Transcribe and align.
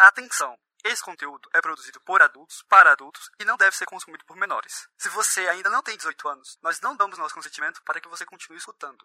Atenção! 0.00 0.56
Esse 0.82 1.04
conteúdo 1.04 1.46
é 1.52 1.60
produzido 1.60 2.00
por 2.00 2.22
adultos, 2.22 2.64
para 2.70 2.92
adultos 2.92 3.30
e 3.38 3.44
não 3.44 3.58
deve 3.58 3.76
ser 3.76 3.84
consumido 3.84 4.24
por 4.24 4.34
menores. 4.34 4.88
Se 4.96 5.10
você 5.10 5.46
ainda 5.46 5.68
não 5.68 5.82
tem 5.82 5.94
18 5.94 6.26
anos, 6.26 6.58
nós 6.62 6.80
não 6.80 6.96
damos 6.96 7.18
nosso 7.18 7.34
consentimento 7.34 7.82
para 7.84 8.00
que 8.00 8.08
você 8.08 8.24
continue 8.24 8.56
escutando. 8.56 9.04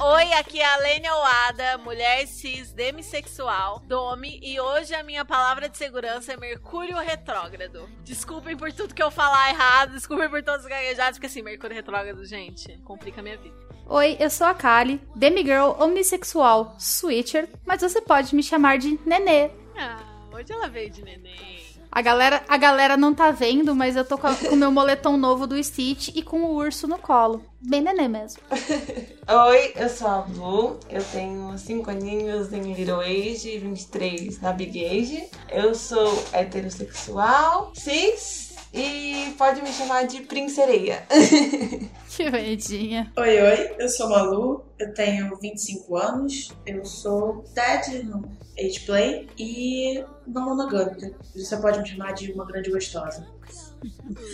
Oi, 0.00 0.32
aqui 0.32 0.58
é 0.58 0.64
a 0.64 0.76
Lênia 0.78 1.14
Oada, 1.14 1.76
mulher 1.76 2.26
cis 2.26 2.72
demissexual, 2.72 3.80
Domi, 3.80 4.40
e 4.42 4.58
hoje 4.58 4.94
a 4.94 5.02
minha 5.02 5.26
palavra 5.26 5.68
de 5.68 5.76
segurança 5.76 6.32
é 6.32 6.36
Mercúrio 6.38 6.96
Retrógrado. 6.96 7.86
Desculpem 8.02 8.56
por 8.56 8.72
tudo 8.72 8.94
que 8.94 9.02
eu 9.02 9.10
falar 9.10 9.50
errado, 9.50 9.92
desculpem 9.92 10.30
por 10.30 10.42
todos 10.42 10.64
os 10.64 10.70
gaguejados, 10.70 11.18
porque 11.18 11.26
assim, 11.26 11.42
Mercúrio 11.42 11.76
Retrógrado, 11.76 12.24
gente, 12.24 12.78
complica 12.78 13.20
a 13.20 13.22
minha 13.22 13.36
vida. 13.36 13.69
Oi, 13.92 14.16
eu 14.20 14.30
sou 14.30 14.46
a 14.46 14.54
Kali, 14.54 15.00
demigirl 15.16 15.74
omnissexual, 15.80 16.76
switcher, 16.78 17.48
mas 17.66 17.82
você 17.82 18.00
pode 18.00 18.36
me 18.36 18.40
chamar 18.40 18.78
de 18.78 18.96
Nenê. 19.04 19.50
Ah, 19.76 19.98
hoje 20.32 20.52
ela 20.52 20.68
veio 20.68 20.88
de 20.88 21.02
neném. 21.02 21.58
A 21.90 22.00
galera, 22.00 22.40
a 22.46 22.56
galera 22.56 22.96
não 22.96 23.12
tá 23.12 23.32
vendo, 23.32 23.74
mas 23.74 23.96
eu 23.96 24.04
tô 24.04 24.16
com 24.16 24.28
o 24.52 24.54
meu 24.54 24.70
moletom 24.70 25.16
novo 25.16 25.44
do 25.44 25.60
Stitch 25.60 26.10
e 26.14 26.22
com 26.22 26.44
o 26.44 26.54
urso 26.54 26.86
no 26.86 26.98
colo. 26.98 27.44
Bem 27.62 27.82
nenê 27.82 28.08
mesmo. 28.08 28.40
Oi, 29.48 29.72
eu 29.76 29.88
sou 29.90 30.08
a 30.08 30.22
Blue, 30.22 30.80
eu 30.88 31.04
tenho 31.12 31.56
5 31.58 31.90
aninhos 31.90 32.52
em 32.54 32.72
Little 32.72 33.00
Age 33.00 33.50
e 33.50 33.58
23 33.58 34.40
na 34.40 34.52
Big 34.52 34.82
Age. 34.82 35.28
Eu 35.50 35.74
sou 35.74 36.24
heterossexual, 36.32 37.72
cis 37.74 38.56
e 38.72 39.34
pode 39.36 39.60
me 39.60 39.70
chamar 39.72 40.06
de 40.06 40.22
Princereia. 40.22 41.04
Que 42.10 42.28
bonitinha. 42.28 43.12
Oi, 43.16 43.40
oi, 43.40 43.76
eu 43.78 43.88
sou 43.88 44.08
Malu, 44.08 44.64
eu 44.78 44.92
tenho 44.92 45.34
25 45.36 45.96
anos, 45.96 46.52
eu 46.66 46.84
sou 46.84 47.44
Ted 47.54 48.02
no 48.02 48.28
Ageplay 48.58 49.28
e 49.38 50.04
não 50.26 50.44
monogâmica. 50.46 51.14
Você 51.34 51.56
pode 51.56 51.80
me 51.80 51.88
chamar 51.88 52.12
de 52.12 52.32
uma 52.32 52.44
grande 52.44 52.68
gostosa. 52.68 53.26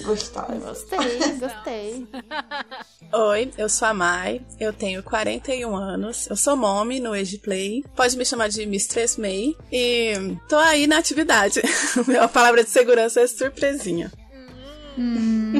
Gostosa. 0.05 0.58
Gostei, 0.58 1.19
gostei. 1.39 2.06
Oi, 3.12 3.50
eu 3.56 3.69
sou 3.69 3.89
a 3.89 3.94
Mai, 3.94 4.41
eu 4.58 4.72
tenho 4.72 5.02
41 5.02 5.77
anos, 5.77 6.27
eu 6.28 6.36
sou 6.36 6.56
mommy 6.56 6.98
no 6.98 7.12
Ageplay, 7.12 7.84
pode 7.94 8.17
me 8.17 8.24
chamar 8.24 8.48
de 8.48 8.67
Mistress 8.67 9.20
May 9.20 9.55
e 9.70 10.14
tô 10.48 10.56
aí 10.56 10.86
na 10.86 10.98
atividade. 10.98 11.61
Minha 12.06 12.28
palavra 12.28 12.64
de 12.64 12.70
segurança 12.70 13.20
é 13.20 13.27
surpresinha. 13.27 14.11
Hum, 14.98 15.52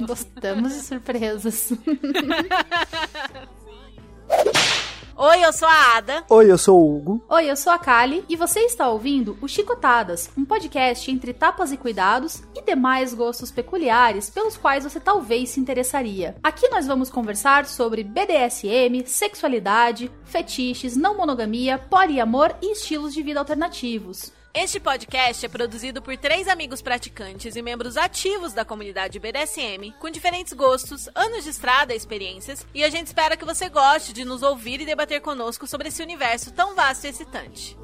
gostamos 0.00 0.74
de 0.74 0.80
surpresas. 0.80 1.72
Oi, 5.20 5.44
eu 5.44 5.52
sou 5.52 5.66
a 5.66 5.96
Ada. 5.96 6.24
Oi, 6.30 6.48
eu 6.48 6.56
sou 6.56 6.78
o 6.78 6.96
Hugo. 6.96 7.24
Oi, 7.28 7.50
eu 7.50 7.56
sou 7.56 7.72
a 7.72 7.78
Kali 7.78 8.24
e 8.28 8.36
você 8.36 8.60
está 8.60 8.88
ouvindo 8.88 9.36
o 9.42 9.48
Chicotadas, 9.48 10.30
um 10.38 10.44
podcast 10.44 11.10
entre 11.10 11.32
tapas 11.32 11.72
e 11.72 11.76
cuidados 11.76 12.44
e 12.54 12.62
demais 12.62 13.14
gostos 13.14 13.50
peculiares 13.50 14.30
pelos 14.30 14.56
quais 14.56 14.84
você 14.84 15.00
talvez 15.00 15.48
se 15.48 15.58
interessaria. 15.58 16.36
Aqui 16.40 16.68
nós 16.68 16.86
vamos 16.86 17.10
conversar 17.10 17.66
sobre 17.66 18.04
BDSM, 18.04 19.04
sexualidade, 19.06 20.08
fetiches, 20.24 20.96
não 20.96 21.16
monogamia, 21.16 21.78
poliamor 21.78 22.54
e 22.62 22.70
estilos 22.70 23.12
de 23.12 23.20
vida 23.20 23.40
alternativos. 23.40 24.37
Este 24.54 24.80
podcast 24.80 25.44
é 25.44 25.48
produzido 25.48 26.00
por 26.00 26.16
três 26.16 26.48
amigos 26.48 26.80
praticantes 26.80 27.54
e 27.54 27.62
membros 27.62 27.96
ativos 27.96 28.54
da 28.54 28.64
comunidade 28.64 29.18
BDSM, 29.18 29.92
com 30.00 30.10
diferentes 30.10 30.54
gostos, 30.54 31.08
anos 31.14 31.44
de 31.44 31.50
estrada 31.50 31.92
e 31.92 31.96
experiências, 31.96 32.66
e 32.74 32.82
a 32.82 32.88
gente 32.88 33.08
espera 33.08 33.36
que 33.36 33.44
você 33.44 33.68
goste 33.68 34.12
de 34.12 34.24
nos 34.24 34.42
ouvir 34.42 34.80
e 34.80 34.86
debater 34.86 35.20
conosco 35.20 35.66
sobre 35.66 35.88
esse 35.88 36.02
universo 36.02 36.50
tão 36.52 36.74
vasto 36.74 37.04
e 37.04 37.10
excitante. 37.10 37.76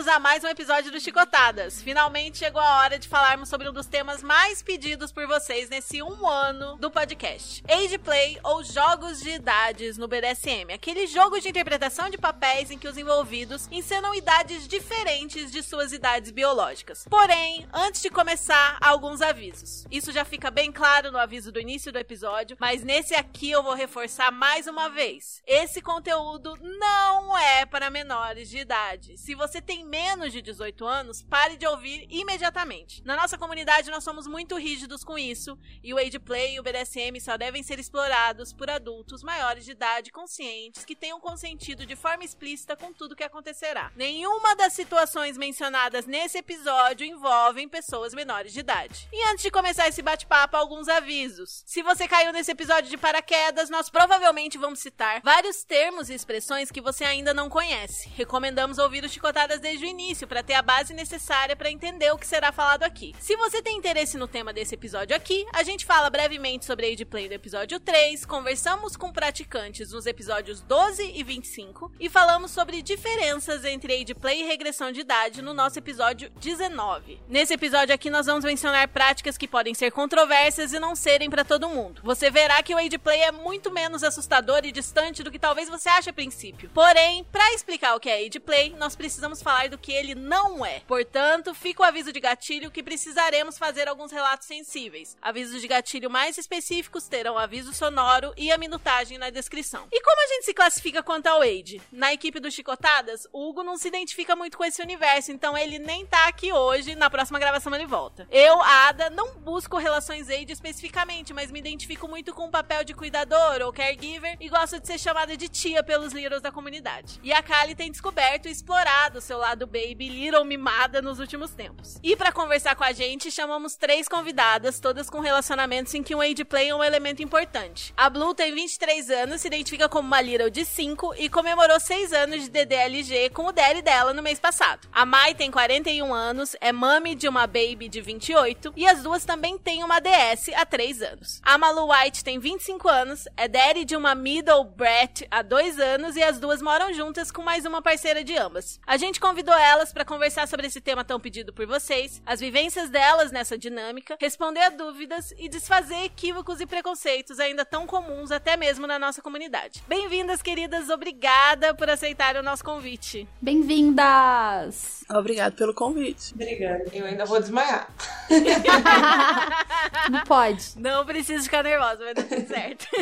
Bem-vindos 0.00 0.16
a 0.16 0.18
mais 0.18 0.42
um 0.42 0.48
episódio 0.48 0.90
do 0.90 0.98
Chicotadas. 0.98 1.82
Finalmente 1.82 2.38
chegou 2.38 2.62
a 2.62 2.78
hora 2.78 2.98
de 2.98 3.06
falarmos 3.06 3.50
sobre 3.50 3.68
um 3.68 3.72
dos 3.72 3.84
temas 3.84 4.22
mais 4.22 4.62
pedidos 4.62 5.12
por 5.12 5.26
vocês 5.26 5.68
nesse 5.68 6.02
um 6.02 6.26
ano 6.26 6.76
do 6.76 6.90
podcast: 6.90 7.62
Age 7.68 7.98
Play 7.98 8.38
ou 8.42 8.64
jogos 8.64 9.20
de 9.20 9.28
idades 9.28 9.98
no 9.98 10.08
BDSM. 10.08 10.72
Aquele 10.72 11.06
jogo 11.06 11.38
de 11.38 11.50
interpretação 11.50 12.08
de 12.08 12.16
papéis 12.16 12.70
em 12.70 12.78
que 12.78 12.88
os 12.88 12.96
envolvidos 12.96 13.68
encenam 13.70 14.14
idades 14.14 14.66
diferentes 14.66 15.50
de 15.50 15.62
suas 15.62 15.92
idades 15.92 16.30
biológicas. 16.30 17.04
Porém, 17.10 17.68
antes 17.70 18.00
de 18.00 18.08
começar, 18.08 18.78
alguns 18.80 19.20
avisos. 19.20 19.84
Isso 19.90 20.12
já 20.12 20.24
fica 20.24 20.50
bem 20.50 20.72
claro 20.72 21.12
no 21.12 21.18
aviso 21.18 21.52
do 21.52 21.60
início 21.60 21.92
do 21.92 21.98
episódio, 21.98 22.56
mas 22.58 22.82
nesse 22.82 23.14
aqui 23.14 23.50
eu 23.50 23.62
vou 23.62 23.74
reforçar 23.74 24.32
mais 24.32 24.66
uma 24.66 24.88
vez. 24.88 25.42
Esse 25.46 25.82
conteúdo 25.82 26.56
não 26.62 27.36
é 27.36 27.66
para 27.66 27.90
menores 27.90 28.48
de 28.48 28.56
idade. 28.56 29.18
Se 29.18 29.34
você 29.34 29.60
tem 29.60 29.89
menos 29.90 30.32
de 30.32 30.40
18 30.40 30.86
anos, 30.86 31.22
pare 31.22 31.56
de 31.56 31.66
ouvir 31.66 32.06
imediatamente. 32.08 33.02
Na 33.04 33.16
nossa 33.16 33.36
comunidade, 33.36 33.90
nós 33.90 34.04
somos 34.04 34.28
muito 34.28 34.56
rígidos 34.56 35.02
com 35.02 35.18
isso, 35.18 35.58
e 35.82 35.92
o 35.92 35.98
Age 35.98 36.20
Play 36.20 36.54
e 36.54 36.60
o 36.60 36.62
BDSM 36.62 37.20
só 37.20 37.36
devem 37.36 37.62
ser 37.64 37.80
explorados 37.80 38.52
por 38.52 38.70
adultos 38.70 39.24
maiores 39.24 39.64
de 39.64 39.72
idade 39.72 40.12
conscientes 40.12 40.84
que 40.84 40.94
tenham 40.94 41.20
consentido 41.20 41.84
de 41.84 41.96
forma 41.96 42.22
explícita 42.22 42.76
com 42.76 42.92
tudo 42.92 43.16
que 43.16 43.24
acontecerá. 43.24 43.90
Nenhuma 43.96 44.54
das 44.54 44.74
situações 44.74 45.36
mencionadas 45.36 46.06
nesse 46.06 46.38
episódio 46.38 47.04
envolvem 47.04 47.68
pessoas 47.68 48.14
menores 48.14 48.52
de 48.52 48.60
idade. 48.60 49.08
E 49.12 49.28
antes 49.28 49.42
de 49.42 49.50
começar 49.50 49.88
esse 49.88 50.02
bate-papo, 50.02 50.56
alguns 50.56 50.86
avisos. 50.86 51.64
Se 51.66 51.82
você 51.82 52.06
caiu 52.06 52.32
nesse 52.32 52.52
episódio 52.52 52.88
de 52.88 52.96
paraquedas, 52.96 53.68
nós 53.68 53.90
provavelmente 53.90 54.56
vamos 54.56 54.78
citar 54.78 55.20
vários 55.24 55.64
termos 55.64 56.08
e 56.08 56.14
expressões 56.14 56.70
que 56.70 56.80
você 56.80 57.02
ainda 57.02 57.34
não 57.34 57.50
conhece. 57.50 58.08
Recomendamos 58.10 58.78
ouvir 58.78 59.04
o 59.04 59.08
Chicotadas 59.08 59.58
desde 59.58 59.79
o 59.84 59.88
início 59.88 60.26
para 60.26 60.42
ter 60.42 60.54
a 60.54 60.62
base 60.62 60.92
necessária 60.92 61.56
para 61.56 61.70
entender 61.70 62.10
o 62.12 62.18
que 62.18 62.26
será 62.26 62.52
falado 62.52 62.82
aqui. 62.82 63.14
Se 63.18 63.36
você 63.36 63.62
tem 63.62 63.76
interesse 63.76 64.16
no 64.16 64.28
tema 64.28 64.52
desse 64.52 64.74
episódio 64.74 65.16
aqui, 65.16 65.46
a 65.52 65.62
gente 65.62 65.86
fala 65.86 66.10
brevemente 66.10 66.64
sobre 66.64 66.86
a 66.86 66.92
Age 66.92 67.04
Play 67.04 67.28
do 67.28 67.34
episódio 67.34 67.80
3, 67.80 68.24
conversamos 68.24 68.96
com 68.96 69.12
praticantes 69.12 69.92
nos 69.92 70.06
episódios 70.06 70.60
12 70.60 71.12
e 71.14 71.22
25 71.22 71.92
e 71.98 72.08
falamos 72.08 72.50
sobre 72.50 72.82
diferenças 72.82 73.64
entre 73.64 73.94
Age 73.94 74.14
Play 74.14 74.42
e 74.42 74.46
regressão 74.46 74.92
de 74.92 75.00
idade 75.00 75.42
no 75.42 75.54
nosso 75.54 75.78
episódio 75.78 76.30
19. 76.40 77.20
Nesse 77.28 77.54
episódio 77.54 77.94
aqui 77.94 78.10
nós 78.10 78.26
vamos 78.26 78.44
mencionar 78.44 78.88
práticas 78.88 79.36
que 79.36 79.48
podem 79.48 79.74
ser 79.74 79.90
controversas 79.90 80.72
e 80.72 80.78
não 80.78 80.94
serem 80.94 81.30
para 81.30 81.44
todo 81.44 81.68
mundo. 81.68 82.00
Você 82.04 82.30
verá 82.30 82.62
que 82.62 82.74
o 82.74 82.78
Age 82.78 82.98
Play 82.98 83.20
é 83.20 83.32
muito 83.32 83.70
menos 83.70 84.02
assustador 84.02 84.60
e 84.64 84.72
distante 84.72 85.22
do 85.22 85.30
que 85.30 85.38
talvez 85.38 85.68
você 85.68 85.88
ache 85.88 86.10
a 86.10 86.12
princípio. 86.12 86.70
Porém, 86.74 87.24
para 87.24 87.54
explicar 87.54 87.94
o 87.94 88.00
que 88.00 88.08
é 88.08 88.26
Age 88.26 88.40
Play, 88.40 88.74
nós 88.78 88.96
precisamos 88.96 89.42
falar 89.42 89.59
do 89.68 89.78
que 89.78 89.92
ele 89.92 90.14
não 90.14 90.64
é. 90.64 90.80
Portanto, 90.80 91.54
fica 91.54 91.82
o 91.82 91.84
aviso 91.84 92.12
de 92.12 92.20
gatilho 92.20 92.70
que 92.70 92.82
precisaremos 92.82 93.58
fazer 93.58 93.88
alguns 93.88 94.12
relatos 94.12 94.46
sensíveis. 94.46 95.16
Avisos 95.20 95.60
de 95.60 95.68
gatilho 95.68 96.10
mais 96.10 96.38
específicos 96.38 97.08
terão 97.08 97.36
aviso 97.36 97.72
sonoro 97.72 98.32
e 98.36 98.50
a 98.50 98.58
minutagem 98.58 99.18
na 99.18 99.30
descrição. 99.30 99.86
E 99.90 100.00
como 100.00 100.22
a 100.22 100.26
gente 100.34 100.44
se 100.44 100.54
classifica 100.54 101.02
quanto 101.02 101.26
ao 101.26 101.42
Age? 101.42 101.80
Na 101.92 102.12
equipe 102.12 102.40
do 102.40 102.50
Chicotadas, 102.50 103.26
o 103.32 103.48
Hugo 103.48 103.62
não 103.62 103.76
se 103.76 103.88
identifica 103.88 104.36
muito 104.36 104.56
com 104.56 104.64
esse 104.64 104.82
universo, 104.82 105.32
então 105.32 105.56
ele 105.56 105.78
nem 105.78 106.06
tá 106.06 106.28
aqui 106.28 106.52
hoje, 106.52 106.94
na 106.94 107.10
próxima 107.10 107.38
gravação 107.38 107.74
ele 107.74 107.86
volta. 107.86 108.26
Eu, 108.30 108.60
Ada, 108.62 109.10
não 109.10 109.34
busco 109.38 109.76
relações 109.76 110.28
Age 110.28 110.52
especificamente, 110.52 111.32
mas 111.32 111.50
me 111.50 111.58
identifico 111.58 112.08
muito 112.08 112.32
com 112.32 112.46
o 112.46 112.50
papel 112.50 112.84
de 112.84 112.94
cuidador 112.94 113.62
ou 113.62 113.72
caregiver 113.72 114.36
e 114.40 114.48
gosto 114.48 114.78
de 114.78 114.86
ser 114.86 114.98
chamada 114.98 115.36
de 115.36 115.48
tia 115.48 115.82
pelos 115.82 116.12
líderes 116.12 116.42
da 116.42 116.52
comunidade. 116.52 117.18
E 117.22 117.32
a 117.32 117.42
Kali 117.42 117.74
tem 117.74 117.90
descoberto 117.90 118.46
e 118.46 118.50
explorado 118.50 119.20
seu 119.20 119.38
lado 119.38 119.49
baby 119.56 120.08
little 120.08 120.44
mimada 120.44 121.02
nos 121.02 121.20
últimos 121.20 121.52
tempos. 121.52 121.98
E 122.02 122.16
para 122.16 122.32
conversar 122.32 122.74
com 122.74 122.84
a 122.84 122.92
gente, 122.92 123.30
chamamos 123.30 123.76
três 123.76 124.08
convidadas, 124.08 124.80
todas 124.80 125.08
com 125.08 125.20
relacionamentos 125.20 125.94
em 125.94 126.02
que 126.02 126.14
o 126.14 126.20
age 126.20 126.44
play 126.44 126.68
é 126.68 126.74
um 126.74 126.82
elemento 126.84 127.22
importante. 127.22 127.92
A 127.96 128.08
Blue 128.08 128.34
tem 128.34 128.54
23 128.54 129.10
anos, 129.10 129.40
se 129.40 129.48
identifica 129.48 129.88
como 129.88 130.06
uma 130.06 130.20
little 130.20 130.50
de 130.50 130.64
5 130.64 131.14
e 131.16 131.28
comemorou 131.28 131.78
6 131.78 132.12
anos 132.12 132.42
de 132.42 132.50
DDLG 132.50 133.30
com 133.30 133.46
o 133.46 133.52
daddy 133.52 133.82
dela 133.82 134.14
no 134.14 134.22
mês 134.22 134.38
passado. 134.38 134.88
A 134.92 135.04
Mai 135.04 135.34
tem 135.34 135.50
41 135.50 136.12
anos, 136.12 136.56
é 136.60 136.72
mami 136.72 137.14
de 137.14 137.28
uma 137.28 137.46
baby 137.46 137.88
de 137.88 138.00
28 138.00 138.72
e 138.76 138.86
as 138.86 139.02
duas 139.02 139.24
também 139.24 139.58
têm 139.58 139.82
uma 139.84 140.00
DS 140.00 140.50
há 140.54 140.64
3 140.64 141.02
anos. 141.02 141.40
A 141.42 141.58
Malu 141.58 141.90
White 141.90 142.24
tem 142.24 142.38
25 142.38 142.88
anos, 142.88 143.26
é 143.36 143.48
daddy 143.48 143.84
de 143.84 143.96
uma 143.96 144.14
middle 144.14 144.64
brat 144.64 145.22
há 145.30 145.42
2 145.42 145.78
anos 145.78 146.16
e 146.16 146.22
as 146.22 146.38
duas 146.38 146.62
moram 146.62 146.92
juntas 146.92 147.30
com 147.30 147.42
mais 147.42 147.64
uma 147.64 147.82
parceira 147.82 148.22
de 148.22 148.36
ambas. 148.36 148.80
A 148.86 148.96
gente 148.96 149.20
convidou 149.20 149.39
convidou 149.40 149.54
elas 149.54 149.90
para 149.90 150.04
conversar 150.04 150.46
sobre 150.46 150.66
esse 150.66 150.82
tema 150.82 151.02
tão 151.02 151.18
pedido 151.18 151.50
por 151.50 151.66
vocês, 151.66 152.20
as 152.26 152.40
vivências 152.40 152.90
delas 152.90 153.32
nessa 153.32 153.56
dinâmica, 153.56 154.18
responder 154.20 154.60
a 154.60 154.68
dúvidas 154.68 155.32
e 155.38 155.48
desfazer 155.48 156.04
equívocos 156.04 156.60
e 156.60 156.66
preconceitos 156.66 157.40
ainda 157.40 157.64
tão 157.64 157.86
comuns 157.86 158.30
até 158.30 158.54
mesmo 158.54 158.86
na 158.86 158.98
nossa 158.98 159.22
comunidade. 159.22 159.82
Bem-vindas, 159.88 160.42
queridas, 160.42 160.90
obrigada 160.90 161.72
por 161.72 161.88
aceitar 161.88 162.36
o 162.36 162.42
nosso 162.42 162.62
convite. 162.62 163.26
Bem-vindas! 163.40 165.06
Obrigado 165.08 165.54
pelo 165.54 165.72
convite. 165.72 166.34
Obrigada. 166.34 166.84
Eu 166.92 167.06
ainda 167.06 167.24
vou 167.24 167.40
desmaiar. 167.40 167.88
Não 170.10 170.22
pode. 170.24 170.78
Não 170.78 171.06
precisa 171.06 171.42
ficar 171.42 171.62
nervosa, 171.62 172.04
vai 172.04 172.12
dar 172.12 172.24
tudo 172.24 172.46
certo. 172.46 172.86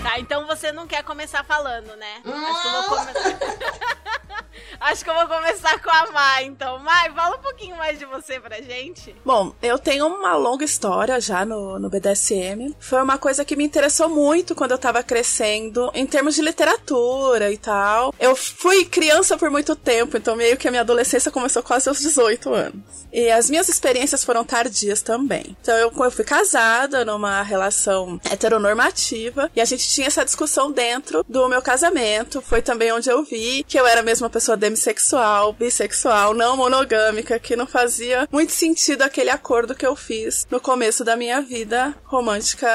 tá, 0.00 0.20
então 0.20 0.46
você 0.46 0.70
não 0.70 0.86
quer 0.86 1.02
começar 1.02 1.42
falando, 1.44 1.96
né? 1.96 2.22
Acho 2.24 2.62
que 2.62 2.68
eu 2.68 2.72
vou 2.72 2.84
começar. 2.84 3.81
Acho 4.82 5.04
que 5.04 5.10
eu 5.10 5.14
vou 5.14 5.28
começar 5.28 5.80
com 5.80 5.90
a 5.90 6.10
Mai, 6.10 6.44
então. 6.44 6.76
Mai, 6.80 7.08
fala 7.12 7.36
um 7.36 7.40
pouquinho 7.40 7.76
mais 7.76 8.00
de 8.00 8.04
você 8.04 8.40
pra 8.40 8.60
gente. 8.60 9.14
Bom, 9.24 9.54
eu 9.62 9.78
tenho 9.78 10.08
uma 10.08 10.34
longa 10.34 10.64
história 10.64 11.20
já 11.20 11.44
no, 11.44 11.78
no 11.78 11.88
BDSM. 11.88 12.74
Foi 12.80 13.00
uma 13.00 13.16
coisa 13.16 13.44
que 13.44 13.54
me 13.54 13.64
interessou 13.64 14.08
muito 14.08 14.56
quando 14.56 14.72
eu 14.72 14.78
tava 14.78 15.00
crescendo, 15.02 15.88
em 15.94 16.04
termos 16.04 16.34
de 16.34 16.42
literatura 16.42 17.52
e 17.52 17.56
tal. 17.56 18.12
Eu 18.18 18.34
fui 18.34 18.84
criança 18.84 19.38
por 19.38 19.50
muito 19.50 19.76
tempo, 19.76 20.16
então 20.16 20.34
meio 20.34 20.56
que 20.56 20.66
a 20.66 20.70
minha 20.70 20.80
adolescência 20.80 21.30
começou 21.30 21.62
quase 21.62 21.88
aos 21.88 22.00
18 22.00 22.52
anos. 22.52 23.02
E 23.12 23.30
as 23.30 23.50
minhas 23.50 23.68
experiências 23.68 24.24
foram 24.24 24.42
tardias 24.42 25.02
também. 25.02 25.56
Então 25.60 25.76
eu, 25.76 25.92
eu 25.94 26.10
fui 26.10 26.24
casada 26.24 27.04
numa 27.04 27.42
relação 27.42 28.18
heteronormativa 28.30 29.50
e 29.54 29.60
a 29.60 29.64
gente 29.64 29.86
tinha 29.86 30.06
essa 30.06 30.24
discussão 30.24 30.72
dentro 30.72 31.24
do 31.28 31.46
meu 31.48 31.60
casamento. 31.60 32.40
Foi 32.40 32.62
também 32.62 32.90
onde 32.90 33.10
eu 33.10 33.22
vi 33.22 33.64
que 33.68 33.78
eu 33.78 33.86
era 33.86 34.02
mesmo 34.02 34.24
uma 34.24 34.30
pessoa 34.30 34.56
demissexual, 34.72 35.52
bissexual, 35.52 36.34
não 36.34 36.56
monogâmica, 36.56 37.38
que 37.38 37.54
não 37.54 37.66
fazia 37.66 38.26
muito 38.32 38.52
sentido 38.52 39.02
aquele 39.02 39.30
acordo 39.30 39.74
que 39.74 39.86
eu 39.86 39.94
fiz 39.94 40.46
no 40.50 40.60
começo 40.60 41.04
da 41.04 41.16
minha 41.16 41.40
vida 41.40 41.94
romântica 42.04 42.68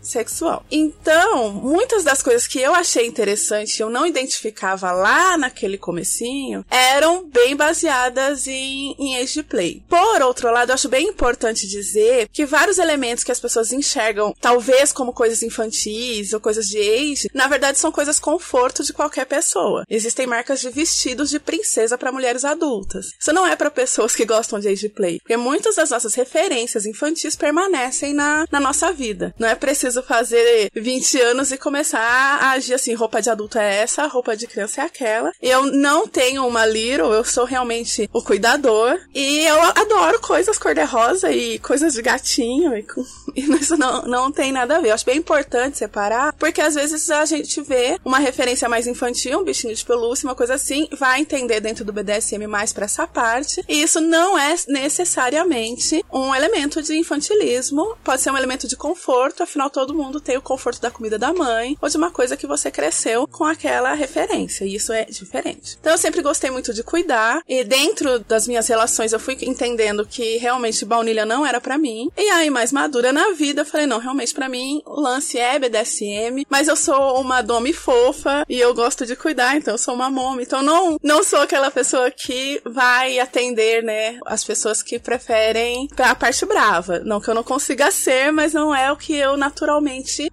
sexual. 0.00 0.64
Então, 0.70 1.50
muitas 1.50 2.04
das 2.04 2.22
coisas 2.22 2.46
que 2.46 2.60
eu 2.60 2.74
achei 2.74 3.06
interessante 3.06 3.80
eu 3.80 3.90
não 3.90 4.06
identificava 4.06 4.92
lá 4.92 5.36
naquele 5.36 5.76
comecinho 5.76 6.64
eram 6.70 7.24
bem 7.24 7.56
baseadas 7.56 8.46
em, 8.46 8.94
em 8.98 9.18
age 9.18 9.42
play. 9.42 9.82
Por 9.88 10.22
outro 10.22 10.50
lado, 10.50 10.70
eu 10.70 10.74
acho 10.74 10.88
bem 10.88 11.08
importante 11.08 11.66
dizer 11.66 12.28
que 12.32 12.46
vários 12.46 12.78
elementos 12.78 13.24
que 13.24 13.32
as 13.32 13.40
pessoas 13.40 13.72
enxergam, 13.72 14.34
talvez 14.40 14.92
como 14.92 15.12
coisas 15.12 15.42
infantis 15.42 16.32
ou 16.32 16.40
coisas 16.40 16.66
de 16.66 16.78
age, 16.78 17.30
na 17.34 17.48
verdade 17.48 17.78
são 17.78 17.92
coisas 17.92 18.18
conforto 18.18 18.82
de 18.82 18.92
qualquer 18.92 19.26
pessoa. 19.26 19.84
Existem 19.88 20.26
marcas 20.26 20.60
de 20.60 20.70
vestidos 20.70 21.30
de 21.30 21.38
princesa 21.38 21.98
para 21.98 22.12
mulheres 22.12 22.44
adultas. 22.44 23.10
Isso 23.18 23.32
não 23.32 23.46
é 23.46 23.56
para 23.56 23.70
pessoas 23.70 24.14
que 24.14 24.24
gostam 24.24 24.58
de 24.58 24.68
age 24.68 24.88
play, 24.88 25.18
porque 25.20 25.36
muitas 25.36 25.76
das 25.76 25.90
nossas 25.90 26.14
referências 26.14 26.86
infantis 26.86 27.36
permanecem 27.36 28.14
na, 28.14 28.46
na 28.50 28.60
nossa 28.60 28.92
vida. 28.92 29.34
Não 29.38 29.48
é 29.48 29.54
preciso 29.54 29.87
fazer 30.02 30.70
20 30.74 31.20
anos 31.20 31.52
e 31.52 31.58
começar 31.58 32.00
a 32.00 32.50
agir 32.52 32.74
assim, 32.74 32.94
roupa 32.94 33.20
de 33.20 33.30
adulto 33.30 33.58
é 33.58 33.82
essa, 33.82 34.06
roupa 34.06 34.36
de 34.36 34.46
criança 34.46 34.82
é 34.82 34.84
aquela. 34.84 35.32
Eu 35.40 35.66
não 35.66 36.06
tenho 36.06 36.46
uma 36.46 36.66
little, 36.66 37.12
eu 37.12 37.24
sou 37.24 37.44
realmente 37.44 38.08
o 38.12 38.22
cuidador 38.22 38.98
e 39.14 39.40
eu 39.40 39.60
adoro 39.60 40.20
coisas 40.20 40.58
cor-de-rosa 40.58 41.30
e 41.30 41.58
coisas 41.58 41.94
de 41.94 42.02
gatinho 42.02 42.76
e, 42.76 42.86
e 43.36 43.40
isso 43.56 43.76
não, 43.76 44.02
não 44.02 44.32
tem 44.32 44.52
nada 44.52 44.76
a 44.76 44.80
ver. 44.80 44.90
Eu 44.90 44.94
acho 44.94 45.04
bem 45.04 45.18
importante 45.18 45.78
separar, 45.78 46.32
porque 46.34 46.60
às 46.60 46.74
vezes 46.74 47.10
a 47.10 47.24
gente 47.24 47.60
vê 47.62 47.98
uma 48.04 48.18
referência 48.18 48.68
mais 48.68 48.86
infantil, 48.86 49.40
um 49.40 49.44
bichinho 49.44 49.74
de 49.74 49.84
pelúcia, 49.84 50.26
uma 50.26 50.34
coisa 50.34 50.54
assim, 50.54 50.88
vai 50.98 51.20
entender 51.20 51.60
dentro 51.60 51.84
do 51.84 51.92
BDSM 51.92 52.46
mais 52.46 52.72
para 52.72 52.84
essa 52.84 53.06
parte, 53.06 53.64
e 53.68 53.82
isso 53.82 54.00
não 54.00 54.38
é 54.38 54.54
necessariamente 54.68 56.04
um 56.12 56.34
elemento 56.34 56.82
de 56.82 56.96
infantilismo, 56.96 57.96
pode 58.02 58.22
ser 58.22 58.30
um 58.30 58.36
elemento 58.36 58.66
de 58.66 58.76
conforto, 58.76 59.42
afinal 59.42 59.70
todo 59.78 59.94
mundo 59.94 60.20
tem 60.20 60.36
o 60.36 60.42
conforto 60.42 60.80
da 60.80 60.90
comida 60.90 61.16
da 61.16 61.32
mãe 61.32 61.78
ou 61.80 61.88
de 61.88 61.96
uma 61.96 62.10
coisa 62.10 62.36
que 62.36 62.48
você 62.48 62.68
cresceu 62.68 63.28
com 63.28 63.44
aquela 63.44 63.94
referência, 63.94 64.64
e 64.64 64.74
isso 64.74 64.92
é 64.92 65.04
diferente. 65.04 65.76
Então 65.78 65.92
eu 65.92 65.98
sempre 65.98 66.20
gostei 66.20 66.50
muito 66.50 66.74
de 66.74 66.82
cuidar, 66.82 67.42
e 67.48 67.62
dentro 67.62 68.18
das 68.18 68.48
minhas 68.48 68.66
relações 68.66 69.12
eu 69.12 69.20
fui 69.20 69.38
entendendo 69.42 70.04
que 70.04 70.36
realmente 70.38 70.84
baunilha 70.84 71.24
não 71.24 71.46
era 71.46 71.60
para 71.60 71.78
mim, 71.78 72.10
e 72.16 72.28
aí 72.30 72.50
mais 72.50 72.72
madura 72.72 73.12
na 73.12 73.30
vida 73.30 73.60
eu 73.60 73.66
falei, 73.66 73.86
não, 73.86 74.00
realmente 74.00 74.34
para 74.34 74.48
mim 74.48 74.82
o 74.84 75.00
lance 75.00 75.38
é 75.38 75.60
BDSM, 75.60 76.44
mas 76.50 76.66
eu 76.66 76.74
sou 76.74 77.20
uma 77.20 77.40
dome 77.40 77.72
fofa 77.72 78.44
e 78.48 78.58
eu 78.58 78.74
gosto 78.74 79.06
de 79.06 79.14
cuidar, 79.14 79.56
então 79.56 79.74
eu 79.74 79.78
sou 79.78 79.94
uma 79.94 80.10
mom, 80.10 80.40
então 80.40 80.60
não, 80.60 80.98
não 81.00 81.22
sou 81.22 81.38
aquela 81.38 81.70
pessoa 81.70 82.10
que 82.10 82.60
vai 82.64 83.20
atender, 83.20 83.84
né, 83.84 84.18
as 84.26 84.42
pessoas 84.42 84.82
que 84.82 84.98
preferem 84.98 85.88
a 85.96 86.16
parte 86.16 86.44
brava. 86.44 86.98
Não 87.04 87.20
que 87.20 87.30
eu 87.30 87.34
não 87.34 87.44
consiga 87.44 87.92
ser, 87.92 88.32
mas 88.32 88.52
não 88.52 88.74
é 88.74 88.90
o 88.90 88.96
que 88.96 89.14
eu 89.14 89.36
naturalmente 89.36 89.67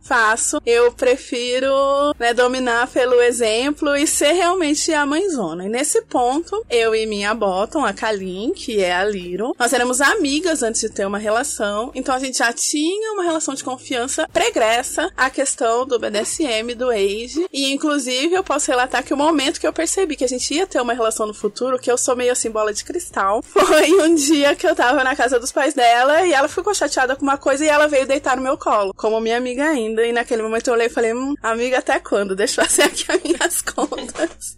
faço. 0.02 0.62
Eu 0.66 0.92
prefiro, 0.92 1.70
né, 2.20 2.34
dominar 2.34 2.88
pelo 2.88 3.22
exemplo 3.22 3.96
e 3.96 4.08
ser 4.08 4.32
realmente 4.32 4.94
a 4.94 5.06
mãezona. 5.06 5.66
E 5.66 5.70
nesse 5.70 6.02
ponto, 6.04 6.66
eu 6.70 6.96
e 6.96 7.06
minha 7.06 7.34
bottom, 7.34 7.86
a 7.86 7.94
Kalin, 7.94 8.54
que 8.54 8.82
é 8.82 8.94
a 8.94 9.04
Little, 9.04 9.56
nós 9.60 9.74
éramos 9.74 10.02
amigas 10.02 10.64
antes 10.64 10.82
de 10.82 10.90
ter 10.90 11.06
uma 11.06 11.18
relação, 11.18 11.92
então 11.94 12.16
a 12.16 12.20
gente 12.20 12.38
já 12.38 12.52
tinha 12.54 13.14
uma 13.14 13.24
relação 13.24 13.54
de 13.54 13.64
confiança 13.64 14.28
pregressa 14.32 15.12
a 15.16 15.30
questão 15.30 15.86
do 15.86 16.00
BDSM, 16.00 16.74
do 16.76 16.90
age, 16.90 17.48
e 17.52 17.72
inclusive 17.72 18.34
eu 18.34 18.44
posso 18.44 18.70
relatar 18.70 19.04
que 19.04 19.14
o 19.14 19.18
momento 19.18 19.60
que 19.60 19.68
eu 19.68 19.74
percebi 19.74 20.16
que 20.16 20.24
a 20.24 20.28
gente 20.28 20.54
ia 20.54 20.68
ter 20.68 20.82
uma 20.82 20.94
relação 20.94 21.28
no 21.28 21.34
futuro, 21.34 21.80
que 21.80 21.92
eu 21.92 21.98
sou 21.98 22.16
meio 22.16 22.32
assim 22.32 22.50
bola 22.50 22.74
de 22.74 22.84
cristal, 22.84 23.42
foi 23.44 23.92
um 24.02 24.16
dia 24.16 24.56
que 24.56 24.68
eu 24.68 24.76
tava 24.76 25.04
na 25.04 25.16
casa 25.16 25.40
dos 25.40 25.52
pais 25.52 25.74
dela 25.74 26.26
e 26.26 26.34
ela 26.34 26.48
ficou 26.48 26.74
chateada 26.74 27.16
com 27.16 27.24
uma 27.24 27.38
coisa 27.38 27.66
e 27.66 27.68
ela 27.68 27.88
veio 27.88 28.08
deitar 28.08 28.36
no 28.36 28.44
meu 28.44 28.58
colo, 28.58 28.94
como 28.96 29.20
minha 29.26 29.38
amiga 29.38 29.68
ainda, 29.68 30.06
e 30.06 30.12
naquele 30.12 30.44
momento 30.44 30.68
eu 30.68 30.74
olhei 30.76 30.86
e 30.86 30.90
falei, 30.90 31.12
hum, 31.12 31.34
amiga, 31.42 31.80
até 31.80 32.00
quando? 32.00 32.36
Deixa 32.36 32.62
eu 32.62 32.66
fazer 32.66 32.84
aqui 32.84 33.06
as 33.12 33.24
minhas 33.24 33.62
contas. 33.64 34.58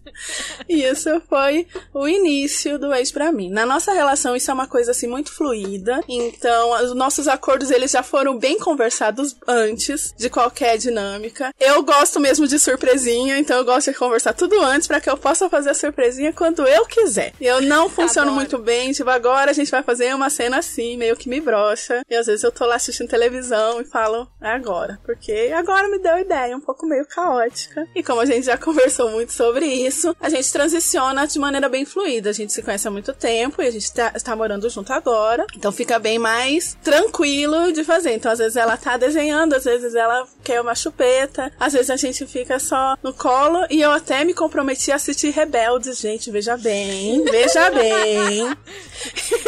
e 0.68 0.84
isso 0.84 1.22
foi 1.30 1.66
o 1.94 2.06
início 2.06 2.78
do 2.78 2.94
ex 2.94 3.10
pra 3.10 3.32
mim. 3.32 3.50
Na 3.50 3.66
nossa 3.66 3.94
relação, 3.94 4.36
isso 4.36 4.52
é 4.52 4.54
uma 4.54 4.68
coisa 4.68 4.92
assim 4.92 5.08
muito 5.08 5.32
fluida, 5.34 6.02
então 6.08 6.84
os 6.84 6.94
nossos 6.94 7.30
acordos 7.30 7.72
eles 7.72 7.92
já 7.92 8.04
foram 8.04 8.38
bem 8.38 8.60
conversados 8.60 9.38
antes 9.48 10.14
de 10.18 10.30
qualquer 10.30 10.78
dinâmica. 10.78 11.54
Eu 11.58 11.82
gosto 11.82 12.20
mesmo 12.20 12.46
de 12.46 12.60
surpresinha, 12.60 13.40
então 13.40 13.58
eu 13.58 13.64
gosto 13.64 13.90
de 13.92 13.98
conversar 13.98 14.34
tudo 14.34 14.60
antes 14.62 14.86
para 14.86 15.00
que 15.00 15.10
eu 15.10 15.18
possa 15.18 15.50
fazer 15.50 15.70
a 15.70 15.74
surpresinha 15.74 16.34
quando 16.34 16.68
eu 16.68 16.86
quiser. 16.86 17.32
Eu 17.40 17.62
não 17.62 17.88
funciono 17.90 18.32
Adoro. 18.32 18.36
muito 18.36 18.58
bem, 18.58 18.92
tipo, 18.92 19.10
agora 19.10 19.52
a 19.52 19.54
gente 19.54 19.72
vai 19.72 19.82
fazer 19.82 20.14
uma 20.14 20.30
cena 20.30 20.58
assim, 20.58 20.98
meio 20.98 21.16
que 21.16 21.30
me 21.30 21.40
brocha. 21.40 22.02
E 22.10 22.16
às 22.16 22.28
vezes 22.28 22.44
eu 22.44 22.52
tô 22.52 22.66
lá 22.66 22.76
assistindo 22.76 23.08
televisão 23.08 23.80
e 23.80 23.86
falo, 23.86 24.28
é 24.42 24.57
agora. 24.58 25.00
Porque 25.06 25.52
agora 25.56 25.88
me 25.88 26.00
deu 26.00 26.18
ideia, 26.20 26.56
um 26.56 26.62
pouco 26.62 26.86
meio 26.86 27.06
caótica. 27.06 27.88
E 27.96 28.04
como 28.04 28.20
a 28.20 28.26
gente 28.26 28.46
já 28.46 28.58
conversou 28.60 29.10
muito 29.12 29.32
sobre 29.32 29.66
isso, 29.66 30.16
a 30.20 30.30
gente 30.30 30.52
transiciona 30.52 31.26
de 31.26 31.40
maneira 31.40 31.70
bem 31.70 31.86
fluida. 31.86 32.30
A 32.30 32.34
gente 32.34 32.52
se 32.52 32.62
conhece 32.62 32.88
há 32.88 32.92
muito 32.92 33.14
tempo 33.14 33.62
e 33.62 33.68
a 33.68 33.72
gente 33.72 33.92
tá, 33.94 34.12
está 34.16 34.36
morando 34.36 34.70
junto 34.70 34.92
agora. 34.92 35.46
Então 35.56 35.72
fica 35.72 35.98
bem 36.00 36.20
mais 36.20 36.78
tranquilo 36.84 37.72
de 37.72 37.84
fazer. 37.84 38.14
Então 38.14 38.32
às 38.32 38.40
vezes 38.40 38.56
ela 38.56 38.76
tá 38.78 38.98
desenhando, 38.98 39.54
às 39.54 39.64
vezes 39.64 39.96
ela 39.96 40.28
quer 40.44 40.60
uma 40.62 40.76
chupeta, 40.76 41.52
às 41.60 41.74
vezes 41.74 41.90
a 41.90 41.96
gente 41.96 42.26
fica 42.26 42.60
só 42.60 42.98
no 43.02 43.14
colo. 43.14 43.66
E 43.70 43.82
eu 43.82 43.92
até 43.92 44.24
me 44.24 44.34
comprometi 44.34 44.92
a 44.92 44.96
assistir 44.96 45.30
Rebeldes, 45.30 46.00
gente, 46.00 46.32
veja 46.32 46.58
bem, 46.58 47.24
veja 47.24 47.70
bem. 47.72 48.56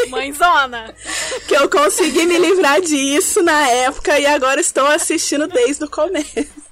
Mãezona! 0.09 0.93
que 1.47 1.55
eu 1.55 1.69
consegui 1.69 2.25
me 2.25 2.37
livrar 2.37 2.81
disso 2.81 3.41
na 3.41 3.67
época 3.67 4.19
e 4.19 4.25
agora 4.25 4.61
estou 4.61 4.85
assistindo 4.99 5.47
desde 5.47 5.83
o 5.83 5.89
começo. 5.89 6.69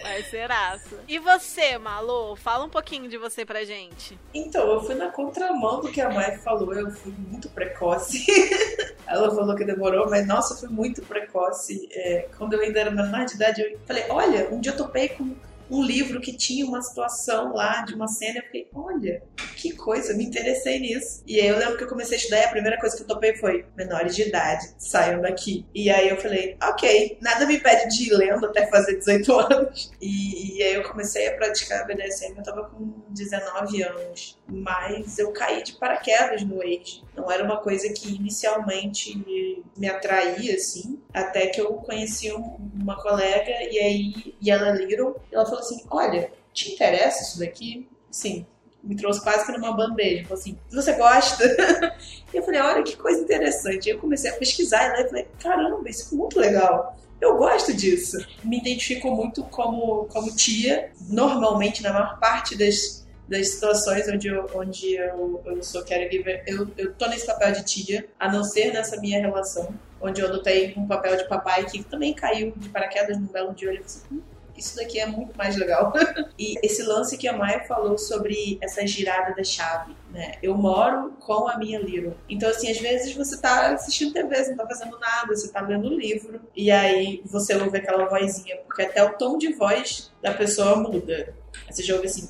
Vai 0.00 0.22
ser 0.22 0.50
aço. 0.50 0.96
E 1.06 1.18
você, 1.18 1.76
Malu? 1.76 2.34
Fala 2.34 2.64
um 2.64 2.68
pouquinho 2.68 3.08
de 3.08 3.18
você 3.18 3.44
pra 3.44 3.62
gente. 3.64 4.18
Então, 4.32 4.66
eu 4.66 4.82
fui 4.82 4.94
na 4.94 5.10
contramão 5.10 5.80
do 5.80 5.92
que 5.92 6.00
a 6.00 6.08
Mai 6.08 6.38
falou, 6.38 6.72
eu 6.74 6.90
fui 6.90 7.12
muito 7.12 7.48
precoce. 7.50 8.24
Ela 9.06 9.30
falou 9.34 9.54
que 9.54 9.64
demorou, 9.64 10.08
mas 10.08 10.26
nossa, 10.26 10.54
eu 10.54 10.58
fui 10.58 10.68
muito 10.68 11.02
precoce. 11.02 11.88
É, 11.92 12.28
quando 12.36 12.54
eu 12.54 12.60
ainda 12.60 12.80
era 12.80 12.90
menor 12.90 13.26
de 13.26 13.34
idade, 13.34 13.60
eu 13.60 13.78
falei: 13.86 14.04
olha, 14.08 14.48
um 14.50 14.60
dia 14.60 14.72
eu 14.72 14.76
topei 14.76 15.10
com 15.10 15.34
um 15.70 15.82
livro 15.82 16.20
que 16.20 16.36
tinha 16.36 16.64
uma 16.66 16.80
situação 16.82 17.52
lá 17.54 17.82
de 17.82 17.94
uma 17.94 18.08
cena. 18.08 18.38
Eu 18.38 18.42
fiquei: 18.44 18.68
olha, 18.74 19.22
que 19.56 19.72
coisa, 19.74 20.14
me 20.14 20.24
interessei 20.24 20.78
nisso. 20.78 21.22
E 21.26 21.40
aí 21.40 21.46
eu 21.48 21.58
lembro 21.58 21.76
que 21.76 21.84
eu 21.84 21.88
comecei 21.88 22.16
a 22.16 22.20
estudar 22.20 22.38
e 22.40 22.44
a 22.44 22.48
primeira 22.50 22.78
coisa 22.78 22.96
que 22.96 23.02
eu 23.02 23.06
topei 23.06 23.36
foi: 23.36 23.64
menores 23.76 24.14
de 24.14 24.22
idade, 24.28 24.66
saiam 24.78 25.20
daqui. 25.20 25.66
E 25.74 25.90
aí 25.90 26.08
eu 26.08 26.16
falei: 26.16 26.56
ok, 26.62 27.18
nada 27.20 27.46
me 27.46 27.56
impede 27.56 27.88
de 27.96 28.08
ir 28.12 28.16
lendo 28.16 28.46
até 28.46 28.66
fazer 28.68 28.96
18 28.98 29.32
anos. 29.38 29.90
E, 30.00 30.58
e 30.58 30.62
aí 30.62 30.74
eu 30.74 30.82
comecei 30.82 31.28
a 31.28 31.36
praticar 31.36 31.86
BDSM, 31.86 32.36
eu 32.36 32.42
tava 32.42 32.64
com 32.70 33.02
19 33.10 33.82
anos. 33.82 34.38
Mas 34.48 35.18
eu 35.18 35.30
caí 35.32 35.62
de 35.62 35.72
paraquedas 35.74 36.42
no 36.42 36.62
Age. 36.62 37.02
Não 37.14 37.30
era 37.30 37.44
uma 37.44 37.58
coisa 37.58 37.92
que 37.92 38.14
inicialmente 38.14 39.16
me, 39.18 39.62
me 39.76 39.88
atraía, 39.88 40.54
assim. 40.54 41.00
Até 41.12 41.48
que 41.48 41.60
eu 41.60 41.74
conheci 41.74 42.32
um- 42.32 42.56
uma 42.80 42.96
colega 43.00 43.50
e 43.70 43.78
aí, 43.78 44.34
e 44.40 44.50
ela 44.50 44.70
Little, 44.70 45.16
ela 45.32 45.44
falou 45.44 45.57
assim: 45.60 45.84
olha. 45.90 46.30
te 46.52 46.72
interessa 46.72 47.22
isso 47.22 47.38
daqui? 47.38 47.88
Sim. 48.10 48.46
Me 48.82 48.96
trouxe 48.96 49.22
quase 49.22 49.44
que 49.44 49.52
numa 49.52 49.76
bandeja. 49.76 50.22
Falou 50.24 50.38
assim, 50.38 50.58
você 50.70 50.92
gosta? 50.92 51.44
e 52.32 52.36
eu 52.36 52.42
falei, 52.42 52.60
olha 52.60 52.82
que 52.82 52.96
coisa 52.96 53.20
interessante. 53.20 53.88
Aí 53.88 53.96
eu 53.96 54.00
comecei 54.00 54.30
a 54.30 54.34
pesquisar 54.34 54.96
e 54.96 55.02
eu 55.02 55.08
falei, 55.08 55.28
caramba, 55.40 55.88
isso 55.88 56.14
é 56.14 56.16
muito 56.16 56.38
legal. 56.38 56.96
Eu 57.20 57.36
gosto 57.36 57.74
disso. 57.74 58.16
Me 58.44 58.58
identifico 58.58 59.10
muito 59.10 59.42
como, 59.44 60.04
como 60.06 60.34
tia. 60.34 60.92
Normalmente, 61.08 61.82
na 61.82 61.92
maior 61.92 62.18
parte 62.20 62.56
das, 62.56 63.06
das 63.28 63.48
situações 63.50 64.08
onde 64.08 64.28
eu, 64.28 64.46
onde 64.54 64.94
eu, 64.94 65.42
eu 65.44 65.62
sou 65.62 65.84
caregiver, 65.84 66.44
eu, 66.46 66.68
eu 66.76 66.94
tô 66.94 67.06
nesse 67.08 67.26
papel 67.26 67.52
de 67.52 67.64
tia, 67.64 68.08
a 68.18 68.30
não 68.30 68.44
ser 68.44 68.72
nessa 68.72 68.96
minha 69.00 69.20
relação, 69.20 69.74
onde 70.00 70.20
eu 70.20 70.28
adotei 70.28 70.72
um 70.76 70.86
papel 70.86 71.16
de 71.16 71.28
papai 71.28 71.64
que 71.66 71.82
também 71.82 72.14
caiu 72.14 72.52
de 72.56 72.68
paraquedas 72.68 73.18
num 73.18 73.26
belo 73.26 73.52
dia. 73.52 73.68
Eu 73.68 73.72
falei 73.72 73.84
assim, 73.84 74.02
hum, 74.12 74.20
isso 74.58 74.76
daqui 74.76 74.98
é 74.98 75.06
muito 75.06 75.36
mais 75.36 75.56
legal. 75.56 75.92
e 76.38 76.54
esse 76.62 76.82
lance 76.82 77.16
que 77.16 77.28
a 77.28 77.32
Maia 77.32 77.60
falou 77.60 77.96
sobre 77.96 78.58
essa 78.60 78.86
girada 78.86 79.34
da 79.34 79.44
chave, 79.44 79.96
né? 80.10 80.32
Eu 80.42 80.56
moro 80.56 81.12
com 81.20 81.48
a 81.48 81.56
minha 81.56 81.78
Little. 81.78 82.16
Então, 82.28 82.50
assim, 82.50 82.70
às 82.70 82.78
vezes 82.78 83.14
você 83.14 83.40
tá 83.40 83.72
assistindo 83.72 84.12
TV, 84.12 84.44
você 84.44 84.50
não 84.50 84.58
tá 84.58 84.66
fazendo 84.66 84.98
nada, 84.98 85.34
você 85.34 85.48
tá 85.48 85.60
lendo 85.60 85.88
livro, 85.88 86.40
e 86.54 86.70
aí 86.70 87.22
você 87.24 87.54
ouve 87.56 87.78
aquela 87.78 88.06
vozinha, 88.06 88.56
porque 88.66 88.82
até 88.82 89.02
o 89.02 89.14
tom 89.14 89.38
de 89.38 89.52
voz 89.52 90.12
da 90.20 90.34
pessoa 90.34 90.76
muda. 90.76 91.34
Aí 91.66 91.72
você 91.72 91.82
já 91.82 91.94
ouve 91.94 92.06
assim, 92.06 92.28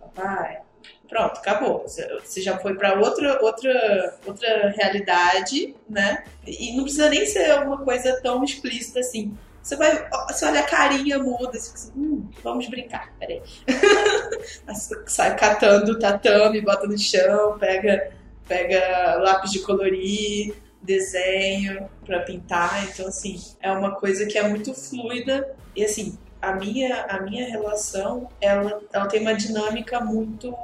papai, 0.00 0.62
pronto, 1.08 1.38
acabou. 1.38 1.84
Você 1.86 2.40
já 2.40 2.58
foi 2.58 2.74
para 2.74 2.98
outra, 3.00 3.42
outra, 3.42 4.18
outra 4.26 4.70
realidade, 4.76 5.74
né? 5.88 6.24
E 6.46 6.76
não 6.76 6.84
precisa 6.84 7.08
nem 7.08 7.24
ser 7.26 7.58
uma 7.62 7.78
coisa 7.78 8.20
tão 8.20 8.44
explícita 8.44 9.00
assim. 9.00 9.36
Você 9.68 9.76
vai, 9.76 10.08
você 10.28 10.46
olha 10.46 10.60
a 10.60 10.66
carinha 10.66 11.18
muda, 11.18 11.52
você 11.52 11.74
assim, 11.74 11.92
hum, 11.94 12.26
vamos 12.42 12.66
brincar, 12.68 13.12
peraí. 13.18 13.42
Sai 15.06 15.36
catando 15.36 15.98
tatame, 15.98 16.62
bota 16.62 16.86
no 16.86 16.96
chão, 16.96 17.58
pega, 17.58 18.10
pega 18.48 19.16
lápis 19.18 19.50
de 19.50 19.58
colorir, 19.58 20.54
desenho 20.80 21.86
para 22.06 22.20
pintar. 22.20 22.88
Então, 22.88 23.08
assim, 23.08 23.38
é 23.60 23.70
uma 23.70 23.94
coisa 23.96 24.24
que 24.24 24.38
é 24.38 24.48
muito 24.48 24.72
fluida. 24.72 25.54
E 25.76 25.84
assim, 25.84 26.16
a 26.40 26.54
minha, 26.54 27.02
a 27.02 27.20
minha 27.20 27.46
relação, 27.46 28.26
ela, 28.40 28.80
ela 28.90 29.06
tem 29.06 29.20
uma 29.20 29.34
dinâmica 29.34 30.00
muito 30.00 30.56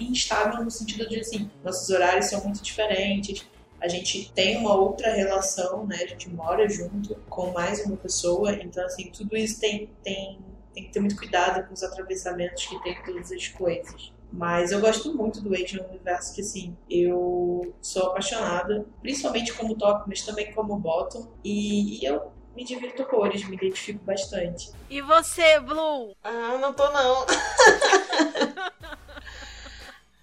instável 0.00 0.64
no 0.64 0.70
sentido 0.70 1.06
de 1.06 1.20
assim, 1.20 1.50
nossos 1.62 1.90
horários 1.90 2.30
são 2.30 2.42
muito 2.42 2.62
diferentes, 2.62 3.46
a 3.82 3.88
gente 3.88 4.32
tem 4.32 4.56
uma 4.58 4.76
outra 4.76 5.12
relação, 5.12 5.84
né? 5.84 5.96
A 5.96 6.06
gente 6.06 6.30
mora 6.30 6.68
junto 6.68 7.16
com 7.28 7.50
mais 7.50 7.84
uma 7.84 7.96
pessoa, 7.96 8.52
então 8.54 8.84
assim, 8.84 9.10
tudo 9.10 9.36
isso 9.36 9.58
tem, 9.58 9.90
tem, 10.04 10.38
tem 10.72 10.84
que 10.84 10.92
ter 10.92 11.00
muito 11.00 11.16
cuidado 11.16 11.66
com 11.66 11.74
os 11.74 11.82
atravessamentos 11.82 12.64
que 12.64 12.80
tem 12.84 12.96
todas 13.02 13.32
as 13.32 13.48
coisas. 13.48 14.12
Mas 14.32 14.70
eu 14.70 14.80
gosto 14.80 15.12
muito 15.12 15.40
do 15.40 15.52
Asian 15.52 15.84
Universo, 15.90 16.32
que 16.32 16.42
assim, 16.42 16.76
eu 16.88 17.74
sou 17.82 18.06
apaixonada, 18.06 18.86
principalmente 19.02 19.52
como 19.52 19.74
top, 19.74 20.04
mas 20.06 20.22
também 20.22 20.52
como 20.52 20.78
bottom, 20.78 21.26
e, 21.42 21.98
e 22.00 22.04
eu 22.04 22.30
me 22.54 22.64
divirto 22.64 23.02
horrores, 23.02 23.44
me 23.48 23.56
identifico 23.56 24.04
bastante. 24.04 24.70
E 24.88 25.02
você, 25.02 25.58
Blue? 25.58 26.14
Ah, 26.22 26.56
não 26.60 26.72
tô 26.72 26.88
não. 26.92 27.26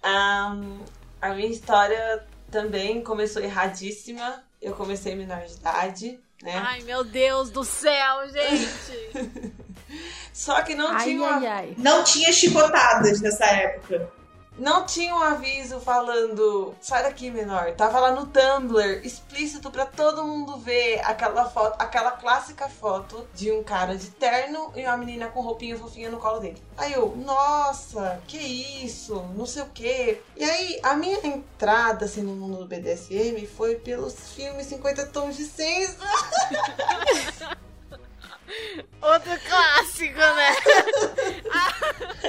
um, 0.02 0.80
a 1.20 1.34
minha 1.34 1.48
história 1.48 2.24
também 2.50 3.02
começou 3.02 3.42
erradíssima. 3.42 4.42
Eu 4.60 4.74
comecei 4.74 5.14
menor 5.14 5.40
de 5.46 5.54
idade, 5.54 6.20
né? 6.42 6.52
Ai, 6.54 6.82
meu 6.82 7.02
Deus 7.02 7.50
do 7.50 7.64
céu, 7.64 8.28
gente! 8.28 9.52
Só 10.32 10.62
que 10.62 10.74
não 10.74 10.92
Ai, 10.92 11.04
tinha 11.04 11.28
ai, 11.28 11.46
ai. 11.46 11.74
Não 11.78 12.04
tinha 12.04 12.32
chicotadas 12.32 13.20
nessa 13.20 13.46
época. 13.46 14.12
Não 14.60 14.84
tinha 14.84 15.14
um 15.14 15.22
aviso 15.22 15.80
falando, 15.80 16.74
sai 16.82 17.02
daqui, 17.02 17.30
menor. 17.30 17.72
Tava 17.72 17.98
lá 17.98 18.10
no 18.10 18.26
Tumblr, 18.26 19.00
explícito 19.02 19.70
pra 19.70 19.86
todo 19.86 20.22
mundo 20.22 20.58
ver 20.58 21.00
aquela 21.02 21.48
foto, 21.48 21.80
aquela 21.80 22.10
clássica 22.10 22.68
foto 22.68 23.26
de 23.32 23.50
um 23.50 23.64
cara 23.64 23.96
de 23.96 24.10
terno 24.10 24.70
e 24.76 24.84
uma 24.84 24.98
menina 24.98 25.28
com 25.28 25.40
roupinha 25.40 25.78
fofinha 25.78 26.10
no 26.10 26.18
colo 26.18 26.40
dele. 26.40 26.62
Aí 26.76 26.92
eu, 26.92 27.16
nossa, 27.16 28.20
que 28.28 28.36
isso? 28.36 29.14
Não 29.34 29.46
sei 29.46 29.62
o 29.62 29.70
quê. 29.72 30.20
E 30.36 30.44
aí, 30.44 30.78
a 30.82 30.92
minha 30.92 31.26
entrada 31.26 32.04
assim 32.04 32.20
no 32.20 32.36
mundo 32.36 32.58
do 32.58 32.66
BDSM 32.66 33.46
foi 33.46 33.76
pelos 33.76 34.34
filmes 34.34 34.66
50 34.66 35.06
tons 35.06 35.38
de 35.38 35.46
cinza. 35.46 35.96
Outro 39.00 39.40
clássico, 39.40 40.18
né? 40.18 40.54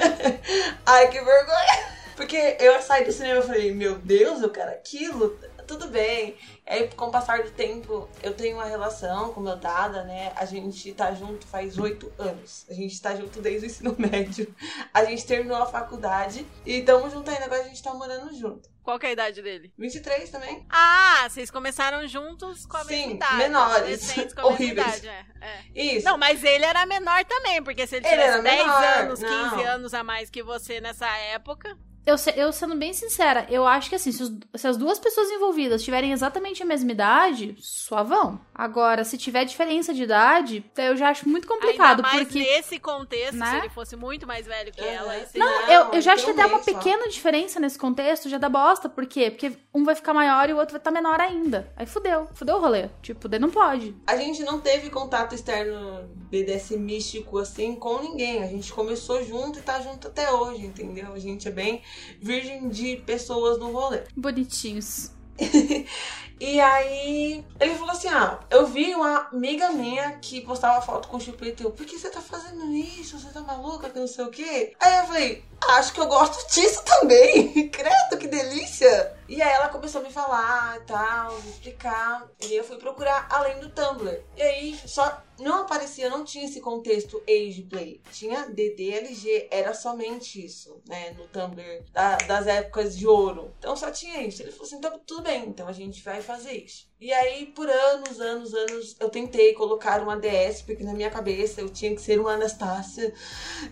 Ai, 0.86 1.08
que 1.08 1.20
vergonha. 1.20 2.01
Porque 2.16 2.56
eu 2.60 2.80
saí 2.82 3.04
do 3.04 3.12
cinema 3.12 3.40
e 3.40 3.46
falei, 3.46 3.72
meu 3.74 3.98
Deus, 3.98 4.42
eu 4.42 4.50
quero 4.50 4.70
aquilo. 4.70 5.38
Tudo 5.66 5.88
bem. 5.88 6.36
Aí, 6.66 6.88
com 6.88 7.06
o 7.06 7.10
passar 7.10 7.42
do 7.44 7.50
tempo, 7.52 8.08
eu 8.22 8.34
tenho 8.34 8.56
uma 8.56 8.64
relação 8.66 9.32
com 9.32 9.40
meu 9.40 9.56
dada, 9.56 10.02
né? 10.02 10.32
A 10.36 10.44
gente 10.44 10.92
tá 10.92 11.12
junto 11.14 11.46
faz 11.46 11.78
oito 11.78 12.12
anos. 12.18 12.66
A 12.68 12.74
gente 12.74 13.00
tá 13.00 13.14
junto 13.14 13.40
desde 13.40 13.66
o 13.66 13.68
ensino 13.68 13.94
médio. 13.98 14.52
A 14.92 15.04
gente 15.04 15.24
terminou 15.24 15.56
a 15.56 15.66
faculdade 15.66 16.46
e 16.66 16.80
estamos 16.80 17.12
juntos 17.12 17.32
ainda. 17.32 17.46
Agora 17.46 17.62
a 17.62 17.68
gente 17.68 17.82
tá 17.82 17.94
morando 17.94 18.34
junto. 18.34 18.68
Qual 18.82 18.98
que 18.98 19.06
é 19.06 19.10
a 19.10 19.12
idade 19.12 19.40
dele? 19.40 19.72
23 19.78 20.28
também. 20.30 20.66
Ah, 20.68 21.26
vocês 21.30 21.48
começaram 21.50 22.06
juntos 22.08 22.66
com 22.66 22.76
a 22.76 22.84
mesma 22.84 23.04
Sim, 23.06 23.14
idade. 23.14 23.36
menores. 23.36 24.12
Com 24.12 24.20
a 24.20 24.24
mesma 24.24 24.46
Horríveis. 24.46 24.98
idade, 24.98 25.08
é, 25.08 25.24
é. 25.40 25.64
Isso. 25.80 26.04
Não, 26.04 26.18
mas 26.18 26.42
ele 26.42 26.64
era 26.64 26.84
menor 26.84 27.24
também, 27.24 27.62
porque 27.62 27.86
se 27.86 27.96
ele 27.96 28.06
Ele 28.06 28.16
tivesse 28.16 28.32
era 28.32 28.42
10 28.42 28.58
menor, 28.58 28.82
anos, 28.84 29.20
15 29.20 29.32
não. 29.32 29.64
anos 29.66 29.94
a 29.94 30.02
mais 30.02 30.28
que 30.28 30.42
você 30.42 30.80
nessa 30.80 31.06
época. 31.16 31.78
Eu, 32.04 32.16
eu 32.34 32.52
sendo 32.52 32.74
bem 32.74 32.92
sincera, 32.92 33.46
eu 33.48 33.64
acho 33.64 33.88
que 33.88 33.94
assim, 33.94 34.10
se, 34.10 34.22
os- 34.24 34.32
se 34.56 34.66
as 34.66 34.76
duas 34.76 34.98
pessoas 34.98 35.30
envolvidas 35.30 35.84
tiverem 35.84 36.10
exatamente 36.10 36.60
a 36.60 36.66
mesma 36.66 36.90
idade, 36.90 37.54
suavão. 37.60 38.40
Agora, 38.52 39.04
se 39.04 39.16
tiver 39.16 39.44
diferença 39.44 39.94
de 39.94 40.02
idade, 40.02 40.64
eu 40.76 40.96
já 40.96 41.10
acho 41.10 41.28
muito 41.28 41.46
complicado, 41.46 41.98
ainda 41.98 42.02
mais 42.02 42.24
porque. 42.24 42.40
nesse 42.40 42.80
contexto, 42.80 43.36
Né? 43.36 43.46
se 43.50 43.56
ele 43.58 43.68
fosse 43.68 43.94
muito 43.94 44.26
mais 44.26 44.46
velho 44.46 44.72
que 44.72 44.80
Uhum. 44.80 44.86
ela. 44.88 45.12
aí 45.12 45.26
Não, 45.36 45.48
seria- 45.60 45.74
Eu, 45.74 45.92
eu 45.92 46.00
já 46.00 46.14
acho 46.14 46.24
que 46.24 46.30
até 46.32 46.44
um 46.44 46.48
uma 46.48 46.58
só. 46.58 46.64
pequena 46.64 47.08
diferença 47.08 47.60
nesse 47.60 47.78
contexto 47.78 48.28
já 48.28 48.36
dá 48.38 48.48
bosta. 48.48 48.88
Por 48.88 49.06
quê? 49.06 49.30
Porque 49.30 49.52
um 49.72 49.84
vai 49.84 49.94
ficar 49.94 50.12
maior 50.12 50.50
e 50.50 50.52
o 50.52 50.56
outro 50.56 50.72
vai 50.72 50.80
estar 50.80 50.90
menor 50.90 51.20
ainda. 51.20 51.72
Aí 51.76 51.86
fudeu. 51.86 52.26
Fudeu 52.34 52.56
o 52.56 52.60
rolê. 52.60 52.88
Tipo, 53.00 53.28
daí 53.28 53.38
não 53.38 53.50
pode. 53.50 53.94
A 54.08 54.16
gente 54.16 54.42
não 54.42 54.60
teve 54.60 54.90
contato 54.90 55.34
externo 55.36 56.10
BDS 56.32 56.70
místico 56.70 57.38
assim 57.38 57.74
com 57.74 58.00
ninguém. 58.00 58.42
A 58.42 58.46
gente 58.46 58.72
começou 58.72 59.22
junto 59.22 59.58
e 59.58 59.62
tá 59.62 59.78
junto 59.82 60.08
até 60.08 60.32
hoje, 60.32 60.64
entendeu? 60.64 61.12
A 61.12 61.18
gente 61.18 61.46
é 61.46 61.50
bem 61.50 61.82
virgem 62.18 62.70
de 62.70 62.96
pessoas 62.96 63.58
no 63.58 63.70
rolê. 63.70 64.00
Bonitinhos. 64.16 65.12
E 66.44 66.60
aí 66.60 67.44
ele 67.60 67.74
falou 67.76 67.92
assim: 67.92 68.08
Ah, 68.08 68.40
eu 68.50 68.66
vi 68.66 68.92
uma 68.96 69.28
amiga 69.32 69.70
minha 69.70 70.10
que 70.20 70.40
postava 70.40 70.82
foto 70.82 71.06
com 71.06 71.20
chupeta. 71.20 71.62
Eu, 71.62 71.70
por 71.70 71.86
que 71.86 71.96
você 71.96 72.10
tá 72.10 72.20
fazendo 72.20 72.68
isso? 72.72 73.16
Você 73.16 73.28
tá 73.28 73.40
maluca? 73.42 73.88
Que 73.88 74.00
não 74.00 74.08
sei 74.08 74.24
o 74.24 74.28
quê. 74.28 74.74
Aí 74.80 74.98
eu 74.98 75.04
falei, 75.04 75.44
acho 75.68 75.92
que 75.92 76.00
eu 76.00 76.08
gosto 76.08 76.52
disso 76.52 76.82
também. 76.84 77.68
Credo, 77.70 78.18
que 78.18 78.26
delícia! 78.26 79.14
E 79.32 79.40
aí 79.40 79.50
ela 79.50 79.70
começou 79.70 80.02
a 80.02 80.04
me 80.04 80.12
falar 80.12 80.76
e 80.76 80.80
tal, 80.80 81.40
me 81.40 81.48
explicar. 81.48 82.28
E 82.42 82.54
eu 82.54 82.62
fui 82.62 82.76
procurar 82.76 83.26
além 83.30 83.58
do 83.60 83.70
Tumblr. 83.70 84.20
E 84.36 84.42
aí 84.42 84.78
só 84.86 85.22
não 85.38 85.62
aparecia, 85.62 86.10
não 86.10 86.22
tinha 86.22 86.44
esse 86.44 86.60
contexto 86.60 87.22
age 87.26 87.62
play. 87.62 88.02
Tinha 88.12 88.46
DDLG, 88.50 89.48
era 89.50 89.72
somente 89.72 90.44
isso, 90.44 90.82
né? 90.86 91.12
No 91.16 91.26
Tumblr 91.28 91.82
da- 91.92 92.18
das 92.18 92.46
épocas 92.46 92.94
de 92.94 93.06
ouro. 93.06 93.54
Então 93.58 93.74
só 93.74 93.90
tinha 93.90 94.20
isso. 94.20 94.42
Ele 94.42 94.52
falou 94.52 94.66
assim: 94.66 94.76
então 94.76 95.00
tudo 95.06 95.22
bem, 95.22 95.46
então 95.48 95.66
a 95.66 95.72
gente 95.72 96.02
vai 96.02 96.20
fazer 96.20 96.52
isso. 96.52 96.86
E 97.00 97.10
aí, 97.10 97.46
por 97.46 97.70
anos, 97.70 98.20
anos, 98.20 98.52
anos, 98.52 98.96
eu 99.00 99.08
tentei 99.08 99.54
colocar 99.54 100.02
uma 100.02 100.14
DS, 100.18 100.60
porque 100.60 100.84
na 100.84 100.92
minha 100.92 101.10
cabeça 101.10 101.62
eu 101.62 101.70
tinha 101.70 101.94
que 101.94 102.02
ser 102.02 102.20
uma 102.20 102.34
Anastácia, 102.34 103.14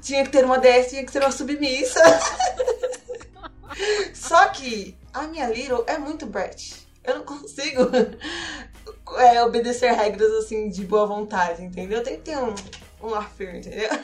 tinha 0.01 0.25
que 0.25 0.31
ter 0.33 0.43
uma 0.43 0.59
DS, 0.59 0.89
tinha 0.89 1.05
que 1.05 1.13
ser 1.13 1.21
uma 1.21 1.31
submissa. 1.31 2.01
Só 4.15 4.49
que 4.49 4.99
a 5.13 5.23
minha 5.27 5.49
Little 5.49 5.85
é 5.87 5.99
muito 5.99 6.27
Brett. 6.27 6.87
Eu 7.05 7.19
não 7.19 7.25
consigo 7.25 7.83
é, 9.19 9.43
obedecer 9.43 9.93
regras 9.93 10.31
assim 10.33 10.69
de 10.69 10.85
boa 10.85 11.07
vontade, 11.07 11.63
entendeu? 11.63 12.03
Tem 12.03 12.17
que 12.17 12.23
ter 12.23 12.39
um, 12.39 12.55
um 13.03 13.15
ar 13.15 13.31
firme, 13.31 13.59
entendeu? 13.59 13.89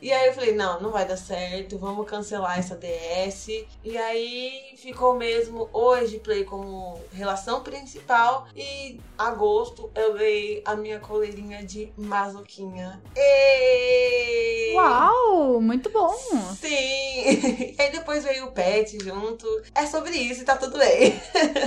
E 0.00 0.12
aí 0.12 0.28
eu 0.28 0.32
falei, 0.32 0.54
não, 0.54 0.80
não 0.80 0.90
vai 0.90 1.06
dar 1.06 1.16
certo, 1.16 1.76
vamos 1.76 2.08
cancelar 2.08 2.58
essa 2.58 2.76
DS. 2.76 3.48
E 3.84 3.96
aí 3.96 4.74
ficou 4.76 5.16
mesmo 5.16 5.68
hoje 5.72 6.18
Play 6.18 6.44
como 6.44 7.00
relação 7.12 7.62
principal. 7.62 8.46
E 8.56 9.00
agosto 9.16 9.90
eu 9.94 10.14
ganhei 10.14 10.62
a 10.64 10.76
minha 10.76 11.00
coleirinha 11.00 11.64
de 11.64 11.92
masoquinha. 11.96 13.00
E. 13.16 14.74
Uau, 14.74 15.60
muito 15.60 15.90
bom. 15.90 16.14
Sim! 16.58 16.78
E 17.78 17.82
aí 17.82 17.92
depois 17.92 18.24
veio 18.24 18.46
o 18.46 18.52
pet 18.52 18.98
junto. 19.02 19.46
É 19.74 19.86
sobre 19.86 20.16
isso 20.16 20.42
e 20.42 20.44
tá 20.44 20.56
tudo 20.56 20.78
bem. 20.78 21.20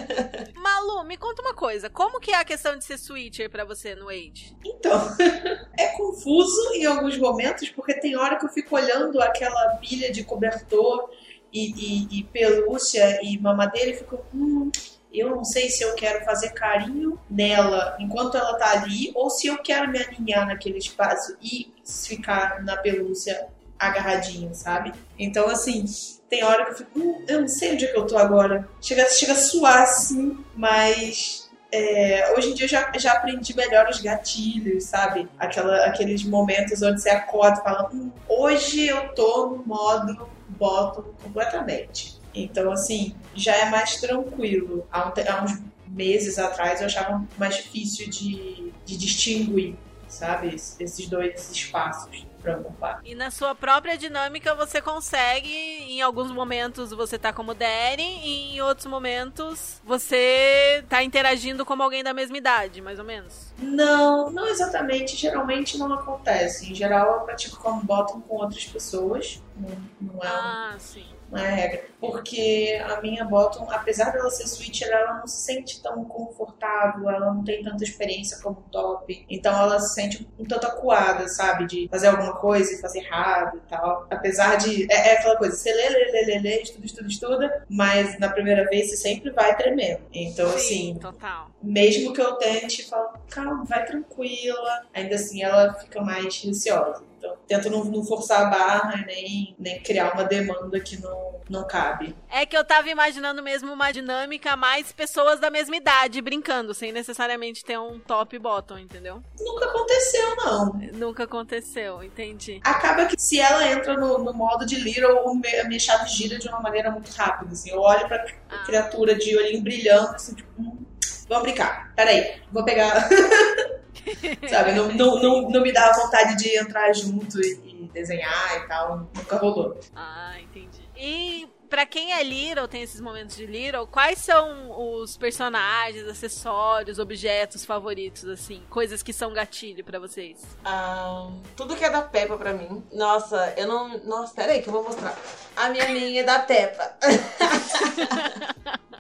Malu, 0.56 1.04
me 1.04 1.18
conta 1.18 1.42
uma 1.42 1.54
coisa. 1.54 1.90
Como 1.90 2.20
que 2.20 2.32
é 2.32 2.36
a 2.36 2.46
questão 2.46 2.78
de 2.78 2.84
ser 2.84 2.98
switcher 2.98 3.50
pra 3.50 3.64
você 3.64 3.96
no 3.96 4.10
Age? 4.10 4.56
Então, 4.66 5.00
é 5.78 5.88
confuso 5.98 6.74
em 6.74 6.86
alguns 6.86 7.18
momentos, 7.18 7.70
porque 7.70 7.94
tem 7.96 8.16
hora 8.22 8.38
que 8.40 8.46
eu 8.46 8.50
fico 8.50 8.76
olhando 8.76 9.22
aquela 9.22 9.76
pilha 9.78 10.12
de 10.12 10.24
cobertor 10.24 11.10
e, 11.52 11.72
e- 11.72 12.20
e 12.20 12.24
pelúcia 12.26 13.20
e 13.24 13.38
mamadeira 13.40 13.92
e 13.92 13.98
fico, 13.98 14.20
hum, 14.34 14.72
eu 15.14 15.30
não 15.36 15.44
sei 15.44 15.70
se 15.70 15.84
eu 15.84 15.94
quero 15.96 16.24
fazer 16.24 16.52
carinho 16.52 17.20
nela 17.30 17.98
enquanto 18.00 18.38
ela 18.38 18.54
tá 18.58 18.72
ali, 18.72 19.12
ou 19.14 19.30
se 19.30 19.48
eu 19.48 19.58
quero 19.58 19.92
me 19.92 20.00
alinhar 20.02 20.48
naquele 20.48 20.78
espaço 20.78 21.36
e 21.42 21.74
ficar 21.86 22.64
na 22.64 22.78
pelúcia 22.78 23.48
agarradinho, 23.78 24.54
sabe? 24.54 24.94
Então, 25.20 25.48
assim, 25.50 25.84
tem 26.30 26.44
hora 26.44 26.64
que 26.66 26.72
eu 26.72 26.76
fico, 26.78 27.00
hum, 27.00 27.26
eu 27.28 27.42
não 27.42 27.48
sei 27.48 27.74
onde 27.74 27.86
é 27.86 27.88
que 27.92 27.98
eu 27.98 28.08
tô 28.08 28.18
agora. 28.18 28.68
Chega, 28.82 29.10
chega 29.10 29.34
a 29.34 29.36
suar 29.36 29.82
assim, 29.82 30.38
mas 30.56 31.50
é, 31.72 32.34
hoje 32.36 32.50
em 32.52 32.54
dia 32.54 32.66
eu 32.66 32.70
já, 32.70 32.92
já 32.98 33.14
aprendi 33.14 33.56
melhor 33.56 33.90
os 33.90 34.00
gatilhos, 34.00 34.84
sabe? 34.86 35.28
Aquela, 35.40 35.86
aqueles 35.86 36.24
momentos 36.24 36.82
onde 36.82 37.02
você 37.02 37.10
acorda 37.10 37.60
e 37.60 37.64
fala, 37.64 37.90
hum, 37.94 38.12
hoje 38.28 38.88
eu 38.88 39.14
tô 39.14 39.48
no 39.48 39.66
modo 39.66 40.30
bottom 40.50 41.04
completamente. 41.24 42.20
Então, 42.34 42.72
assim, 42.72 43.16
já 43.34 43.56
é 43.56 43.70
mais 43.70 44.00
tranquilo. 44.00 44.86
Há, 44.92 45.08
um 45.08 45.14
há 45.30 45.44
uns 45.44 45.62
meses 45.88 46.38
atrás 46.38 46.82
eu 46.82 46.88
achava 46.88 47.24
mais 47.38 47.56
difícil 47.56 48.10
de, 48.10 48.72
de 48.86 48.98
distinguir, 48.98 49.76
sabe? 50.12 50.54
Es- 50.56 50.76
Esses 50.80 51.08
dois 51.08 51.50
espaços 51.52 52.26
pra 52.42 52.58
ocupar. 52.58 53.02
E 53.06 53.14
na 53.16 53.30
sua 53.32 53.54
própria 53.54 53.98
dinâmica 53.98 54.54
você 54.56 54.82
consegue, 54.82 55.50
em 55.52 56.02
alguns 56.02 56.32
momentos 56.32 56.92
você 56.92 57.18
tá 57.18 57.32
como 57.32 57.54
Daddy, 57.54 58.02
e 58.02 58.56
em 58.56 58.62
outros 58.62 58.88
momentos 58.88 59.80
você 59.84 60.84
tá 60.90 61.04
interagindo 61.04 61.66
como 61.66 61.84
alguém 61.84 62.04
da 62.04 62.14
mesma 62.14 62.38
idade, 62.38 62.82
mais 62.82 62.98
ou 63.00 63.06
menos. 63.06 63.54
Não, 63.60 64.30
não 64.32 64.48
exatamente. 64.48 65.16
Geralmente 65.16 65.78
não 65.78 65.94
acontece. 65.94 66.72
Em 66.72 66.76
geral, 66.76 67.14
eu 67.14 67.20
pratico 67.22 67.58
como 67.62 67.84
bottom 67.84 68.22
com 68.22 68.36
outras 68.38 68.66
pessoas. 68.66 69.42
Não, 69.56 69.70
não 70.14 70.24
é 70.24 70.28
um 70.28 70.32
Ah, 70.32 70.76
sim. 70.80 71.06
Não 71.32 71.40
é 71.40 71.50
regra. 71.50 71.86
Porque 72.00 72.82
a 72.84 73.02
minha 73.02 73.24
bottom, 73.24 73.70
apesar 73.72 74.12
dela 74.12 74.30
ser 74.30 74.48
switcher, 74.48 74.90
ela 74.90 75.20
não 75.20 75.28
se 75.28 75.44
sente 75.44 75.82
tão 75.82 76.04
confortável, 76.04 77.10
ela 77.10 77.34
não 77.34 77.44
tem 77.44 77.64
tanta 77.64 77.84
experiência 77.84 78.40
como 78.42 78.64
top. 78.72 79.26
Então 79.30 79.56
ela 79.56 79.80
se 79.80 79.94
sente 79.94 80.28
um 80.38 80.44
tanto 80.44 80.68
acuada, 80.68 81.28
sabe? 81.28 81.66
De 81.66 81.88
fazer 81.90 82.08
alguma 82.08 82.36
coisa 82.36 82.74
e 82.74 82.82
fazer 82.82 83.00
errado 83.00 83.58
e 83.58 83.70
tal. 83.70 84.08
Apesar 84.10 84.58
de. 84.58 84.92
É, 84.92 85.10
é 85.10 85.18
aquela 85.18 85.38
coisa, 85.38 85.56
você 85.56 85.72
lê, 85.72 85.90
lê, 85.90 86.12
lê, 86.12 86.26
lê, 86.26 86.40
lê, 86.40 86.62
estuda, 86.62 86.86
estuda, 86.86 87.08
estuda, 87.08 87.66
mas 87.70 88.20
na 88.20 88.30
primeira 88.30 88.68
vez 88.68 88.90
você 88.90 88.98
sempre 88.98 89.32
vai 89.32 89.56
tremendo. 89.56 90.02
Então, 90.14 90.50
Sim, 90.50 90.56
assim, 90.56 91.00
total. 91.00 91.50
mesmo 91.62 92.14
que 92.14 92.22
eu 92.22 92.34
tente, 92.36 92.90
falo, 92.90 93.14
calma, 93.30 93.64
vai 93.66 93.86
tranquila. 93.86 94.86
Ainda 94.94 95.16
assim, 95.16 95.44
ela 95.44 95.74
fica 95.76 96.02
mais 96.02 96.44
receosa. 96.44 97.11
Então, 97.22 97.38
tento 97.48 97.70
não, 97.70 97.84
não 97.86 98.04
forçar 98.04 98.42
a 98.42 98.50
barra, 98.50 99.06
nem, 99.06 99.56
nem 99.60 99.80
criar 99.84 100.12
uma 100.16 100.24
demanda 100.24 100.80
que 100.80 101.00
não, 101.00 101.36
não 101.48 101.68
cabe. 101.68 102.16
É 102.32 102.48
que 102.48 102.58
eu 102.58 102.64
tava 102.64 102.90
imaginando 102.90 103.44
mesmo 103.44 103.72
uma 103.72 103.92
dinâmica 103.92 104.56
mais 104.56 104.92
pessoas 104.92 105.40
da 105.40 105.52
mesma 105.52 105.76
idade 105.76 106.20
brincando, 106.20 106.74
sem 106.74 106.92
necessariamente 106.92 107.64
ter 107.64 107.78
um 107.78 108.00
top 108.00 108.36
e 108.36 108.40
bottom, 108.40 108.80
entendeu? 108.80 109.22
Nunca 109.40 109.66
aconteceu, 109.66 110.36
não. 110.38 110.74
Nunca 110.94 111.24
aconteceu, 111.26 112.02
entendi. 112.02 112.60
Acaba 112.64 113.06
que 113.06 113.22
se 113.22 113.40
ela 113.40 113.68
entra 113.72 113.96
no, 113.96 114.18
no 114.18 114.34
modo 114.34 114.66
de 114.66 114.78
Little, 114.78 115.20
a 115.30 115.68
minha 115.68 115.80
chave 115.80 116.10
gira 116.10 116.40
de 116.40 116.48
uma 116.48 116.60
maneira 116.60 116.90
muito 116.90 117.12
rápida. 117.12 117.52
Assim. 117.52 117.70
Eu 117.70 117.82
olho 117.82 118.08
pra 118.08 118.26
Ah. 118.50 118.64
criatura 118.66 119.14
de 119.14 119.38
olhinho 119.38 119.62
brilhando, 119.62 120.16
assim, 120.16 120.34
tipo, 120.34 120.50
hum, 120.60 120.84
vamos 121.32 121.44
brincar. 121.44 121.94
Peraí, 121.96 122.42
vou 122.52 122.64
pegar. 122.64 123.08
Sabe, 124.50 124.74
não, 124.74 124.92
não, 124.92 125.22
não, 125.22 125.50
não 125.50 125.62
me 125.62 125.72
dá 125.72 125.92
vontade 125.94 126.36
de 126.36 126.58
entrar 126.58 126.92
junto 126.94 127.40
e, 127.40 127.86
e 127.86 127.90
desenhar 127.94 128.58
e 128.58 128.68
tal. 128.68 129.10
Nunca 129.16 129.38
rolou. 129.38 129.80
Ah, 129.96 130.34
entendi. 130.40 130.82
E 130.98 131.48
pra 131.70 131.86
quem 131.86 132.12
é 132.14 132.22
Little, 132.22 132.68
tem 132.68 132.82
esses 132.82 133.00
momentos 133.00 133.38
de 133.38 133.46
Little, 133.46 133.88
quais 133.88 134.20
são 134.20 135.00
os 135.02 135.16
personagens, 135.18 136.06
acessórios, 136.06 137.00
objetos 137.00 137.64
favoritos, 137.64 138.26
assim? 138.26 138.62
Coisas 138.70 139.02
que 139.02 139.14
são 139.14 139.32
gatilho 139.34 139.84
pra 139.86 140.00
vocês? 140.00 140.46
Ah, 140.66 141.30
tudo 141.56 141.78
que 141.78 141.86
é 141.86 141.90
da 141.90 142.02
Peppa 142.02 142.38
pra 142.38 142.54
mim. 142.54 142.84
Nossa, 142.92 143.54
eu 143.56 143.68
não. 143.68 143.98
Nossa, 144.04 144.34
peraí 144.36 144.62
que 144.62 144.68
eu 144.68 144.74
vou 144.74 144.84
mostrar. 144.84 145.18
A 145.56 145.70
minha 145.70 145.88
minha 145.94 146.22
é 146.22 146.24
da 146.24 146.40
Peppa. 146.40 146.98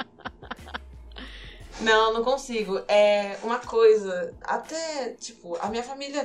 Não, 1.81 2.13
não 2.13 2.23
consigo. 2.23 2.81
É 2.87 3.37
uma 3.43 3.59
coisa. 3.59 4.33
Até, 4.41 5.09
tipo, 5.19 5.57
a 5.59 5.67
minha 5.67 5.83
família, 5.83 6.23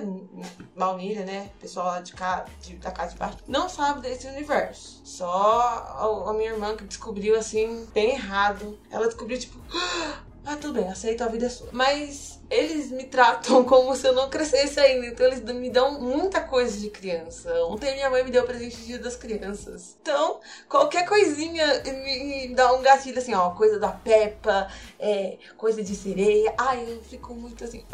Baunilha, 0.76 1.24
né? 1.24 1.50
Pessoal 1.58 1.86
lá 1.86 2.00
de 2.00 2.12
cá, 2.12 2.44
de, 2.60 2.76
da 2.76 2.90
casa 2.90 3.12
de 3.12 3.18
baixo, 3.18 3.38
não 3.48 3.68
sabe 3.68 4.02
desse 4.02 4.26
universo. 4.26 5.00
Só 5.04 5.26
a, 5.32 6.30
a 6.30 6.32
minha 6.34 6.50
irmã 6.50 6.76
que 6.76 6.84
descobriu 6.84 7.38
assim, 7.38 7.86
bem 7.94 8.10
errado. 8.12 8.78
Ela 8.90 9.06
descobriu, 9.06 9.38
tipo. 9.38 9.58
Ah, 9.98 10.25
tudo 10.54 10.74
bem, 10.74 10.88
aceito, 10.88 11.24
a 11.24 11.26
vida 11.26 11.46
é 11.46 11.48
sua. 11.48 11.68
Mas 11.72 12.40
eles 12.48 12.92
me 12.92 13.04
tratam 13.04 13.64
como 13.66 13.96
se 13.96 14.06
eu 14.06 14.12
não 14.12 14.30
crescesse 14.30 14.78
ainda. 14.78 15.06
Então 15.06 15.26
eles 15.26 15.40
me 15.42 15.70
dão 15.70 16.00
muita 16.00 16.40
coisa 16.42 16.78
de 16.78 16.88
criança. 16.88 17.52
Ontem 17.64 17.94
minha 17.94 18.08
mãe 18.08 18.22
me 18.22 18.30
deu 18.30 18.44
presente 18.44 18.76
de 18.76 18.86
dia 18.86 18.98
das 19.00 19.16
crianças. 19.16 19.96
Então, 20.00 20.40
qualquer 20.68 21.04
coisinha 21.08 21.82
me, 21.84 22.54
dá 22.54 22.72
um 22.72 22.82
gatilho 22.82 23.18
assim, 23.18 23.34
ó. 23.34 23.50
Coisa 23.50 23.80
da 23.80 23.88
Peppa, 23.88 24.68
é, 25.00 25.38
coisa 25.56 25.82
de 25.82 25.96
sereia. 25.96 26.54
Ai, 26.56 26.84
eu 26.88 27.02
fico 27.02 27.34
muito 27.34 27.64
assim. 27.64 27.84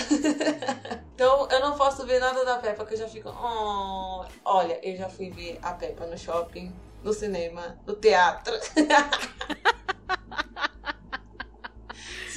então 1.14 1.48
eu 1.48 1.60
não 1.60 1.76
posso 1.76 2.04
ver 2.04 2.18
nada 2.18 2.44
da 2.44 2.56
Peppa 2.58 2.84
que 2.84 2.94
eu 2.94 2.98
já 2.98 3.08
fico. 3.08 3.28
"Oh". 3.30 4.24
Olha, 4.44 4.80
eu 4.82 4.96
já 4.96 5.08
fui 5.08 5.30
ver 5.30 5.58
a 5.62 5.72
Peppa 5.72 6.06
no 6.06 6.18
shopping, 6.18 6.74
no 7.04 7.12
cinema, 7.12 7.78
no 7.86 7.94
teatro. 7.94 8.54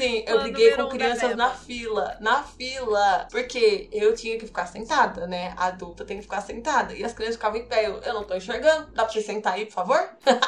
Sim, 0.01 0.23
eu 0.25 0.39
briguei 0.41 0.71
com 0.71 0.81
um 0.81 0.89
crianças 0.89 1.35
na 1.35 1.51
fila. 1.51 2.17
Na 2.19 2.41
fila. 2.41 3.27
Porque 3.29 3.87
eu 3.91 4.15
tinha 4.15 4.35
que 4.39 4.47
ficar 4.47 4.65
sentada, 4.65 5.27
né? 5.27 5.53
A 5.55 5.67
adulta 5.67 6.03
tem 6.03 6.17
que 6.17 6.23
ficar 6.23 6.41
sentada. 6.41 6.95
E 6.95 7.03
as 7.03 7.13
crianças 7.13 7.35
ficavam 7.35 7.59
em 7.59 7.65
pé. 7.65 7.85
Eu, 7.85 7.99
eu 8.01 8.13
não 8.15 8.23
tô 8.23 8.35
enxergando. 8.35 8.87
Dá 8.93 9.03
pra 9.03 9.13
você 9.13 9.21
sentar 9.21 9.53
aí, 9.53 9.65
por 9.65 9.73
favor? 9.73 10.09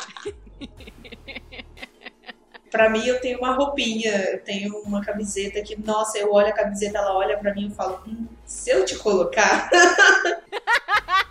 Pra 2.72 2.90
mim, 2.90 3.06
eu 3.06 3.22
tenho 3.22 3.38
uma 3.38 3.54
roupinha, 3.54 4.32
eu 4.32 4.44
tenho 4.44 4.76
uma 4.80 5.00
camiseta 5.00 5.62
que, 5.62 5.80
nossa, 5.80 6.18
eu 6.18 6.34
olho 6.34 6.48
a 6.48 6.52
camiseta, 6.52 6.98
ela 6.98 7.16
olha 7.16 7.38
pra 7.38 7.54
mim 7.54 7.68
e 7.68 7.70
falo, 7.70 8.02
hum, 8.08 8.26
se 8.48 8.72
eu 8.72 8.84
te 8.84 8.96
colocar, 8.96 9.70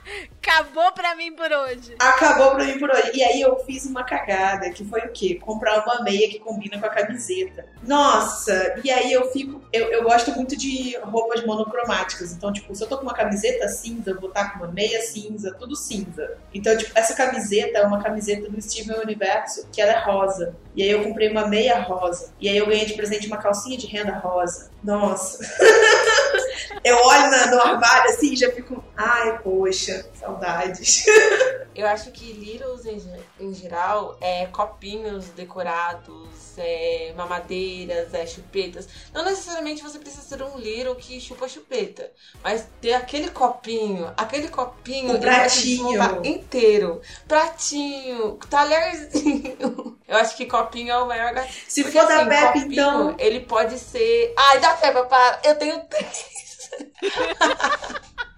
Acabou 0.42 0.90
pra 0.92 1.14
mim 1.14 1.32
por 1.36 1.50
hoje. 1.52 1.94
acabou 2.00 2.50
pra 2.50 2.64
mim 2.64 2.76
por 2.76 2.90
hoje. 2.90 3.12
E 3.14 3.22
aí 3.22 3.40
eu 3.40 3.56
fiz 3.60 3.86
uma 3.86 4.02
cagada, 4.02 4.70
que 4.70 4.84
foi 4.84 5.00
o 5.02 5.12
quê? 5.12 5.38
Comprar 5.40 5.84
uma 5.84 6.02
meia 6.02 6.28
que 6.28 6.40
combina 6.40 6.80
com 6.80 6.86
a 6.86 6.88
camiseta. 6.88 7.64
Nossa! 7.82 8.74
E 8.82 8.90
aí 8.90 9.12
eu 9.12 9.30
fico. 9.30 9.62
Eu, 9.72 9.92
eu 9.92 10.02
gosto 10.02 10.32
muito 10.32 10.56
de 10.56 10.96
roupas 10.98 11.46
monocromáticas. 11.46 12.32
Então, 12.32 12.52
tipo, 12.52 12.74
se 12.74 12.82
eu 12.82 12.88
tô 12.88 12.96
com 12.96 13.04
uma 13.04 13.14
camiseta 13.14 13.68
cinza, 13.68 14.10
eu 14.10 14.20
vou 14.20 14.30
estar 14.30 14.52
com 14.52 14.64
uma 14.64 14.72
meia 14.72 15.00
cinza, 15.02 15.54
tudo 15.54 15.76
cinza. 15.76 16.36
Então, 16.52 16.76
tipo, 16.76 16.90
essa 16.94 17.14
camiseta 17.14 17.78
é 17.78 17.86
uma 17.86 18.02
camiseta 18.02 18.50
do 18.50 18.60
Steven 18.60 18.98
Universo, 18.98 19.68
que 19.72 19.80
ela 19.80 19.92
é 19.92 20.04
rosa. 20.04 20.56
E 20.74 20.82
aí 20.82 20.90
eu 20.90 21.04
comprei 21.04 21.30
uma 21.30 21.46
meia 21.46 21.80
rosa. 21.80 22.32
E 22.40 22.48
aí 22.48 22.56
eu 22.56 22.66
ganhei 22.66 22.84
de 22.84 22.94
presente 22.94 23.28
uma 23.28 23.36
calcinha 23.36 23.78
de 23.78 23.86
renda 23.86 24.18
rosa. 24.18 24.70
Nossa! 24.82 25.38
eu 26.82 26.96
olho 26.96 27.50
no 27.50 27.60
armário 27.60 28.10
assim 28.10 28.32
e 28.32 28.36
já 28.36 28.50
fico. 28.50 28.82
Ai, 29.04 29.36
poxa, 29.42 30.08
saudades. 30.14 31.04
Eu 31.74 31.88
acho 31.88 32.12
que 32.12 32.32
Littles 32.32 32.86
em, 32.86 33.02
em 33.40 33.52
geral 33.52 34.16
é 34.20 34.46
copinhos 34.46 35.26
decorados, 35.30 36.56
é 36.56 37.12
mamadeiras, 37.16 38.14
é 38.14 38.24
chupetas. 38.26 38.88
Não 39.12 39.24
necessariamente 39.24 39.82
você 39.82 39.98
precisa 39.98 40.22
ser 40.22 40.42
um 40.42 40.56
Little 40.56 40.94
que 40.94 41.20
chupa 41.20 41.48
chupeta, 41.48 42.12
mas 42.44 42.68
ter 42.80 42.92
aquele 42.92 43.30
copinho, 43.30 44.12
aquele 44.16 44.48
copinho 44.48 45.14
te 45.14 45.20
pratinho. 45.20 46.24
inteiro. 46.24 47.00
Pratinho, 47.26 48.38
talherzinho. 48.48 49.98
Eu 50.06 50.16
acho 50.18 50.36
que 50.36 50.46
copinho 50.46 50.92
é 50.92 50.98
o 50.98 51.08
maior 51.08 51.32
gatilho. 51.32 51.64
Se 51.66 51.82
Porque, 51.82 51.98
for 51.98 52.06
da 52.06 52.16
assim, 52.18 52.28
Pepe, 52.28 52.46
copinho, 52.52 52.72
então. 52.72 53.16
Ele 53.18 53.40
pode 53.40 53.78
ser. 53.78 54.32
Ai, 54.36 54.60
da 54.60 54.74
Peppa, 54.74 55.04
para! 55.06 55.40
Eu 55.42 55.56
tenho 55.56 55.80
três! 55.86 56.70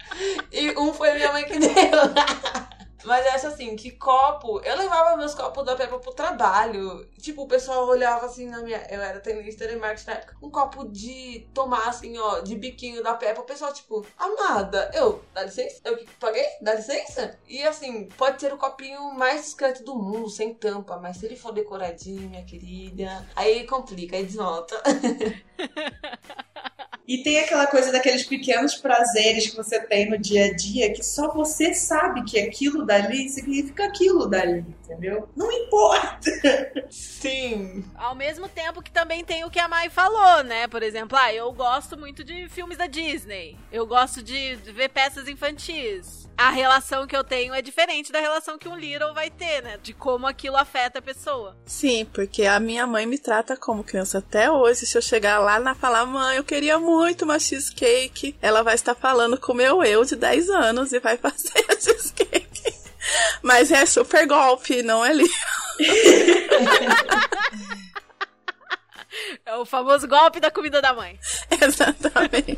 e 0.51 0.71
um 0.77 0.93
foi 0.93 1.13
minha 1.13 1.31
mãe 1.31 1.45
que 1.45 1.57
deu. 1.59 1.69
Mas 3.05 3.25
essa 3.27 3.49
assim, 3.49 3.75
que 3.75 3.91
copo. 3.91 4.59
Eu 4.61 4.75
levava 4.75 5.15
meus 5.15 5.35
copos 5.35 5.63
da 5.63 5.75
Peppa 5.75 5.99
pro 5.99 6.13
trabalho. 6.13 7.07
Tipo, 7.19 7.43
o 7.43 7.47
pessoal 7.47 7.87
olhava 7.87 8.25
assim 8.25 8.47
na 8.47 8.61
minha. 8.61 8.85
Eu 8.89 9.01
era 9.01 9.19
tenista 9.19 9.67
de 9.67 9.75
marketing 9.75 10.07
na 10.07 10.13
época. 10.13 10.37
Um 10.41 10.49
copo 10.49 10.87
de 10.89 11.47
tomar 11.53 11.87
assim, 11.87 12.17
ó, 12.17 12.39
de 12.39 12.55
biquinho 12.55 13.03
da 13.03 13.13
Peppa. 13.13 13.41
O 13.41 13.45
pessoal, 13.45 13.71
tipo, 13.71 14.05
amada, 14.17 14.89
eu, 14.93 15.23
dá 15.33 15.43
licença? 15.43 15.79
Eu 15.85 15.97
que 15.97 16.07
paguei? 16.19 16.45
Dá 16.61 16.73
licença? 16.73 17.37
E 17.47 17.61
assim, 17.63 18.09
pode 18.17 18.41
ser 18.41 18.51
o 18.53 18.57
copinho 18.57 19.13
mais 19.13 19.41
discreto 19.43 19.83
do 19.83 19.95
mundo, 19.95 20.29
sem 20.29 20.53
tampa. 20.53 20.97
Mas 20.97 21.17
se 21.17 21.27
ele 21.27 21.35
for 21.35 21.53
decoradinho, 21.53 22.29
minha 22.29 22.43
querida, 22.43 23.25
aí 23.35 23.67
complica, 23.67 24.15
aí 24.17 24.25
desnota. 24.25 24.81
E 27.07 27.19
tem 27.19 27.39
aquela 27.39 27.67
coisa 27.67 27.91
daqueles 27.91 28.23
pequenos 28.23 28.75
prazeres 28.75 29.49
que 29.49 29.55
você 29.55 29.79
tem 29.79 30.09
no 30.09 30.17
dia 30.17 30.45
a 30.45 30.53
dia 30.53 30.91
que 30.91 31.03
só 31.03 31.31
você 31.31 31.73
sabe 31.73 32.23
que 32.23 32.39
aquilo 32.39 32.85
dali 32.85 33.29
significa 33.29 33.85
aquilo 33.85 34.25
dali, 34.27 34.65
entendeu? 34.83 35.29
Não 35.35 35.51
importa. 35.51 36.31
Sim. 36.89 37.83
Ao 37.95 38.15
mesmo 38.15 38.49
tempo 38.49 38.81
que 38.81 38.91
também 38.91 39.23
tem 39.23 39.43
o 39.43 39.49
que 39.49 39.59
a 39.59 39.67
Mai 39.67 39.89
falou, 39.89 40.43
né? 40.43 40.67
Por 40.67 40.81
exemplo, 40.81 41.17
ah, 41.17 41.33
eu 41.33 41.51
gosto 41.51 41.97
muito 41.97 42.23
de 42.23 42.49
filmes 42.49 42.77
da 42.77 42.87
Disney. 42.87 43.55
Eu 43.71 43.85
gosto 43.85 44.23
de 44.23 44.55
ver 44.55 44.89
peças 44.89 45.27
infantis. 45.27 46.24
A 46.37 46.49
relação 46.49 47.07
que 47.07 47.15
eu 47.15 47.23
tenho 47.23 47.53
é 47.53 47.61
diferente 47.61 48.11
da 48.11 48.19
relação 48.19 48.57
que 48.57 48.67
um 48.67 48.75
Little 48.75 49.13
vai 49.13 49.29
ter, 49.29 49.61
né? 49.61 49.77
De 49.81 49.93
como 49.93 50.27
aquilo 50.27 50.57
afeta 50.57 50.99
a 50.99 51.01
pessoa. 51.01 51.55
Sim, 51.65 52.05
porque 52.05 52.43
a 52.45 52.59
minha 52.59 52.85
mãe 52.85 53.05
me 53.05 53.17
trata 53.17 53.55
como 53.55 53.83
criança 53.83 54.17
até 54.17 54.51
hoje. 54.51 54.85
Se 54.85 54.97
eu 54.97 55.01
chegar 55.01 55.39
lá 55.39 55.59
na 55.59 55.73
falar, 55.73 56.05
mãe, 56.05 56.35
eu 56.35 56.43
queria 56.43 56.77
muito 56.77 57.23
uma 57.23 57.39
cheesecake, 57.39 58.35
ela 58.41 58.63
vai 58.63 58.75
estar 58.75 58.95
falando 58.95 59.39
com 59.39 59.53
o 59.53 59.55
meu 59.55 59.81
eu 59.83 60.03
de 60.03 60.15
10 60.17 60.49
anos 60.49 60.91
e 60.91 60.99
vai 60.99 61.15
fazer 61.17 61.65
a 61.69 61.79
cheesecake. 61.79 62.75
Mas 63.41 63.71
é 63.71 63.85
super 63.85 64.27
golpe, 64.27 64.83
não 64.83 65.05
é 65.05 65.13
livro. 65.13 65.33
É 69.45 69.55
o 69.55 69.65
famoso 69.65 70.07
golpe 70.07 70.39
da 70.39 70.51
comida 70.51 70.81
da 70.81 70.93
mãe. 70.93 71.17
Exatamente. 71.61 72.57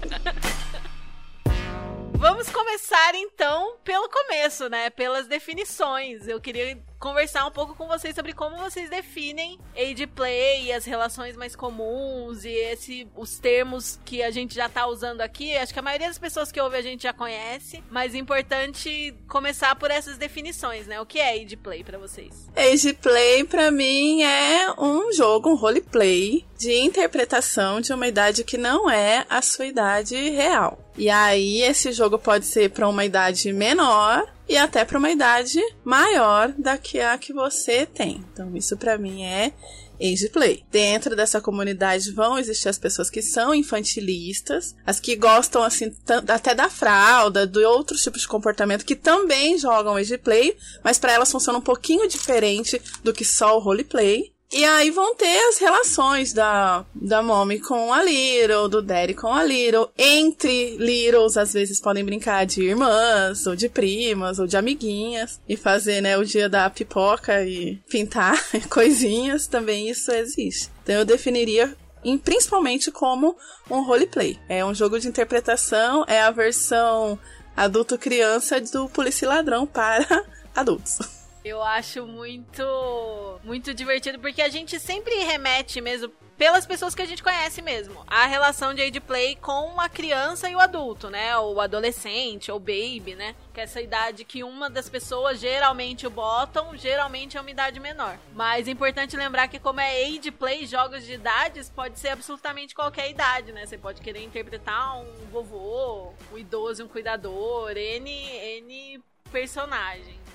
Vamos 2.20 2.50
começar 2.50 3.14
então 3.14 3.78
pelo 3.84 4.10
começo, 4.10 4.68
né? 4.70 4.90
Pelas 4.90 5.28
definições. 5.28 6.28
Eu 6.28 6.42
queria 6.42 6.78
conversar 7.00 7.46
um 7.46 7.52
pouco 7.52 7.76
com 7.76 7.88
vocês 7.88 8.16
sobre 8.16 8.34
como 8.34 8.58
vocês 8.58 8.90
definem 8.90 9.60
age 9.76 10.08
play 10.08 10.66
e 10.66 10.74
as 10.74 10.86
relações 10.86 11.36
mais 11.36 11.56
comuns 11.56 12.44
e 12.44 12.50
esse 12.50 13.08
os 13.16 13.38
termos 13.40 14.00
que 14.04 14.24
a 14.24 14.32
gente 14.32 14.56
já 14.56 14.68
tá 14.68 14.88
usando 14.88 15.22
aqui. 15.22 15.56
Acho 15.56 15.74
que 15.74 15.80
a 15.80 15.84
maioria 15.84 16.08
das 16.08 16.18
pessoas 16.18 16.52
que 16.52 16.60
ouve 16.60 16.78
a 16.78 16.82
gente 16.82 17.04
já 17.04 17.14
conhece, 17.14 17.84
mas 17.90 18.16
é 18.16 18.18
importante 18.18 19.16
começar 19.28 19.76
por 19.76 19.92
essas 19.92 20.18
definições, 20.18 20.88
né? 20.88 21.00
O 21.00 21.06
que 21.06 21.20
é 21.20 21.42
age 21.42 21.56
play 21.56 21.84
para 21.84 21.98
vocês? 21.98 22.48
Age 22.56 22.94
play 22.94 23.44
pra 23.44 23.70
mim 23.72 24.24
é 24.24 24.74
um 24.78 25.12
jogo, 25.14 25.50
um 25.50 25.56
roleplay 25.56 26.46
de 26.58 26.74
interpretação 26.80 27.80
de 27.80 27.94
uma 27.94 28.08
idade 28.08 28.44
que 28.44 28.58
não 28.58 28.90
é 28.90 29.26
a 29.30 29.42
sua 29.42 29.66
idade 29.66 30.16
real. 30.30 30.80
E 30.98 31.10
aí 31.10 31.62
esse 31.62 31.92
jogo 31.92 32.18
pode 32.18 32.46
ser 32.46 32.72
para 32.72 32.88
uma 32.88 33.06
idade 33.06 33.54
menor 33.54 34.28
e 34.48 34.58
até 34.58 34.86
para 34.86 34.98
uma 34.98 35.12
idade 35.12 35.62
maior 35.84 36.54
da 36.58 36.78
que 36.78 37.00
a 37.00 37.18
que 37.18 37.34
você 37.34 37.86
tem. 37.86 38.24
Então 38.32 38.56
isso 38.56 38.78
pra 38.78 38.98
mim 38.98 39.24
é 39.24 39.54
age 40.02 40.30
play. 40.30 40.64
Dentro 40.72 41.16
dessa 41.16 41.42
comunidade 41.42 42.12
vão 42.12 42.38
existir 42.38 42.70
as 42.70 42.78
pessoas 42.78 43.10
que 43.10 43.22
são 43.22 43.54
infantilistas, 43.54 44.76
as 44.86 45.00
que 45.00 45.16
gostam 45.16 45.64
assim 45.64 45.94
até 46.28 46.54
da 46.54 46.70
fralda, 46.70 47.48
de 47.48 47.66
outros 47.66 48.04
tipos 48.04 48.22
de 48.22 48.28
comportamento 48.28 48.86
que 48.86 48.96
também 48.96 49.58
jogam 49.58 49.96
age 49.96 50.18
play, 50.18 50.56
mas 50.84 51.00
para 51.00 51.14
elas 51.14 51.32
funciona 51.32 51.60
um 51.60 51.62
pouquinho 51.62 52.08
diferente 52.08 52.82
do 53.04 53.14
que 53.14 53.26
só 53.26 53.58
o 53.58 53.60
roleplay. 53.60 54.32
E 54.50 54.64
aí 54.64 54.90
vão 54.92 55.14
ter 55.14 55.38
as 55.50 55.58
relações 55.58 56.32
da, 56.32 56.86
da 56.96 57.22
Mommy 57.22 57.60
com 57.60 57.92
a 57.92 58.02
Little, 58.02 58.70
do 58.70 58.82
Daddy 58.82 59.14
com 59.14 59.28
a 59.28 59.44
Little. 59.44 59.90
Entre 59.98 60.78
Littles, 60.78 61.36
às 61.36 61.52
vezes 61.52 61.82
podem 61.82 62.04
brincar 62.06 62.46
de 62.46 62.64
irmãs, 62.64 63.46
ou 63.46 63.58
de 63.58 63.68
primas, 63.68 64.40
ou 64.40 64.48
de 64.48 64.56
amiguinhas. 64.56 65.40
E 65.50 65.58
fazer, 65.58 66.00
né, 66.00 66.18
o 66.18 66.24
dia 66.24 66.48
da 66.48 66.70
pipoca 66.70 67.44
e 67.44 67.76
pintar 67.90 68.42
coisinhas. 68.70 69.48
Também 69.48 69.90
isso 69.90 70.12
existe. 70.14 70.70
Então 70.84 70.96
eu 70.96 71.06
definiria 71.06 71.76
em- 72.02 72.18
principalmente 72.18 72.90
como 72.90 73.36
um 73.70 73.82
roleplay. 73.84 74.40
É 74.48 74.64
um 74.64 74.74
jogo 74.74 74.98
de 74.98 75.10
interpretação, 75.10 76.06
é 76.08 76.22
a 76.22 76.32
versão 76.32 77.20
adulto-criança 77.56 78.62
do 78.62 78.88
Polícia 78.88 79.28
Ladrão 79.28 79.68
para 79.68 80.24
adultos. 80.56 81.00
Eu 81.48 81.64
acho 81.64 82.06
muito 82.06 83.40
muito 83.42 83.74
divertido 83.74 84.20
porque 84.20 84.42
a 84.42 84.50
gente 84.50 84.78
sempre 84.82 85.16
remete 85.24 85.80
mesmo 85.80 86.12
pelas 86.38 86.66
pessoas 86.66 86.94
que 86.94 87.02
a 87.02 87.06
gente 87.06 87.24
conhece 87.24 87.62
mesmo, 87.62 88.04
a 88.06 88.28
relação 88.28 88.74
de 88.74 88.82
age 88.82 89.00
play 89.00 89.36
com 89.38 89.80
a 89.82 89.90
criança 89.90 90.48
e 90.50 90.56
o 90.56 90.60
adulto, 90.60 91.10
né? 91.10 91.36
O 91.38 91.60
adolescente 91.60 92.52
ou 92.52 92.60
baby, 92.60 93.16
né? 93.16 93.34
Que 93.54 93.62
é 93.62 93.64
essa 93.64 93.82
idade 93.82 94.24
que 94.24 94.44
uma 94.44 94.70
das 94.70 94.88
pessoas 94.88 95.40
geralmente 95.40 96.06
o 96.06 96.12
botam, 96.12 96.78
geralmente 96.78 97.38
é 97.38 97.42
uma 97.42 97.50
idade 97.50 97.80
menor. 97.80 98.20
Mas 98.36 98.68
é 98.68 98.72
importante 98.72 99.18
lembrar 99.18 99.48
que 99.48 99.58
como 99.58 99.80
é 99.80 100.04
age 100.04 100.30
play, 100.30 100.66
jogos 100.68 101.06
de 101.06 101.14
idades, 101.14 101.72
pode 101.72 101.98
ser 101.98 102.10
absolutamente 102.10 102.76
qualquer 102.76 103.10
idade, 103.10 103.52
né? 103.52 103.66
Você 103.66 103.78
pode 103.78 104.02
querer 104.02 104.24
interpretar 104.24 105.00
um 105.00 105.12
vovô, 105.32 106.14
um 106.32 106.38
idoso, 106.38 106.84
um 106.84 106.88
cuidador, 106.88 107.72
N, 107.76 108.12
N 108.12 109.02
personagens? 109.32 110.28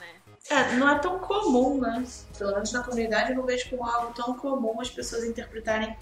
É, 0.50 0.76
não 0.76 0.88
é 0.88 0.98
tão 0.98 1.18
comum, 1.18 1.80
né? 1.80 2.04
Pelo 2.36 2.52
menos 2.52 2.72
na 2.72 2.82
comunidade 2.82 3.30
eu 3.30 3.36
não 3.36 3.46
vejo 3.46 3.70
como 3.70 3.84
algo 3.84 4.12
tão 4.12 4.36
comum 4.36 4.80
as 4.80 4.90
pessoas 4.90 5.24
interpretarem 5.24 5.96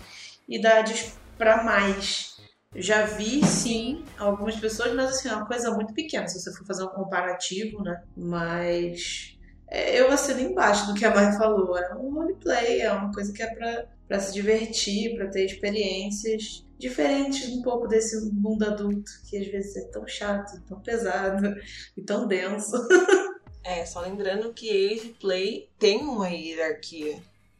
idades 0.48 1.14
pra 1.36 1.62
mais. 1.62 2.36
Eu 2.74 2.82
já 2.82 3.04
vi, 3.04 3.44
sim, 3.44 4.04
algumas 4.18 4.56
pessoas, 4.56 4.94
mas 4.94 5.10
assim, 5.10 5.28
é 5.28 5.34
uma 5.34 5.46
coisa 5.46 5.72
muito 5.72 5.92
pequena, 5.92 6.28
se 6.28 6.40
você 6.40 6.52
for 6.52 6.66
fazer 6.66 6.84
um 6.84 6.88
comparativo, 6.88 7.82
né? 7.82 8.02
Mas 8.16 9.36
é, 9.68 10.00
eu 10.00 10.10
assino 10.10 10.40
embaixo 10.40 10.86
do 10.86 10.94
que 10.94 11.04
a 11.04 11.14
Mai 11.14 11.32
falou. 11.36 11.76
É 11.76 11.94
um 11.94 12.12
roleplay, 12.12 12.80
é 12.80 12.92
uma 12.92 13.12
coisa 13.12 13.32
que 13.32 13.42
é 13.42 13.54
pra, 13.54 13.86
pra 14.06 14.20
se 14.20 14.32
divertir, 14.32 15.16
pra 15.16 15.28
ter 15.28 15.44
experiências 15.44 16.64
diferentes 16.78 17.48
um 17.50 17.62
pouco 17.62 17.86
desse 17.86 18.18
mundo 18.32 18.64
adulto, 18.64 19.10
que 19.28 19.36
às 19.36 19.46
vezes 19.46 19.76
é 19.76 19.88
tão 19.90 20.06
chato, 20.06 20.60
tão 20.66 20.80
pesado 20.80 21.54
e 21.96 22.02
tão 22.02 22.26
denso. 22.26 22.76
É, 23.62 23.84
só 23.84 24.00
lembrando 24.00 24.52
que 24.52 24.68
Age 24.70 25.14
Play 25.20 25.68
tem 25.78 25.98
uma 25.98 26.28
hierarquia. 26.28 27.18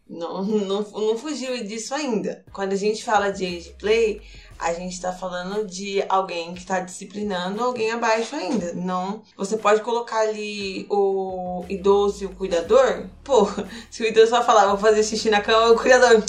Não, 0.09 0.43
não, 0.43 0.81
não 0.83 1.17
fugiu 1.17 1.63
disso 1.65 1.95
ainda. 1.95 2.45
Quando 2.53 2.73
a 2.73 2.77
gente 2.77 3.05
fala 3.05 3.31
de 3.31 3.47
Age 3.47 3.75
Play, 3.79 4.21
a 4.59 4.73
gente 4.75 5.01
tá 5.01 5.13
falando 5.13 5.65
de 5.67 6.05
alguém 6.09 6.53
que 6.53 6.67
tá 6.67 6.81
disciplinando 6.81 7.63
alguém 7.63 7.93
abaixo 7.93 8.35
ainda. 8.35 8.73
Não. 8.75 9.23
Você 9.37 9.57
pode 9.57 9.83
colocar 9.83 10.21
ali 10.21 10.87
o 10.91 11.65
idoso 11.69 12.25
e 12.25 12.27
o 12.27 12.35
cuidador. 12.35 13.07
Pô, 13.23 13.49
se 13.91 14.03
o 14.03 14.07
idoso 14.07 14.33
vai 14.33 14.43
falar, 14.43 14.67
vou 14.67 14.79
fazer 14.79 15.05
xixi 15.05 15.31
na 15.31 15.41
cama, 15.41 15.73
o 15.73 15.77
cuidador. 15.77 16.23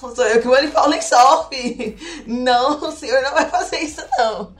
Sou 0.00 0.26
eu 0.26 0.40
que 0.40 0.48
vou 0.48 0.58
limpar 0.58 0.86
o 0.86 0.88
lençol, 0.88 1.46
fi. 1.50 1.94
Não, 2.26 2.88
o 2.88 2.90
senhor 2.90 3.20
não 3.22 3.32
vai 3.32 3.50
fazer 3.50 3.80
isso, 3.80 4.00
não. 4.16 4.54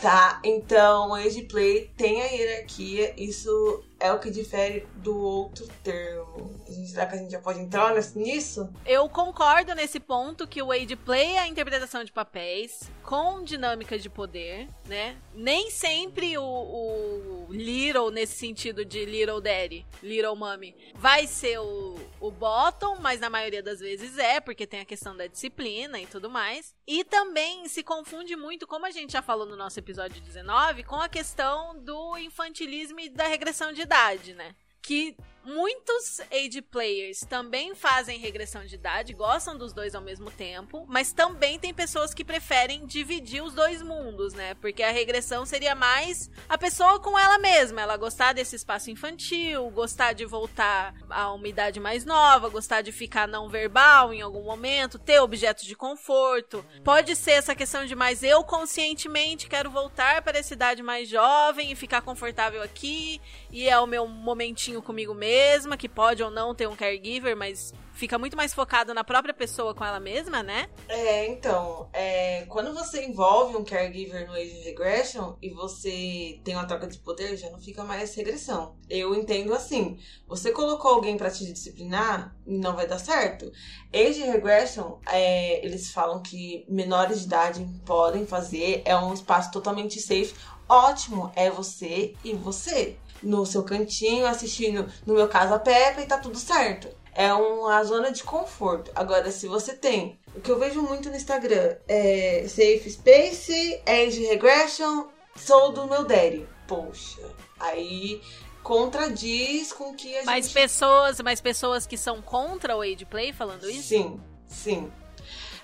Tá, 0.00 0.40
então 0.42 1.10
o 1.10 1.48
Play 1.48 1.90
tem 1.94 2.22
a 2.22 2.26
hierarquia, 2.26 3.12
isso 3.18 3.84
é 4.00 4.10
o 4.12 4.18
que 4.18 4.30
difere 4.30 4.86
do 4.96 5.16
outro 5.16 5.68
termo. 5.84 6.58
A 6.66 6.72
gente, 6.72 6.90
será 6.90 7.06
que 7.06 7.14
a 7.14 7.18
gente 7.18 7.30
já 7.30 7.38
pode 7.38 7.60
entrar 7.60 7.94
nisso? 8.14 8.72
Eu 8.86 9.08
concordo 9.08 9.74
nesse 9.74 10.00
ponto 10.00 10.48
que 10.48 10.62
o 10.62 10.72
age 10.72 10.96
play 10.96 11.36
a 11.36 11.46
interpretação 11.46 12.02
de 12.02 12.10
papéis 12.10 12.90
com 13.02 13.44
dinâmicas 13.44 14.02
de 14.02 14.08
poder, 14.08 14.68
né? 14.86 15.16
Nem 15.34 15.70
sempre 15.70 16.38
o, 16.38 16.42
o 16.42 17.46
Little, 17.50 18.10
nesse 18.10 18.38
sentido 18.38 18.84
de 18.84 19.04
Little 19.04 19.40
Daddy, 19.40 19.84
Little 20.02 20.36
Mommy, 20.36 20.74
vai 20.94 21.26
ser 21.26 21.58
o, 21.58 21.96
o 22.20 22.30
bottom, 22.30 22.96
mas 23.00 23.20
na 23.20 23.28
maioria 23.28 23.62
das 23.62 23.80
vezes 23.80 24.16
é, 24.16 24.40
porque 24.40 24.66
tem 24.66 24.80
a 24.80 24.84
questão 24.84 25.14
da 25.16 25.26
disciplina 25.26 26.00
e 26.00 26.06
tudo 26.06 26.30
mais. 26.30 26.74
E 26.86 27.04
também 27.04 27.68
se 27.68 27.82
confunde 27.82 28.34
muito, 28.34 28.66
como 28.66 28.86
a 28.86 28.90
gente 28.90 29.12
já 29.12 29.20
falou 29.20 29.46
no 29.46 29.56
nosso 29.56 29.78
episódio 29.78 30.20
19, 30.22 30.84
com 30.84 30.96
a 30.96 31.08
questão 31.08 31.76
do 31.78 32.16
infantilismo 32.16 33.00
e 33.00 33.08
da 33.08 33.26
regressão 33.26 33.72
de 33.72 33.84
idade, 33.90 34.34
né? 34.34 34.54
que 34.80 35.16
muitos 35.44 36.20
age 36.30 36.62
players 36.62 37.20
também 37.20 37.74
fazem 37.74 38.18
regressão 38.18 38.64
de 38.64 38.74
idade, 38.74 39.12
gostam 39.12 39.56
dos 39.56 39.72
dois 39.72 39.94
ao 39.94 40.02
mesmo 40.02 40.30
tempo, 40.30 40.84
mas 40.88 41.12
também 41.12 41.58
tem 41.58 41.72
pessoas 41.72 42.14
que 42.14 42.24
preferem 42.24 42.86
dividir 42.86 43.42
os 43.42 43.54
dois 43.54 43.82
mundos, 43.82 44.34
né? 44.34 44.54
Porque 44.54 44.82
a 44.82 44.90
regressão 44.90 45.44
seria 45.46 45.74
mais 45.74 46.30
a 46.48 46.58
pessoa 46.58 47.00
com 47.00 47.18
ela 47.18 47.38
mesma, 47.38 47.80
ela 47.80 47.96
gostar 47.96 48.32
desse 48.32 48.56
espaço 48.56 48.90
infantil, 48.90 49.70
gostar 49.70 50.12
de 50.12 50.24
voltar 50.24 50.94
a 51.08 51.32
uma 51.32 51.48
idade 51.48 51.80
mais 51.80 52.04
nova, 52.04 52.48
gostar 52.48 52.82
de 52.82 52.92
ficar 52.92 53.26
não 53.26 53.48
verbal 53.48 54.12
em 54.12 54.20
algum 54.20 54.42
momento, 54.42 54.98
ter 54.98 55.20
objetos 55.20 55.64
de 55.64 55.74
conforto. 55.74 56.64
Pode 56.84 57.16
ser 57.16 57.32
essa 57.32 57.54
questão 57.54 57.84
de 57.86 57.94
mais 57.94 58.22
eu 58.22 58.44
conscientemente 58.44 59.48
quero 59.48 59.70
voltar 59.70 60.22
para 60.22 60.38
essa 60.38 60.54
idade 60.54 60.82
mais 60.82 61.08
jovem 61.08 61.72
e 61.72 61.76
ficar 61.76 62.02
confortável 62.02 62.62
aqui, 62.62 63.20
e 63.50 63.68
é 63.68 63.78
o 63.78 63.86
meu 63.86 64.06
momentinho 64.06 64.82
comigo 64.82 65.14
mesma, 65.30 65.76
que 65.76 65.88
pode 65.88 66.22
ou 66.22 66.30
não 66.30 66.54
ter 66.54 66.66
um 66.66 66.74
caregiver, 66.74 67.36
mas 67.36 67.72
fica 67.92 68.18
muito 68.18 68.36
mais 68.36 68.52
focado 68.52 68.92
na 68.92 69.04
própria 69.04 69.32
pessoa 69.32 69.74
com 69.74 69.84
ela 69.84 70.00
mesma, 70.00 70.42
né? 70.42 70.68
É, 70.88 71.26
então, 71.26 71.88
é, 71.92 72.46
quando 72.48 72.74
você 72.74 73.04
envolve 73.04 73.56
um 73.56 73.62
caregiver 73.62 74.26
no 74.26 74.32
Age 74.32 74.62
Regression 74.64 75.36
e 75.40 75.50
você 75.50 76.40
tem 76.42 76.56
uma 76.56 76.66
troca 76.66 76.88
de 76.88 76.98
poder, 76.98 77.36
já 77.36 77.48
não 77.50 77.60
fica 77.60 77.84
mais 77.84 78.14
regressão. 78.14 78.74
Eu 78.88 79.14
entendo 79.14 79.54
assim, 79.54 79.98
você 80.26 80.50
colocou 80.50 80.92
alguém 80.92 81.16
pra 81.16 81.30
te 81.30 81.44
disciplinar, 81.44 82.34
não 82.44 82.74
vai 82.74 82.86
dar 82.86 82.98
certo. 82.98 83.52
Age 83.92 84.22
Regression, 84.22 84.98
é, 85.06 85.64
eles 85.64 85.92
falam 85.92 86.22
que 86.22 86.64
menores 86.68 87.20
de 87.20 87.26
idade 87.26 87.68
podem 87.84 88.26
fazer, 88.26 88.82
é 88.84 88.96
um 88.96 89.12
espaço 89.12 89.52
totalmente 89.52 90.00
safe. 90.00 90.34
Ótimo, 90.68 91.30
é 91.36 91.50
você 91.50 92.14
e 92.24 92.32
você. 92.32 92.96
No 93.22 93.44
seu 93.44 93.62
cantinho, 93.62 94.26
assistindo, 94.26 94.90
no 95.06 95.14
meu 95.14 95.28
caso, 95.28 95.54
a 95.54 95.58
Peppa 95.58 96.00
e 96.00 96.06
tá 96.06 96.18
tudo 96.18 96.38
certo 96.38 96.88
é 97.14 97.32
uma 97.32 97.82
zona 97.84 98.10
de 98.12 98.22
conforto. 98.22 98.90
Agora, 98.94 99.30
se 99.30 99.48
você 99.48 99.74
tem, 99.74 100.18
o 100.34 100.40
que 100.40 100.50
eu 100.50 100.58
vejo 100.58 100.80
muito 100.82 101.08
no 101.10 101.16
Instagram 101.16 101.76
é 101.88 102.46
Safe 102.48 102.90
Space, 102.90 103.82
Age 103.86 104.24
Regression, 104.26 105.06
sou 105.36 105.72
do 105.72 105.86
meu 105.86 106.04
daddy. 106.04 106.46
Poxa, 106.66 107.20
aí 107.58 108.20
contradiz 108.62 109.72
com 109.72 109.94
que 109.94 110.16
a 110.18 110.24
Mais 110.24 110.46
gente... 110.46 110.54
pessoas, 110.54 111.20
mais 111.20 111.40
pessoas 111.40 111.86
que 111.86 111.96
são 111.96 112.22
contra 112.22 112.76
o 112.76 112.82
age 112.82 113.04
play 113.04 113.32
falando 113.32 113.68
isso? 113.68 113.88
Sim, 113.88 114.20
sim. 114.46 114.92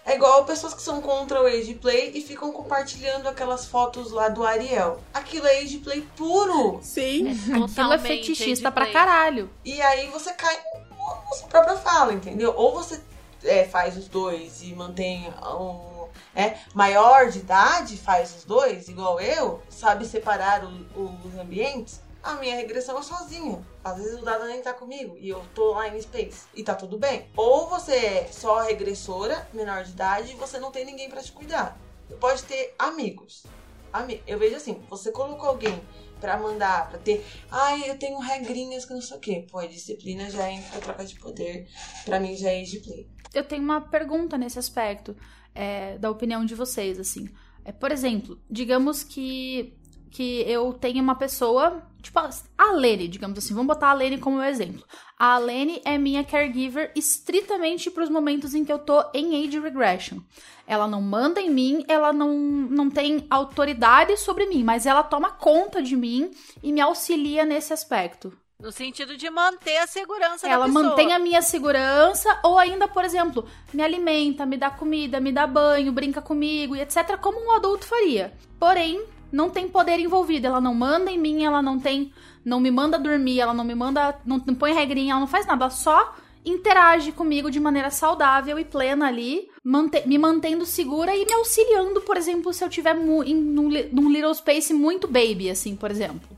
É 0.07 0.14
igual 0.14 0.45
pessoas 0.45 0.73
que 0.73 0.81
são 0.81 1.01
contra 1.01 1.42
o 1.42 1.47
age 1.47 1.75
play 1.75 2.12
e 2.14 2.23
ficam 2.23 2.53
compartilhando 2.53 3.27
aquelas 3.29 3.66
fotos 3.66 4.12
lá 4.12 4.29
do 4.29 4.45
Ariel. 4.47 5.01
Aquilo 5.12 5.47
é 5.49 5.59
age 5.59 5.79
play 5.79 6.03
puro. 6.16 6.79
Sim. 6.81 7.31
Aquilo 7.31 7.92
é 7.92 7.99
fetichista 7.99 8.71
pra 8.71 8.87
caralho. 8.92 9.51
E 9.64 9.83
aí 9.83 10.07
você 10.11 10.33
cai 10.33 10.57
na 10.97 11.33
sua 11.37 11.49
própria 11.49 11.77
fala, 11.77 12.12
entendeu? 12.12 12.55
Ou 12.57 12.73
você 12.73 13.01
é, 13.45 13.64
faz 13.64 13.97
os 13.97 14.07
dois 14.07 14.62
e 14.62 14.73
mantém 14.75 15.29
um. 15.59 15.97
É, 16.35 16.57
maior 16.75 17.29
de 17.31 17.38
idade 17.38 17.97
faz 17.97 18.35
os 18.37 18.45
dois, 18.45 18.88
igual 18.88 19.19
eu, 19.21 19.61
sabe 19.71 20.05
separar 20.07 20.64
o- 20.64 21.19
os 21.25 21.35
ambientes. 21.38 22.01
A 22.27 22.35
minha 22.41 22.57
regressão 22.57 22.99
é 22.99 23.03
sozinha. 23.03 23.65
Às 23.85 23.99
vezes 23.99 24.19
o 24.21 24.25
dado 24.25 24.47
nem 24.47 24.61
tá 24.61 24.73
comigo 24.75 25.17
e 25.17 25.29
eu 25.29 25.41
tô 25.55 25.75
lá 25.75 25.89
em 25.89 26.01
space 26.03 26.47
e 26.57 26.65
tá 26.65 26.75
tudo 26.75 26.99
bem. 26.99 27.29
Ou 27.37 27.69
você 27.69 27.93
é 27.95 28.29
só 28.33 28.62
regressora, 28.62 29.49
menor 29.55 29.85
de 29.85 29.93
idade, 29.93 30.33
e 30.33 30.35
você 30.35 30.59
não 30.59 30.73
tem 30.73 30.85
ninguém 30.85 31.09
pra 31.09 31.23
te 31.23 31.31
cuidar. 31.31 31.79
Você 32.09 32.17
pode 32.17 32.43
ter 32.43 32.75
amigos. 32.77 33.45
Ami- 33.93 34.21
Eu 34.27 34.39
vejo 34.41 34.57
assim, 34.57 34.83
você 34.91 35.12
colocou 35.12 35.49
alguém 35.49 35.81
pra 36.21 36.37
mandar, 36.37 36.91
pra 36.91 36.99
ter. 36.99 37.25
Ai, 37.49 37.89
eu 37.89 37.97
tenho 37.97 38.19
regrinhas 38.19 38.85
que 38.85 38.93
não 38.93 39.01
sei 39.01 39.17
o 39.17 39.21
quê. 39.21 39.47
Pô, 39.49 39.59
a 39.59 39.67
disciplina 39.67 40.29
já 40.29 40.51
entra 40.51 40.81
troca 40.81 41.05
de 41.05 41.15
poder. 41.21 41.69
Pra 42.05 42.19
mim 42.19 42.35
já 42.35 42.51
é 42.51 42.61
age 42.61 42.81
play. 42.81 43.09
Eu 43.33 43.45
tenho 43.45 43.62
uma 43.62 43.81
pergunta 43.81 44.37
nesse 44.37 44.59
aspecto, 44.59 45.17
é, 45.55 45.97
da 45.99 46.11
opinião 46.11 46.45
de 46.45 46.57
vocês, 46.57 46.99
assim. 46.99 47.29
É, 47.65 47.71
por 47.73 47.91
exemplo, 47.93 48.41
digamos 48.51 49.03
que, 49.05 49.76
que 50.11 50.42
eu 50.42 50.73
tenho 50.73 51.03
uma 51.03 51.14
pessoa, 51.14 51.83
tipo 52.03 52.19
a 52.19 52.73
Lene, 52.73 53.09
digamos 53.09 53.38
assim, 53.38 53.55
vamos 53.55 53.75
botar 53.75 53.90
a 53.90 53.95
Lene 53.95 54.19
como 54.19 54.42
exemplo. 54.42 54.85
A 55.19 55.38
Lene 55.38 55.81
é 55.85 55.97
minha 55.99 56.25
caregiver 56.25 56.92
estritamente 56.95 57.90
para 57.90 58.05
os 58.05 58.11
momentos 58.11 58.55
em 58.55 58.64
que 58.64 58.73
eu 58.73 58.79
tô 58.79 59.05
em 59.14 59.45
age 59.45 59.59
regression. 59.59 60.19
Ela 60.66 60.87
não 60.87 61.01
manda 61.01 61.40
em 61.40 61.51
mim, 61.51 61.85
ela 61.88 62.12
não, 62.12 62.37
não 62.37 62.90
tem 62.90 63.27
autoridade 63.31 64.16
sobre 64.16 64.47
mim, 64.47 64.64
mas 64.64 64.85
ela 64.85 65.03
toma 65.03 65.31
conta 65.31 65.83
de 65.83 65.97
mim 65.97 66.31
e 66.62 66.73
me 66.73 66.81
auxilia 66.81 67.45
nesse 67.45 67.73
aspecto. 67.73 68.33
No 68.59 68.73
sentido 68.73 69.19
de 69.19 69.29
manter 69.29 69.77
a 69.77 69.87
segurança 69.87 70.49
Ela 70.49 70.66
da 70.66 70.73
pessoa. 70.73 70.85
mantém 70.85 71.12
a 71.12 71.19
minha 71.19 71.42
segurança, 71.42 72.40
ou 72.42 72.59
ainda, 72.59 72.88
por 72.88 73.05
exemplo, 73.05 73.47
me 73.73 73.83
alimenta, 73.83 74.47
me 74.47 74.57
dá 74.57 74.71
comida, 74.71 75.21
me 75.21 75.31
dá 75.31 75.47
banho, 75.47 75.92
brinca 75.92 76.23
comigo 76.23 76.75
e 76.75 76.81
etc., 76.81 77.19
como 77.21 77.38
um 77.38 77.53
adulto 77.53 77.87
faria. 77.87 78.33
Porém, 78.59 79.05
não 79.37 79.51
tem 79.51 79.68
poder 79.68 79.99
envolvido. 79.99 80.46
Ela 80.46 80.61
não 80.61 80.75
manda 80.75 81.11
em 81.11 81.18
mim, 81.18 81.44
ela 81.44 81.61
não 81.61 81.79
tem. 81.79 82.12
Não 82.44 82.59
me 82.61 82.70
manda 82.70 82.99
dormir, 82.99 83.40
ela 83.40 83.53
não 83.55 83.64
me 83.64 83.75
manda. 83.75 84.18
Não, 84.25 84.42
não 84.46 84.55
põe 84.55 84.72
regrinha, 84.72 85.12
ela 85.12 85.20
não 85.20 85.27
faz 85.27 85.46
nada. 85.46 85.64
Ela 85.64 85.70
só 85.70 86.14
interage 86.44 87.11
comigo 87.12 87.51
de 87.51 87.59
maneira 87.59 87.90
saudável 87.90 88.57
e 88.59 88.64
plena 88.64 89.09
ali, 89.09 89.49
mante- 89.64 90.07
me 90.07 90.16
mantendo 90.16 90.64
segura 90.64 91.14
e 91.14 91.25
me 91.27 91.33
auxiliando, 91.33 92.01
por 92.03 92.16
exemplo, 92.16 92.53
se 92.53 92.62
eu 92.64 92.68
tiver 92.68 92.96
em, 92.96 93.35
num, 93.35 93.68
num 93.92 94.09
little 94.11 94.33
space 94.33 94.72
muito 94.72 95.09
baby, 95.09 95.51
assim, 95.51 95.75
por 95.75 95.90
exemplo. 95.90 96.29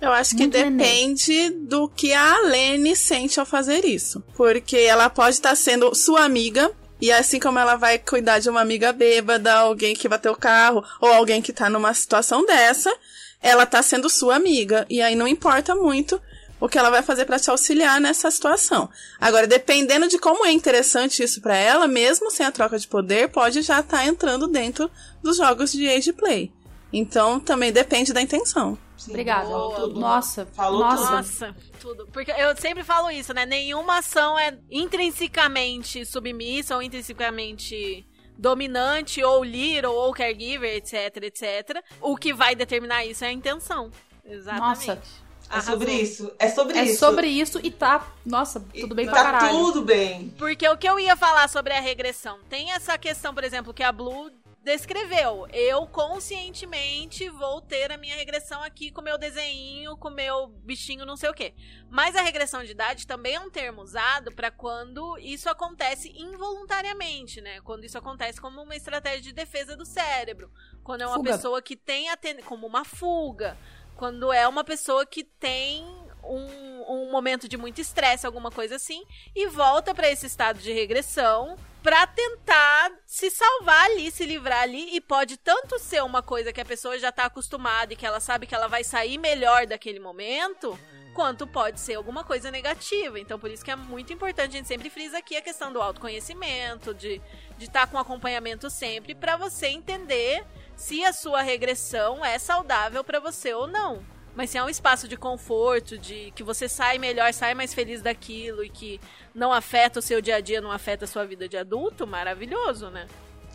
Eu 0.00 0.12
acho 0.12 0.30
que 0.34 0.44
Muito 0.44 0.56
neném. 0.56 0.78
depende 0.78 1.50
do 1.50 1.86
que 1.86 2.14
a 2.14 2.38
Lene 2.46 2.96
sente 2.96 3.38
ao 3.38 3.44
fazer 3.44 3.84
isso. 3.84 4.24
Porque 4.34 4.78
ela 4.78 5.10
pode 5.10 5.34
estar 5.34 5.54
sendo 5.54 5.94
sua 5.94 6.24
amiga. 6.24 6.72
E 7.00 7.10
assim 7.10 7.40
como 7.40 7.58
ela 7.58 7.76
vai 7.76 7.98
cuidar 7.98 8.38
de 8.38 8.50
uma 8.50 8.60
amiga 8.60 8.92
bêbada, 8.92 9.52
alguém 9.54 9.94
que 9.94 10.08
bateu 10.08 10.32
o 10.32 10.36
carro, 10.36 10.84
ou 11.00 11.12
alguém 11.12 11.40
que 11.40 11.52
tá 11.52 11.70
numa 11.70 11.94
situação 11.94 12.44
dessa, 12.44 12.94
ela 13.42 13.64
tá 13.64 13.82
sendo 13.82 14.08
sua 14.10 14.36
amiga. 14.36 14.86
E 14.88 15.00
aí 15.00 15.14
não 15.14 15.26
importa 15.26 15.74
muito 15.74 16.20
o 16.60 16.68
que 16.68 16.78
ela 16.78 16.90
vai 16.90 17.02
fazer 17.02 17.24
pra 17.24 17.38
te 17.38 17.50
auxiliar 17.50 17.98
nessa 18.00 18.30
situação. 18.30 18.90
Agora, 19.18 19.46
dependendo 19.46 20.06
de 20.08 20.18
como 20.18 20.44
é 20.44 20.52
interessante 20.52 21.22
isso 21.22 21.40
pra 21.40 21.56
ela, 21.56 21.88
mesmo 21.88 22.30
sem 22.30 22.44
a 22.44 22.52
troca 22.52 22.78
de 22.78 22.86
poder, 22.86 23.30
pode 23.30 23.62
já 23.62 23.80
estar 23.80 24.06
entrando 24.06 24.46
dentro 24.46 24.90
dos 25.22 25.38
jogos 25.38 25.72
de 25.72 25.88
age 25.88 26.12
play. 26.12 26.52
Então, 26.92 27.40
também 27.40 27.72
depende 27.72 28.12
da 28.12 28.20
intenção. 28.20 28.76
Sim, 28.96 29.12
Obrigada. 29.12 29.48
tudo. 29.48 29.98
Nossa, 29.98 30.46
Falou 30.52 30.80
nossa. 30.80 30.96
tudo. 30.98 31.12
Nossa, 31.12 31.56
tudo. 31.80 32.06
Porque 32.12 32.30
eu 32.30 32.56
sempre 32.56 32.84
falo 32.84 33.10
isso, 33.10 33.32
né? 33.34 33.44
Nenhuma 33.46 33.98
ação 33.98 34.38
é 34.38 34.56
intrinsecamente 34.70 36.04
submissa 36.04 36.74
ou 36.76 36.82
intrinsecamente 36.82 38.06
dominante, 38.38 39.22
ou 39.22 39.42
leader, 39.42 39.90
ou 39.90 40.12
caregiver, 40.14 40.76
etc, 40.76 41.16
etc. 41.24 41.82
O 42.00 42.16
que 42.16 42.32
vai 42.32 42.54
determinar 42.54 43.04
isso 43.04 43.24
é 43.24 43.28
a 43.28 43.32
intenção. 43.32 43.90
Exatamente. 44.24 44.86
Nossa. 44.88 44.92
É 44.92 45.54
Arrasou. 45.54 45.72
sobre 45.72 45.92
isso. 45.92 46.32
É 46.38 46.48
sobre 46.48 46.78
É 46.78 46.84
isso. 46.84 46.98
sobre 47.00 47.26
isso 47.26 47.60
e 47.62 47.70
tá. 47.72 48.06
Nossa, 48.24 48.64
E 48.72 48.82
tudo 48.82 48.94
bem 48.94 49.04
tá 49.06 49.12
pra 49.12 49.22
caralho. 49.24 49.58
tudo 49.58 49.82
bem. 49.82 50.32
Porque 50.38 50.66
o 50.68 50.76
que 50.76 50.88
eu 50.88 50.98
ia 51.00 51.16
falar 51.16 51.48
sobre 51.48 51.72
a 51.74 51.80
regressão? 51.80 52.38
Tem 52.48 52.70
essa 52.70 52.96
questão, 52.96 53.34
por 53.34 53.42
exemplo, 53.42 53.74
que 53.74 53.82
a 53.82 53.90
Blue 53.90 54.30
descreveu. 54.62 55.46
Eu 55.52 55.86
conscientemente 55.86 57.28
vou 57.30 57.60
ter 57.60 57.90
a 57.90 57.96
minha 57.96 58.14
regressão 58.14 58.62
aqui 58.62 58.90
com 58.90 59.00
meu 59.00 59.16
desenho, 59.16 59.96
com 59.96 60.10
meu 60.10 60.48
bichinho, 60.48 61.06
não 61.06 61.16
sei 61.16 61.30
o 61.30 61.34
quê. 61.34 61.54
Mas 61.88 62.14
a 62.14 62.22
regressão 62.22 62.62
de 62.62 62.72
idade 62.72 63.06
também 63.06 63.34
é 63.34 63.40
um 63.40 63.50
termo 63.50 63.82
usado 63.82 64.32
para 64.32 64.50
quando 64.50 65.18
isso 65.18 65.48
acontece 65.48 66.12
involuntariamente, 66.14 67.40
né? 67.40 67.60
Quando 67.62 67.84
isso 67.84 67.98
acontece 67.98 68.40
como 68.40 68.62
uma 68.62 68.76
estratégia 68.76 69.22
de 69.22 69.32
defesa 69.32 69.76
do 69.76 69.86
cérebro. 69.86 70.52
Quando 70.84 71.02
é 71.02 71.06
uma 71.06 71.16
Fuga. 71.16 71.32
pessoa 71.32 71.62
que 71.62 71.76
tem 71.76 72.10
a 72.10 72.16
ten... 72.16 72.42
como 72.42 72.66
uma 72.66 72.84
fuga. 72.84 73.56
Quando 73.96 74.32
é 74.32 74.46
uma 74.46 74.64
pessoa 74.64 75.04
que 75.04 75.24
tem 75.24 75.84
um, 76.22 76.84
um 76.88 77.10
momento 77.10 77.48
de 77.48 77.56
muito 77.56 77.80
estresse, 77.80 78.26
alguma 78.26 78.50
coisa 78.50 78.76
assim, 78.76 79.04
e 79.34 79.46
volta 79.46 79.94
para 79.94 80.10
esse 80.10 80.26
estado 80.26 80.58
de 80.58 80.72
regressão 80.72 81.56
pra 81.82 82.06
tentar 82.06 82.92
se 83.06 83.30
salvar 83.30 83.86
ali, 83.86 84.10
se 84.10 84.26
livrar 84.26 84.62
ali, 84.62 84.94
e 84.94 85.00
pode 85.00 85.36
tanto 85.36 85.78
ser 85.78 86.02
uma 86.02 86.22
coisa 86.22 86.52
que 86.52 86.60
a 86.60 86.64
pessoa 86.64 86.98
já 86.98 87.10
tá 87.10 87.24
acostumada 87.24 87.92
e 87.92 87.96
que 87.96 88.04
ela 88.04 88.20
sabe 88.20 88.46
que 88.46 88.54
ela 88.54 88.68
vai 88.68 88.84
sair 88.84 89.16
melhor 89.16 89.66
daquele 89.66 89.98
momento, 89.98 90.78
quanto 91.14 91.46
pode 91.46 91.80
ser 91.80 91.94
alguma 91.94 92.22
coisa 92.22 92.50
negativa. 92.50 93.18
Então, 93.18 93.38
por 93.38 93.50
isso 93.50 93.64
que 93.64 93.70
é 93.70 93.76
muito 93.76 94.12
importante, 94.12 94.54
a 94.54 94.56
gente 94.58 94.68
sempre 94.68 94.90
frisa 94.90 95.18
aqui 95.18 95.36
a 95.36 95.42
questão 95.42 95.72
do 95.72 95.80
autoconhecimento, 95.80 96.92
de 96.92 97.20
estar 97.58 97.86
com 97.86 97.98
acompanhamento 97.98 98.68
sempre, 98.68 99.14
pra 99.14 99.36
você 99.36 99.68
entender 99.68 100.44
se 100.76 101.04
a 101.04 101.12
sua 101.12 101.42
regressão 101.42 102.24
é 102.24 102.38
saudável 102.38 103.02
pra 103.02 103.20
você 103.20 103.52
ou 103.54 103.66
não. 103.66 104.04
Mas 104.34 104.50
se 104.50 104.58
é 104.58 104.64
um 104.64 104.68
espaço 104.68 105.08
de 105.08 105.16
conforto, 105.16 105.98
de 105.98 106.32
que 106.34 106.42
você 106.42 106.68
sai 106.68 106.98
melhor, 106.98 107.32
sai 107.32 107.54
mais 107.54 107.74
feliz 107.74 108.00
daquilo 108.00 108.64
e 108.64 108.68
que 108.68 109.00
não 109.34 109.52
afeta 109.52 109.98
o 109.98 110.02
seu 110.02 110.20
dia 110.20 110.36
a 110.36 110.40
dia, 110.40 110.60
não 110.60 110.70
afeta 110.70 111.04
a 111.04 111.08
sua 111.08 111.24
vida 111.26 111.48
de 111.48 111.56
adulto, 111.56 112.06
maravilhoso, 112.06 112.90
né? 112.90 113.06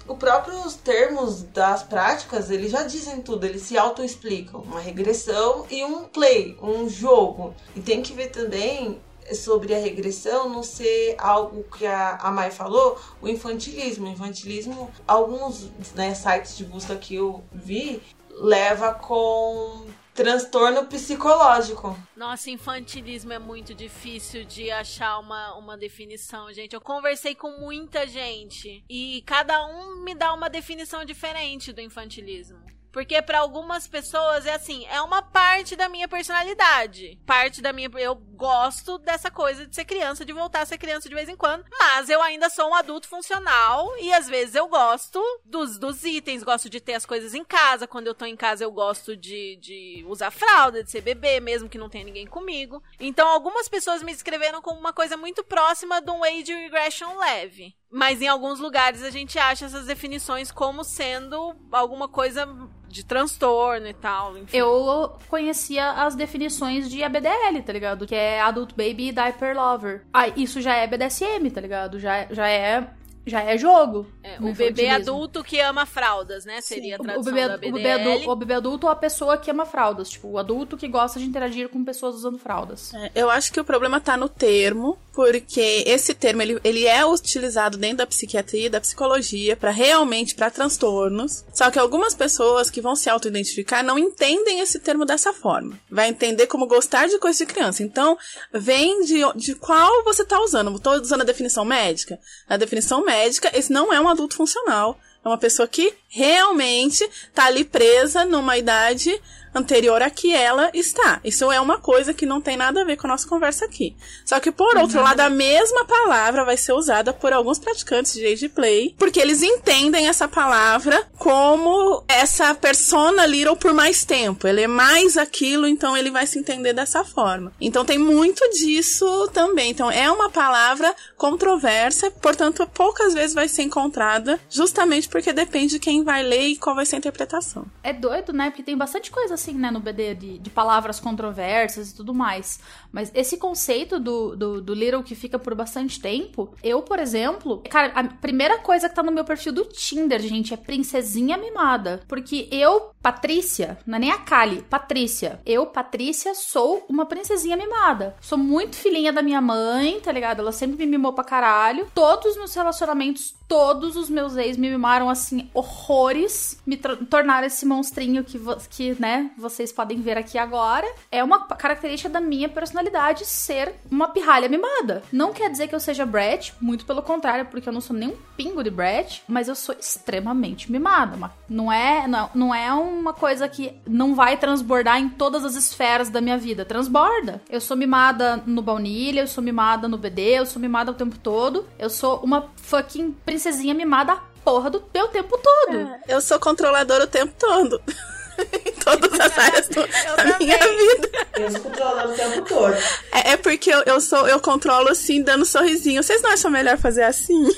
Os 0.07 0.17
próprios 0.17 0.75
termos 0.75 1.41
das 1.41 1.81
práticas, 1.81 2.51
eles 2.51 2.71
já 2.71 2.83
dizem 2.83 3.21
tudo, 3.21 3.45
eles 3.45 3.63
se 3.63 3.75
auto-explicam. 3.75 4.61
Uma 4.61 4.79
regressão 4.79 5.65
e 5.69 5.83
um 5.83 6.03
play, 6.03 6.55
um 6.61 6.87
jogo. 6.87 7.55
E 7.75 7.81
tem 7.81 8.03
que 8.03 8.13
ver 8.13 8.27
também 8.29 9.01
sobre 9.33 9.73
a 9.73 9.79
regressão 9.79 10.47
não 10.47 10.61
ser 10.61 11.15
algo 11.17 11.63
que 11.75 11.87
a, 11.87 12.17
a 12.17 12.29
Mai 12.29 12.51
falou, 12.51 12.99
o 13.19 13.27
infantilismo. 13.27 14.05
O 14.05 14.11
infantilismo, 14.11 14.91
alguns 15.07 15.71
né, 15.95 16.13
sites 16.13 16.55
de 16.55 16.65
busca 16.65 16.95
que 16.95 17.15
eu 17.15 17.43
vi, 17.51 17.99
leva 18.29 18.93
com 18.93 19.87
transtorno 20.15 20.85
psicológico. 20.85 21.95
Nossa, 22.15 22.49
infantilismo 22.49 23.33
é 23.33 23.37
muito 23.37 23.75
difícil 23.75 24.45
de 24.45 24.71
achar 24.71 25.19
uma, 25.19 25.53
uma 25.55 25.77
definição, 25.77 26.51
gente. 26.53 26.73
Eu 26.73 26.81
conversei 26.81 27.35
com 27.35 27.59
muita 27.59 28.07
gente 28.07 28.83
e 28.89 29.21
cada 29.25 29.67
um 29.67 30.03
me 30.03 30.15
dá 30.15 30.33
uma 30.33 30.49
definição 30.49 31.03
diferente 31.03 31.73
do 31.73 31.81
infantilismo. 31.81 32.74
Porque 32.95 33.21
para 33.21 33.39
algumas 33.39 33.85
pessoas 33.85 34.45
é 34.45 34.53
assim, 34.53 34.85
é 34.85 35.01
uma 35.01 35.21
parte 35.21 35.75
da 35.75 35.89
minha 35.89 36.07
personalidade. 36.07 37.19
Parte 37.25 37.61
da 37.61 37.73
minha. 37.73 37.89
Eu 37.97 38.15
gosto 38.15 38.97
dessa 38.97 39.29
coisa 39.29 39.67
de 39.67 39.75
ser 39.75 39.83
criança, 39.83 40.23
de 40.23 40.31
voltar 40.31 40.61
a 40.61 40.65
ser 40.65 40.77
criança 40.77 41.09
de 41.09 41.13
vez 41.13 41.27
em 41.27 41.35
quando. 41.35 41.65
Mas 41.77 42.09
eu 42.09 42.21
ainda 42.21 42.49
sou 42.49 42.69
um 42.69 42.73
adulto 42.73 43.09
funcional. 43.09 43.91
E 43.97 44.13
às 44.13 44.29
vezes 44.29 44.55
eu 44.55 44.69
gosto 44.69 45.21
dos, 45.43 45.77
dos 45.77 46.05
itens, 46.05 46.41
gosto 46.41 46.69
de 46.69 46.79
ter 46.79 46.93
as 46.93 47.05
coisas 47.05 47.33
em 47.33 47.43
casa. 47.43 47.85
Quando 47.85 48.07
eu 48.07 48.15
tô 48.15 48.23
em 48.23 48.35
casa, 48.37 48.63
eu 48.63 48.71
gosto 48.71 49.17
de, 49.17 49.57
de 49.57 50.05
usar 50.07 50.31
fralda, 50.31 50.81
de 50.81 50.89
ser 50.89 51.01
bebê, 51.01 51.41
mesmo 51.41 51.67
que 51.67 51.77
não 51.77 51.89
tenha 51.89 52.05
ninguém 52.05 52.25
comigo. 52.25 52.81
Então 52.97 53.27
algumas 53.27 53.67
pessoas 53.67 54.01
me 54.03 54.13
descreveram 54.13 54.61
como 54.61 54.79
uma 54.79 54.93
coisa 54.93 55.17
muito 55.17 55.43
próxima 55.43 56.01
de 56.01 56.11
um 56.11 56.23
age 56.23 56.53
regression 56.53 57.17
leve. 57.17 57.75
Mas 57.91 58.21
em 58.21 58.27
alguns 58.27 58.59
lugares 58.59 59.03
a 59.03 59.09
gente 59.09 59.37
acha 59.39 59.65
essas 59.65 59.85
definições 59.85 60.51
como 60.51 60.83
sendo 60.83 61.55
alguma 61.71 62.07
coisa 62.07 62.47
de 62.87 63.05
transtorno 63.05 63.87
e 63.87 63.93
tal. 63.93 64.37
Enfim. 64.37 64.55
Eu 64.55 65.17
conhecia 65.27 65.91
as 65.91 66.15
definições 66.15 66.89
de 66.89 67.03
ABDL, 67.03 67.61
tá 67.65 67.73
ligado? 67.73 68.07
Que 68.07 68.15
é 68.15 68.41
Adult 68.41 68.71
Baby 68.71 69.11
Diaper 69.11 69.55
Lover. 69.55 70.05
Ah, 70.13 70.27
isso 70.29 70.61
já 70.61 70.75
é 70.75 70.87
BDSM, 70.87 71.49
tá 71.53 71.61
ligado? 71.61 71.99
Já, 71.99 72.25
já 72.31 72.47
é 72.47 72.89
já 73.25 73.41
é 73.43 73.57
jogo. 73.57 74.07
É, 74.23 74.37
o 74.37 74.43
bebê 74.53 74.65
infantilismo. 74.67 74.95
adulto 74.95 75.43
que 75.43 75.59
ama 75.59 75.85
fraldas, 75.85 76.45
né? 76.45 76.61
Seria 76.61 76.95
a 76.95 76.99
O, 76.99 77.01
o 77.01 77.05
tradução 77.05 77.33
bebê, 77.33 77.47
da 77.47 77.55
o, 77.55 77.57
BDL. 77.59 77.71
bebê 77.73 77.91
adulto, 77.91 78.29
o 78.31 78.35
bebê 78.35 78.53
adulto 78.53 78.87
ou 78.87 78.91
a 78.91 78.95
pessoa 78.95 79.37
que 79.37 79.49
ama 79.51 79.65
fraldas. 79.65 80.09
Tipo, 80.09 80.27
o 80.29 80.37
adulto 80.37 80.77
que 80.77 80.87
gosta 80.87 81.19
de 81.19 81.25
interagir 81.25 81.69
com 81.69 81.83
pessoas 81.83 82.15
usando 82.15 82.37
fraldas. 82.37 82.93
É, 82.93 83.11
Eu 83.15 83.29
acho 83.29 83.51
que 83.51 83.59
o 83.59 83.65
problema 83.65 83.99
tá 83.99 84.15
no 84.17 84.29
termo, 84.29 84.97
porque 85.13 85.83
esse 85.85 86.13
termo 86.13 86.41
ele, 86.41 86.59
ele 86.63 86.85
é 86.85 87.05
utilizado 87.05 87.77
dentro 87.77 87.97
da 87.97 88.07
psiquiatria 88.07 88.65
e 88.67 88.69
da 88.69 88.81
psicologia 88.81 89.55
para 89.55 89.71
realmente 89.71 90.35
para 90.35 90.49
transtornos. 90.51 91.43
Só 91.53 91.71
que 91.71 91.79
algumas 91.79 92.13
pessoas 92.13 92.69
que 92.69 92.81
vão 92.81 92.95
se 92.95 93.09
auto-identificar 93.09 93.83
não 93.83 93.97
entendem 93.97 94.59
esse 94.59 94.79
termo 94.79 95.05
dessa 95.05 95.33
forma. 95.33 95.79
Vai 95.89 96.09
entender 96.09 96.47
como 96.47 96.67
gostar 96.67 97.07
de 97.07 97.17
coisa 97.19 97.37
de 97.45 97.51
criança. 97.51 97.81
Então, 97.83 98.17
vem 98.53 99.01
de, 99.03 99.21
de 99.35 99.55
qual 99.55 100.03
você 100.03 100.23
tá 100.25 100.39
usando. 100.41 100.77
Tô 100.79 100.91
usando 100.99 101.21
a 101.21 101.25
definição 101.25 101.63
médica? 101.65 102.19
Na 102.49 102.57
definição 102.57 103.03
médica, 103.03 103.14
esse 103.23 103.71
não 103.71 103.93
é 103.93 103.99
um 103.99 104.07
adulto 104.07 104.35
funcional. 104.35 104.99
É 105.23 105.27
uma 105.27 105.37
pessoa 105.37 105.67
que 105.67 105.93
realmente 106.07 107.07
tá 107.33 107.45
ali 107.45 107.63
presa 107.63 108.25
numa 108.25 108.57
idade 108.57 109.19
anterior 109.55 110.01
a 110.01 110.09
que 110.09 110.33
ela 110.33 110.69
está. 110.73 111.19
Isso 111.23 111.51
é 111.51 111.59
uma 111.59 111.79
coisa 111.79 112.13
que 112.13 112.25
não 112.25 112.41
tem 112.41 112.57
nada 112.57 112.81
a 112.81 112.83
ver 112.83 112.97
com 112.97 113.07
a 113.07 113.11
nossa 113.11 113.27
conversa 113.27 113.65
aqui. 113.65 113.95
Só 114.25 114.39
que, 114.39 114.51
por 114.51 114.77
outro 114.77 115.01
lado, 115.01 115.21
a 115.21 115.29
mesma 115.29 115.85
palavra 115.85 116.43
vai 116.43 116.57
ser 116.57 116.73
usada 116.73 117.13
por 117.13 117.31
alguns 117.31 117.57
praticantes 117.59 118.13
de 118.13 118.25
age 118.25 118.49
play, 118.49 118.93
porque 118.97 119.19
eles 119.19 119.41
entendem 119.41 120.07
essa 120.07 120.27
palavra 120.27 121.07
como 121.17 122.03
essa 122.07 122.53
persona 122.53 123.25
little 123.25 123.55
por 123.55 123.73
mais 123.73 124.03
tempo. 124.03 124.47
Ele 124.47 124.61
é 124.61 124.67
mais 124.67 125.17
aquilo, 125.17 125.67
então 125.67 125.95
ele 125.95 126.11
vai 126.11 126.25
se 126.25 126.37
entender 126.39 126.73
dessa 126.73 127.03
forma. 127.03 127.53
Então 127.59 127.85
tem 127.85 127.97
muito 127.97 128.41
disso 128.51 129.29
também. 129.33 129.71
Então 129.71 129.89
é 129.89 130.09
uma 130.11 130.29
palavra 130.29 130.93
controversa, 131.17 132.11
portanto, 132.11 132.67
poucas 132.73 133.13
vezes 133.13 133.33
vai 133.33 133.47
ser 133.47 133.63
encontrada, 133.63 134.39
justamente 134.49 135.07
porque 135.07 135.31
depende 135.31 135.73
de 135.73 135.79
quem 135.79 136.03
vai 136.03 136.23
ler 136.23 136.47
e 136.47 136.55
qual 136.55 136.75
vai 136.75 136.85
ser 136.85 136.95
a 136.95 136.99
interpretação. 136.99 137.65
É 137.83 137.93
doido, 137.93 138.33
né? 138.33 138.49
Porque 138.49 138.63
tem 138.63 138.77
bastante 138.77 139.11
coisa 139.11 139.33
assim, 139.35 139.44
né, 139.53 139.71
no 139.71 139.79
BD, 139.79 140.15
de, 140.15 140.37
de 140.39 140.49
palavras 140.49 140.99
controversas 140.99 141.91
e 141.91 141.95
tudo 141.95 142.13
mais. 142.13 142.59
Mas 142.95 143.11
esse 143.13 143.35
conceito 143.35 143.99
do, 143.99 144.37
do, 144.37 144.61
do 144.61 144.73
Little 144.73 145.03
que 145.03 145.15
fica 145.15 145.37
por 145.37 145.53
bastante 145.53 145.99
tempo, 145.99 146.55
eu, 146.63 146.81
por 146.81 146.97
exemplo, 146.97 147.61
cara, 147.69 147.91
a 147.93 148.05
primeira 148.05 148.59
coisa 148.59 148.87
que 148.87 148.95
tá 148.95 149.03
no 149.03 149.11
meu 149.11 149.25
perfil 149.25 149.51
do 149.51 149.65
Tinder, 149.65 150.21
gente, 150.21 150.53
é 150.53 150.57
princesinha 150.57 151.37
mimada. 151.37 152.01
Porque 152.07 152.47
eu, 152.49 152.91
Patrícia, 153.01 153.77
não 153.85 153.97
é 153.97 153.99
nem 153.99 154.11
a 154.11 154.19
Kali, 154.19 154.61
Patrícia. 154.61 155.41
Eu, 155.45 155.65
Patrícia, 155.65 156.33
sou 156.33 156.85
uma 156.87 157.05
princesinha 157.05 157.57
mimada. 157.57 158.15
Sou 158.21 158.37
muito 158.37 158.77
filhinha 158.77 159.11
da 159.11 159.21
minha 159.21 159.41
mãe, 159.41 159.99
tá 159.99 160.13
ligado? 160.13 160.39
Ela 160.39 160.53
sempre 160.53 160.77
me 160.77 160.85
mimou 160.85 161.11
pra 161.11 161.25
caralho. 161.25 161.87
Todos 161.93 162.27
os 162.27 162.37
meus 162.37 162.55
relacionamentos, 162.55 163.35
todos 163.45 163.97
os 163.97 164.09
meus 164.09 164.37
ex 164.37 164.55
me 164.55 164.69
mimaram 164.69 165.09
assim, 165.09 165.49
horrores. 165.53 166.61
Me 166.65 166.77
tornaram 166.77 167.45
esse 167.45 167.65
monstrinho 167.65 168.23
que, 168.23 168.39
que, 168.69 168.95
né, 169.01 169.31
vocês 169.37 169.73
podem 169.73 169.99
ver 169.99 170.17
aqui 170.17 170.37
agora. 170.37 170.87
É 171.11 171.21
uma 171.21 171.45
característica 171.45 172.09
da 172.09 172.21
minha 172.21 172.47
personalidade 172.47 172.84
ser 173.25 173.73
uma 173.89 174.07
pirralha 174.07 174.49
mimada. 174.49 175.03
Não 175.11 175.33
quer 175.33 175.49
dizer 175.49 175.67
que 175.67 175.75
eu 175.75 175.79
seja 175.79 176.05
brat, 176.05 176.51
muito 176.59 176.85
pelo 176.85 177.01
contrário, 177.01 177.45
porque 177.45 177.69
eu 177.69 177.73
não 177.73 177.81
sou 177.81 177.95
nem 177.95 178.09
um 178.09 178.17
pingo 178.35 178.63
de 178.63 178.69
brat, 178.69 179.21
mas 179.27 179.47
eu 179.47 179.55
sou 179.55 179.75
extremamente 179.79 180.71
mimada. 180.71 181.31
Não 181.49 181.71
é, 181.71 182.07
não, 182.07 182.29
não 182.33 182.55
é 182.55 182.73
uma 182.73 183.13
coisa 183.13 183.47
que 183.47 183.73
não 183.87 184.15
vai 184.15 184.37
transbordar 184.37 184.99
em 184.99 185.09
todas 185.09 185.45
as 185.45 185.55
esferas 185.55 186.09
da 186.09 186.21
minha 186.21 186.37
vida. 186.37 186.65
Transborda. 186.65 187.41
Eu 187.49 187.61
sou 187.61 187.77
mimada 187.77 188.41
no 188.45 188.61
baunilha, 188.61 189.21
eu 189.21 189.27
sou 189.27 189.43
mimada 189.43 189.87
no 189.87 189.97
BD, 189.97 190.39
eu 190.39 190.45
sou 190.45 190.61
mimada 190.61 190.91
o 190.91 190.95
tempo 190.95 191.17
todo. 191.17 191.65
Eu 191.77 191.89
sou 191.89 192.19
uma 192.19 192.49
fucking 192.57 193.11
princesinha 193.25 193.73
mimada 193.73 194.19
porra 194.43 194.69
do 194.69 194.83
meu 194.93 195.07
tempo 195.07 195.37
todo. 195.37 195.89
Eu 196.07 196.21
sou 196.21 196.39
controlador 196.39 197.01
o 197.01 197.07
tempo 197.07 197.33
todo. 197.37 197.81
em 198.65 198.71
todas 198.73 199.19
as 199.19 199.37
áreas 199.37 199.67
do- 199.69 199.79
Eu 199.81 200.15
da 200.17 200.37
minha 200.39 200.57
também. 200.57 200.77
vida. 200.95 201.09
Eu 201.37 201.51
sou 201.51 201.61
controlando 201.61 202.11
o 202.13 202.15
tempo 202.15 202.41
todo. 202.43 202.75
É, 203.11 203.31
é 203.31 203.37
porque 203.37 203.69
eu, 203.73 203.83
eu 203.85 203.99
sou, 204.01 204.27
eu 204.27 204.39
controlo 204.39 204.89
assim, 204.89 205.21
dando 205.21 205.45
sorrisinho. 205.45 206.01
Vocês 206.03 206.21
não 206.21 206.31
acham 206.31 206.49
melhor 206.51 206.77
fazer 206.77 207.03
assim? 207.03 207.49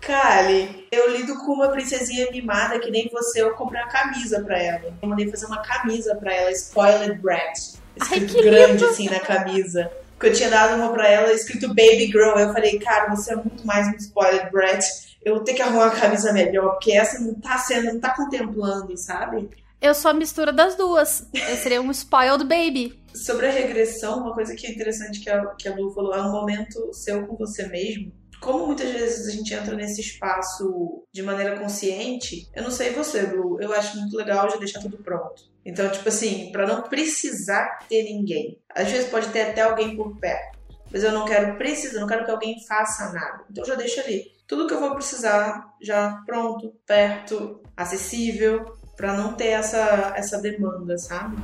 Kali, 0.00 0.86
eu 0.92 1.10
lido 1.16 1.36
com 1.38 1.52
uma 1.52 1.68
princesinha 1.68 2.30
mimada 2.30 2.78
que 2.78 2.90
nem 2.90 3.08
você, 3.12 3.42
eu 3.42 3.50
comprei 3.54 3.82
uma 3.82 3.90
camisa 3.90 4.40
pra 4.40 4.56
ela. 4.62 4.94
Eu 5.02 5.08
mandei 5.08 5.28
fazer 5.28 5.46
uma 5.46 5.62
camisa 5.62 6.14
pra 6.14 6.32
ela, 6.32 6.50
Spoiled 6.52 7.14
Brat. 7.20 7.58
Ai, 8.00 8.18
Escrito 8.18 8.34
que 8.34 8.42
grande 8.42 8.72
lindo. 8.74 8.86
assim 8.86 9.08
na 9.10 9.18
camisa. 9.20 9.90
Porque 10.12 10.28
eu 10.28 10.32
tinha 10.32 10.48
dado 10.48 10.76
uma 10.76 10.92
pra 10.92 11.08
ela 11.08 11.32
escrito 11.32 11.68
Baby 11.68 12.06
Girl. 12.06 12.38
Eu 12.38 12.52
falei, 12.52 12.78
cara, 12.78 13.14
você 13.14 13.32
é 13.32 13.36
muito 13.36 13.66
mais 13.66 13.88
um 13.88 13.96
Spoiled 13.96 14.48
Brat. 14.52 14.84
Eu 15.26 15.34
vou 15.34 15.42
ter 15.42 15.54
que 15.54 15.62
arrumar 15.62 15.86
uma 15.86 15.90
camisa 15.90 16.32
melhor, 16.32 16.70
porque 16.74 16.92
essa 16.92 17.18
não 17.18 17.34
tá 17.34 17.58
sendo, 17.58 17.94
não 17.94 17.98
tá 17.98 18.14
contemplando, 18.14 18.96
sabe? 18.96 19.50
Eu 19.80 19.92
sou 19.92 20.12
a 20.12 20.14
mistura 20.14 20.52
das 20.52 20.76
duas. 20.76 21.26
Eu 21.34 21.56
seria 21.56 21.82
um 21.82 21.90
spoiled 21.90 22.44
baby. 22.44 22.96
Sobre 23.12 23.48
a 23.48 23.50
regressão, 23.50 24.20
uma 24.20 24.32
coisa 24.32 24.54
que 24.54 24.68
é 24.68 24.70
interessante 24.70 25.18
que 25.18 25.28
a, 25.28 25.44
que 25.56 25.66
a 25.66 25.74
Lu 25.74 25.92
falou, 25.92 26.14
é 26.14 26.22
um 26.22 26.30
momento 26.30 26.92
seu 26.92 27.26
com 27.26 27.34
você 27.34 27.66
mesmo. 27.66 28.12
Como 28.40 28.68
muitas 28.68 28.88
vezes 28.92 29.26
a 29.26 29.32
gente 29.32 29.52
entra 29.52 29.74
nesse 29.74 30.00
espaço 30.00 31.02
de 31.12 31.22
maneira 31.24 31.58
consciente, 31.58 32.48
eu 32.54 32.62
não 32.62 32.70
sei 32.70 32.90
você, 32.90 33.22
Lu, 33.22 33.60
eu 33.60 33.72
acho 33.72 33.98
muito 33.98 34.16
legal 34.16 34.48
já 34.48 34.58
deixar 34.58 34.78
tudo 34.78 34.98
pronto. 34.98 35.42
Então, 35.64 35.90
tipo 35.90 36.08
assim, 36.08 36.52
pra 36.52 36.68
não 36.68 36.82
precisar 36.82 37.80
ter 37.88 38.04
ninguém. 38.04 38.60
Às 38.72 38.92
vezes 38.92 39.10
pode 39.10 39.26
ter 39.30 39.42
até 39.42 39.62
alguém 39.62 39.96
por 39.96 40.16
perto, 40.20 40.56
mas 40.92 41.02
eu 41.02 41.10
não 41.10 41.24
quero 41.24 41.56
precisar, 41.56 41.98
não 41.98 42.06
quero 42.06 42.24
que 42.24 42.30
alguém 42.30 42.64
faça 42.64 43.12
nada. 43.12 43.44
Então 43.50 43.64
eu 43.64 43.68
já 43.68 43.74
deixo 43.74 43.98
ali. 43.98 44.35
Tudo 44.46 44.68
que 44.68 44.74
eu 44.74 44.80
vou 44.80 44.94
precisar 44.94 45.74
já 45.82 46.22
pronto, 46.24 46.72
perto, 46.86 47.60
acessível, 47.76 48.78
pra 48.96 49.12
não 49.12 49.34
ter 49.34 49.48
essa, 49.48 50.14
essa 50.16 50.40
demanda, 50.40 50.96
sabe? 50.96 51.36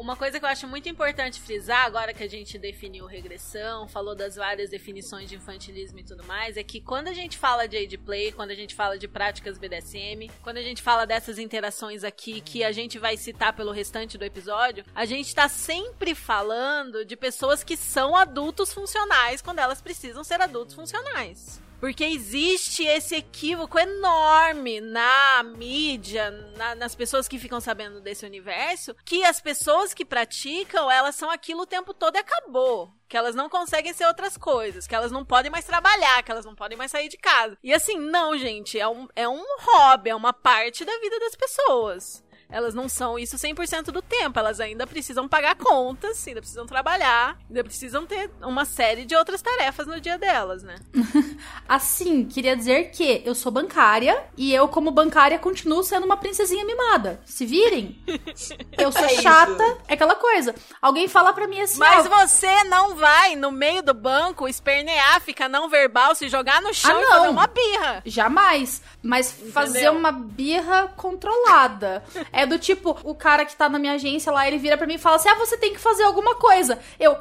Uma 0.00 0.16
coisa 0.16 0.40
que 0.40 0.46
eu 0.46 0.48
acho 0.48 0.66
muito 0.66 0.88
importante 0.88 1.38
frisar, 1.38 1.84
agora 1.84 2.14
que 2.14 2.24
a 2.24 2.28
gente 2.28 2.56
definiu 2.56 3.04
regressão, 3.04 3.86
falou 3.86 4.14
das 4.14 4.34
várias 4.34 4.70
definições 4.70 5.28
de 5.28 5.36
infantilismo 5.36 5.98
e 5.98 6.02
tudo 6.02 6.24
mais, 6.24 6.56
é 6.56 6.62
que 6.62 6.80
quando 6.80 7.08
a 7.08 7.12
gente 7.12 7.36
fala 7.36 7.68
de 7.68 7.76
age 7.76 7.98
play, 7.98 8.32
quando 8.32 8.50
a 8.50 8.54
gente 8.54 8.74
fala 8.74 8.96
de 8.96 9.06
práticas 9.06 9.58
BDSM, 9.58 10.30
quando 10.42 10.56
a 10.56 10.62
gente 10.62 10.80
fala 10.80 11.04
dessas 11.04 11.38
interações 11.38 12.02
aqui 12.02 12.40
que 12.40 12.64
a 12.64 12.72
gente 12.72 12.98
vai 12.98 13.18
citar 13.18 13.52
pelo 13.52 13.72
restante 13.72 14.16
do 14.16 14.24
episódio, 14.24 14.86
a 14.94 15.04
gente 15.04 15.34
tá 15.34 15.50
sempre 15.50 16.14
falando 16.14 17.04
de 17.04 17.14
pessoas 17.14 17.62
que 17.62 17.76
são 17.76 18.16
adultos 18.16 18.72
funcionais 18.72 19.42
quando 19.42 19.58
elas 19.58 19.82
precisam 19.82 20.24
ser 20.24 20.40
adultos 20.40 20.74
funcionais. 20.74 21.60
Porque 21.80 22.04
existe 22.04 22.84
esse 22.84 23.16
equívoco 23.16 23.78
enorme 23.78 24.80
na 24.82 25.42
mídia, 25.42 26.30
na- 26.56 26.74
nas 26.74 26.94
pessoas 26.94 27.26
que 27.26 27.38
ficam 27.38 27.60
sabendo 27.60 28.00
desse 28.00 28.26
universo, 28.26 28.94
que 29.04 29.24
as 29.24 29.40
pessoas 29.40 29.94
que 29.94 30.04
praticam, 30.04 30.90
elas 30.90 31.14
são 31.14 31.30
aquilo 31.30 31.62
o 31.62 31.66
tempo 31.66 31.94
todo 31.94 32.16
e 32.16 32.18
acabou. 32.18 32.92
Que 33.08 33.16
elas 33.16 33.34
não 33.34 33.48
conseguem 33.48 33.92
ser 33.92 34.04
outras 34.06 34.36
coisas, 34.36 34.86
que 34.86 34.94
elas 34.94 35.10
não 35.10 35.24
podem 35.24 35.50
mais 35.50 35.64
trabalhar, 35.64 36.22
que 36.22 36.30
elas 36.30 36.44
não 36.44 36.54
podem 36.54 36.76
mais 36.76 36.90
sair 36.90 37.08
de 37.08 37.16
casa. 37.16 37.56
E 37.62 37.72
assim, 37.72 37.96
não, 37.98 38.36
gente, 38.36 38.78
é 38.78 38.86
um, 38.86 39.08
é 39.16 39.28
um 39.28 39.42
hobby, 39.60 40.10
é 40.10 40.14
uma 40.14 40.32
parte 40.32 40.84
da 40.84 40.96
vida 40.98 41.18
das 41.18 41.34
pessoas. 41.34 42.22
Elas 42.50 42.74
não 42.74 42.88
são 42.88 43.18
isso 43.18 43.36
100% 43.36 43.84
do 43.86 44.02
tempo. 44.02 44.38
Elas 44.38 44.60
ainda 44.60 44.86
precisam 44.86 45.28
pagar 45.28 45.54
contas, 45.56 46.26
ainda 46.26 46.40
precisam 46.40 46.66
trabalhar, 46.66 47.36
ainda 47.48 47.62
precisam 47.64 48.04
ter 48.06 48.30
uma 48.42 48.64
série 48.64 49.04
de 49.04 49.14
outras 49.14 49.40
tarefas 49.42 49.86
no 49.86 50.00
dia 50.00 50.18
delas, 50.18 50.62
né? 50.62 50.74
Assim, 51.68 52.24
queria 52.24 52.56
dizer 52.56 52.90
que 52.90 53.22
eu 53.24 53.34
sou 53.34 53.52
bancária 53.52 54.22
e 54.36 54.52
eu, 54.54 54.68
como 54.68 54.90
bancária, 54.90 55.38
continuo 55.38 55.82
sendo 55.82 56.04
uma 56.04 56.16
princesinha 56.16 56.64
mimada. 56.64 57.20
Se 57.24 57.46
virem. 57.46 57.98
Eu 58.78 58.90
sou 58.92 59.04
É 59.04 59.08
chata. 59.20 59.78
É 59.86 59.94
aquela 59.94 60.14
coisa. 60.14 60.54
Alguém 60.80 61.06
fala 61.06 61.32
pra 61.32 61.46
mim 61.46 61.60
assim, 61.60 61.78
Mas 61.78 62.06
ó, 62.06 62.26
você 62.26 62.64
não 62.64 62.96
vai 62.96 63.36
no 63.36 63.50
meio 63.52 63.82
do 63.82 63.92
banco 63.92 64.48
espernear, 64.48 65.20
ficar 65.20 65.48
não 65.48 65.68
verbal, 65.68 66.14
se 66.14 66.28
jogar 66.28 66.62
no 66.62 66.72
chão 66.72 66.90
Ah, 66.96 66.98
e 66.98 67.02
não. 67.02 67.10
fazer 67.10 67.28
uma 67.28 67.46
birra. 67.46 68.02
Jamais. 68.06 68.82
Mas 69.02 69.30
fazer 69.52 69.80
Entendeu? 69.80 69.92
uma 69.98 70.12
birra 70.12 70.88
controlada. 70.96 72.02
é 72.32 72.39
do 72.46 72.58
tipo, 72.58 72.98
o 73.04 73.14
cara 73.14 73.44
que 73.44 73.56
tá 73.56 73.68
na 73.68 73.78
minha 73.78 73.94
agência 73.94 74.32
lá, 74.32 74.46
ele 74.46 74.58
vira 74.58 74.76
pra 74.76 74.86
mim 74.86 74.94
e 74.94 74.98
fala 74.98 75.16
assim: 75.16 75.28
ah, 75.28 75.34
você 75.34 75.56
tem 75.56 75.72
que 75.72 75.80
fazer 75.80 76.04
alguma 76.04 76.34
coisa. 76.36 76.78
Eu. 76.98 77.16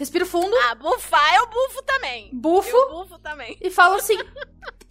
Respiro 0.00 0.24
fundo, 0.24 0.56
Ah, 0.70 0.74
bufar 0.74 1.34
eu 1.36 1.46
bufo 1.46 1.82
também. 1.82 2.30
bufo 2.32 2.74
Eu 2.74 2.88
bufo 2.88 3.18
também. 3.18 3.56
e 3.60 3.70
falo 3.70 3.96
assim. 3.96 4.18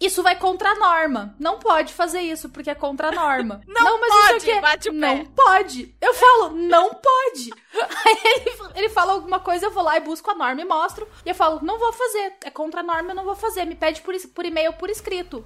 Isso 0.00 0.22
vai 0.22 0.34
contra 0.38 0.70
a 0.70 0.74
norma. 0.76 1.34
Não 1.38 1.58
pode 1.58 1.92
fazer 1.92 2.20
isso, 2.20 2.48
porque 2.48 2.70
é 2.70 2.74
contra 2.74 3.08
a 3.08 3.12
norma. 3.12 3.60
Não 3.68 4.00
mas 4.00 4.08
pode, 4.08 4.36
isso 4.38 4.50
aqui 4.50 4.60
bate 4.60 4.88
o 4.88 4.92
Não 4.94 5.18
pé. 5.24 5.30
pode. 5.36 5.94
Eu 6.00 6.14
falo, 6.14 6.50
não 6.50 6.94
pode. 6.94 7.50
Aí 8.06 8.16
ele, 8.24 8.58
ele 8.76 8.88
fala 8.88 9.12
alguma 9.12 9.40
coisa, 9.40 9.66
eu 9.66 9.70
vou 9.70 9.82
lá 9.82 9.98
e 9.98 10.00
busco 10.00 10.30
a 10.30 10.34
norma 10.34 10.58
e 10.60 10.64
mostro. 10.64 11.06
E 11.24 11.28
eu 11.28 11.34
falo, 11.34 11.60
não 11.62 11.78
vou 11.78 11.92
fazer. 11.92 12.32
É 12.44 12.50
contra 12.50 12.80
a 12.80 12.82
norma, 12.82 13.10
eu 13.10 13.14
não 13.14 13.24
vou 13.24 13.36
fazer. 13.36 13.66
Me 13.66 13.74
pede 13.74 14.00
por, 14.00 14.14
por 14.30 14.46
e-mail, 14.46 14.72
por 14.72 14.88
escrito. 14.88 15.44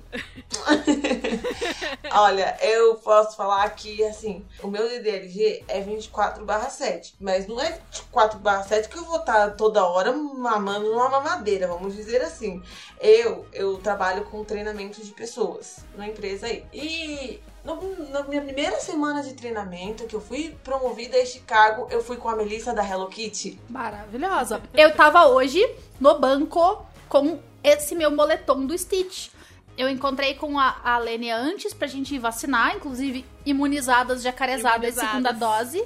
Olha, 2.12 2.56
eu 2.62 2.94
posso 2.96 3.36
falar 3.36 3.68
que, 3.70 4.04
assim, 4.04 4.44
o 4.62 4.68
meu 4.68 4.88
DDLG 4.88 5.64
é 5.66 5.80
24 5.80 6.44
7. 6.70 7.16
Mas 7.20 7.46
não 7.48 7.60
é 7.60 7.72
24 7.92 8.68
7 8.68 8.88
que 8.88 8.98
eu 8.98 9.04
vou 9.04 9.18
estar 9.18 9.53
toda 9.56 9.84
hora 9.86 10.12
mamando 10.12 10.90
numa 10.90 11.08
mamadeira, 11.08 11.66
vamos 11.66 11.94
dizer 11.94 12.20
assim. 12.22 12.62
Eu, 13.00 13.46
eu 13.52 13.78
trabalho 13.78 14.24
com 14.26 14.44
treinamento 14.44 15.02
de 15.04 15.10
pessoas 15.12 15.78
na 15.96 16.06
empresa 16.08 16.46
aí. 16.46 16.64
E 16.72 17.40
no- 17.64 18.10
na 18.10 18.22
minha 18.24 18.42
primeira 18.42 18.78
semana 18.80 19.22
de 19.22 19.32
treinamento, 19.34 20.04
que 20.04 20.14
eu 20.14 20.20
fui 20.20 20.54
promovida 20.62 21.16
a 21.16 21.24
Chicago, 21.24 21.86
eu 21.90 22.02
fui 22.02 22.16
com 22.16 22.28
a 22.28 22.36
Melissa 22.36 22.72
da 22.74 22.86
Hello 22.86 23.08
Kitty. 23.08 23.58
Maravilhosa. 23.68 24.60
Eu 24.74 24.94
tava 24.94 25.26
hoje 25.28 25.64
no 26.00 26.18
banco 26.18 26.84
com 27.08 27.38
esse 27.62 27.94
meu 27.94 28.10
moletom 28.10 28.66
do 28.66 28.76
Stitch. 28.76 29.28
Eu 29.76 29.88
encontrei 29.88 30.34
com 30.34 30.56
a, 30.58 30.76
a 30.84 30.98
Lene 30.98 31.30
antes 31.30 31.74
pra 31.74 31.88
gente 31.88 32.14
ir 32.14 32.18
vacinar, 32.20 32.76
inclusive 32.76 33.24
imunizadas, 33.44 34.22
jacarezadas, 34.22 34.96
Imunizadas. 34.96 35.10
segunda 35.10 35.32
dose. 35.32 35.84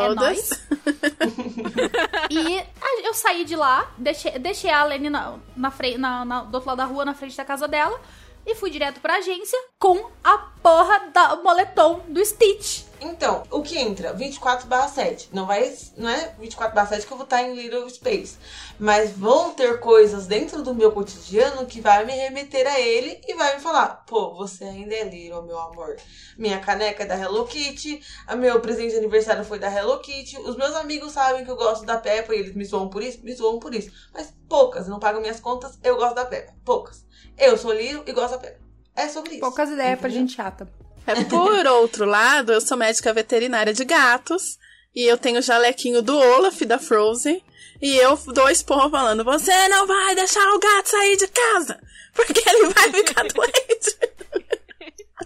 Todas. 0.00 0.16
nóis. 0.16 0.50
E 2.30 2.58
a- 2.58 3.00
eu 3.04 3.14
saí 3.14 3.44
de 3.44 3.54
lá, 3.56 3.90
deixei, 3.98 4.38
deixei 4.38 4.70
a 4.70 4.84
Lene 4.84 5.10
na, 5.10 5.34
na, 5.56 5.72
na, 5.98 6.24
na- 6.24 6.42
do 6.42 6.54
outro 6.54 6.68
lado 6.68 6.78
da 6.78 6.84
rua, 6.84 7.04
na 7.04 7.14
frente 7.14 7.36
da 7.36 7.44
casa 7.44 7.68
dela, 7.68 7.98
e 8.46 8.54
fui 8.54 8.70
direto 8.70 9.00
pra 9.00 9.16
agência 9.16 9.58
com 9.78 10.10
a 10.22 10.38
porra 10.62 11.10
da 11.12 11.36
moletom 11.36 12.00
do 12.08 12.24
Stitch. 12.24 12.84
Então, 13.00 13.42
o 13.50 13.60
que 13.60 13.78
entra? 13.78 14.14
24 14.14 14.66
7. 14.88 15.28
Não 15.30 15.46
vai. 15.46 15.70
Não 15.96 16.08
é 16.08 16.34
24 16.38 16.88
7 16.88 17.06
que 17.06 17.12
eu 17.12 17.16
vou 17.18 17.24
estar 17.24 17.42
em 17.42 17.54
Little 17.54 17.88
Space. 17.90 18.38
Mas 18.78 19.10
vão 19.10 19.52
ter 19.52 19.78
coisas 19.78 20.26
dentro 20.26 20.62
do 20.62 20.74
meu 20.74 20.90
cotidiano 20.90 21.66
que 21.66 21.82
vai 21.82 22.04
me 22.06 22.12
remeter 22.12 22.66
a 22.66 22.80
ele 22.80 23.20
e 23.28 23.34
vai 23.34 23.56
me 23.56 23.60
falar: 23.60 24.04
pô, 24.06 24.34
você 24.34 24.64
ainda 24.64 24.94
é 24.94 25.04
Little, 25.04 25.42
meu 25.42 25.58
amor. 25.58 25.96
Minha 26.38 26.60
caneca 26.60 27.02
é 27.02 27.06
da 27.06 27.18
Hello 27.18 27.46
Kitty, 27.46 28.02
a 28.26 28.34
meu 28.34 28.58
presente 28.60 28.92
de 28.92 28.98
aniversário 28.98 29.44
foi 29.44 29.58
da 29.58 29.70
Hello 29.70 30.00
Kitty. 30.00 30.38
Os 30.38 30.56
meus 30.56 30.74
amigos 30.74 31.12
sabem 31.12 31.44
que 31.44 31.50
eu 31.50 31.56
gosto 31.56 31.84
da 31.84 31.98
Peppa 31.98 32.34
e 32.34 32.38
eles 32.38 32.54
me 32.54 32.64
zoam 32.64 32.88
por 32.88 33.02
isso, 33.02 33.22
me 33.22 33.34
zoam 33.34 33.58
por 33.58 33.74
isso. 33.74 33.92
Mas 34.14 34.34
poucas, 34.48 34.88
não 34.88 34.98
pagam 34.98 35.20
minhas 35.20 35.40
contas, 35.40 35.78
eu 35.82 35.96
gosto 35.96 36.14
da 36.14 36.24
Peppa. 36.24 36.54
Poucas. 36.64 37.03
Eu 37.38 37.56
sou 37.58 37.72
Little 37.72 38.04
e 38.06 38.12
gosto 38.12 38.38
da. 38.38 38.52
É 38.96 39.08
sobre 39.08 39.32
isso. 39.32 39.40
Poucas 39.40 39.70
ideias 39.70 39.98
pra 39.98 40.08
Entendeu? 40.08 40.26
gente 40.28 40.36
chata. 40.36 40.68
É, 41.06 41.24
por 41.24 41.66
outro 41.66 42.04
lado, 42.04 42.52
eu 42.52 42.60
sou 42.60 42.76
médica 42.76 43.12
veterinária 43.12 43.72
de 43.72 43.84
gatos. 43.84 44.58
E 44.94 45.04
eu 45.04 45.18
tenho 45.18 45.38
o 45.40 45.42
jalequinho 45.42 46.00
do 46.00 46.16
Olaf, 46.16 46.60
da 46.62 46.78
Frozen. 46.78 47.42
E 47.82 47.96
eu 47.96 48.16
dou 48.28 48.48
esporro 48.48 48.88
falando: 48.90 49.24
Você 49.24 49.68
não 49.68 49.86
vai 49.86 50.14
deixar 50.14 50.46
o 50.54 50.58
gato 50.58 50.90
sair 50.90 51.16
de 51.16 51.26
casa! 51.28 51.80
Porque 52.14 52.48
ele 52.48 52.68
vai 52.68 52.92
ficar 52.92 53.24
doente. 53.34 53.98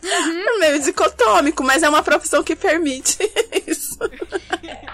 É 0.03 0.59
meio 0.59 0.81
dicotômico, 0.81 1.63
mas 1.63 1.83
é 1.83 1.89
uma 1.89 2.03
profissão 2.03 2.43
que 2.43 2.55
permite 2.57 3.19
isso. 3.67 3.99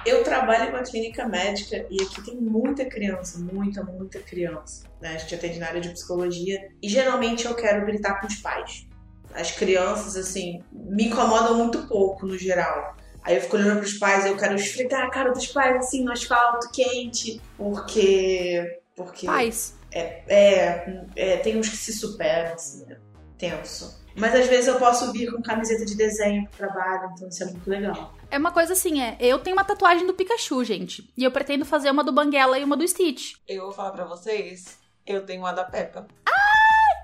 Eu 0.04 0.24
trabalho 0.24 0.64
em 0.64 0.68
uma 0.70 0.82
clínica 0.82 1.26
médica 1.28 1.86
e 1.90 2.02
aqui 2.02 2.22
tem 2.22 2.36
muita 2.36 2.84
criança, 2.84 3.38
muita, 3.38 3.82
muita 3.84 4.18
criança. 4.20 4.84
Né? 5.04 5.16
A 5.16 5.18
gente 5.18 5.34
atende 5.34 5.58
na 5.58 5.66
área 5.66 5.82
de 5.82 5.90
psicologia 5.90 6.66
e 6.82 6.88
geralmente 6.88 7.44
eu 7.44 7.54
quero 7.54 7.84
gritar 7.84 8.18
com 8.22 8.26
os 8.26 8.36
pais. 8.36 8.86
As 9.34 9.50
crianças, 9.50 10.16
assim, 10.16 10.62
me 10.72 11.08
incomodam 11.08 11.58
muito 11.58 11.86
pouco 11.86 12.24
no 12.26 12.38
geral. 12.38 12.96
Aí 13.22 13.36
eu 13.36 13.42
fico 13.42 13.56
olhando 13.56 13.80
pros 13.80 13.98
pais 13.98 14.24
e 14.24 14.28
eu 14.28 14.36
quero 14.36 14.54
esfregar 14.54 15.02
a 15.02 15.10
cara 15.10 15.30
dos 15.30 15.46
pais 15.48 15.76
assim 15.76 16.02
no 16.02 16.10
asfalto 16.10 16.70
quente, 16.72 17.38
porque. 17.58 18.80
Porque. 18.96 19.26
Paz. 19.26 19.74
É, 19.92 21.02
é, 21.14 21.36
tem 21.36 21.58
uns 21.58 21.68
que 21.68 21.76
se 21.76 21.92
superam, 21.92 22.54
assim, 22.54 22.86
né? 22.86 22.96
tenso. 23.36 24.02
Mas 24.16 24.34
às 24.34 24.46
vezes 24.46 24.68
eu 24.68 24.78
posso 24.78 25.12
vir 25.12 25.30
com 25.30 25.42
camiseta 25.42 25.84
de 25.84 25.96
desenho 25.96 26.48
pro 26.48 26.66
trabalho, 26.66 27.10
então 27.14 27.28
isso 27.28 27.42
é 27.42 27.46
muito 27.46 27.68
legal. 27.68 28.14
É 28.30 28.38
uma 28.38 28.52
coisa 28.52 28.72
assim, 28.72 29.02
é. 29.02 29.16
Eu 29.20 29.38
tenho 29.40 29.56
uma 29.56 29.64
tatuagem 29.64 30.06
do 30.06 30.14
Pikachu, 30.14 30.64
gente. 30.64 31.12
E 31.16 31.24
eu 31.24 31.30
pretendo 31.30 31.64
fazer 31.64 31.90
uma 31.90 32.04
do 32.04 32.12
Banguela 32.12 32.58
e 32.58 32.64
uma 32.64 32.76
do 32.76 32.86
Stitch. 32.86 33.34
Eu 33.46 33.64
vou 33.64 33.72
falar 33.72 33.90
pra 33.90 34.04
vocês: 34.04 34.78
eu 35.06 35.24
tenho 35.24 35.40
uma 35.40 35.52
da 35.52 35.64
Peppa. 35.64 36.06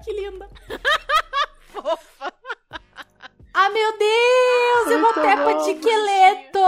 Que 0.05 0.13
linda. 0.13 0.49
Ah, 3.53 3.69
meu 3.69 3.99
Deus! 3.99 4.91
É 4.91 4.97
uma 4.97 5.13
Muito 5.13 5.21
Peppa 5.21 5.55
bom, 5.55 5.65
de 5.65 5.75
Queleto! 5.75 6.59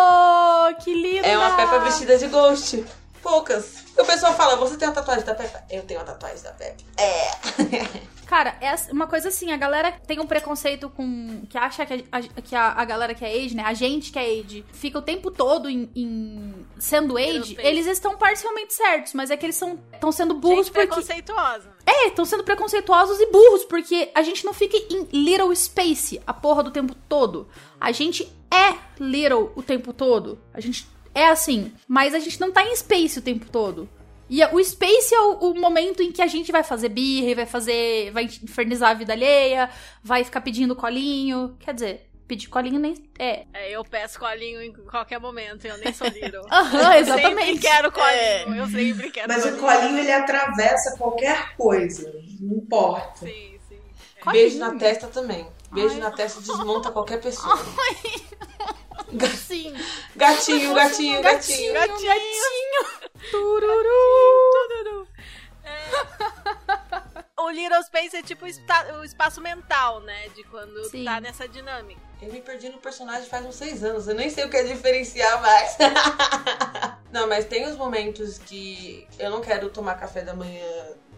Que 0.85 0.93
linda! 0.93 1.27
É 1.27 1.39
uma 1.39 1.57
Peppa 1.57 1.79
vestida 1.79 2.19
de 2.19 2.27
Ghost. 2.27 2.85
Poucas. 3.23 3.85
E 3.97 4.03
o 4.03 4.05
pessoal 4.05 4.35
fala, 4.35 4.57
você 4.57 4.77
tem 4.77 4.89
uma 4.89 4.95
tatuagem 4.95 5.25
da 5.25 5.35
Peppa? 5.35 5.63
Eu 5.71 5.85
tenho 5.85 6.01
uma 6.01 6.07
tatuagem 6.07 6.43
da 6.43 6.51
Peppa. 6.53 6.83
É. 6.99 8.03
Cara, 8.33 8.57
é 8.63 8.75
uma 8.91 9.07
coisa 9.07 9.29
assim, 9.29 9.53
a 9.53 9.59
galera 9.59 9.93
tem 10.07 10.19
um 10.19 10.27
preconceito 10.27 10.89
com. 10.89 11.43
que 11.51 11.59
acha 11.59 11.85
que 11.85 12.07
a, 12.11 12.23
que 12.23 12.57
a, 12.57 12.73
a 12.81 12.83
galera 12.87 13.15
que 13.15 13.23
é 13.23 13.31
age, 13.31 13.55
né? 13.55 13.63
A 13.63 13.75
gente 13.75 14.11
que 14.11 14.19
é 14.19 14.23
age, 14.23 14.65
fica 14.73 14.99
o 14.99 15.03
tempo 15.03 15.31
todo 15.31 15.69
em. 15.69 15.91
em- 15.95 16.55
sendo 16.79 17.19
age, 17.19 17.59
eles 17.61 17.87
estão 17.87 18.17
parcialmente 18.17 18.73
certos, 18.73 19.13
mas 19.13 19.31
é 19.31 19.37
que 19.37 19.45
eles 19.45 19.57
são 19.57 19.79
estão 19.93 20.11
sendo 20.11 20.33
burros 20.33 20.65
Gente 20.69 20.73
porque. 20.73 20.87
preconceituosa. 20.87 21.65
né? 21.69 21.75
É, 21.85 22.07
estão 22.07 22.25
sendo 22.25 22.43
preconceituosos 22.43 23.21
e 23.21 23.27
burros, 23.27 23.65
porque 23.65 24.11
a 24.15 24.23
gente 24.23 24.47
não 24.47 24.55
fica 24.55 24.79
em 24.79 25.07
little 25.13 25.55
space 25.55 26.19
a 26.27 26.33
porra 26.33 26.63
do 26.63 26.71
tempo 26.71 26.95
todo. 27.07 27.47
A 27.79 27.93
gente 27.93 28.27
é 28.51 28.79
little 28.99 29.53
o 29.55 29.63
tempo 29.63 29.93
todo. 29.93 30.39
A 30.55 30.61
gente 30.63 30.89
é 31.15 31.29
assim, 31.29 31.71
mas 31.87 32.15
a 32.15 32.19
gente 32.19 32.41
não 32.41 32.51
tá 32.51 32.65
em 32.65 32.75
space 32.77 33.19
o 33.19 33.23
tempo 33.23 33.51
todo. 33.51 33.87
E 34.35 34.43
o 34.47 34.65
space 34.65 35.15
é 35.15 35.21
o, 35.21 35.51
o 35.51 35.55
momento 35.55 36.03
em 36.03 36.11
que 36.11 36.23
a 36.23 36.27
gente 36.27 36.51
vai 36.51 36.63
fazer 36.65 36.89
birra, 36.89 37.29
e 37.29 37.35
vai 37.35 37.45
fazer. 37.45 38.11
vai 38.13 38.25
infernizar 38.25 38.93
a 38.93 38.95
vida 38.95 39.13
alheia, 39.13 39.69
vai 40.03 40.25
ficar 40.25 40.41
pedindo 40.41 40.75
colinho. 40.75 41.55
Quer 41.61 41.75
dizer, 41.75 42.11
pedir 42.27 42.49
colinho 42.49 42.79
nem. 42.81 42.95
É. 43.19 43.45
É, 43.53 43.71
eu 43.73 43.85
peço 43.85 44.19
colinho 44.19 44.63
em 44.63 44.73
qualquer 44.73 45.21
momento, 45.21 45.67
eu 45.67 45.77
nem 45.77 45.93
sou 45.93 46.07
little. 46.09 46.47
Aham, 46.51 46.95
Eu 46.97 47.05
sempre 47.05 47.21
exatamente. 47.21 47.61
quero 47.61 47.93
colinho, 47.93 48.55
eu 48.57 48.67
sempre 48.69 49.11
quero 49.11 49.29
Mas 49.29 49.45
o 49.45 49.59
colinho. 49.59 49.81
colinho 49.81 49.99
ele 49.99 50.13
atravessa 50.13 50.97
qualquer 50.97 51.55
coisa, 51.55 52.11
não 52.41 52.57
importa. 52.57 53.27
Sim, 53.27 53.59
sim. 53.69 53.79
Colinho. 54.23 54.45
Beijo 54.45 54.59
na 54.59 54.75
testa 54.77 55.09
também. 55.09 55.47
Beijo 55.73 55.95
Ai. 55.95 56.01
na 56.01 56.11
testa 56.11 56.41
desmonta 56.41 56.91
qualquer 56.91 57.21
pessoa. 57.21 57.57
Sim. 59.37 59.75
Gatinho, 60.17 60.75
gatinho, 60.75 61.23
gatinho. 61.23 61.73
Gatinho. 61.75 63.13
Tururu. 63.31 65.09
O 67.39 67.51
Little 67.51 67.83
Space 67.83 68.17
é 68.17 68.23
tipo 68.23 68.45
o 68.45 68.49
espa- 68.49 68.87
o 69.01 69.05
espaço 69.05 69.41
mental, 69.41 70.01
né? 70.01 70.29
De 70.29 70.45
quando 70.45 70.85
Sim. 70.89 71.05
tá 71.05 71.21
nessa 71.21 71.49
dinâmica. 71.49 72.01
Eu 72.21 72.33
me 72.33 72.41
perdi 72.41 72.69
no 72.69 72.79
personagem 72.79 73.29
faz 73.29 73.45
uns 73.45 73.57
seis 73.57 73.83
anos. 73.83 74.07
Eu 74.07 74.15
nem 74.15 74.31
sei 74.31 74.45
o 74.45 74.51
que 74.51 74.57
é 74.57 74.63
diferenciar 74.63 75.41
mais. 75.43 75.77
não, 77.11 77.27
mas 77.29 77.45
tem 77.47 77.67
os 77.67 77.77
momentos 77.77 78.39
que 78.39 79.07
eu 79.19 79.29
não 79.29 79.41
quero 79.41 79.69
tomar 79.71 79.97
café 79.97 80.23
da 80.23 80.35
manhã 80.35 80.65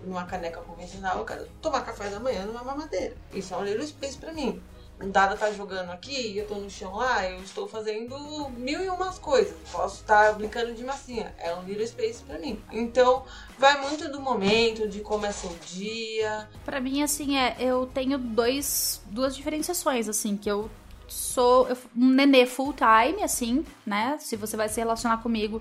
numa 0.07 0.25
caneca 0.25 0.61
convencional. 0.61 1.19
Eu 1.19 1.25
quero 1.25 1.47
tomar 1.61 1.81
café 1.83 2.09
da 2.09 2.21
manhã 2.21 2.45
numa 2.45 2.63
mamadeira. 2.63 3.17
Isso 3.33 3.55
é 3.55 3.57
um 3.57 3.65
little 3.65 3.87
space 3.87 4.17
pra 4.19 4.33
mim. 4.33 4.63
O 5.01 5.07
Dada 5.09 5.37
tá 5.37 5.51
jogando 5.51 5.91
aqui, 5.91 6.37
eu 6.39 6.47
tô 6.47 6.55
no 6.55 6.71
chão 6.71 6.95
lá, 6.95 7.29
eu 7.29 7.43
estou 7.43 7.67
fazendo 7.67 8.17
mil 8.51 8.81
e 8.81 8.89
umas 8.89 9.19
coisas. 9.19 9.53
Posso 9.73 9.97
estar 10.03 10.33
brincando 10.35 10.73
de 10.73 10.85
massinha. 10.85 11.35
É 11.37 11.53
um 11.53 11.65
little 11.65 11.85
space 11.87 12.23
pra 12.23 12.39
mim. 12.39 12.63
Então, 12.71 13.25
vai 13.59 13.81
muito 13.83 14.09
do 14.09 14.21
momento, 14.21 14.89
de 14.89 15.01
como 15.01 15.27
é 15.27 15.33
seu 15.33 15.51
dia. 15.67 16.49
Pra 16.65 16.81
mim, 16.81 17.03
assim, 17.03 17.37
é, 17.37 17.57
eu 17.59 17.87
tenho 17.93 18.17
dois, 18.19 19.03
duas 19.07 19.35
diferenciações, 19.35 20.09
assim, 20.09 20.37
que 20.37 20.49
eu 20.49 20.71
sou 21.09 21.69
eu- 21.69 21.77
um 21.97 22.11
nenê 22.11 22.47
full 22.47 22.73
time, 22.73 23.23
assim, 23.25 23.65
né? 23.85 24.17
Se 24.21 24.37
você 24.37 24.57
vai 24.57 24.69
se 24.69 24.81
relacionar 24.81 25.19
comigo, 25.19 25.61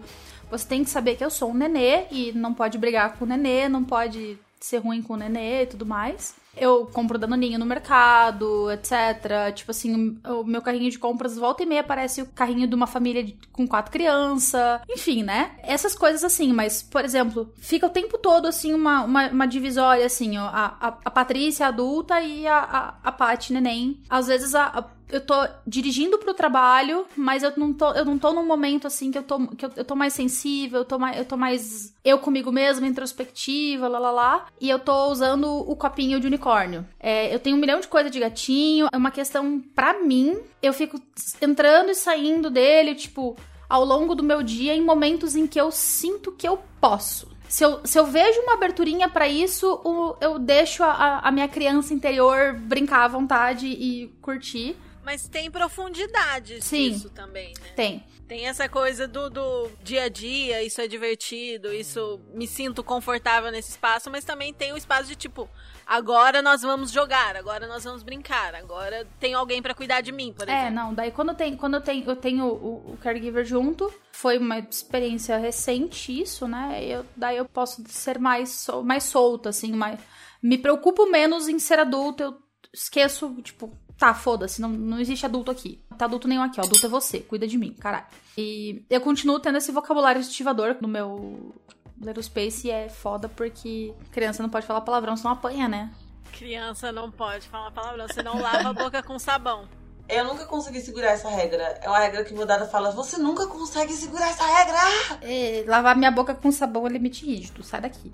você 0.57 0.67
tem 0.67 0.83
que 0.83 0.89
saber 0.89 1.15
que 1.15 1.23
eu 1.25 1.29
sou 1.29 1.51
um 1.51 1.53
nenê 1.53 2.05
e 2.11 2.31
não 2.33 2.53
pode 2.53 2.77
brigar 2.77 3.13
com 3.17 3.25
o 3.25 3.27
nenê, 3.27 3.67
não 3.69 3.83
pode 3.83 4.37
ser 4.59 4.77
ruim 4.77 5.01
com 5.01 5.13
o 5.13 5.17
nenê 5.17 5.63
e 5.63 5.67
tudo 5.67 5.85
mais. 5.85 6.35
Eu 6.55 6.85
compro 6.85 7.17
danoninho 7.17 7.57
no 7.59 7.65
mercado, 7.65 8.71
etc. 8.71 9.51
Tipo 9.55 9.71
assim, 9.71 10.19
o 10.23 10.43
meu 10.43 10.61
carrinho 10.61 10.89
de 10.91 10.99
compras 10.99 11.35
volta 11.35 11.63
e 11.63 11.65
meia 11.65 11.83
parece 11.83 12.21
o 12.21 12.27
carrinho 12.27 12.67
de 12.67 12.75
uma 12.75 12.85
família 12.87 13.23
de- 13.23 13.35
com 13.51 13.67
quatro 13.67 13.91
crianças. 13.91 14.79
Enfim, 14.87 15.23
né? 15.23 15.51
Essas 15.63 15.95
coisas 15.95 16.23
assim, 16.23 16.53
mas, 16.53 16.83
por 16.83 17.03
exemplo, 17.03 17.51
fica 17.57 17.87
o 17.87 17.89
tempo 17.89 18.17
todo 18.19 18.47
assim 18.47 18.73
uma, 18.73 19.03
uma, 19.03 19.27
uma 19.29 19.47
divisória, 19.47 20.05
assim, 20.05 20.37
ó. 20.37 20.43
A, 20.45 20.77
a, 20.79 20.87
a 21.05 21.11
Patrícia 21.11 21.67
adulta 21.67 22.21
e 22.21 22.45
a, 22.47 22.57
a, 22.59 22.93
a 23.03 23.11
Paty 23.11 23.51
neném. 23.51 23.99
Às 24.09 24.27
vezes 24.27 24.53
a- 24.55 24.65
a- 24.67 24.85
eu 25.13 25.21
tô 25.21 25.35
dirigindo 25.65 26.17
pro 26.17 26.33
trabalho, 26.33 27.05
mas 27.15 27.43
eu 27.43 27.53
não 27.55 27.71
tô, 27.71 27.91
eu 27.91 28.03
não 28.03 28.17
tô 28.17 28.33
num 28.33 28.45
momento 28.45 28.87
assim 28.87 29.11
que 29.11 29.17
eu 29.17 29.23
tô, 29.23 29.47
que 29.47 29.65
eu, 29.65 29.71
eu 29.75 29.85
tô 29.85 29.95
mais 29.95 30.13
sensível, 30.13 30.79
eu 30.79 30.85
tô 30.85 30.97
mais, 30.97 31.17
eu 31.17 31.23
tô 31.23 31.37
mais 31.37 31.93
eu 32.03 32.17
comigo 32.17 32.51
mesma, 32.51 32.87
introspectiva, 32.87 33.87
lá 33.87 33.99
lá 33.99 34.11
lá. 34.11 34.45
E 34.59 34.69
eu 34.69 34.79
tô 34.79 35.11
usando 35.11 35.47
o 35.47 35.75
copinho 35.75 36.19
de 36.19 36.25
unicórnio. 36.25 36.85
É, 36.99 37.33
eu 37.33 37.39
tenho 37.39 37.55
um 37.55 37.59
milhão 37.59 37.79
de 37.79 37.87
coisas 37.87 38.11
de 38.11 38.19
gatinho. 38.19 38.87
É 38.91 38.97
uma 38.97 39.11
questão 39.11 39.63
pra 39.75 40.01
mim. 40.01 40.35
Eu 40.61 40.73
fico 40.73 40.99
entrando 41.41 41.91
e 41.91 41.95
saindo 41.95 42.49
dele, 42.49 42.95
tipo, 42.95 43.37
ao 43.69 43.85
longo 43.85 44.15
do 44.15 44.23
meu 44.23 44.41
dia, 44.41 44.75
em 44.75 44.81
momentos 44.81 45.35
em 45.35 45.45
que 45.45 45.61
eu 45.61 45.71
sinto 45.71 46.31
que 46.31 46.47
eu 46.47 46.59
posso. 46.81 47.31
Se 47.47 47.63
eu, 47.63 47.81
se 47.83 47.99
eu 47.99 48.05
vejo 48.07 48.41
uma 48.41 48.55
aberturinha 48.55 49.07
pra 49.07 49.27
isso, 49.27 49.79
eu 50.19 50.39
deixo 50.39 50.83
a, 50.83 51.19
a 51.19 51.31
minha 51.31 51.47
criança 51.47 51.93
interior 51.93 52.55
brincar 52.55 53.03
à 53.03 53.07
vontade 53.07 53.67
e 53.67 54.07
curtir. 54.23 54.75
Mas 55.03 55.27
tem 55.27 55.51
profundidade 55.51 56.61
Sim. 56.63 56.87
isso 56.91 57.09
também, 57.09 57.53
né? 57.61 57.69
Tem. 57.75 58.03
Tem 58.27 58.47
essa 58.47 58.69
coisa 58.69 59.05
do, 59.07 59.29
do 59.29 59.69
dia 59.83 60.03
a 60.03 60.09
dia, 60.09 60.63
isso 60.63 60.79
é 60.79 60.87
divertido, 60.87 61.73
isso 61.73 62.19
me 62.33 62.47
sinto 62.47 62.81
confortável 62.83 63.51
nesse 63.51 63.71
espaço, 63.71 64.09
mas 64.09 64.23
também 64.23 64.53
tem 64.53 64.71
o 64.71 64.77
espaço 64.77 65.09
de 65.09 65.15
tipo, 65.15 65.47
agora 65.85 66.41
nós 66.41 66.61
vamos 66.61 66.89
jogar, 66.89 67.35
agora 67.35 67.67
nós 67.67 67.83
vamos 67.83 68.01
brincar, 68.01 68.55
agora 68.55 69.05
tem 69.19 69.33
alguém 69.33 69.61
pra 69.61 69.75
cuidar 69.75 69.99
de 70.01 70.11
mim, 70.13 70.31
por 70.33 70.47
É, 70.47 70.53
exemplo. 70.53 70.73
não, 70.73 70.93
daí 70.93 71.11
quando 71.11 71.29
eu 71.29 71.35
tenho, 71.35 71.57
quando 71.57 71.81
tenho, 71.81 72.09
eu 72.09 72.15
tenho 72.15 72.45
o, 72.45 72.93
o 72.93 72.97
caregiver 73.03 73.43
junto, 73.45 73.93
foi 74.13 74.37
uma 74.37 74.57
experiência 74.59 75.37
recente 75.37 76.17
isso, 76.21 76.47
né? 76.47 76.81
Eu, 76.83 77.05
daí 77.17 77.35
eu 77.37 77.45
posso 77.45 77.83
ser 77.87 78.17
mais, 78.19 78.65
mais 78.85 79.03
solta, 79.03 79.49
assim, 79.49 79.73
mais, 79.73 79.99
me 80.41 80.57
preocupo 80.57 81.05
menos 81.07 81.49
em 81.49 81.59
ser 81.59 81.77
adulto, 81.77 82.23
eu 82.23 82.37
esqueço, 82.73 83.35
tipo, 83.43 83.77
tá, 83.97 84.13
foda-se, 84.13 84.61
não, 84.61 84.69
não 84.69 84.99
existe 84.99 85.25
adulto 85.25 85.51
aqui. 85.51 85.83
Não 85.89 85.97
tá 85.97 86.05
adulto 86.05 86.27
nenhum 86.27 86.43
aqui, 86.43 86.59
ó, 86.59 86.63
adulto 86.63 86.85
é 86.85 86.89
você, 86.89 87.19
cuida 87.19 87.47
de 87.47 87.57
mim, 87.57 87.73
caralho. 87.73 88.05
E 88.37 88.85
eu 88.89 89.01
continuo 89.01 89.39
tendo 89.39 89.57
esse 89.57 89.71
vocabulário 89.71 90.21
ativador 90.21 90.77
no 90.81 90.87
meu 90.87 91.53
Little 91.97 92.23
Space 92.23 92.67
e 92.67 92.71
é 92.71 92.89
foda 92.89 93.29
porque 93.29 93.93
criança 94.11 94.43
não 94.43 94.49
pode 94.49 94.65
falar 94.65 94.81
palavrão, 94.81 95.15
senão 95.15 95.31
apanha, 95.31 95.67
né? 95.67 95.91
Criança 96.31 96.91
não 96.91 97.11
pode 97.11 97.47
falar 97.47 97.71
palavrão, 97.71 98.07
senão 98.07 98.39
lava 98.39 98.69
a 98.69 98.73
boca 98.73 99.01
com 99.03 99.17
sabão. 99.19 99.67
Eu 100.09 100.25
nunca 100.25 100.45
consegui 100.45 100.81
segurar 100.81 101.11
essa 101.11 101.29
regra. 101.29 101.63
É 101.81 101.87
uma 101.87 101.99
regra 101.99 102.25
que 102.25 102.33
meu 102.33 102.45
dado 102.45 102.69
fala, 102.69 102.91
você 102.91 103.17
nunca 103.17 103.47
consegue 103.47 103.93
segurar 103.93 104.29
essa 104.29 104.45
regra! 104.45 105.19
É, 105.21 105.63
lavar 105.65 105.95
minha 105.95 106.11
boca 106.11 106.35
com 106.35 106.51
sabão 106.51 106.85
é 106.85 106.89
limite 106.89 107.25
rígido, 107.25 107.63
sai 107.63 107.81
daqui. 107.81 108.11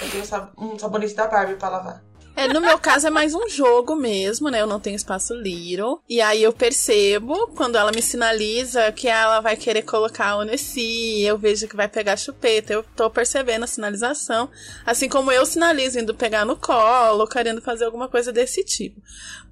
Eu 0.00 0.10
tenho 0.10 0.24
um 0.58 0.78
sabonete 0.78 1.14
da 1.14 1.26
Barbie 1.26 1.56
pra 1.56 1.68
lavar. 1.68 2.09
É, 2.36 2.48
no 2.48 2.60
meu 2.60 2.78
caso 2.78 3.06
é 3.06 3.10
mais 3.10 3.34
um 3.34 3.48
jogo 3.48 3.94
mesmo, 3.94 4.48
né? 4.48 4.60
Eu 4.60 4.66
não 4.66 4.80
tenho 4.80 4.96
espaço 4.96 5.34
Little. 5.34 6.00
E 6.08 6.20
aí 6.20 6.42
eu 6.42 6.52
percebo, 6.52 7.48
quando 7.48 7.76
ela 7.76 7.90
me 7.92 8.00
sinaliza 8.00 8.90
que 8.92 9.08
ela 9.08 9.40
vai 9.40 9.56
querer 9.56 9.82
colocar 9.82 10.36
o 10.36 10.42
Nessie, 10.42 11.22
eu 11.22 11.36
vejo 11.36 11.68
que 11.68 11.76
vai 11.76 11.88
pegar 11.88 12.16
chupeta, 12.16 12.72
eu 12.72 12.82
tô 12.96 13.10
percebendo 13.10 13.64
a 13.64 13.66
sinalização. 13.66 14.48
Assim 14.86 15.08
como 15.08 15.30
eu 15.30 15.44
sinalizo 15.44 15.98
indo 15.98 16.14
pegar 16.14 16.44
no 16.46 16.56
colo, 16.56 17.26
querendo 17.26 17.60
fazer 17.60 17.84
alguma 17.84 18.08
coisa 18.08 18.32
desse 18.32 18.64
tipo. 18.64 19.00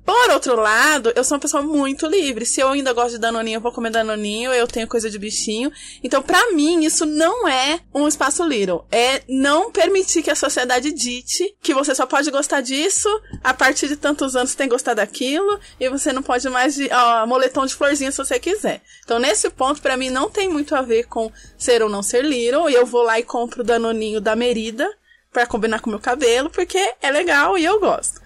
Por 0.09 0.31
outro 0.31 0.57
lado, 0.57 1.13
eu 1.15 1.23
sou 1.23 1.37
uma 1.37 1.41
pessoa 1.43 1.63
muito 1.63 2.07
livre. 2.07 2.47
Se 2.47 2.63
eu 2.63 2.71
ainda 2.71 2.95
gosto 2.95 3.11
de 3.11 3.19
danoninho, 3.19 3.59
eu 3.59 3.61
vou 3.61 3.71
comer 3.71 3.91
danoninho, 3.91 4.51
eu 4.55 4.67
tenho 4.67 4.89
coisa 4.89 5.11
de 5.11 5.19
bichinho. 5.19 5.71
Então, 6.03 6.23
pra 6.23 6.51
mim, 6.53 6.83
isso 6.83 7.05
não 7.05 7.47
é 7.47 7.79
um 7.95 8.09
espaço 8.09 8.43
little. 8.43 8.87
É 8.91 9.21
não 9.29 9.71
permitir 9.71 10.23
que 10.23 10.31
a 10.31 10.35
sociedade 10.35 10.93
dite 10.93 11.55
que 11.61 11.75
você 11.75 11.95
só 11.95 12.07
pode 12.07 12.31
gostar 12.31 12.63
disso 12.63 13.07
a 13.45 13.53
partir 13.53 13.87
de 13.87 13.97
tantos 13.97 14.35
anos 14.35 14.53
você 14.53 14.57
tem 14.57 14.67
gostar 14.67 14.95
daquilo 14.95 15.61
e 15.79 15.91
você 15.91 16.11
não 16.11 16.23
pode 16.23 16.49
mais 16.49 16.75
de 16.75 16.89
ó, 16.91 17.27
moletom 17.27 17.67
de 17.67 17.75
florzinha 17.75 18.11
se 18.11 18.17
você 18.17 18.41
quiser. 18.41 18.81
Então, 19.05 19.19
nesse 19.19 19.51
ponto, 19.51 19.83
pra 19.83 19.95
mim, 19.95 20.09
não 20.09 20.31
tem 20.31 20.49
muito 20.49 20.75
a 20.75 20.81
ver 20.81 21.05
com 21.07 21.31
ser 21.59 21.83
ou 21.83 21.91
não 21.91 22.03
ser 22.03 22.25
little. 22.25 22.71
E 22.71 22.73
eu 22.73 22.87
vou 22.87 23.03
lá 23.03 23.21
e 23.21 23.25
compro 23.25 23.61
o 23.61 23.67
danoninho 23.67 24.23
da 24.23 24.35
Merida 24.35 24.91
pra 25.31 25.47
combinar 25.47 25.81
com 25.81 25.89
o 25.89 25.93
meu 25.93 26.01
cabelo, 26.01 26.49
porque 26.49 26.79
é 27.03 27.11
legal 27.11 27.59
e 27.59 27.65
eu 27.67 27.79
gosto. 27.79 28.23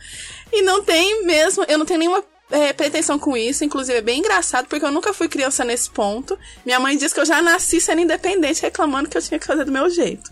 E 0.53 0.63
não 0.63 0.83
tem 0.83 1.25
mesmo, 1.25 1.65
eu 1.67 1.79
não 1.79 1.87
tenho 1.87 2.01
nenhuma 2.01 2.23
é, 2.53 2.73
pretensão 2.73 3.19
com 3.19 3.37
isso, 3.37 3.65
inclusive 3.65 3.99
é 3.99 4.03
bem 4.03 4.19
engraçado, 4.19 4.67
porque 4.69 4.85
eu 4.85 4.91
nunca 4.91 5.15
fui 5.15 5.29
criança 5.29 5.65
nesse 5.65 5.91
ponto. 5.91 6.39
Minha 6.65 6.79
mãe 6.79 6.97
diz 6.97 7.13
que 7.13 7.21
eu 7.21 7.25
já 7.25 7.41
nasci 7.41 7.81
sendo 7.81 8.03
independente, 8.03 8.63
reclamando 8.63 9.09
que 9.09 9.17
eu 9.17 9.23
tinha 9.23 9.41
que 9.41 9.47
fazer 9.47 9.65
do 9.65 9.73
meu 9.73 9.89
jeito. 9.89 10.31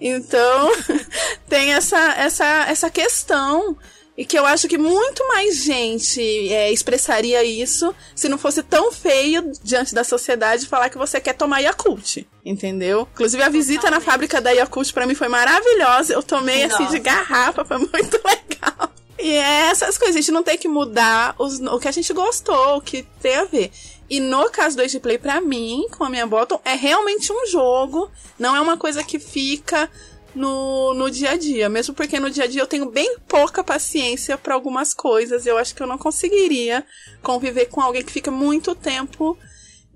Então, 0.00 0.70
tem 1.48 1.72
essa, 1.72 1.98
essa, 2.14 2.66
essa 2.68 2.90
questão. 2.90 3.76
E 4.18 4.24
que 4.24 4.38
eu 4.38 4.46
acho 4.46 4.66
que 4.66 4.78
muito 4.78 5.28
mais 5.28 5.56
gente 5.56 6.22
é, 6.50 6.72
expressaria 6.72 7.44
isso 7.44 7.94
se 8.14 8.30
não 8.30 8.38
fosse 8.38 8.62
tão 8.62 8.90
feio 8.90 9.52
diante 9.62 9.94
da 9.94 10.02
sociedade 10.02 10.66
falar 10.66 10.88
que 10.88 10.96
você 10.96 11.20
quer 11.20 11.34
tomar 11.34 11.60
Yakult. 11.60 12.26
Entendeu? 12.42 13.06
Inclusive 13.12 13.42
a 13.42 13.50
visita 13.50 13.90
na 13.90 14.00
fábrica 14.00 14.40
da 14.40 14.52
Yakult 14.52 14.90
pra 14.94 15.06
mim 15.06 15.14
foi 15.14 15.28
maravilhosa. 15.28 16.14
Eu 16.14 16.22
tomei 16.22 16.64
assim 16.64 16.86
de 16.86 16.98
Nossa. 16.98 16.98
garrafa, 16.98 17.62
foi 17.66 17.76
muito 17.76 18.18
legal. 18.24 18.90
E 19.18 19.30
é 19.30 19.68
essas 19.70 19.96
coisas, 19.96 20.16
a 20.16 20.20
gente 20.20 20.32
não 20.32 20.42
tem 20.42 20.58
que 20.58 20.68
mudar 20.68 21.34
os- 21.38 21.58
o 21.60 21.78
que 21.78 21.88
a 21.88 21.92
gente 21.92 22.12
gostou, 22.12 22.76
o 22.76 22.80
que 22.80 23.02
tem 23.20 23.34
a 23.36 23.44
ver. 23.44 23.70
E 24.08 24.20
no 24.20 24.50
caso 24.50 24.76
do 24.76 24.82
Age 24.82 25.00
Play, 25.00 25.18
pra 25.18 25.40
mim, 25.40 25.86
com 25.96 26.04
a 26.04 26.10
minha 26.10 26.26
bottom, 26.26 26.60
é 26.64 26.74
realmente 26.74 27.32
um 27.32 27.46
jogo, 27.46 28.10
não 28.38 28.54
é 28.54 28.60
uma 28.60 28.76
coisa 28.76 29.02
que 29.02 29.18
fica 29.18 29.90
no, 30.34 30.92
no 30.94 31.10
dia 31.10 31.30
a 31.30 31.36
dia. 31.36 31.68
Mesmo 31.68 31.94
porque 31.94 32.20
no 32.20 32.30
dia 32.30 32.44
a 32.44 32.46
dia 32.46 32.60
eu 32.60 32.66
tenho 32.66 32.90
bem 32.90 33.16
pouca 33.26 33.64
paciência 33.64 34.36
pra 34.36 34.54
algumas 34.54 34.92
coisas. 34.92 35.46
Eu 35.46 35.56
acho 35.56 35.74
que 35.74 35.82
eu 35.82 35.86
não 35.86 35.96
conseguiria 35.98 36.84
conviver 37.22 37.66
com 37.66 37.80
alguém 37.80 38.04
que 38.04 38.12
fica 38.12 38.30
muito 38.30 38.74
tempo 38.74 39.36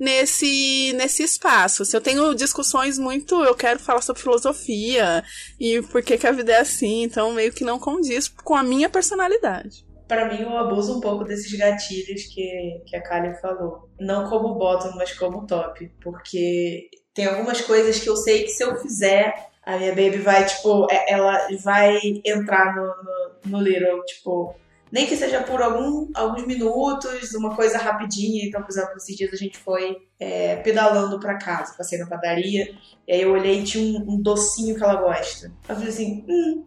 nesse, 0.01 0.95
nesse 0.95 1.23
espaço. 1.23 1.85
Se 1.85 1.95
eu 1.95 2.01
tenho 2.01 2.35
discussões 2.35 2.99
muito, 2.99 3.45
eu 3.45 3.55
quero 3.55 3.79
falar 3.79 4.01
sobre 4.01 4.23
filosofia 4.23 5.23
e 5.61 5.83
por 5.83 6.03
que, 6.03 6.17
que 6.17 6.27
a 6.27 6.33
vida 6.33 6.53
é 6.53 6.61
assim, 6.61 7.03
então 7.03 7.33
meio 7.33 7.53
que 7.53 7.63
não 7.65 7.79
condiz 7.79 8.27
com 8.27 8.57
a 8.57 8.63
minha 8.63 8.89
personalidade. 8.89 9.85
Pra 10.09 10.25
mim, 10.25 10.43
eu 10.43 10.57
abuso 10.57 10.97
um 10.97 11.01
pouco 11.01 11.23
desses 11.23 11.53
gatilhos 11.57 12.25
que, 12.35 12.83
que 12.87 12.97
a 12.97 13.03
Kali 13.03 13.33
falou. 13.41 13.89
Não 14.01 14.29
como 14.29 14.57
bottom, 14.57 14.97
mas 14.97 15.13
como 15.17 15.47
top. 15.47 15.89
Porque 16.03 16.89
tem 17.15 17.27
algumas 17.27 17.61
coisas 17.61 18.01
que 18.01 18.09
eu 18.09 18.17
sei 18.17 18.43
que 18.43 18.49
se 18.49 18.65
eu 18.65 18.75
fizer, 18.81 19.33
a 19.63 19.77
minha 19.77 19.91
baby 19.95 20.19
vai, 20.19 20.45
tipo, 20.45 20.89
é- 20.91 21.13
ela 21.13 21.47
vai 21.63 21.97
entrar 22.25 22.75
no, 22.75 22.87
no, 22.87 23.59
no 23.59 23.63
little, 23.63 24.03
tipo. 24.05 24.53
Nem 24.91 25.07
que 25.07 25.17
seja 25.17 25.43
por 25.43 25.63
algum, 25.63 26.09
alguns 26.15 26.47
minutos, 26.47 27.33
uma 27.35 27.55
coisa 27.55 27.79
rapidinha. 27.79 28.45
Então, 28.45 28.61
por 28.63 28.71
exemplo, 28.71 28.97
esses 28.97 29.17
dias 29.17 29.33
a 29.33 29.37
gente 29.37 29.59
foi 29.59 29.97
é, 30.19 30.57
pedalando 30.57 31.21
pra 31.21 31.39
casa, 31.39 31.75
passei 31.77 31.99
na 31.99 32.07
padaria, 32.07 32.75
e 33.07 33.13
aí 33.13 33.23
eu 33.23 33.33
olhei 33.33 33.61
e 33.61 33.65
tinha 33.65 34.01
um, 34.01 34.15
um 34.15 34.21
docinho 34.21 34.75
que 34.77 34.83
ela 34.83 34.97
gosta. 34.97 35.53
Eu 35.69 35.75
falei 35.75 35.89
assim, 35.89 36.25
hum, 36.29 36.65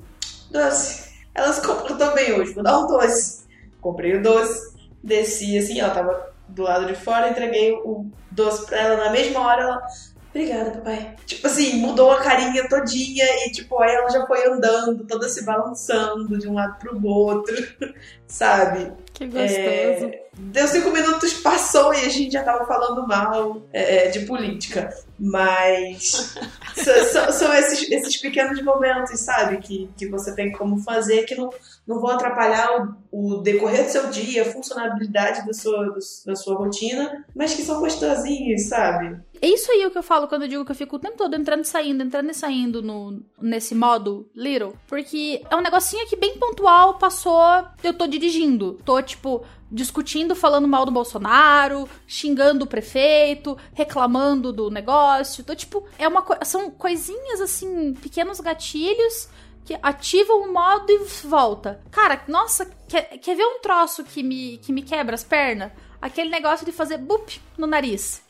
doce. 0.49 1.11
Elas 1.35 1.59
compram 1.59 1.97
também 1.97 2.33
hoje, 2.33 2.53
vou 2.53 2.63
dar 2.63 2.79
um 2.79 2.87
doce. 2.87 3.43
Comprei 3.81 4.15
o 4.15 4.23
doce, 4.23 4.73
desci 5.03 5.57
assim, 5.57 5.79
ela 5.79 5.93
tava 5.93 6.33
do 6.47 6.63
lado 6.63 6.85
de 6.85 6.95
fora, 6.95 7.29
entreguei 7.29 7.73
o 7.73 8.05
doce 8.31 8.65
pra 8.65 8.77
ela 8.79 9.05
na 9.05 9.11
mesma 9.11 9.39
hora, 9.41 9.63
ela. 9.63 9.87
Obrigada, 10.33 10.71
papai. 10.71 11.15
Tipo 11.27 11.45
assim, 11.45 11.73
mudou 11.75 12.11
a 12.11 12.19
carinha 12.21 12.67
todinha 12.67 13.23
e, 13.45 13.51
tipo, 13.51 13.79
aí 13.79 13.93
ela 13.93 14.09
já 14.09 14.25
foi 14.25 14.43
andando, 14.47 15.05
toda 15.05 15.29
se 15.29 15.45
balançando 15.45 16.37
de 16.39 16.47
um 16.47 16.55
lado 16.55 16.79
pro 16.79 17.05
outro, 17.05 17.55
sabe? 18.27 18.91
Que 19.13 19.25
É, 19.25 19.99
deu 20.35 20.67
cinco 20.67 20.89
minutos, 20.89 21.33
passou 21.35 21.93
e 21.93 21.97
a 22.05 22.09
gente 22.09 22.31
já 22.33 22.41
tava 22.43 22.65
falando 22.65 23.07
mal 23.07 23.61
é, 23.71 24.07
de 24.07 24.21
política. 24.25 24.89
Mas 25.19 26.35
são, 26.75 27.05
são- 27.11 27.31
são 27.31 27.53
esses, 27.53 27.89
esses 27.91 28.17
pequenos 28.17 28.59
momentos, 28.63 29.19
sabe? 29.19 29.57
Que, 29.57 29.87
que 29.95 30.07
você 30.07 30.33
tem 30.35 30.51
como 30.51 30.79
fazer 30.79 31.23
que 31.25 31.35
não, 31.35 31.51
não 31.85 31.99
vão 31.99 32.11
atrapalhar 32.11 32.95
o, 33.11 33.35
o 33.35 33.37
decorrer 33.41 33.83
do 33.85 33.89
seu 33.91 34.09
dia, 34.09 34.43
a 34.43 34.51
funcionalidade 34.51 35.45
da 35.45 35.53
sua, 35.53 35.85
do- 35.85 35.99
da 36.25 36.35
sua 36.35 36.55
rotina, 36.55 37.25
mas 37.35 37.53
que 37.53 37.61
são 37.61 37.79
gostosinhos, 37.79 38.63
sabe? 38.69 39.19
É 39.41 39.47
isso 39.47 39.69
aí 39.69 39.85
o 39.85 39.91
que 39.91 39.97
eu 39.97 40.03
falo 40.03 40.27
quando 40.29 40.43
eu 40.43 40.47
digo 40.47 40.63
que 40.63 40.71
eu 40.71 40.75
fico 40.75 40.95
o 40.95 40.99
tempo 40.99 41.17
todo 41.17 41.35
entrando 41.35 41.63
e 41.63 41.67
saindo, 41.67 42.01
entrando 42.03 42.29
e 42.31 42.33
saindo 42.33 42.81
no, 42.81 43.21
nesse 43.41 43.75
modo 43.75 44.29
Little. 44.33 44.73
Porque 44.87 45.43
é 45.49 45.55
um 45.55 45.61
negocinho 45.61 46.07
que 46.07 46.15
bem 46.15 46.37
pontual 46.37 46.97
passou, 46.97 47.41
eu 47.83 47.93
tô 47.93 48.07
dirigindo. 48.07 48.79
Tô, 48.85 49.01
tipo, 49.01 49.43
discutindo, 49.69 50.33
falando 50.33 50.67
mal 50.67 50.85
do 50.85 50.91
Bolsonaro, 50.93 51.89
xingando 52.07 52.63
o 52.63 52.67
prefeito, 52.67 53.57
reclamando 53.73 54.53
do 54.53 54.69
negócio. 54.69 55.43
Tô, 55.43 55.53
tipo, 55.53 55.83
é 55.99 56.07
uma 56.07 56.21
co- 56.21 56.37
são 56.45 56.71
coisinhas 56.71 57.41
assim, 57.41 57.93
pequenos 57.95 58.39
gatilhos 58.39 59.27
que 59.65 59.77
ativam 59.81 60.41
o 60.43 60.51
modo 60.53 60.91
e 60.91 60.97
volta. 61.25 61.81
Cara, 61.91 62.21
nossa, 62.27 62.65
quer, 62.87 63.17
quer 63.19 63.35
ver 63.35 63.45
um 63.45 63.59
troço 63.61 64.03
que 64.03 64.23
me, 64.23 64.57
que 64.57 64.73
me 64.73 64.81
quebra 64.81 65.15
as 65.15 65.23
pernas? 65.23 65.71
Aquele 66.01 66.29
negócio 66.29 66.65
de 66.65 66.71
fazer 66.71 66.97
bup 66.97 67.29
no 67.57 67.67
nariz. 67.67 68.21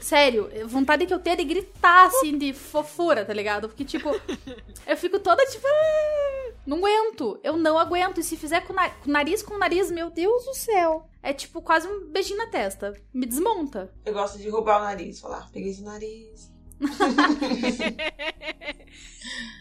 Sério, 0.00 0.50
vontade 0.66 1.06
que 1.06 1.14
eu 1.14 1.20
tenho 1.20 1.36
de 1.36 1.44
gritar, 1.44 2.06
assim, 2.06 2.36
de 2.36 2.52
fofura, 2.52 3.24
tá 3.24 3.32
ligado? 3.32 3.68
Porque, 3.68 3.84
tipo, 3.84 4.08
eu 4.86 4.96
fico 4.96 5.20
toda, 5.20 5.44
tipo, 5.46 5.66
"Ah, 5.66 6.52
não 6.66 6.78
aguento. 6.78 7.38
Eu 7.44 7.56
não 7.56 7.78
aguento. 7.78 8.18
E 8.18 8.24
se 8.24 8.36
fizer 8.36 8.62
com, 8.62 8.72
na- 8.72 8.90
com 8.90 9.10
nariz 9.10 9.42
com 9.42 9.56
nariz, 9.58 9.90
meu 9.90 10.10
Deus 10.10 10.44
do 10.46 10.54
céu. 10.54 11.06
É, 11.22 11.32
tipo, 11.32 11.62
quase 11.62 11.86
um 11.86 12.08
beijinho 12.10 12.38
na 12.38 12.46
testa. 12.48 12.92
Me 13.12 13.26
desmonta. 13.26 13.92
Eu 14.04 14.14
gosto 14.14 14.38
de 14.38 14.48
roubar 14.48 14.80
o 14.80 14.84
nariz, 14.84 15.20
falar, 15.20 15.48
peguei 15.52 15.70
esse 15.70 15.82
nariz. 15.82 16.50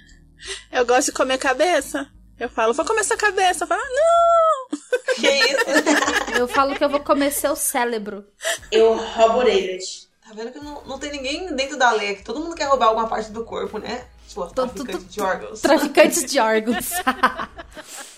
Eu 0.72 0.86
gosto 0.86 1.08
de 1.08 1.12
comer 1.14 1.38
cabeça. 1.38 2.08
Eu 2.40 2.48
falo, 2.50 2.74
vou 2.74 2.86
comer 2.86 3.02
essa 3.02 3.18
cabeça. 3.18 3.64
Eu 3.64 3.68
falo, 3.68 3.82
ah, 3.82 3.90
não! 3.90 4.80
Que 5.16 5.28
isso? 5.28 6.36
Eu 6.40 6.48
falo 6.48 6.74
que 6.76 6.84
eu 6.84 6.90
vou 6.90 7.02
comer 7.02 7.32
seu 7.32 7.54
cérebro. 7.56 8.26
Eu 8.72 8.96
roubo 8.96 9.40
orelhas. 9.40 10.08
Tá 10.26 10.34
vendo 10.34 10.52
que 10.52 10.60
não, 10.60 10.82
não 10.86 10.98
tem 11.00 11.12
ninguém 11.12 11.54
dentro 11.56 11.76
da 11.78 11.92
lei 11.92 12.12
aqui. 12.12 12.24
Todo 12.24 12.40
mundo 12.40 12.56
quer 12.56 12.66
roubar 12.66 12.88
alguma 12.88 13.08
parte 13.08 13.32
do 13.32 13.44
corpo, 13.44 13.78
né? 13.80 14.06
Traficantes 14.56 15.04
tô- 15.04 15.10
de 15.10 15.22
órgãos. 15.22 15.60
Traficantes 15.62 16.24
de 16.32 16.40
órgãos. 16.40 16.90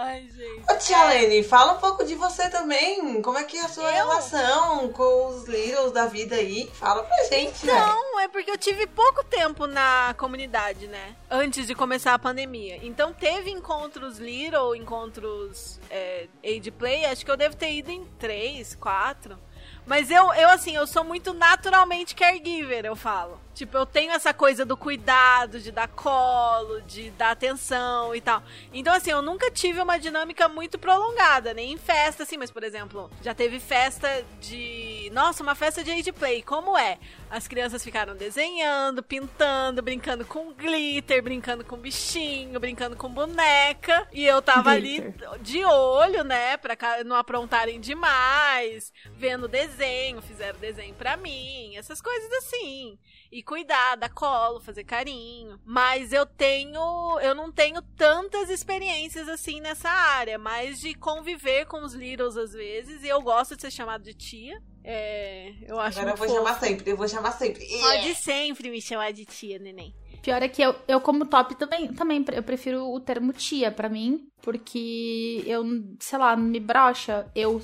Ai, 0.00 0.28
gente. 0.30 0.62
Ô, 0.70 0.78
tia 0.78 1.04
Lene, 1.06 1.42
fala 1.42 1.72
um 1.72 1.78
pouco 1.78 2.04
de 2.04 2.14
você 2.14 2.48
também. 2.48 3.20
Como 3.20 3.36
é 3.36 3.42
que 3.42 3.56
é 3.56 3.62
a 3.62 3.68
sua 3.68 3.90
Eu? 3.90 3.96
relação 3.96 4.92
com 4.92 5.26
os 5.26 5.48
Littles 5.48 5.90
da 5.90 6.06
vida 6.06 6.36
aí? 6.36 6.70
Fala 6.74 7.02
pra 7.02 7.24
gente, 7.24 7.66
né? 7.66 7.72
Não, 7.72 8.20
é 8.20 8.28
porque 8.28 8.48
eu 8.48 8.56
tive 8.56 8.86
pouco 8.86 9.24
tempo 9.24 9.66
na 9.66 10.14
comunidade, 10.16 10.86
né? 10.86 11.16
Antes 11.28 11.66
de 11.66 11.74
começar 11.74 12.14
a 12.14 12.18
pandemia. 12.18 12.78
Então 12.80 13.12
teve 13.12 13.50
encontros 13.50 14.20
Little, 14.20 14.76
encontros 14.76 15.80
é, 15.90 16.28
Age 16.44 16.70
Play, 16.70 17.04
acho 17.04 17.24
que 17.24 17.30
eu 17.32 17.36
devo 17.36 17.56
ter 17.56 17.72
ido 17.72 17.90
em 17.90 18.04
três, 18.20 18.76
quatro. 18.76 19.36
Mas 19.84 20.12
eu, 20.12 20.32
eu, 20.34 20.48
assim, 20.50 20.76
eu 20.76 20.86
sou 20.86 21.02
muito 21.02 21.34
naturalmente 21.34 22.14
caregiver, 22.14 22.84
eu 22.84 22.94
falo. 22.94 23.40
Tipo, 23.58 23.76
eu 23.76 23.84
tenho 23.84 24.12
essa 24.12 24.32
coisa 24.32 24.64
do 24.64 24.76
cuidado, 24.76 25.58
de 25.58 25.72
dar 25.72 25.88
colo, 25.88 26.80
de 26.82 27.10
dar 27.10 27.32
atenção 27.32 28.14
e 28.14 28.20
tal. 28.20 28.40
Então, 28.72 28.94
assim, 28.94 29.10
eu 29.10 29.20
nunca 29.20 29.50
tive 29.50 29.80
uma 29.80 29.98
dinâmica 29.98 30.48
muito 30.48 30.78
prolongada, 30.78 31.52
nem 31.52 31.72
em 31.72 31.76
festa, 31.76 32.22
assim, 32.22 32.36
mas, 32.36 32.52
por 32.52 32.62
exemplo, 32.62 33.10
já 33.20 33.34
teve 33.34 33.58
festa 33.58 34.24
de. 34.40 35.10
Nossa, 35.12 35.42
uma 35.42 35.56
festa 35.56 35.82
de 35.82 35.90
age 35.90 36.12
play. 36.12 36.40
Como 36.40 36.78
é? 36.78 36.98
As 37.28 37.48
crianças 37.48 37.82
ficaram 37.82 38.14
desenhando, 38.14 39.02
pintando, 39.02 39.82
brincando 39.82 40.24
com 40.24 40.52
glitter, 40.52 41.20
brincando 41.20 41.64
com 41.64 41.76
bichinho, 41.76 42.60
brincando 42.60 42.94
com 42.94 43.08
boneca. 43.10 44.06
E 44.12 44.24
eu 44.24 44.40
tava 44.40 44.70
ali 44.70 45.12
de 45.40 45.64
olho, 45.64 46.22
né, 46.22 46.56
pra 46.56 46.76
não 47.04 47.16
aprontarem 47.16 47.80
demais, 47.80 48.92
vendo 49.16 49.48
desenho, 49.48 50.22
fizeram 50.22 50.60
desenho 50.60 50.94
pra 50.94 51.16
mim, 51.16 51.76
essas 51.76 52.00
coisas 52.00 52.30
assim. 52.34 52.96
E 53.30 53.42
cuidar, 53.42 53.96
dar 53.96 54.08
colo, 54.08 54.60
fazer 54.60 54.84
carinho. 54.84 55.60
Mas 55.64 56.12
eu 56.12 56.24
tenho. 56.24 56.80
Eu 57.20 57.34
não 57.34 57.52
tenho 57.52 57.82
tantas 57.82 58.48
experiências 58.48 59.28
assim 59.28 59.60
nessa 59.60 59.90
área, 59.90 60.38
mais 60.38 60.78
de 60.78 60.94
conviver 60.94 61.66
com 61.66 61.84
os 61.84 61.92
Littles 61.94 62.36
às 62.36 62.52
vezes. 62.52 63.02
E 63.02 63.08
eu 63.08 63.20
gosto 63.20 63.54
de 63.54 63.62
ser 63.62 63.70
chamado 63.70 64.02
de 64.02 64.14
tia. 64.14 64.62
É, 64.82 65.52
eu 65.66 65.78
acho 65.78 65.98
Agora 65.98 66.14
eu 66.14 66.16
vou 66.16 66.26
fofo. 66.26 66.38
chamar 66.38 66.58
sempre, 66.58 66.90
eu 66.90 66.96
vou 66.96 67.06
chamar 67.08 67.32
sempre. 67.32 67.66
Pode 67.80 68.14
sempre 68.14 68.70
me 68.70 68.80
chamar 68.80 69.12
de 69.12 69.26
tia, 69.26 69.58
neném. 69.58 69.94
Pior 70.22 70.42
é 70.42 70.48
que 70.48 70.62
eu, 70.62 70.74
eu 70.88 71.00
como 71.00 71.26
top 71.26 71.54
também, 71.54 71.92
também 71.92 72.24
eu 72.32 72.42
prefiro 72.42 72.90
o 72.90 72.98
termo 72.98 73.32
tia 73.32 73.70
pra 73.70 73.88
mim, 73.88 74.28
porque 74.42 75.42
eu, 75.46 75.62
sei 76.00 76.18
lá, 76.18 76.36
me 76.36 76.58
brocha 76.58 77.30
eu 77.34 77.60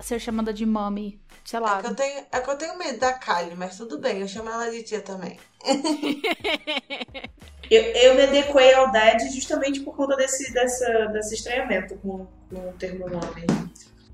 ser 0.00 0.20
chamada 0.20 0.52
de 0.52 0.66
mami, 0.66 1.18
sei 1.44 1.60
lá. 1.60 1.78
É 1.78 1.82
que, 1.82 1.88
eu 1.88 1.94
tenho, 1.94 2.24
é 2.32 2.40
que 2.40 2.50
eu 2.50 2.56
tenho 2.56 2.78
medo 2.78 2.98
da 2.98 3.12
Kylie, 3.12 3.56
mas 3.56 3.76
tudo 3.76 3.98
bem, 3.98 4.20
eu 4.20 4.28
chamo 4.28 4.48
ela 4.50 4.70
de 4.70 4.82
tia 4.82 5.00
também. 5.00 5.38
Eu, 7.70 7.82
eu 7.82 8.14
me 8.14 8.22
adequei 8.24 8.74
ao 8.74 8.92
DAD 8.92 9.30
justamente 9.30 9.80
por 9.80 9.96
conta 9.96 10.14
desse, 10.16 10.52
dessa, 10.52 11.06
desse 11.06 11.34
estranhamento 11.34 11.96
com, 11.96 12.26
com 12.50 12.68
o 12.68 12.72
termo 12.74 13.08
nome. 13.08 13.46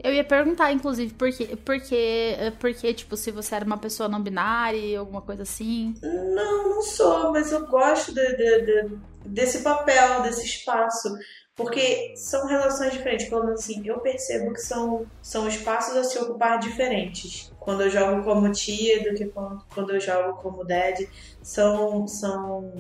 Eu 0.03 0.15
ia 0.15 0.23
perguntar, 0.25 0.73
inclusive, 0.73 1.13
por 1.13 1.31
quê? 1.33 1.59
Porque, 1.65 2.37
porque, 2.61 2.95
tipo, 2.95 3.17
se 3.17 3.31
você 3.33 3.57
era 3.57 3.65
uma 3.65 3.77
pessoa 3.77 4.09
não 4.09 4.23
binária, 4.23 4.99
alguma 5.01 5.21
coisa 5.21 5.43
assim. 5.43 5.95
Não, 6.01 6.71
não 6.71 6.81
sou, 6.83 7.33
mas 7.33 7.51
eu 7.53 7.67
gosto 7.67 8.15
de- 8.15 8.37
de- 8.37 8.61
de- 8.63 8.99
desse 9.27 9.63
papel, 9.63 10.23
desse 10.23 10.45
espaço. 10.47 11.09
Porque 11.57 12.15
são 12.17 12.47
relações 12.47 12.93
diferentes. 12.93 13.29
Quando 13.29 13.51
assim, 13.51 13.83
eu 13.85 14.01
percebo 14.01 14.53
que 14.53 14.61
são, 14.61 15.07
são 15.21 15.47
espaços 15.47 15.97
a 15.97 16.05
se 16.05 16.19
ocupar 16.19 16.59
diferentes. 16.59 17.53
Quando 17.61 17.83
eu 17.83 17.91
jogo 17.91 18.23
como 18.25 18.51
tia 18.51 19.03
do 19.03 19.15
que 19.15 19.27
quando, 19.27 19.63
quando 19.75 19.91
eu 19.95 20.01
jogo 20.01 20.39
como 20.41 20.65
dad. 20.65 21.07
São, 21.43 22.07
são 22.07 22.73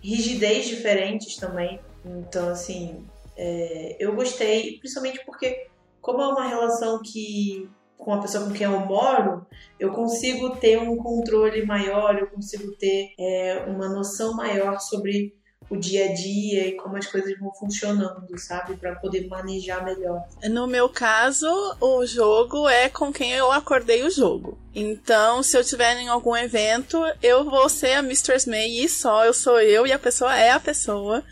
rigidez 0.00 0.66
diferentes 0.66 1.36
também. 1.36 1.80
Então, 2.04 2.48
assim, 2.48 3.04
é, 3.36 3.96
eu 4.00 4.14
gostei, 4.14 4.78
principalmente 4.78 5.24
porque, 5.24 5.68
como 6.00 6.20
é 6.20 6.26
uma 6.26 6.48
relação 6.48 7.00
que. 7.00 7.68
com 7.96 8.12
a 8.12 8.20
pessoa 8.20 8.44
com 8.44 8.52
quem 8.52 8.66
eu 8.66 8.80
moro, 8.80 9.46
eu 9.78 9.92
consigo 9.92 10.56
ter 10.56 10.78
um 10.78 10.96
controle 10.96 11.64
maior, 11.64 12.18
eu 12.18 12.26
consigo 12.28 12.72
ter 12.76 13.12
é, 13.18 13.64
uma 13.68 13.88
noção 13.88 14.34
maior 14.34 14.80
sobre 14.80 15.37
o 15.70 15.76
dia 15.76 16.10
a 16.10 16.14
dia 16.14 16.66
e 16.66 16.72
como 16.72 16.96
as 16.96 17.06
coisas 17.06 17.38
vão 17.38 17.52
funcionando, 17.52 18.38
sabe? 18.38 18.76
Pra 18.76 18.94
poder 18.96 19.26
manejar 19.26 19.84
melhor. 19.84 20.22
No 20.44 20.66
meu 20.66 20.88
caso, 20.88 21.46
o 21.80 22.06
jogo 22.06 22.68
é 22.68 22.88
com 22.88 23.12
quem 23.12 23.32
eu 23.32 23.52
acordei 23.52 24.02
o 24.02 24.10
jogo. 24.10 24.58
Então, 24.74 25.42
se 25.42 25.56
eu 25.56 25.64
tiver 25.64 25.96
em 25.98 26.08
algum 26.08 26.36
evento, 26.36 26.98
eu 27.22 27.44
vou 27.44 27.68
ser 27.68 27.92
a 27.92 28.02
Mistress 28.02 28.48
May 28.48 28.78
e 28.80 28.88
só 28.88 29.24
eu 29.24 29.34
sou 29.34 29.60
eu 29.60 29.86
e 29.86 29.92
a 29.92 29.98
pessoa 29.98 30.34
é 30.38 30.50
a 30.50 30.60
pessoa. 30.60 31.22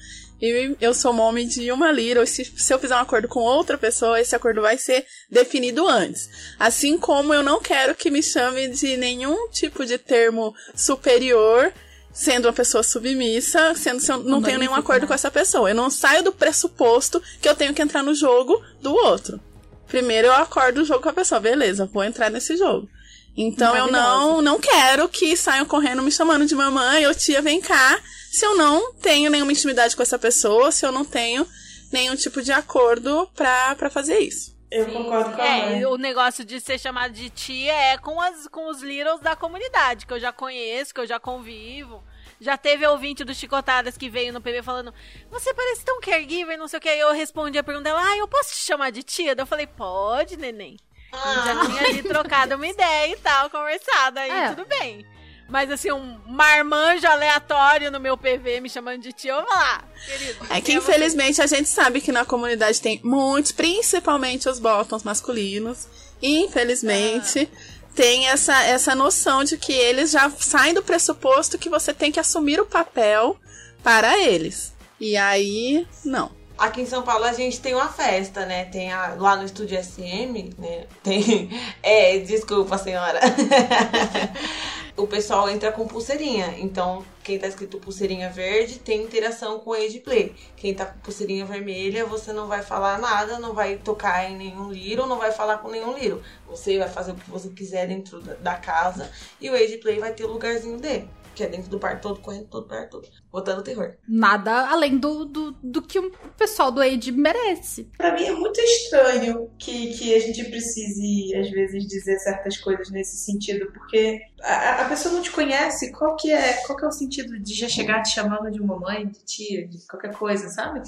E 0.41 0.77
eu 0.83 0.93
sou 0.93 1.15
nome 1.15 1.47
de 1.47 1.73
uma 1.73 1.91
lira. 1.91 2.23
E 2.23 2.27
se, 2.27 2.45
se 2.45 2.73
eu 2.73 2.79
fizer 2.79 2.95
um 2.95 3.01
acordo 3.01 3.27
com 3.27 3.41
outra 3.41 3.79
pessoa, 3.79 4.21
esse 4.21 4.37
acordo 4.37 4.61
vai 4.61 4.77
ser 4.77 5.07
definido 5.31 5.89
antes. 5.89 6.29
Assim 6.59 6.99
como 6.99 7.33
eu 7.33 7.43
não 7.43 7.59
quero 7.59 7.95
que 7.95 8.11
me 8.11 8.23
chame 8.23 8.69
de 8.69 8.99
nenhum 8.99 9.49
tipo 9.49 9.87
de 9.87 9.97
termo 9.97 10.55
superior, 10.75 11.73
sendo 12.17 12.47
uma 12.47 12.53
pessoa 12.55 12.83
submissa, 12.83 13.75
sendo 13.75 14.01
se 14.01 14.11
eu 14.11 14.17
não 14.23 14.41
tenho 14.41 14.59
nenhum 14.59 14.75
acordo 14.75 15.07
com 15.07 15.13
essa 15.13 15.31
pessoa. 15.31 15.69
Eu 15.69 15.75
não 15.75 15.91
saio 15.91 16.25
do 16.25 16.33
pressuposto 16.33 17.23
que 17.43 17.47
eu 17.47 17.55
tenho 17.55 17.75
que 17.75 17.83
entrar 17.83 18.03
no 18.03 18.15
jogo 18.15 18.59
do 18.81 18.95
outro. 18.95 19.39
Primeiro 19.87 20.29
eu 20.29 20.33
acordo 20.33 20.81
o 20.81 20.85
jogo 20.85 21.03
com 21.03 21.11
a 21.11 21.13
pessoa, 21.13 21.39
beleza, 21.39 21.85
vou 21.93 22.03
entrar 22.03 22.31
nesse 22.31 22.57
jogo. 22.57 22.89
Então 23.37 23.77
eu 23.77 23.93
não, 23.93 24.41
não 24.41 24.59
quero 24.59 25.11
que 25.11 25.37
saiam 25.37 25.67
correndo 25.67 26.03
me 26.03 26.11
chamando 26.11 26.47
de 26.47 26.55
mamãe 26.55 27.07
ou 27.07 27.15
tia, 27.15 27.43
vem 27.43 27.61
cá, 27.61 28.01
se 28.33 28.47
eu 28.47 28.57
não 28.57 28.95
tenho 28.95 29.31
nenhuma 29.31 29.53
intimidade 29.53 29.95
com 29.95 30.03
essa 30.03 30.19
pessoa, 30.19 30.73
se 30.73 30.87
eu 30.87 30.91
não 30.91 31.05
tenho 31.05 31.47
nenhum 31.93 32.17
tipo 32.17 32.41
de 32.41 32.51
acordo 32.51 33.29
pra, 33.37 33.75
pra 33.75 33.91
fazer 33.91 34.21
isso. 34.21 34.56
Eu 34.71 34.87
concordo 34.93 35.35
com 35.37 35.41
a 35.43 35.47
É, 35.47 35.63
mãe. 35.71 35.79
e 35.81 35.87
o 35.87 35.97
negócio 35.97 36.45
de 36.45 36.61
ser 36.61 36.79
chamado 36.79 37.13
de 37.13 37.31
tia 37.31 37.73
é 37.73 37.97
com, 37.99 38.21
as, 38.21 38.49
com 38.49 38.69
os 38.69 38.83
Littles 38.83 39.21
da 39.21 39.37
comunidade, 39.37 40.07
que 40.07 40.13
eu 40.13 40.19
já 40.21 40.33
conheço, 40.33 40.93
que 40.93 41.01
eu 41.01 41.07
já 41.07 41.21
convivo. 41.21 42.03
Já 42.41 42.57
teve 42.59 42.87
ouvinte 42.87 43.25
do 43.25 43.33
Chicotadas 43.35 43.97
que 43.97 44.11
veio 44.11 44.33
no 44.33 44.41
PB 44.43 44.63
falando: 44.63 44.93
Você 45.31 45.55
parece 45.55 45.85
tão 45.85 46.01
caregiver, 46.01 46.59
não 46.59 46.69
sei 46.69 46.79
o 46.79 46.83
que. 46.83 46.89
Aí 46.89 46.99
eu 46.99 47.13
respondi 47.13 47.57
a 47.59 47.63
pergunta 47.65 47.85
dela: 47.85 48.03
Ah, 48.05 48.17
eu 48.19 48.29
posso 48.29 48.51
te 48.51 48.59
chamar 48.59 48.91
de 48.91 49.03
tia? 49.03 49.35
Daí 49.35 49.43
eu 49.43 49.47
falei: 49.47 49.67
Pode, 49.67 50.37
neném. 50.37 50.77
E 51.15 51.17
já 51.47 51.65
tinha 51.67 51.83
ali 51.83 52.03
trocado 52.03 52.57
uma 52.57 52.67
ideia 52.69 53.11
e 53.13 53.17
tal, 53.17 53.49
conversado. 53.49 54.19
Aí 54.19 54.31
É. 54.31 54.49
tudo 54.51 54.67
bem. 54.67 55.07
Mas 55.49 55.71
assim, 55.71 55.93
um 55.93 56.19
marmanjo 56.27 57.07
aleatório 57.07 57.91
no 57.91 58.01
meu 58.01 58.17
PV 58.17 58.61
me 58.61 58.69
chamando 58.69 59.01
de 59.01 59.29
eu 59.29 59.37
vou 59.37 59.45
lá, 59.45 59.85
querido. 60.05 60.47
É 60.51 60.61
que 60.61 60.73
você? 60.73 60.79
infelizmente 60.79 61.41
a 61.41 61.47
gente 61.47 61.69
sabe 61.69 62.01
que 62.01 62.11
na 62.11 62.25
comunidade 62.25 62.81
tem 62.81 63.01
muitos, 63.05 63.53
principalmente 63.53 64.49
os 64.49 64.59
bottoms 64.59 65.05
masculinos. 65.05 65.87
E 66.21 66.41
infelizmente 66.45 67.49
tem 67.95 68.27
essa, 68.29 68.63
essa 68.65 68.95
noção 68.95 69.45
de 69.45 69.57
que 69.57 69.73
eles 69.73 70.11
já 70.11 70.29
saem 70.31 70.75
do 70.75 70.83
pressuposto 70.83 71.59
que 71.59 71.69
você 71.69 71.95
tem 71.95 72.11
que 72.11 72.19
assumir 72.21 72.61
o 72.61 72.67
papel 72.67 73.39
para 73.83 74.19
eles. 74.19 74.75
E 74.99 75.17
aí, 75.17 75.87
não. 76.05 76.31
Aqui 76.59 76.81
em 76.81 76.87
São 76.87 77.03
Paulo 77.03 77.25
a 77.25 77.35
gente 77.35 77.61
tem 77.61 77.75
uma 77.75 77.89
festa, 77.89 78.47
né? 78.47 78.65
Tem 78.65 78.91
a- 78.91 79.15
lá 79.19 79.37
no 79.37 79.45
estúdio 79.45 79.77
SM, 79.79 80.55
né? 80.59 80.87
Tem. 81.03 81.51
É, 81.83 82.19
desculpa, 82.19 82.79
senhora. 82.79 83.21
o 84.97 85.07
pessoal 85.07 85.49
entra 85.49 85.71
com 85.71 85.87
pulseirinha. 85.87 86.55
Então, 86.59 87.05
quem 87.23 87.39
tá 87.39 87.47
escrito 87.47 87.79
pulseirinha 87.79 88.31
verde 88.31 88.79
tem 88.79 89.03
interação 89.03 89.59
com 89.61 89.71
o 89.71 89.75
Age 89.75 90.01
Play. 90.01 90.35
Quem 90.57 90.75
tá 90.75 90.87
com 90.87 90.99
pulseirinha 91.01 91.45
vermelha, 91.45 92.07
você 92.07 92.33
não 92.33 92.47
vai 92.47 92.63
falar 92.63 92.99
nada, 92.99 93.39
não 93.39 93.53
vai 93.53 93.77
tocar 93.77 94.31
em 94.31 94.37
nenhum 94.37 94.71
Little, 94.71 95.07
não 95.07 95.19
vai 95.19 95.33
falar 95.33 95.59
com 95.59 95.69
nenhum 95.71 95.97
Little. 95.97 96.23
Você 96.49 96.79
vai 96.79 96.89
fazer 96.89 97.13
o 97.13 97.15
que 97.15 97.31
você 97.31 97.49
quiser 97.51 97.87
dentro 97.87 98.21
da- 98.21 98.35
da 98.35 98.55
casa 98.55 99.11
e 99.41 99.51
o 99.51 99.55
Age 99.55 99.77
Play 99.79 99.99
vai 99.99 100.13
ter 100.13 100.25
o 100.25 100.33
lugarzinho 100.33 100.79
dele. 100.79 101.09
Que 101.37 101.45
é 101.45 101.49
dentro 101.49 101.69
do 101.69 101.79
bar 101.79 102.01
todo, 102.01 102.19
correndo 102.21 102.47
todo, 102.47 102.67
bar 102.67 102.89
todo. 102.89 103.07
Botando 103.31 103.63
terror. 103.63 103.95
Nada 104.09 104.71
além 104.71 104.97
do, 104.97 105.27
do, 105.27 105.53
do 105.63 105.83
que 105.83 105.99
o 105.99 106.11
pessoal 106.35 106.73
do 106.73 106.81
Age 106.81 107.13
merece. 107.13 107.91
Pra 107.99 108.15
mim 108.15 108.25
é 108.25 108.33
muito 108.33 108.59
estranho 108.59 109.51
que, 109.59 109.93
que 109.93 110.15
a 110.15 110.19
gente 110.19 110.43
precise, 110.45 111.37
às 111.37 111.51
vezes, 111.51 111.87
dizer 111.87 112.19
certas 112.21 112.57
coisas 112.57 112.91
nesse 112.91 113.19
sentido, 113.19 113.71
porque 113.71 114.19
a, 114.43 114.83
a 114.83 114.89
pessoa 114.89 115.15
não 115.15 115.21
te 115.21 115.31
conhece, 115.31 115.93
qual 115.93 116.17
que, 116.17 116.33
é, 116.33 116.55
qual 116.65 116.79
que 116.79 116.87
é 116.87 116.89
o 116.89 116.93
sentido 116.93 117.39
de 117.39 117.53
já 117.53 117.69
chegar 117.69 118.03
te 118.03 118.15
chamando 118.15 118.51
de 118.51 118.63
mamãe, 118.63 119.07
de 119.07 119.23
tia, 119.23 119.69
de 119.69 119.87
qualquer 119.87 120.15
coisa, 120.15 120.49
sabe? 120.49 120.81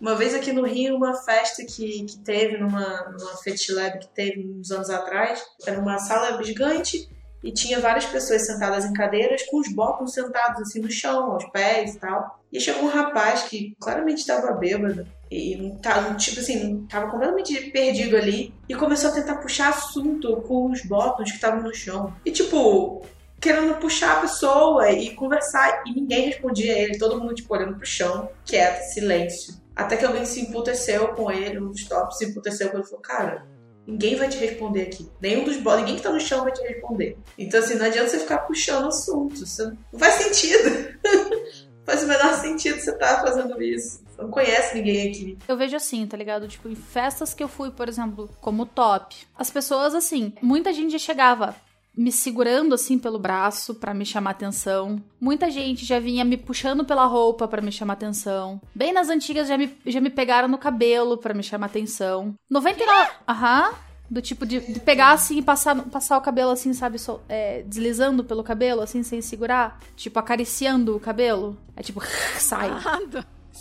Uma 0.00 0.16
vez 0.16 0.34
aqui 0.34 0.52
no 0.52 0.66
Rio, 0.66 0.96
uma 0.96 1.14
festa 1.14 1.64
que, 1.64 2.04
que 2.04 2.18
teve 2.18 2.58
numa, 2.58 3.10
numa 3.10 3.36
Fet 3.36 3.72
Lab 3.72 4.00
que 4.00 4.08
teve 4.08 4.44
uns 4.44 4.70
anos 4.72 4.90
atrás, 4.90 5.42
era 5.64 5.78
uma 5.78 5.98
sala 5.98 6.42
gigante 6.42 7.08
e 7.42 7.52
tinha 7.52 7.80
várias 7.80 8.06
pessoas 8.06 8.46
sentadas 8.46 8.84
em 8.84 8.92
cadeiras 8.92 9.42
com 9.44 9.58
os 9.58 9.68
botões 9.72 10.12
sentados 10.12 10.62
assim 10.62 10.80
no 10.80 10.90
chão, 10.90 11.32
aos 11.32 11.44
pés 11.50 11.94
e 11.94 11.98
tal. 11.98 12.40
E 12.52 12.60
chegou 12.60 12.84
um 12.84 12.88
rapaz 12.88 13.44
que 13.44 13.76
claramente 13.80 14.18
estava 14.18 14.52
bêbado 14.52 15.06
e 15.30 15.56
não 15.56 15.76
tava, 15.76 16.14
tipo 16.14 16.40
assim, 16.40 16.72
não 16.72 16.86
tava 16.86 17.10
completamente 17.10 17.70
perdido 17.70 18.16
ali 18.16 18.54
e 18.68 18.74
começou 18.74 19.10
a 19.10 19.12
tentar 19.12 19.36
puxar 19.36 19.70
assunto 19.70 20.36
com 20.42 20.70
os 20.70 20.82
botões 20.82 21.30
que 21.30 21.36
estavam 21.36 21.62
no 21.62 21.74
chão. 21.74 22.14
E 22.24 22.30
tipo, 22.30 23.04
querendo 23.40 23.74
puxar 23.78 24.18
a 24.18 24.20
pessoa 24.20 24.90
e 24.90 25.14
conversar 25.14 25.82
e 25.86 25.92
ninguém 25.92 26.26
respondia 26.26 26.72
a 26.72 26.78
ele, 26.78 26.98
todo 26.98 27.20
mundo 27.20 27.34
tipo 27.34 27.52
olhando 27.54 27.76
pro 27.76 27.86
chão, 27.86 28.28
quieto, 28.44 28.82
silêncio. 28.92 29.54
Até 29.74 29.96
que 29.96 30.06
alguém 30.06 30.24
se 30.24 30.40
emputeceu 30.40 31.08
com 31.08 31.30
ele, 31.30 31.60
um 31.60 31.68
dos 31.68 31.84
tops 31.84 32.18
se 32.18 32.24
emputeceu 32.24 32.70
com 32.70 32.78
ele 32.78 32.86
e 32.86 32.88
falou, 32.88 33.02
cara, 33.02 33.46
ninguém 33.86 34.16
vai 34.16 34.28
te 34.28 34.38
responder 34.38 34.82
aqui. 34.82 35.08
Nenhum 35.20 35.44
dos 35.44 35.56
bots, 35.56 35.80
ninguém 35.80 35.96
que 35.96 36.02
tá 36.02 36.10
no 36.10 36.20
chão 36.20 36.42
vai 36.42 36.52
te 36.52 36.62
responder. 36.62 37.16
Então 37.38 37.60
assim, 37.60 37.74
não 37.74 37.86
adianta 37.86 38.08
você 38.08 38.18
ficar 38.18 38.38
puxando 38.38 38.88
assunto. 38.88 39.44
Não 39.92 39.98
faz 39.98 40.14
sentido. 40.14 40.96
faz 41.84 42.02
o 42.02 42.08
menor 42.08 42.34
sentido 42.34 42.80
você 42.80 42.90
estar 42.90 43.20
fazendo 43.20 43.62
isso. 43.62 44.04
Você 44.10 44.22
não 44.22 44.30
conhece 44.30 44.74
ninguém 44.74 45.08
aqui. 45.08 45.38
Eu 45.46 45.56
vejo 45.56 45.76
assim, 45.76 46.06
tá 46.06 46.16
ligado? 46.16 46.48
Tipo, 46.48 46.68
em 46.68 46.74
festas 46.74 47.32
que 47.32 47.42
eu 47.42 47.48
fui, 47.48 47.70
por 47.70 47.88
exemplo, 47.88 48.28
como 48.40 48.66
top, 48.66 49.16
as 49.36 49.50
pessoas, 49.50 49.94
assim, 49.94 50.32
muita 50.42 50.72
gente 50.72 50.92
já 50.92 50.98
chegava 50.98 51.54
me 51.96 52.12
segurando 52.12 52.74
assim 52.74 52.98
pelo 52.98 53.18
braço 53.18 53.74
pra 53.74 53.94
me 53.94 54.04
chamar 54.04 54.32
atenção. 54.32 55.02
Muita 55.20 55.50
gente 55.50 55.84
já 55.84 55.98
vinha 55.98 56.24
me 56.24 56.36
puxando 56.36 56.84
pela 56.84 57.06
roupa 57.06 57.48
pra 57.48 57.62
me 57.62 57.72
chamar 57.72 57.94
atenção. 57.94 58.60
Bem 58.74 58.92
nas 58.92 59.08
antigas 59.08 59.48
já 59.48 59.56
me, 59.56 59.74
já 59.86 60.00
me 60.00 60.10
pegaram 60.10 60.46
no 60.48 60.58
cabelo 60.58 61.16
pra 61.16 61.32
me 61.34 61.42
chamar 61.42 61.66
atenção. 61.66 62.34
99. 62.50 63.10
Aham. 63.28 63.72
Do 64.08 64.22
tipo 64.22 64.46
de, 64.46 64.60
de 64.60 64.78
pegar 64.78 65.10
assim 65.10 65.38
e 65.38 65.42
passar, 65.42 65.74
passar 65.86 66.16
o 66.16 66.20
cabelo 66.20 66.52
assim, 66.52 66.72
sabe? 66.72 66.96
sol- 66.96 67.20
é, 67.28 67.62
deslizando 67.66 68.22
pelo 68.22 68.44
cabelo, 68.44 68.80
assim, 68.80 69.02
sem 69.02 69.20
segurar. 69.20 69.80
Tipo, 69.96 70.20
acariciando 70.20 70.94
o 70.94 71.00
cabelo. 71.00 71.58
É 71.74 71.82
tipo, 71.82 72.00
sai. 72.38 72.70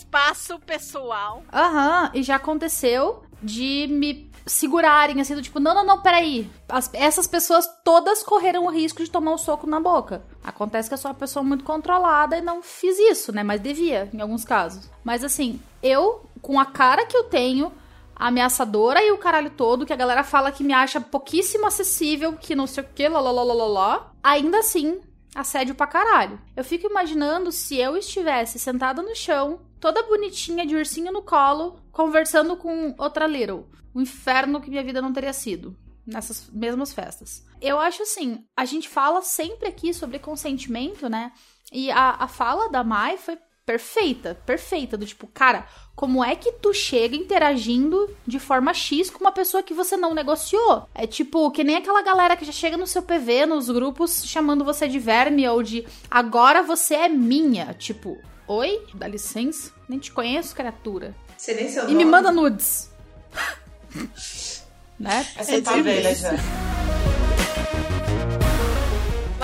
Espaço 0.06 0.60
pessoal. 0.60 1.44
Aham, 1.52 2.12
e 2.14 2.22
já 2.24 2.36
aconteceu 2.36 3.24
de 3.42 3.88
me 3.90 4.32
segurarem, 4.46 5.20
assim, 5.20 5.34
do 5.36 5.42
tipo, 5.42 5.60
não, 5.60 5.74
não, 5.74 5.84
não, 5.84 6.02
peraí. 6.02 6.50
As- 6.70 6.90
essas 6.94 7.26
pessoas 7.28 7.68
todas 7.84 8.22
correram 8.22 8.66
o 8.66 8.70
risco 8.70 9.04
de 9.04 9.10
tomar 9.10 9.32
um 9.34 9.38
soco 9.38 9.66
na 9.68 9.80
boca. 9.80 10.24
Acontece 10.44 10.88
que 10.88 10.94
eu 10.94 10.98
sou 10.98 11.10
uma 11.10 11.18
pessoa 11.18 11.44
muito 11.44 11.64
controlada 11.64 12.38
e 12.38 12.42
não 12.42 12.62
fiz 12.62 12.98
isso, 13.00 13.32
né? 13.32 13.44
Mas 13.44 13.60
devia, 13.60 14.08
em 14.14 14.22
alguns 14.22 14.46
casos. 14.46 14.90
Mas 15.04 15.24
assim, 15.24 15.60
eu, 15.82 16.30
com 16.42 16.60
a 16.60 16.66
cara 16.66 17.06
que 17.08 17.18
eu 17.18 17.24
tenho, 17.24 17.72
ameaçadora 18.16 19.04
e 19.04 19.12
o 19.12 19.18
caralho 19.18 19.50
todo, 19.50 19.86
que 19.86 19.92
a 19.94 19.98
galera 19.98 20.24
fala 20.24 20.52
que 20.52 20.64
me 20.64 20.74
acha 20.74 21.02
pouquíssimo 21.02 21.66
acessível, 21.66 22.34
que 22.34 22.56
não 22.56 22.68
sei 22.68 22.84
o 22.84 22.88
que, 22.88 23.08
lá, 23.10 23.20
lá, 23.20 24.12
ainda 24.24 24.60
assim, 24.60 25.00
assédio 25.36 25.76
pra 25.76 25.86
caralho. 25.86 26.42
Eu 26.56 26.64
fico 26.64 26.88
imaginando 26.88 27.52
se 27.52 27.78
eu 27.78 27.98
estivesse 27.98 28.58
sentada 28.58 29.02
no 29.02 29.14
chão, 29.14 29.60
toda 29.80 30.02
bonitinha 30.04 30.66
de 30.66 30.76
ursinho 30.76 31.12
no 31.12 31.22
colo, 31.22 31.80
conversando 31.92 32.56
com 32.56 32.96
outra 32.98 33.28
Little. 33.28 33.70
O 33.94 34.02
inferno 34.02 34.62
que 34.62 34.70
minha 34.70 34.84
vida 34.84 35.02
não 35.02 35.14
teria 35.14 35.34
sido 35.34 35.78
nessas 36.06 36.50
mesmas 36.52 36.94
festas. 36.94 37.46
Eu 37.62 37.80
acho 37.80 38.04
assim, 38.04 38.46
a 38.56 38.64
gente 38.64 38.88
fala 38.88 39.22
sempre 39.22 39.68
aqui 39.68 39.94
sobre 39.94 40.20
consentimento, 40.20 41.10
né? 41.10 41.32
E 41.72 41.90
a, 41.92 42.12
a 42.20 42.28
fala 42.28 42.70
da 42.70 42.84
Mai 42.84 43.18
foi 43.18 43.38
perfeita, 43.66 44.38
perfeita, 44.46 44.96
do 44.98 45.06
tipo, 45.06 45.26
cara, 45.28 45.66
como 45.96 46.24
é 46.24 46.36
que 46.36 46.52
tu 46.52 46.74
chega 46.74 47.16
interagindo 47.16 48.10
de 48.26 48.40
forma 48.40 48.74
X 48.74 49.10
com 49.10 49.20
uma 49.24 49.32
pessoa 49.32 49.64
que 49.64 49.74
você 49.74 49.98
não 49.98 50.14
negociou? 50.14 50.88
É 50.94 51.08
tipo, 51.08 51.50
que 51.52 51.64
nem 51.64 51.78
aquela 51.78 52.02
galera 52.04 52.36
que 52.36 52.46
já 52.46 52.52
chega 52.52 52.78
no 52.78 52.86
seu 52.86 53.02
PV, 53.02 53.46
nos 53.48 53.70
grupos, 53.70 54.24
chamando 54.26 54.64
você 54.64 54.88
de 54.88 55.00
verme 55.00 55.48
ou 55.48 55.64
de 55.64 55.86
agora 56.12 56.62
você 56.62 56.94
é 56.96 57.10
minha. 57.10 57.74
Tipo, 57.74 58.18
oi? 58.48 58.82
Dá 58.94 59.08
licença? 59.08 59.72
Nem 59.90 59.98
te 60.00 60.12
conheço, 60.12 60.56
criatura. 60.56 61.16
Você 61.38 61.54
nem 61.54 61.68
seu 61.70 61.84
E 61.84 61.88
nome. 61.94 61.98
me 61.98 62.06
manda 62.06 62.32
nudes. 62.32 62.92
né? 65.00 65.26
Essa 65.38 65.56
É 65.56 65.62
tá 65.62 65.76
velha 65.78 66.14
já. 66.14 66.30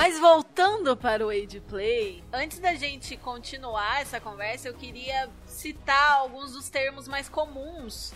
Mas 0.01 0.17
voltando 0.17 0.97
para 0.97 1.23
o 1.23 1.29
Age 1.29 1.59
Play, 1.69 2.23
antes 2.33 2.57
da 2.57 2.73
gente 2.73 3.15
continuar 3.15 4.01
essa 4.01 4.19
conversa, 4.19 4.67
eu 4.67 4.73
queria 4.73 5.29
citar 5.45 6.13
alguns 6.13 6.53
dos 6.53 6.69
termos 6.69 7.07
mais 7.07 7.29
comuns 7.29 8.11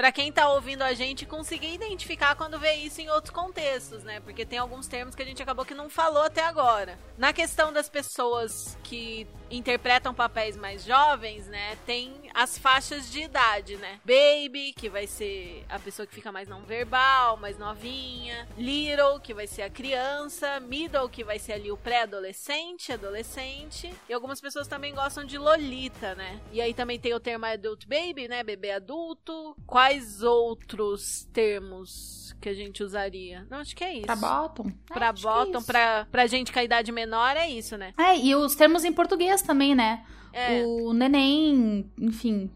para 0.00 0.10
quem 0.10 0.32
tá 0.32 0.48
ouvindo 0.48 0.80
a 0.80 0.94
gente 0.94 1.26
conseguir 1.26 1.74
identificar 1.74 2.34
quando 2.34 2.58
vê 2.58 2.72
isso 2.72 3.02
em 3.02 3.10
outros 3.10 3.34
contextos, 3.34 4.02
né? 4.02 4.18
Porque 4.20 4.46
tem 4.46 4.58
alguns 4.58 4.86
termos 4.86 5.14
que 5.14 5.20
a 5.22 5.26
gente 5.26 5.42
acabou 5.42 5.62
que 5.62 5.74
não 5.74 5.90
falou 5.90 6.22
até 6.22 6.42
agora. 6.42 6.98
Na 7.18 7.34
questão 7.34 7.70
das 7.70 7.86
pessoas 7.86 8.78
que 8.82 9.28
interpretam 9.50 10.14
papéis 10.14 10.56
mais 10.56 10.84
jovens, 10.84 11.46
né? 11.48 11.76
Tem 11.84 12.30
as 12.32 12.56
faixas 12.56 13.10
de 13.10 13.22
idade, 13.22 13.76
né? 13.76 14.00
Baby, 14.02 14.72
que 14.72 14.88
vai 14.88 15.06
ser 15.06 15.66
a 15.68 15.78
pessoa 15.78 16.06
que 16.06 16.14
fica 16.14 16.32
mais 16.32 16.48
não 16.48 16.62
verbal, 16.62 17.36
mais 17.36 17.58
novinha. 17.58 18.48
Little, 18.56 19.20
que 19.20 19.34
vai 19.34 19.46
ser 19.46 19.62
a 19.62 19.70
criança. 19.70 20.60
Middle, 20.60 21.10
que 21.10 21.24
vai 21.24 21.38
ser 21.38 21.54
ali 21.54 21.70
o 21.70 21.76
pré-adolescente, 21.76 22.92
adolescente. 22.92 23.92
E 24.08 24.12
algumas 24.14 24.40
pessoas 24.40 24.66
também 24.66 24.94
gostam 24.94 25.24
de 25.24 25.36
Lolita, 25.36 26.14
né? 26.14 26.40
E 26.52 26.60
aí 26.62 26.72
também 26.72 26.98
tem 26.98 27.12
o 27.12 27.20
termo 27.20 27.44
adult 27.44 27.86
baby, 27.86 28.28
né? 28.28 28.42
Bebê 28.42 28.70
adulto. 28.70 29.54
Quais 29.90 30.22
outros 30.22 31.24
termos 31.32 32.32
que 32.40 32.48
a 32.48 32.54
gente 32.54 32.80
usaria? 32.80 33.44
Não, 33.50 33.58
acho 33.58 33.74
que 33.74 33.82
é 33.82 33.94
isso. 33.94 34.06
Pra 34.06 34.14
bottom. 34.14 34.70
Pra 34.86 35.06
É, 35.06 35.08
é 35.08 35.12
bottom, 35.12 35.58
isso. 35.58 35.66
pra, 35.66 36.06
pra 36.12 36.26
gente 36.28 36.52
com 36.52 36.60
a 36.60 36.62
idade 36.62 36.92
menor, 36.92 37.36
é 37.36 37.48
isso, 37.50 37.76
né? 37.76 37.92
É, 37.98 38.16
e 38.16 38.32
os 38.36 38.54
termos 38.54 38.84
em 38.84 38.92
português 38.92 39.42
também, 39.42 39.74
né? 39.74 40.06
É. 40.32 40.62
O 40.64 40.92
neném, 40.92 41.90
enfim, 41.98 42.48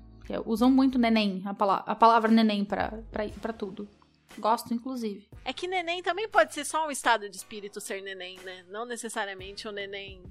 usam 0.47 0.71
muito 0.71 0.97
neném, 0.97 1.43
a, 1.45 1.53
pala 1.53 1.83
a 1.85 1.97
palavra 1.97 2.31
neném 2.31 2.65
pra, 2.65 3.03
pra, 3.11 3.29
pra 3.29 3.53
tudo. 3.53 3.89
Gosto, 4.39 4.73
inclusive. 4.73 5.27
É 5.45 5.53
que 5.53 5.67
neném 5.67 6.05
também 6.05 6.29
pode 6.29 6.55
ser 6.55 6.65
só 6.65 6.87
um 6.87 6.91
estado 6.93 7.29
de 7.29 7.37
espírito 7.37 7.81
ser 7.81 8.01
neném, 8.01 8.39
né? 8.45 8.65
Não 8.71 8.87
necessariamente 8.87 9.67
o 9.67 9.73
neném. 9.73 10.23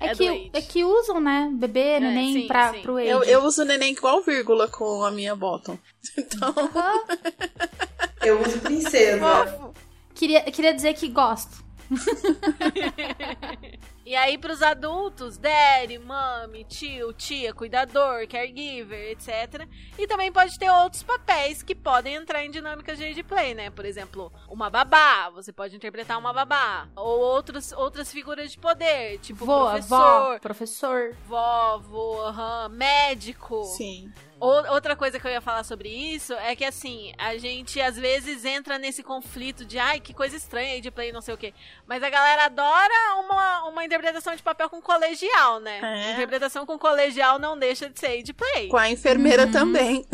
É, 0.00 0.06
É 0.06 0.14
que, 0.14 0.28
do 0.28 0.50
é 0.58 0.60
que 0.60 0.84
usam, 0.84 1.20
né? 1.20 1.50
Bebê, 1.52 2.00
neném 2.00 2.32
sim, 2.32 2.46
pra, 2.46 2.72
sim. 2.72 2.82
pro 2.82 2.96
age. 2.96 3.08
Eu, 3.08 3.22
eu 3.24 3.44
uso 3.44 3.64
neném 3.64 3.92
igual 3.92 4.22
vírgula 4.22 4.68
com 4.68 5.04
a 5.04 5.10
minha 5.10 5.34
bottom. 5.36 5.78
Então, 6.18 6.52
Eu 8.20 8.40
uso 8.40 8.58
princesa. 8.60 9.72
Queria, 10.14 10.42
queria 10.42 10.74
dizer 10.74 10.94
que 10.94 11.08
gosto. 11.08 11.62
E 14.04 14.16
aí, 14.16 14.36
pros 14.36 14.62
adultos, 14.62 15.38
daddy, 15.38 15.96
mami, 15.96 16.64
tio, 16.64 17.12
tia, 17.12 17.54
cuidador, 17.54 18.26
caregiver, 18.26 19.12
etc. 19.12 19.64
E 19.96 20.08
também 20.08 20.32
pode 20.32 20.58
ter 20.58 20.68
outros 20.68 21.04
papéis 21.04 21.62
que 21.62 21.72
podem 21.72 22.16
entrar 22.16 22.44
em 22.44 22.50
dinâmicas 22.50 22.98
de 22.98 23.04
age 23.04 23.22
play, 23.22 23.54
né? 23.54 23.70
Por 23.70 23.84
exemplo, 23.84 24.32
uma 24.48 24.68
babá, 24.68 25.30
você 25.30 25.52
pode 25.52 25.76
interpretar 25.76 26.18
uma 26.18 26.32
babá. 26.32 26.88
Ou 26.96 27.20
outros, 27.20 27.70
outras 27.72 28.10
figuras 28.10 28.50
de 28.50 28.58
poder, 28.58 29.18
tipo 29.20 29.46
Voa, 29.46 29.70
professor, 29.70 29.98
vó, 29.98 30.38
professor. 30.40 31.16
vó, 31.28 31.78
vô, 31.78 32.22
aham, 32.22 32.68
médico. 32.70 33.62
sim. 33.76 34.12
Ou- 34.42 34.72
Outra 34.72 34.96
coisa 34.96 35.20
que 35.20 35.26
eu 35.26 35.30
ia 35.30 35.40
falar 35.40 35.62
sobre 35.62 35.88
isso 35.88 36.32
é 36.34 36.56
que, 36.56 36.64
assim, 36.64 37.12
a 37.16 37.36
gente 37.38 37.80
às 37.80 37.96
vezes 37.96 38.44
entra 38.44 38.76
nesse 38.76 39.00
conflito 39.02 39.64
de 39.64 39.78
ai, 39.78 40.00
que 40.00 40.12
coisa 40.12 40.36
estranha 40.36 40.80
de 40.80 40.90
play, 40.90 41.12
não 41.12 41.20
sei 41.20 41.32
o 41.34 41.38
quê. 41.38 41.54
Mas 41.86 42.02
a 42.02 42.10
galera 42.10 42.46
adora 42.46 42.94
uma, 43.20 43.68
uma 43.68 43.84
interpretação 43.84 44.34
de 44.34 44.42
papel 44.42 44.68
com 44.68 44.82
colegial, 44.82 45.60
né? 45.60 45.80
É. 45.82 46.12
Interpretação 46.14 46.66
com 46.66 46.76
colegial 46.78 47.38
não 47.38 47.56
deixa 47.56 47.88
de 47.88 48.00
ser 48.00 48.22
de 48.22 48.32
play. 48.32 48.66
Com 48.68 48.76
a 48.78 48.90
enfermeira 48.90 49.46
também. 49.46 50.04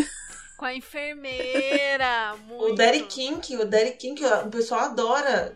Com 0.58 0.64
a 0.66 0.74
enfermeira. 0.74 2.34
O. 2.50 2.74
Daddy 2.74 3.04
Kink, 3.04 3.56
o 3.56 3.66
Kink, 3.98 4.24
ó, 4.24 4.42
o 4.42 4.50
pessoal 4.50 4.82
adora. 4.82 5.54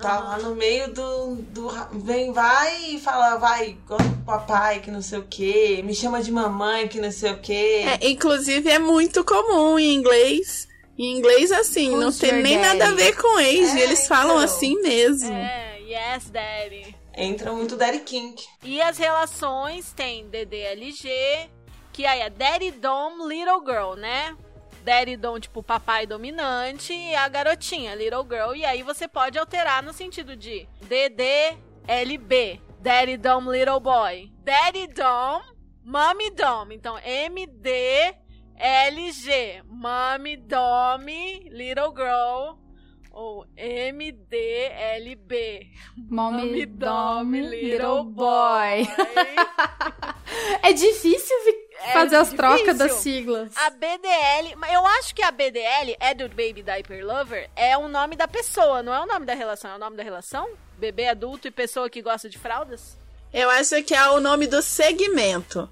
Tá 0.00 0.20
lá 0.20 0.38
no 0.38 0.54
meio 0.54 0.92
do, 0.92 1.36
do. 1.36 1.70
Vem, 1.92 2.32
vai 2.32 2.94
e 2.94 3.00
fala, 3.00 3.36
vai, 3.36 3.78
gosta 3.86 4.08
do 4.08 4.24
papai, 4.24 4.80
que 4.80 4.90
não 4.90 5.00
sei 5.00 5.18
o 5.20 5.26
quê. 5.26 5.80
Me 5.82 5.94
chama 5.94 6.22
de 6.22 6.30
mamãe, 6.30 6.86
que 6.86 7.00
não 7.00 7.10
sei 7.10 7.32
o 7.32 7.38
quê. 7.40 7.84
É, 7.86 8.10
inclusive, 8.10 8.68
é 8.68 8.78
muito 8.78 9.24
comum 9.24 9.78
em 9.78 9.94
inglês. 9.94 10.68
Em 10.98 11.16
inglês, 11.16 11.50
assim, 11.50 11.96
não 11.96 12.08
Who's 12.08 12.18
tem 12.18 12.30
your 12.30 12.42
nem 12.42 12.60
daddy? 12.60 12.78
nada 12.78 12.92
a 12.92 12.94
ver 12.94 13.16
com 13.16 13.38
age. 13.38 13.80
É, 13.80 13.80
eles 13.80 14.06
falam 14.06 14.32
então. 14.32 14.44
assim 14.44 14.80
mesmo. 14.82 15.32
É, 15.32 15.78
yes, 15.80 16.28
daddy. 16.30 16.94
Entra 17.16 17.52
muito 17.52 17.74
Daddy 17.74 18.00
Kink. 18.00 18.46
E 18.62 18.80
as 18.82 18.98
relações 18.98 19.92
tem 19.92 20.28
DDLG, 20.28 21.50
que 21.92 22.04
aí 22.04 22.20
é 22.20 22.30
Daddy 22.30 22.70
Dom, 22.70 23.26
Little 23.26 23.60
Girl, 23.66 23.94
né? 23.94 24.36
Daddy 24.84 25.16
Dom, 25.16 25.38
tipo, 25.38 25.62
papai 25.62 26.06
dominante, 26.06 26.92
e 26.92 27.14
a 27.14 27.28
garotinha, 27.28 27.94
Little 27.94 28.24
Girl. 28.28 28.54
E 28.54 28.64
aí 28.64 28.82
você 28.82 29.06
pode 29.06 29.38
alterar 29.38 29.82
no 29.82 29.92
sentido 29.92 30.34
de 30.36 30.66
DDLB, 30.82 32.60
Daddy 32.80 33.16
Dom, 33.16 33.50
Little 33.50 33.80
Boy. 33.80 34.32
Daddy 34.42 34.86
Dom, 34.88 35.40
Mommy 35.84 36.30
Dom. 36.30 36.72
Então, 36.72 36.96
MDLG, 36.96 38.16
Mommy 39.66 40.36
Dom, 40.36 41.04
Little 41.50 41.92
Girl. 41.94 42.58
Ou 43.12 43.44
MDLB. 43.56 45.32
Mommy, 46.08 46.64
Dom, 46.64 47.24
Dom, 47.24 47.30
Little 47.32 48.04
Boy. 48.04 48.84
boy. 48.84 48.86
É 50.62 50.72
difícil 50.72 51.36
vi- 51.44 51.69
É 51.82 51.92
fazer 51.92 52.16
as 52.16 52.30
difícil. 52.30 52.36
trocas 52.36 52.78
das 52.78 52.92
siglas. 52.92 53.56
A 53.56 53.70
BDL, 53.70 54.54
mas 54.56 54.72
eu 54.72 54.86
acho 54.86 55.14
que 55.14 55.22
a 55.22 55.30
BDL, 55.30 55.96
Adult 56.00 56.30
Baby 56.30 56.62
Diaper 56.62 57.04
Lover, 57.04 57.50
é 57.56 57.76
o 57.76 57.88
nome 57.88 58.16
da 58.16 58.28
pessoa, 58.28 58.82
não 58.82 58.94
é 58.94 59.00
o 59.00 59.06
nome 59.06 59.24
da 59.26 59.34
relação, 59.34 59.70
é 59.70 59.74
o 59.76 59.78
nome 59.78 59.96
da 59.96 60.02
relação? 60.02 60.48
Bebê 60.78 61.08
adulto 61.08 61.48
e 61.48 61.50
pessoa 61.50 61.88
que 61.90 62.02
gosta 62.02 62.28
de 62.28 62.38
fraldas? 62.38 62.96
Eu 63.32 63.48
acho 63.50 63.82
que 63.82 63.94
é 63.94 64.10
o 64.10 64.20
nome 64.20 64.46
do 64.46 64.60
segmento. 64.60 65.68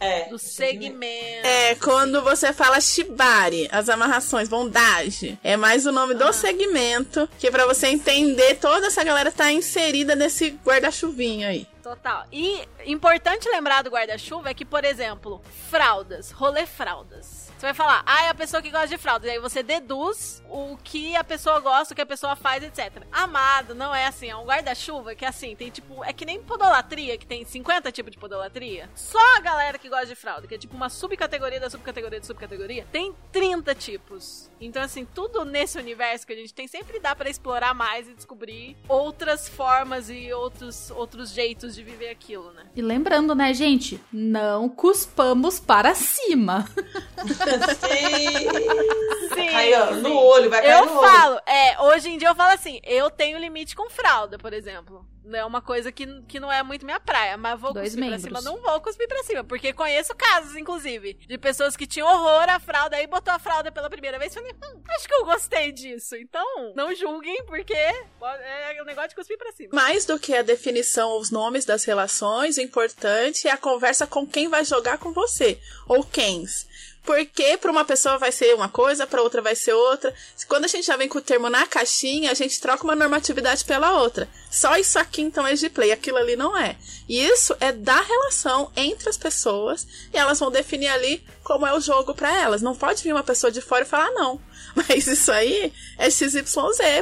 É. 0.00 0.28
Do 0.28 0.38
segmento. 0.38 1.46
É, 1.46 1.74
quando 1.74 2.22
você 2.22 2.52
fala 2.52 2.80
shibari, 2.80 3.68
as 3.72 3.88
amarrações, 3.88 4.48
bondage, 4.48 5.38
é 5.42 5.56
mais 5.56 5.86
o 5.86 5.92
nome 5.92 6.14
do 6.14 6.32
segmento, 6.32 7.28
que 7.38 7.48
é 7.48 7.50
pra 7.50 7.66
você 7.66 7.88
entender 7.88 8.56
toda 8.56 8.86
essa 8.86 9.02
galera 9.02 9.32
tá 9.32 9.50
inserida 9.50 10.14
nesse 10.14 10.50
guarda-chuvinho 10.64 11.48
aí. 11.48 11.66
Total. 11.82 12.26
E 12.30 12.62
importante 12.84 13.48
lembrar 13.48 13.82
do 13.82 13.90
guarda-chuva 13.90 14.50
é 14.50 14.54
que, 14.54 14.64
por 14.64 14.84
exemplo, 14.84 15.40
fraldas, 15.70 16.30
rolê 16.30 16.66
fraldas. 16.66 17.47
Você 17.58 17.66
vai 17.66 17.74
falar, 17.74 18.04
ah, 18.06 18.26
é 18.26 18.28
a 18.28 18.34
pessoa 18.34 18.62
que 18.62 18.70
gosta 18.70 18.86
de 18.86 18.96
fraldas. 18.96 19.28
E 19.28 19.32
aí 19.32 19.40
você 19.40 19.64
deduz 19.64 20.40
o 20.48 20.76
que 20.76 21.16
a 21.16 21.24
pessoa 21.24 21.58
gosta, 21.58 21.92
o 21.92 21.96
que 21.96 22.00
a 22.00 22.06
pessoa 22.06 22.36
faz, 22.36 22.62
etc. 22.62 23.02
Amado, 23.10 23.74
não 23.74 23.92
é 23.92 24.06
assim. 24.06 24.30
É 24.30 24.36
um 24.36 24.44
guarda-chuva 24.44 25.16
que, 25.16 25.24
assim, 25.24 25.56
tem 25.56 25.68
tipo. 25.68 26.04
É 26.04 26.12
que 26.12 26.24
nem 26.24 26.40
podolatria, 26.40 27.18
que 27.18 27.26
tem 27.26 27.44
50 27.44 27.90
tipos 27.90 28.12
de 28.12 28.18
podolatria. 28.18 28.88
Só 28.94 29.18
a 29.36 29.40
galera 29.40 29.76
que 29.76 29.88
gosta 29.88 30.06
de 30.06 30.14
fralda, 30.14 30.46
que 30.46 30.54
é 30.54 30.58
tipo 30.58 30.76
uma 30.76 30.88
subcategoria 30.88 31.58
da 31.58 31.68
subcategoria 31.68 32.20
da 32.20 32.26
subcategoria, 32.26 32.86
tem 32.92 33.12
30 33.32 33.74
tipos. 33.74 34.48
Então, 34.60 34.80
assim, 34.80 35.04
tudo 35.04 35.44
nesse 35.44 35.78
universo 35.78 36.28
que 36.28 36.34
a 36.34 36.36
gente 36.36 36.54
tem 36.54 36.68
sempre 36.68 37.00
dá 37.00 37.16
pra 37.16 37.28
explorar 37.28 37.74
mais 37.74 38.08
e 38.08 38.14
descobrir 38.14 38.76
outras 38.88 39.48
formas 39.48 40.08
e 40.08 40.32
outros, 40.32 40.92
outros 40.92 41.30
jeitos 41.30 41.74
de 41.74 41.82
viver 41.82 42.10
aquilo, 42.10 42.52
né? 42.52 42.66
E 42.76 42.80
lembrando, 42.80 43.34
né, 43.34 43.52
gente? 43.52 44.00
Não 44.12 44.68
cuspamos 44.68 45.58
para 45.58 45.92
cima. 45.96 46.64
Sim. 47.48 49.34
Sim, 49.34 49.48
Aí, 49.54 49.74
ó, 49.74 49.88
sim. 49.94 50.00
no 50.00 50.14
olho, 50.16 50.50
vai 50.50 50.60
cair 50.62 50.72
Eu 50.78 50.86
no 50.86 50.98
olho. 50.98 51.08
falo, 51.10 51.40
é, 51.46 51.80
hoje 51.82 52.08
em 52.10 52.18
dia 52.18 52.28
eu 52.28 52.34
falo 52.34 52.52
assim, 52.52 52.80
eu 52.84 53.10
tenho 53.10 53.38
limite 53.38 53.74
com 53.76 53.88
fralda, 53.90 54.38
por 54.38 54.52
exemplo. 54.52 55.06
Não 55.24 55.38
é 55.38 55.44
uma 55.44 55.60
coisa 55.60 55.92
que, 55.92 56.06
que 56.22 56.40
não 56.40 56.50
é 56.50 56.62
muito 56.62 56.86
minha 56.86 56.98
praia, 56.98 57.36
mas 57.36 57.60
vou 57.60 57.74
Dois 57.74 57.90
cuspir 57.90 58.00
membros. 58.00 58.22
pra 58.26 58.40
cima, 58.40 58.50
não 58.50 58.62
vou 58.62 58.80
cuspir 58.80 59.06
pra 59.06 59.22
cima, 59.24 59.44
porque 59.44 59.74
conheço 59.74 60.14
casos, 60.16 60.56
inclusive, 60.56 61.14
de 61.14 61.36
pessoas 61.36 61.76
que 61.76 61.86
tinham 61.86 62.08
horror 62.08 62.48
à 62.48 62.58
fralda, 62.58 62.96
aí 62.96 63.06
botou 63.06 63.32
a 63.34 63.38
fralda 63.38 63.70
pela 63.70 63.90
primeira 63.90 64.18
vez 64.18 64.32
e 64.32 64.36
falei, 64.36 64.52
hum, 64.52 64.80
acho 64.88 65.06
que 65.06 65.14
eu 65.14 65.26
gostei 65.26 65.70
disso. 65.70 66.16
Então, 66.16 66.72
não 66.74 66.94
julguem, 66.94 67.44
porque 67.44 67.74
é 67.74 68.78
o 68.80 68.84
negócio 68.86 69.10
de 69.10 69.14
cuspir 69.16 69.36
pra 69.36 69.52
cima. 69.52 69.68
Mais 69.74 70.06
do 70.06 70.18
que 70.18 70.34
a 70.34 70.40
definição, 70.42 71.18
os 71.18 71.30
nomes 71.30 71.66
das 71.66 71.84
relações, 71.84 72.56
o 72.56 72.62
importante 72.62 73.46
é 73.46 73.50
a 73.50 73.56
conversa 73.58 74.06
com 74.06 74.26
quem 74.26 74.48
vai 74.48 74.64
jogar 74.64 74.96
com 74.96 75.12
você, 75.12 75.60
ou 75.86 76.02
quens. 76.04 76.66
Porque 77.08 77.56
para 77.56 77.72
uma 77.72 77.86
pessoa 77.86 78.18
vai 78.18 78.30
ser 78.30 78.54
uma 78.54 78.68
coisa, 78.68 79.06
para 79.06 79.22
outra 79.22 79.40
vai 79.40 79.54
ser 79.54 79.72
outra. 79.72 80.14
Quando 80.46 80.66
a 80.66 80.68
gente 80.68 80.86
já 80.86 80.94
vem 80.94 81.08
com 81.08 81.16
o 81.16 81.22
termo 81.22 81.48
na 81.48 81.66
caixinha, 81.66 82.30
a 82.30 82.34
gente 82.34 82.60
troca 82.60 82.84
uma 82.84 82.94
normatividade 82.94 83.64
pela 83.64 83.98
outra. 83.98 84.28
Só 84.50 84.76
isso 84.76 84.98
aqui 84.98 85.22
então 85.22 85.46
é 85.46 85.54
de 85.54 85.70
play, 85.70 85.90
aquilo 85.90 86.18
ali 86.18 86.36
não 86.36 86.54
é. 86.54 86.76
E 87.08 87.18
isso 87.18 87.56
é 87.60 87.72
da 87.72 87.98
relação 87.98 88.70
entre 88.76 89.08
as 89.08 89.16
pessoas 89.16 89.86
e 90.12 90.18
elas 90.18 90.38
vão 90.38 90.50
definir 90.50 90.88
ali 90.88 91.24
como 91.42 91.66
é 91.66 91.72
o 91.72 91.80
jogo 91.80 92.14
para 92.14 92.30
elas. 92.30 92.60
Não 92.60 92.76
pode 92.76 93.02
vir 93.02 93.14
uma 93.14 93.24
pessoa 93.24 93.50
de 93.50 93.62
fora 93.62 93.84
e 93.84 93.88
falar 93.88 94.08
"Ah, 94.08 94.10
não. 94.10 94.38
Mas 94.76 95.06
isso 95.06 95.32
aí 95.32 95.72
é 95.96 96.10
XYZ, 96.10 96.52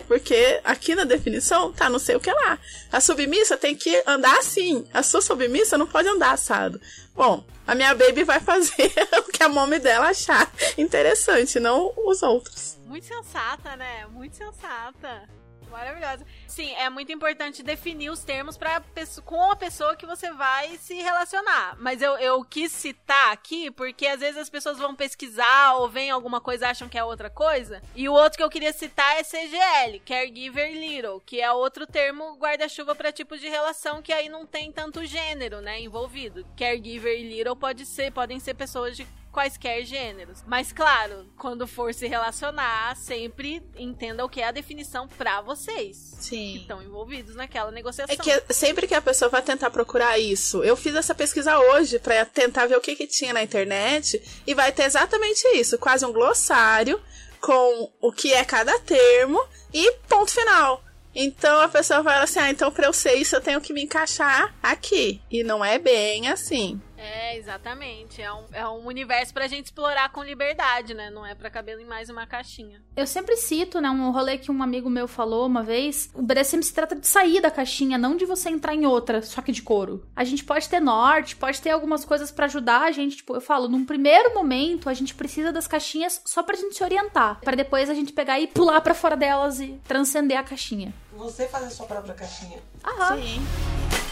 porque 0.06 0.60
aqui 0.62 0.94
na 0.94 1.02
definição 1.02 1.72
tá 1.72 1.90
não 1.90 1.98
sei 1.98 2.14
o 2.14 2.20
que 2.20 2.30
lá. 2.30 2.60
A 2.92 3.00
submissa 3.00 3.56
tem 3.56 3.74
que 3.74 4.04
andar 4.06 4.38
assim. 4.38 4.86
A 4.94 5.02
sua 5.02 5.20
submissa 5.20 5.76
não 5.76 5.86
pode 5.86 6.06
andar 6.08 6.30
assado. 6.30 6.80
Bom, 7.16 7.42
a 7.66 7.74
minha 7.74 7.94
baby 7.94 8.24
vai 8.24 8.38
fazer 8.40 8.92
o 9.26 9.32
que 9.32 9.42
a 9.42 9.48
mommy 9.48 9.78
dela 9.78 10.10
achar 10.10 10.52
interessante, 10.76 11.58
não 11.58 11.92
os 11.96 12.22
outros. 12.22 12.78
Muito 12.84 13.06
sensata, 13.06 13.74
né? 13.74 14.06
Muito 14.06 14.36
sensata. 14.36 15.26
Maravilhosa. 15.70 16.24
Sim, 16.46 16.72
é 16.74 16.88
muito 16.88 17.12
importante 17.12 17.62
definir 17.62 18.10
os 18.10 18.22
termos 18.24 18.56
pra, 18.56 18.82
com 19.24 19.50
a 19.50 19.56
pessoa 19.56 19.96
que 19.96 20.06
você 20.06 20.32
vai 20.32 20.76
se 20.78 20.94
relacionar. 20.94 21.76
Mas 21.78 22.00
eu, 22.00 22.16
eu 22.18 22.44
quis 22.44 22.72
citar 22.72 23.32
aqui 23.32 23.70
porque 23.70 24.06
às 24.06 24.20
vezes 24.20 24.40
as 24.40 24.50
pessoas 24.50 24.78
vão 24.78 24.94
pesquisar 24.94 25.74
ou 25.74 25.88
veem 25.88 26.10
alguma 26.10 26.40
coisa 26.40 26.68
acham 26.68 26.88
que 26.88 26.98
é 26.98 27.04
outra 27.04 27.28
coisa. 27.28 27.82
E 27.94 28.08
o 28.08 28.12
outro 28.12 28.38
que 28.38 28.42
eu 28.42 28.50
queria 28.50 28.72
citar 28.72 29.16
é 29.18 29.22
CGL, 29.22 30.00
Caregiver 30.00 30.72
Little, 30.72 31.20
que 31.24 31.40
é 31.40 31.50
outro 31.52 31.86
termo 31.86 32.36
guarda-chuva 32.36 32.94
pra 32.94 33.12
tipo 33.12 33.36
de 33.36 33.48
relação 33.48 34.02
que 34.02 34.12
aí 34.12 34.28
não 34.28 34.46
tem 34.46 34.72
tanto 34.72 35.04
gênero, 35.04 35.60
né, 35.60 35.80
envolvido. 35.80 36.46
Caregiver 36.56 37.20
e 37.20 37.28
Little 37.28 37.56
pode 37.56 37.84
ser, 37.84 38.12
podem 38.12 38.40
ser 38.40 38.54
pessoas 38.54 38.96
de 38.96 39.06
quaisquer 39.36 39.84
gêneros. 39.84 40.42
Mas 40.46 40.72
claro, 40.72 41.26
quando 41.36 41.66
for 41.66 41.92
se 41.92 42.06
relacionar, 42.06 42.96
sempre 42.96 43.62
entenda 43.76 44.24
o 44.24 44.30
que 44.30 44.40
é 44.40 44.48
a 44.48 44.50
definição 44.50 45.06
pra 45.06 45.42
vocês 45.42 46.14
que 46.16 46.24
Sim. 46.24 46.56
estão 46.56 46.82
envolvidos 46.82 47.36
naquela 47.36 47.70
negociação. 47.70 48.14
É 48.14 48.16
que 48.16 48.54
sempre 48.54 48.86
que 48.86 48.94
a 48.94 49.02
pessoa 49.02 49.28
vai 49.28 49.42
tentar 49.42 49.68
procurar 49.68 50.18
isso, 50.18 50.64
eu 50.64 50.74
fiz 50.74 50.94
essa 50.94 51.14
pesquisa 51.14 51.58
hoje 51.58 51.98
pra 51.98 52.24
tentar 52.24 52.64
ver 52.64 52.78
o 52.78 52.80
que, 52.80 52.96
que 52.96 53.06
tinha 53.06 53.34
na 53.34 53.42
internet 53.42 54.22
e 54.46 54.54
vai 54.54 54.72
ter 54.72 54.84
exatamente 54.84 55.46
isso, 55.48 55.76
quase 55.76 56.06
um 56.06 56.12
glossário 56.14 56.98
com 57.38 57.92
o 58.00 58.10
que 58.10 58.32
é 58.32 58.42
cada 58.42 58.78
termo 58.80 59.44
e 59.70 59.92
ponto 60.08 60.30
final. 60.30 60.82
Então 61.14 61.60
a 61.60 61.68
pessoa 61.68 62.02
vai 62.02 62.22
assim, 62.22 62.38
ah, 62.38 62.50
então 62.50 62.72
pra 62.72 62.86
eu 62.86 62.92
ser 62.92 63.14
isso 63.14 63.36
eu 63.36 63.40
tenho 63.40 63.60
que 63.60 63.74
me 63.74 63.82
encaixar 63.82 64.54
aqui. 64.62 65.20
E 65.30 65.44
não 65.44 65.62
é 65.62 65.78
bem 65.78 66.28
assim. 66.28 66.80
É, 66.96 67.36
exatamente. 67.36 68.22
É 68.22 68.32
um, 68.32 68.44
é 68.52 68.68
um 68.68 68.86
universo 68.86 69.32
pra 69.32 69.46
gente 69.46 69.66
explorar 69.66 70.10
com 70.10 70.22
liberdade, 70.22 70.94
né? 70.94 71.10
Não 71.10 71.24
é 71.24 71.34
pra 71.34 71.50
caber 71.50 71.78
em 71.78 71.84
mais 71.84 72.08
uma 72.08 72.26
caixinha. 72.26 72.82
Eu 72.96 73.06
sempre 73.06 73.36
cito, 73.36 73.80
né, 73.80 73.90
um 73.90 74.10
rolê 74.10 74.38
que 74.38 74.50
um 74.50 74.62
amigo 74.62 74.88
meu 74.88 75.06
falou 75.06 75.46
uma 75.46 75.62
vez. 75.62 76.10
O 76.14 76.22
BDSM 76.22 76.62
se 76.62 76.72
trata 76.72 76.96
de 76.96 77.06
sair 77.06 77.40
da 77.40 77.50
caixinha, 77.50 77.98
não 77.98 78.16
de 78.16 78.24
você 78.24 78.48
entrar 78.48 78.74
em 78.74 78.86
outra, 78.86 79.22
só 79.22 79.42
que 79.42 79.52
de 79.52 79.62
couro. 79.62 80.06
A 80.14 80.24
gente 80.24 80.44
pode 80.44 80.68
ter 80.68 80.80
norte, 80.80 81.36
pode 81.36 81.60
ter 81.60 81.70
algumas 81.70 82.04
coisas 82.04 82.30
pra 82.30 82.46
ajudar 82.46 82.82
a 82.82 82.92
gente. 82.92 83.16
Tipo, 83.16 83.34
eu 83.34 83.40
falo, 83.40 83.68
num 83.68 83.84
primeiro 83.84 84.34
momento, 84.34 84.88
a 84.88 84.94
gente 84.94 85.14
precisa 85.14 85.52
das 85.52 85.66
caixinhas 85.66 86.20
só 86.24 86.42
pra 86.42 86.56
gente 86.56 86.76
se 86.76 86.84
orientar. 86.84 87.40
Pra 87.40 87.54
depois 87.56 87.90
a 87.90 87.94
gente 87.94 88.12
pegar 88.12 88.40
e 88.40 88.46
pular 88.46 88.80
pra 88.80 88.94
fora 88.94 89.16
delas 89.16 89.60
e 89.60 89.80
transcender 89.86 90.38
a 90.38 90.42
caixinha. 90.42 90.94
Você 91.12 91.46
fazer 91.48 91.70
sua 91.70 91.86
própria 91.86 92.14
caixinha. 92.14 92.58
Aham. 92.84 93.16
Sim. 93.16 94.05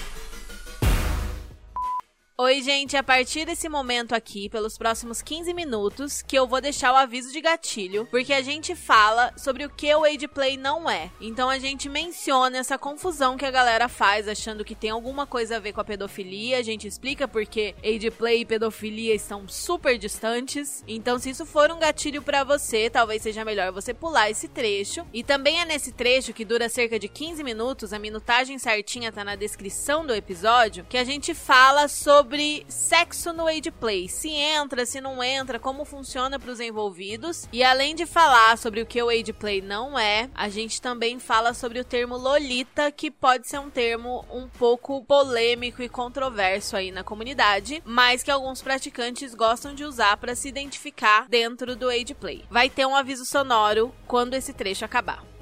Oi, 2.36 2.62
gente, 2.62 2.96
a 2.96 3.02
partir 3.02 3.44
desse 3.44 3.68
momento 3.68 4.12
aqui, 4.12 4.48
pelos 4.48 4.76
próximos 4.76 5.22
15 5.22 5.54
minutos, 5.54 6.20
que 6.20 6.36
eu 6.36 6.48
vou 6.48 6.60
deixar 6.60 6.92
o 6.92 6.96
aviso 6.96 7.30
de 7.30 7.40
gatilho, 7.40 8.08
porque 8.10 8.32
a 8.32 8.42
gente 8.42 8.74
fala 8.74 9.32
sobre 9.36 9.64
o 9.64 9.70
que 9.70 9.94
o 9.94 10.02
age 10.02 10.26
play 10.26 10.56
não 10.56 10.90
é. 10.90 11.12
Então 11.20 11.48
a 11.48 11.60
gente 11.60 11.88
menciona 11.88 12.58
essa 12.58 12.76
confusão 12.76 13.36
que 13.36 13.46
a 13.46 13.52
galera 13.52 13.88
faz 13.88 14.26
achando 14.26 14.64
que 14.64 14.74
tem 14.74 14.90
alguma 14.90 15.28
coisa 15.28 15.58
a 15.58 15.60
ver 15.60 15.72
com 15.72 15.80
a 15.80 15.84
pedofilia, 15.84 16.58
a 16.58 16.62
gente 16.62 16.88
explica 16.88 17.28
porque 17.28 17.72
age 17.84 18.10
play 18.10 18.40
e 18.40 18.44
pedofilia 18.44 19.14
estão 19.14 19.46
super 19.46 19.96
distantes. 19.96 20.82
Então 20.88 21.20
se 21.20 21.30
isso 21.30 21.46
for 21.46 21.70
um 21.70 21.78
gatilho 21.78 22.20
pra 22.20 22.42
você, 22.42 22.90
talvez 22.90 23.22
seja 23.22 23.44
melhor 23.44 23.70
você 23.70 23.94
pular 23.94 24.28
esse 24.28 24.48
trecho. 24.48 25.06
E 25.12 25.22
também 25.22 25.60
é 25.60 25.64
nesse 25.64 25.92
trecho 25.92 26.32
que 26.32 26.44
dura 26.44 26.68
cerca 26.68 26.98
de 26.98 27.06
15 27.06 27.44
minutos, 27.44 27.92
a 27.92 27.98
minutagem 28.00 28.58
certinha 28.58 29.12
tá 29.12 29.22
na 29.22 29.36
descrição 29.36 30.04
do 30.04 30.12
episódio, 30.12 30.84
que 30.88 30.98
a 30.98 31.04
gente 31.04 31.32
fala 31.32 31.86
sobre 31.86 32.23
sobre 32.24 32.64
sexo 32.68 33.34
no 33.34 33.46
age 33.46 33.70
play. 33.70 34.08
Se 34.08 34.30
entra, 34.30 34.86
se 34.86 34.98
não 34.98 35.22
entra, 35.22 35.58
como 35.58 35.84
funciona 35.84 36.38
para 36.38 36.50
os 36.50 36.58
envolvidos. 36.58 37.46
E 37.52 37.62
além 37.62 37.94
de 37.94 38.06
falar 38.06 38.56
sobre 38.56 38.80
o 38.80 38.86
que 38.86 39.02
o 39.02 39.10
age 39.10 39.34
play 39.34 39.60
não 39.60 39.98
é, 39.98 40.30
a 40.34 40.48
gente 40.48 40.80
também 40.80 41.18
fala 41.18 41.52
sobre 41.52 41.78
o 41.78 41.84
termo 41.84 42.16
lolita, 42.16 42.90
que 42.90 43.10
pode 43.10 43.46
ser 43.46 43.58
um 43.58 43.68
termo 43.68 44.24
um 44.32 44.48
pouco 44.48 45.04
polêmico 45.04 45.82
e 45.82 45.88
controverso 45.88 46.78
aí 46.78 46.90
na 46.90 47.04
comunidade, 47.04 47.82
mas 47.84 48.22
que 48.22 48.30
alguns 48.30 48.62
praticantes 48.62 49.34
gostam 49.34 49.74
de 49.74 49.84
usar 49.84 50.16
para 50.16 50.34
se 50.34 50.48
identificar 50.48 51.28
dentro 51.28 51.76
do 51.76 51.90
age 51.90 52.14
play. 52.14 52.42
Vai 52.50 52.70
ter 52.70 52.86
um 52.86 52.96
aviso 52.96 53.26
sonoro 53.26 53.94
quando 54.06 54.32
esse 54.32 54.54
trecho 54.54 54.82
acabar. 54.82 55.33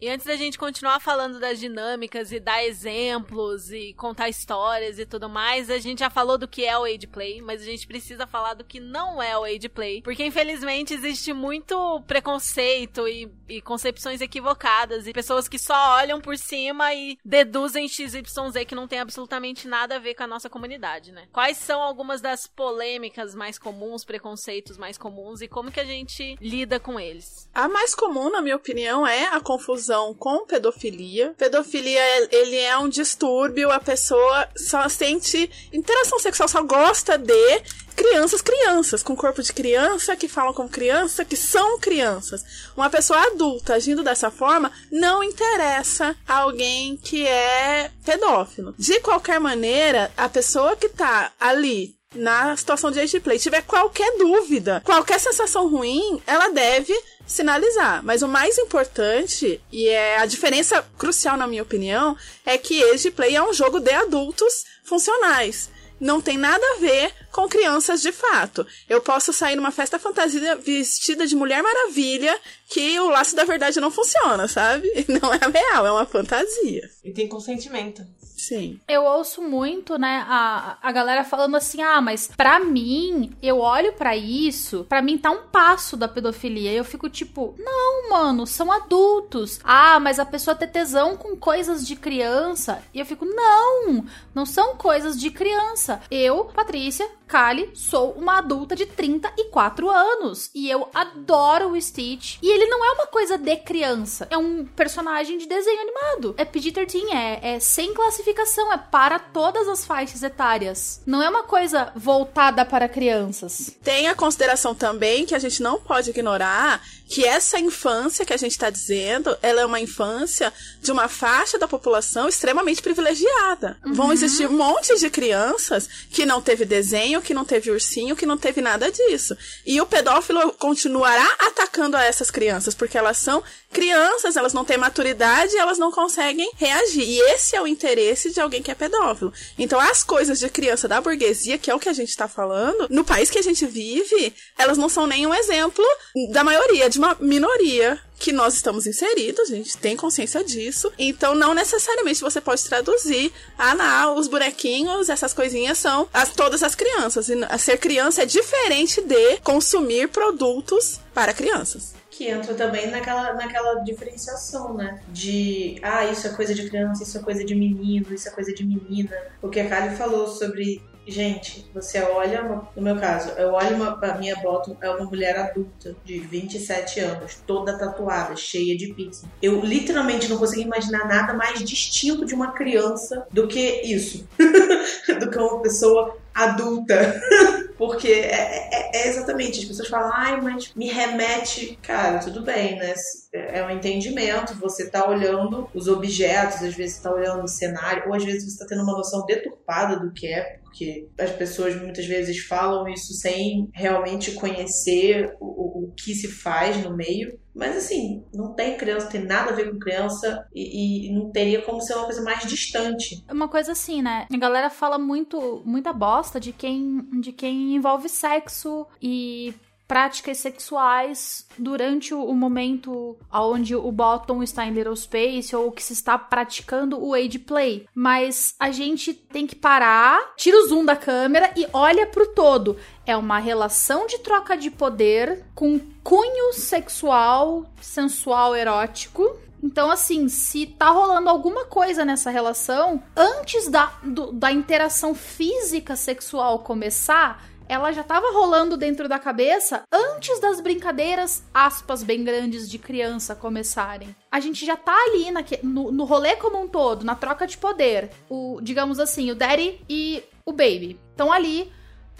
E 0.00 0.08
antes 0.08 0.26
da 0.26 0.36
gente 0.36 0.56
continuar 0.56 1.00
falando 1.00 1.40
das 1.40 1.58
dinâmicas 1.58 2.30
e 2.30 2.38
dar 2.38 2.64
exemplos 2.64 3.72
e 3.72 3.92
contar 3.94 4.28
histórias 4.28 4.96
e 4.96 5.04
tudo 5.04 5.28
mais, 5.28 5.68
a 5.68 5.78
gente 5.78 5.98
já 5.98 6.08
falou 6.08 6.38
do 6.38 6.46
que 6.46 6.64
é 6.64 6.78
o 6.78 6.84
age 6.84 7.08
play, 7.08 7.42
mas 7.42 7.62
a 7.62 7.64
gente 7.64 7.84
precisa 7.84 8.24
falar 8.24 8.54
do 8.54 8.62
que 8.62 8.78
não 8.78 9.20
é 9.20 9.36
o 9.36 9.42
age 9.42 9.68
play, 9.68 10.00
porque 10.02 10.24
infelizmente 10.24 10.94
existe 10.94 11.32
muito 11.32 12.00
preconceito 12.06 13.08
e, 13.08 13.28
e 13.48 13.60
concepções 13.60 14.20
equivocadas 14.20 15.08
e 15.08 15.12
pessoas 15.12 15.48
que 15.48 15.58
só 15.58 15.96
olham 15.96 16.20
por 16.20 16.38
cima 16.38 16.94
e 16.94 17.18
deduzem 17.24 17.88
XYZ 17.88 18.22
que 18.68 18.76
não 18.76 18.86
tem 18.86 19.00
absolutamente 19.00 19.66
nada 19.66 19.96
a 19.96 19.98
ver 19.98 20.14
com 20.14 20.22
a 20.22 20.28
nossa 20.28 20.48
comunidade, 20.48 21.10
né? 21.10 21.26
Quais 21.32 21.56
são 21.56 21.82
algumas 21.82 22.20
das 22.20 22.46
polêmicas 22.46 23.34
mais 23.34 23.58
comuns, 23.58 24.04
preconceitos 24.04 24.78
mais 24.78 24.96
comuns 24.96 25.40
e 25.40 25.48
como 25.48 25.72
que 25.72 25.80
a 25.80 25.84
gente 25.84 26.36
lida 26.40 26.78
com 26.78 27.00
eles? 27.00 27.50
A 27.52 27.68
mais 27.68 27.96
comum, 27.96 28.30
na 28.30 28.40
minha 28.40 28.54
opinião, 28.54 29.04
é 29.04 29.26
a 29.26 29.40
confusão 29.40 29.87
com 30.14 30.46
pedofilia. 30.46 31.34
Pedofilia, 31.36 32.00
ele 32.30 32.56
é 32.56 32.76
um 32.78 32.88
distúrbio, 32.88 33.70
a 33.70 33.80
pessoa 33.80 34.48
só 34.56 34.88
sente 34.88 35.50
interação 35.72 36.18
sexual, 36.18 36.48
só 36.48 36.62
gosta 36.62 37.16
de 37.16 37.62
crianças, 37.98 38.40
crianças, 38.40 39.02
com 39.02 39.16
corpo 39.16 39.42
de 39.42 39.52
criança, 39.52 40.14
que 40.14 40.28
falam 40.28 40.54
como 40.54 40.68
criança, 40.68 41.24
que 41.24 41.36
são 41.36 41.80
crianças. 41.80 42.44
Uma 42.76 42.88
pessoa 42.88 43.20
adulta 43.26 43.74
agindo 43.74 44.04
dessa 44.04 44.30
forma 44.30 44.70
não 44.90 45.24
interessa 45.24 46.14
a 46.26 46.38
alguém 46.38 46.96
que 46.96 47.26
é 47.26 47.90
pedófilo. 48.04 48.74
De 48.78 49.00
qualquer 49.00 49.40
maneira, 49.40 50.12
a 50.16 50.28
pessoa 50.28 50.76
que 50.76 50.88
tá 50.88 51.32
ali 51.40 51.98
na 52.14 52.56
situação 52.56 52.90
de 52.90 53.00
age 53.00 53.20
play 53.20 53.38
tiver 53.38 53.62
qualquer 53.62 54.16
dúvida, 54.16 54.80
qualquer 54.84 55.18
sensação 55.18 55.68
ruim, 55.68 56.22
ela 56.26 56.50
deve 56.50 56.94
sinalizar. 57.28 58.02
Mas 58.02 58.22
o 58.22 58.26
mais 58.26 58.58
importante, 58.58 59.60
e 59.70 59.86
é 59.86 60.18
a 60.18 60.26
diferença 60.26 60.82
crucial 60.96 61.36
na 61.36 61.46
minha 61.46 61.62
opinião, 61.62 62.16
é 62.44 62.58
que 62.58 62.82
age 62.90 63.10
play 63.10 63.36
é 63.36 63.42
um 63.42 63.52
jogo 63.52 63.78
de 63.78 63.92
adultos 63.92 64.64
funcionais. 64.82 65.70
Não 66.00 66.20
tem 66.20 66.38
nada 66.38 66.64
a 66.64 66.78
ver 66.78 67.12
com 67.32 67.48
crianças 67.48 68.00
de 68.00 68.12
fato. 68.12 68.66
Eu 68.88 69.00
posso 69.00 69.32
sair 69.32 69.56
numa 69.56 69.72
festa 69.72 69.98
fantasia 69.98 70.54
vestida 70.56 71.26
de 71.26 71.34
Mulher 71.34 71.62
Maravilha, 71.62 72.38
que 72.68 72.98
o 73.00 73.10
laço 73.10 73.34
da 73.34 73.44
verdade 73.44 73.80
não 73.80 73.90
funciona, 73.90 74.46
sabe? 74.46 74.88
Não 75.08 75.32
é 75.34 75.38
real, 75.38 75.86
é 75.86 75.92
uma 75.92 76.06
fantasia. 76.06 76.88
E 77.02 77.12
tem 77.12 77.28
consentimento. 77.28 78.02
Sim. 78.38 78.80
Eu 78.88 79.04
ouço 79.04 79.42
muito, 79.42 79.98
né, 79.98 80.24
a, 80.28 80.78
a 80.80 80.92
galera 80.92 81.24
falando 81.24 81.56
assim: 81.56 81.82
ah, 81.82 82.00
mas 82.00 82.30
pra 82.34 82.60
mim, 82.60 83.36
eu 83.42 83.58
olho 83.58 83.92
para 83.92 84.16
isso, 84.16 84.86
pra 84.88 85.02
mim 85.02 85.18
tá 85.18 85.30
um 85.30 85.48
passo 85.48 85.96
da 85.96 86.08
pedofilia. 86.08 86.72
E 86.72 86.76
eu 86.76 86.84
fico 86.84 87.10
tipo, 87.10 87.54
não, 87.58 88.08
mano, 88.08 88.46
são 88.46 88.70
adultos. 88.70 89.58
Ah, 89.64 89.98
mas 89.98 90.18
a 90.18 90.24
pessoa 90.24 90.54
ter 90.54 90.68
tesão 90.68 91.16
com 91.16 91.36
coisas 91.36 91.86
de 91.86 91.96
criança. 91.96 92.82
E 92.94 93.00
eu 93.00 93.06
fico, 93.06 93.24
não, 93.24 94.04
não 94.34 94.46
são 94.46 94.76
coisas 94.76 95.18
de 95.18 95.30
criança. 95.30 96.00
Eu, 96.10 96.44
Patrícia, 96.46 97.08
Kali, 97.26 97.70
sou 97.74 98.12
uma 98.12 98.38
adulta 98.38 98.74
de 98.74 98.86
34 98.86 99.90
anos. 99.90 100.50
E 100.54 100.70
eu 100.70 100.88
adoro 100.94 101.72
o 101.72 101.80
Stitch. 101.80 102.38
E 102.42 102.48
ele 102.48 102.66
não 102.66 102.84
é 102.84 102.92
uma 102.92 103.06
coisa 103.06 103.36
de 103.36 103.56
criança. 103.56 104.26
É 104.30 104.38
um 104.38 104.64
personagem 104.64 105.36
de 105.38 105.46
desenho 105.46 105.80
animado. 105.80 106.34
É 106.38 106.44
PG-13, 106.44 107.12
é, 107.12 107.54
é 107.54 107.60
sem 107.60 107.92
classificação. 107.92 108.27
É 108.28 108.76
para 108.90 109.18
todas 109.18 109.68
as 109.68 109.84
faixas 109.84 110.22
etárias. 110.22 111.00
Não 111.06 111.22
é 111.22 111.28
uma 111.28 111.42
coisa 111.42 111.92
voltada 111.94 112.64
para 112.64 112.88
crianças. 112.88 113.70
Tem 113.82 114.08
a 114.08 114.14
consideração 114.14 114.74
também 114.74 115.24
que 115.24 115.34
a 115.34 115.38
gente 115.38 115.62
não 115.62 115.80
pode 115.80 116.10
ignorar 116.10 116.82
que 117.08 117.24
essa 117.24 117.58
infância 117.58 118.24
que 118.24 118.34
a 118.34 118.36
gente 118.36 118.52
está 118.52 118.68
dizendo, 118.68 119.36
ela 119.40 119.62
é 119.62 119.66
uma 119.66 119.80
infância 119.80 120.52
de 120.82 120.92
uma 120.92 121.08
faixa 121.08 121.58
da 121.58 121.66
população 121.66 122.28
extremamente 122.28 122.82
privilegiada. 122.82 123.78
Uhum. 123.84 123.94
Vão 123.94 124.12
existir 124.12 124.46
um 124.46 124.56
monte 124.56 124.94
de 124.98 125.08
crianças 125.08 125.88
que 126.10 126.26
não 126.26 126.42
teve 126.42 126.66
desenho, 126.66 127.22
que 127.22 127.32
não 127.32 127.46
teve 127.46 127.70
ursinho, 127.70 128.14
que 128.14 128.26
não 128.26 128.36
teve 128.36 128.60
nada 128.60 128.90
disso. 128.90 129.36
E 129.64 129.80
o 129.80 129.86
pedófilo 129.86 130.52
continuará 130.52 131.26
atacando 131.40 131.96
a 131.96 132.04
essas 132.04 132.30
crianças, 132.30 132.74
porque 132.74 132.98
elas 132.98 133.16
são 133.16 133.42
crianças, 133.70 134.36
elas 134.36 134.52
não 134.52 134.64
têm 134.64 134.78
maturidade 134.78 135.54
e 135.54 135.58
elas 135.58 135.78
não 135.78 135.92
conseguem 135.92 136.50
reagir. 136.56 137.06
E 137.06 137.20
esse 137.32 137.54
é 137.54 137.62
o 137.62 137.66
interesse 137.66 138.32
de 138.32 138.40
alguém 138.40 138.62
que 138.62 138.70
é 138.70 138.74
pedófilo. 138.74 139.32
Então, 139.58 139.78
as 139.78 140.02
coisas 140.02 140.38
de 140.38 140.48
criança 140.48 140.88
da 140.88 141.00
burguesia, 141.00 141.58
que 141.58 141.70
é 141.70 141.74
o 141.74 141.78
que 141.78 141.88
a 141.88 141.92
gente 141.92 142.08
está 142.08 142.26
falando, 142.26 142.86
no 142.90 143.04
país 143.04 143.30
que 143.30 143.38
a 143.38 143.42
gente 143.42 143.66
vive, 143.66 144.34
elas 144.56 144.78
não 144.78 144.88
são 144.88 145.06
nenhum 145.06 145.34
exemplo 145.34 145.84
da 146.30 146.42
maioria, 146.42 146.88
de 146.88 146.98
uma 146.98 147.16
minoria 147.20 148.00
que 148.18 148.32
nós 148.32 148.54
estamos 148.54 148.86
inseridos, 148.86 149.50
a 149.50 149.54
gente 149.54 149.76
tem 149.78 149.96
consciência 149.96 150.42
disso. 150.42 150.92
Então, 150.98 151.34
não 151.34 151.54
necessariamente 151.54 152.20
você 152.20 152.40
pode 152.40 152.64
traduzir, 152.64 153.32
ah, 153.56 153.74
não, 153.74 154.16
os 154.16 154.26
bonequinhos, 154.26 155.08
essas 155.08 155.32
coisinhas 155.32 155.78
são 155.78 156.08
as, 156.12 156.30
todas 156.30 156.62
as 156.62 156.74
crianças. 156.74 157.28
E 157.28 157.58
ser 157.58 157.78
criança 157.78 158.22
é 158.22 158.26
diferente 158.26 159.00
de 159.00 159.36
consumir 159.38 160.08
produtos 160.08 160.98
para 161.14 161.32
crianças. 161.32 161.94
Que 162.18 162.26
entra 162.26 162.52
também 162.52 162.90
naquela, 162.90 163.32
naquela 163.34 163.74
diferenciação, 163.84 164.74
né? 164.74 165.00
De, 165.12 165.78
ah, 165.80 166.04
isso 166.04 166.26
é 166.26 166.30
coisa 166.30 166.52
de 166.52 166.68
criança, 166.68 167.04
isso 167.04 167.16
é 167.16 167.22
coisa 167.22 167.44
de 167.44 167.54
menino, 167.54 168.12
isso 168.12 168.28
é 168.28 168.32
coisa 168.32 168.52
de 168.52 168.66
menina. 168.66 169.16
O 169.40 169.48
que 169.48 169.60
a 169.60 169.68
Kali 169.68 169.94
falou 169.94 170.26
sobre 170.26 170.82
Gente, 171.10 171.64
você 171.72 172.02
olha, 172.02 172.42
no 172.76 172.82
meu 172.82 172.96
caso, 172.96 173.30
eu 173.30 173.54
olho 173.54 173.76
uma, 173.76 173.98
a 173.98 174.18
minha 174.18 174.36
bottom, 174.36 174.76
é 174.78 174.90
uma 174.90 175.06
mulher 175.06 175.38
adulta, 175.38 175.96
de 176.04 176.18
27 176.18 177.00
anos, 177.00 177.42
toda 177.46 177.78
tatuada, 177.78 178.36
cheia 178.36 178.76
de 178.76 178.92
pizza. 178.92 179.26
Eu 179.40 179.64
literalmente 179.64 180.28
não 180.28 180.36
consigo 180.36 180.60
imaginar 180.60 181.08
nada 181.08 181.32
mais 181.32 181.64
distinto 181.64 182.26
de 182.26 182.34
uma 182.34 182.52
criança 182.52 183.26
do 183.32 183.48
que 183.48 183.80
isso. 183.80 184.28
do 185.18 185.30
que 185.30 185.38
uma 185.38 185.62
pessoa 185.62 186.14
adulta. 186.44 187.20
Porque 187.78 188.08
é, 188.08 188.68
é- 188.72 188.90
é 188.92 189.08
exatamente, 189.08 189.60
as 189.60 189.64
pessoas 189.66 189.86
falam, 189.88 190.10
ai, 190.12 190.40
mas 190.40 190.72
me 190.74 190.88
remete. 190.90 191.78
Cara, 191.80 192.18
tudo 192.18 192.42
bem, 192.42 192.76
né? 192.76 192.92
É 193.32 193.64
um 193.64 193.70
entendimento, 193.70 194.54
você 194.54 194.90
tá 194.90 195.08
olhando 195.08 195.68
os 195.72 195.86
objetos, 195.86 196.60
às 196.62 196.74
vezes 196.74 196.96
você 196.96 197.02
tá 197.04 197.12
olhando 197.14 197.44
o 197.44 197.48
cenário, 197.48 198.02
ou 198.08 198.14
às 198.14 198.24
vezes 198.24 198.52
você 198.52 198.58
tá 198.58 198.66
tendo 198.68 198.82
uma 198.82 198.94
noção 198.96 199.24
deturpada 199.26 199.96
do 200.00 200.12
que 200.12 200.26
é, 200.26 200.58
porque 200.64 201.06
as 201.20 201.30
pessoas 201.30 201.80
muitas 201.80 202.04
vezes 202.06 202.38
falam 202.46 202.88
isso 202.88 203.12
sem 203.14 203.68
realmente 203.72 204.32
conhecer 204.32 205.32
o- 205.40 205.84
o 205.84 205.92
que 205.96 206.14
se 206.16 206.26
faz 206.26 206.76
no 206.82 206.96
meio. 206.96 207.38
Mas 207.58 207.76
assim, 207.76 208.24
não 208.32 208.54
tem 208.54 208.78
criança, 208.78 209.06
não 209.06 209.12
tem 209.12 209.24
nada 209.24 209.50
a 209.50 209.54
ver 209.54 209.72
com 209.72 209.80
criança 209.80 210.46
e, 210.54 211.08
e 211.08 211.12
não 211.12 211.30
teria 211.30 211.60
como 211.60 211.80
ser 211.80 211.94
uma 211.94 212.04
coisa 212.04 212.22
mais 212.22 212.46
distante. 212.46 213.24
Uma 213.28 213.48
coisa 213.48 213.72
assim, 213.72 214.00
né? 214.00 214.28
A 214.32 214.36
galera 214.36 214.70
fala 214.70 214.96
muito, 214.96 215.60
muita 215.64 215.92
bosta 215.92 216.38
de 216.38 216.52
quem, 216.52 217.04
de 217.20 217.32
quem 217.32 217.74
envolve 217.74 218.08
sexo 218.08 218.86
e 219.02 219.52
práticas 219.88 220.36
sexuais 220.38 221.46
durante 221.56 222.12
o, 222.14 222.32
momento 222.34 223.16
onde 223.32 223.74
o 223.74 223.90
bottom 223.90 224.42
está 224.42 224.66
em 224.66 224.72
little 224.72 224.94
space 224.94 225.56
ou 225.56 225.72
que 225.72 225.82
se 225.82 225.94
está 225.94 226.18
praticando 226.18 227.02
o 227.02 227.14
age 227.14 227.38
play. 227.38 227.86
Mas 227.94 228.54
a 228.60 228.70
gente 228.70 229.14
tem 229.14 229.46
que 229.46 229.56
parar, 229.56 230.34
tira 230.36 230.58
o 230.58 230.68
zoom 230.68 230.84
da 230.84 230.94
câmera 230.94 231.50
e 231.56 231.66
olha 231.72 232.06
pro 232.06 232.26
todo. 232.34 232.76
É 233.06 233.16
uma 233.16 233.38
relação 233.38 234.06
de 234.06 234.18
troca 234.18 234.56
de 234.56 234.70
poder 234.70 235.44
com 235.54 235.80
cunho 236.04 236.52
sexual, 236.52 237.64
sensual, 237.80 238.54
erótico 238.54 239.36
Então, 239.60 239.90
assim, 239.90 240.28
se 240.28 240.66
tá 240.66 240.90
rolando 240.90 241.28
alguma 241.28 241.64
coisa 241.64 242.04
nessa 242.04 242.30
relação, 242.30 243.02
antes 243.16 243.68
da, 243.68 243.86
do- 244.04 244.30
da 244.30 244.52
interação 244.52 245.16
física 245.16 245.96
sexual 245.96 246.60
começar, 246.60 247.42
ela 247.68 247.92
já 247.92 248.02
tava 248.02 248.32
rolando 248.32 248.76
dentro 248.76 249.08
da 249.08 249.18
cabeça 249.18 249.82
antes 249.92 250.40
das 250.40 250.60
brincadeiras, 250.60 251.42
aspas, 251.52 252.02
bem 252.02 252.24
grandes 252.24 252.68
de 252.68 252.78
criança 252.78 253.34
começarem. 253.34 254.14
A 254.30 254.40
gente 254.40 254.64
já 254.64 254.76
tá 254.76 254.96
ali 255.08 255.26
no, 255.62 255.92
no 255.92 256.04
rolê 256.04 256.36
como 256.36 256.60
um 256.60 256.68
todo, 256.68 257.04
na 257.04 257.14
troca 257.14 257.46
de 257.46 257.58
poder. 257.58 258.10
O, 258.28 258.60
digamos 258.62 258.98
assim, 258.98 259.30
o 259.30 259.34
daddy 259.34 259.80
e 259.88 260.22
o 260.44 260.52
baby 260.52 260.98
estão 261.10 261.32
ali 261.32 261.70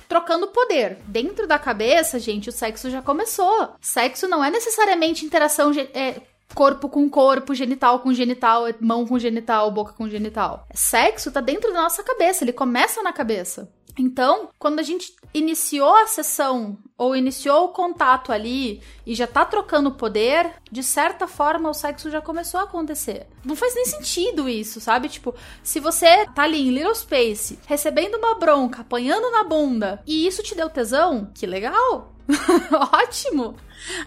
trocando 0.09 0.49
poder. 0.49 0.99
Dentro 1.07 1.46
da 1.46 1.59
cabeça, 1.59 2.18
gente, 2.18 2.49
o 2.49 2.53
sexo 2.53 2.90
já 2.90 3.03
começou. 3.03 3.74
Sexo 3.80 4.26
não 4.26 4.42
é 4.42 4.51
necessariamente 4.51 5.24
interação 5.24 5.70
é, 5.94 6.20
corpo 6.55 6.88
com 6.88 7.09
corpo, 7.09 7.55
genital 7.55 8.01
com 8.01 8.12
genital, 8.12 8.64
mão 8.80 9.07
com 9.07 9.18
genital, 9.18 9.70
boca 9.70 9.92
com 9.92 10.09
genital. 10.09 10.66
Sexo 10.74 11.30
tá 11.30 11.40
dentro 11.40 11.72
da 11.72 11.82
nossa 11.82 12.03
cabeça, 12.03 12.44
ele 12.44 12.53
começa 12.53 13.03
na 13.03 13.12
cabeça. 13.12 13.70
Então, 13.99 14.51
quando 14.59 14.78
a 14.78 14.82
gente 14.82 15.12
iniciou 15.34 15.92
a 15.96 16.07
sessão 16.07 16.78
ou 16.96 17.16
iniciou 17.16 17.64
o 17.64 17.68
contato 17.70 18.32
ali 18.32 18.80
e 19.05 19.12
já 19.12 19.26
tá 19.26 19.44
trocando 19.44 19.90
poder, 19.90 20.53
de 20.70 20.84
certa 20.84 21.26
forma 21.26 21.68
o 21.68 21.74
sexo 21.74 22.09
já 22.09 22.20
começou 22.20 22.61
a 22.61 22.62
acontecer. 22.62 23.26
Não 23.44 23.57
faz 23.57 23.74
nem 23.74 23.84
sentido 23.84 24.49
isso, 24.49 24.80
sabe? 24.80 25.09
Tipo, 25.09 25.34
se 25.64 25.80
você 25.80 26.26
tá 26.26 26.44
ali 26.44 26.68
em 26.68 26.70
Little 26.70 26.94
Space, 26.94 27.59
recebendo 27.66 28.16
uma 28.16 28.36
bronca, 28.36 28.82
apanhando 28.82 29.32
na 29.32 29.42
bunda, 29.42 30.01
e 30.07 30.26
isso 30.26 30.44
te 30.44 30.55
deu 30.55 30.70
tesão, 30.70 31.30
que 31.34 31.44
legal! 31.44 32.14
Ótimo! 32.94 33.57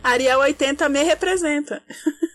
Ariel 0.01 0.39
80 0.39 0.87
me 0.87 1.03
representa. 1.03 1.83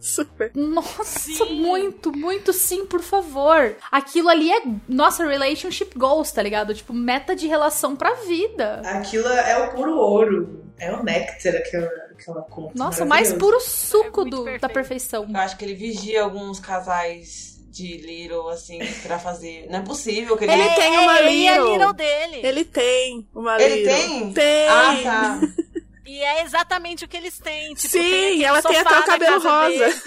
Super. 0.00 0.52
Nossa, 0.54 1.04
Sim. 1.04 1.60
muito, 1.60 2.12
muito 2.16 2.52
sim, 2.52 2.86
por 2.86 3.00
favor. 3.00 3.74
Aquilo 3.90 4.28
ali 4.28 4.50
é 4.52 4.62
nossa 4.88 5.26
relationship 5.26 5.98
goals, 5.98 6.30
tá 6.30 6.40
ligado? 6.42 6.72
Tipo, 6.74 6.92
meta 6.92 7.34
de 7.34 7.46
relação 7.48 7.96
pra 7.96 8.14
vida. 8.14 8.80
Aquilo 8.84 9.26
é 9.28 9.58
o 9.66 9.74
puro 9.74 9.96
ouro. 9.96 10.64
É 10.78 10.92
o 10.94 11.02
néctar 11.02 11.56
aquela, 11.56 11.88
aquela 12.12 12.42
conta. 12.42 12.72
Nossa, 12.76 13.02
o 13.04 13.08
mais 13.08 13.32
puro 13.32 13.58
suco 13.60 14.22
É 14.26 14.30
do- 14.30 14.58
da 14.60 14.68
perfeição. 14.68 15.26
Eu 15.28 15.36
acho 15.40 15.56
que 15.56 15.64
ele 15.64 15.74
vigia 15.74 16.22
alguns 16.22 16.60
casais 16.60 17.58
de 17.68 17.96
Little, 17.96 18.48
assim, 18.48 18.78
pra 19.02 19.18
fazer. 19.18 19.66
Não 19.68 19.80
é 19.80 19.82
possível 19.82 20.36
que 20.36 20.44
ele. 20.44 20.52
Ele 20.52 20.74
tem 20.76 20.96
uma 20.98 21.18
ele 21.20 21.46
é 21.46 21.52
Little. 21.56 21.72
Little 21.72 21.92
dele. 21.94 22.40
Ele 22.46 22.64
tem 22.64 23.28
uma 23.34 23.60
Ele 23.60 23.74
Little. 23.84 23.94
tem? 23.96 24.32
Tem. 24.32 24.68
Ah, 24.68 24.96
tá. 25.02 25.40
E 26.08 26.22
é 26.22 26.42
exatamente 26.42 27.04
o 27.04 27.08
que 27.08 27.18
eles 27.18 27.38
têm. 27.38 27.74
Tipo, 27.74 27.92
Sim, 27.92 28.00
tem 28.00 28.42
ela 28.42 28.62
tem 28.62 28.78
até 28.78 28.98
o 28.98 29.04
cabelo 29.04 29.42
rosa. 29.42 30.02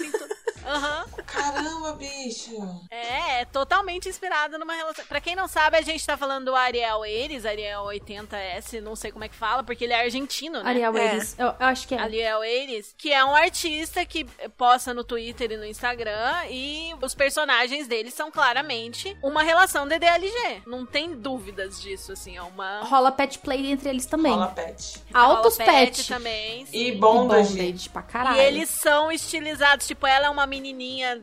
Aham. 0.66 1.04
Caramba, 1.26 1.92
bicho. 1.94 2.50
É, 2.90 3.40
é 3.40 3.44
totalmente 3.44 4.08
inspirado 4.08 4.58
numa 4.58 4.74
relação. 4.74 5.04
Pra 5.06 5.20
quem 5.20 5.34
não 5.34 5.48
sabe, 5.48 5.76
a 5.76 5.82
gente 5.82 6.04
tá 6.06 6.16
falando 6.16 6.46
do 6.46 6.54
Ariel 6.54 7.04
Eires, 7.04 7.44
Ariel 7.46 7.84
80S, 7.84 8.80
não 8.80 8.94
sei 8.96 9.10
como 9.12 9.24
é 9.24 9.28
que 9.28 9.34
fala, 9.34 9.62
porque 9.62 9.84
ele 9.84 9.92
é 9.92 10.00
argentino, 10.02 10.62
né? 10.62 10.68
Ariel 10.68 10.96
É. 10.96 11.18
Eu, 11.38 11.46
eu 11.48 11.54
acho 11.66 11.86
que 11.88 11.94
é. 11.94 11.98
Ariel 12.00 12.42
Eires, 12.44 12.94
que 12.96 13.12
é 13.12 13.24
um 13.24 13.34
artista 13.34 14.04
que 14.04 14.24
posta 14.56 14.92
no 14.94 15.04
Twitter 15.04 15.50
e 15.52 15.56
no 15.56 15.64
Instagram 15.66 16.46
e 16.50 16.94
os 17.00 17.14
personagens 17.14 17.86
dele 17.88 18.10
são 18.10 18.30
claramente 18.30 19.16
uma 19.22 19.42
relação 19.42 19.86
DDLG. 19.86 20.62
Não 20.66 20.84
tem 20.86 21.14
dúvidas 21.14 21.80
disso, 21.80 22.12
assim, 22.12 22.36
é 22.36 22.42
uma 22.42 22.80
Rola 22.82 23.10
pet 23.12 23.38
play 23.38 23.70
entre 23.70 23.88
eles 23.88 24.06
também. 24.06 24.32
Rola 24.32 24.48
pet. 24.48 25.00
Altos 25.12 25.58
rola 25.58 25.72
pet. 25.72 26.08
também. 26.08 26.66
sim. 26.66 26.76
E 26.76 26.88
E 26.88 26.92
bondage. 26.92 27.52
bondage 27.56 27.88
pra 27.88 28.02
caralho. 28.02 28.36
E 28.36 28.40
eles 28.40 28.68
são 28.68 29.10
estilizados, 29.10 29.86
tipo, 29.86 30.06
ela 30.06 30.26
é 30.26 30.30
uma 30.30 30.46
menininha, 30.52 31.20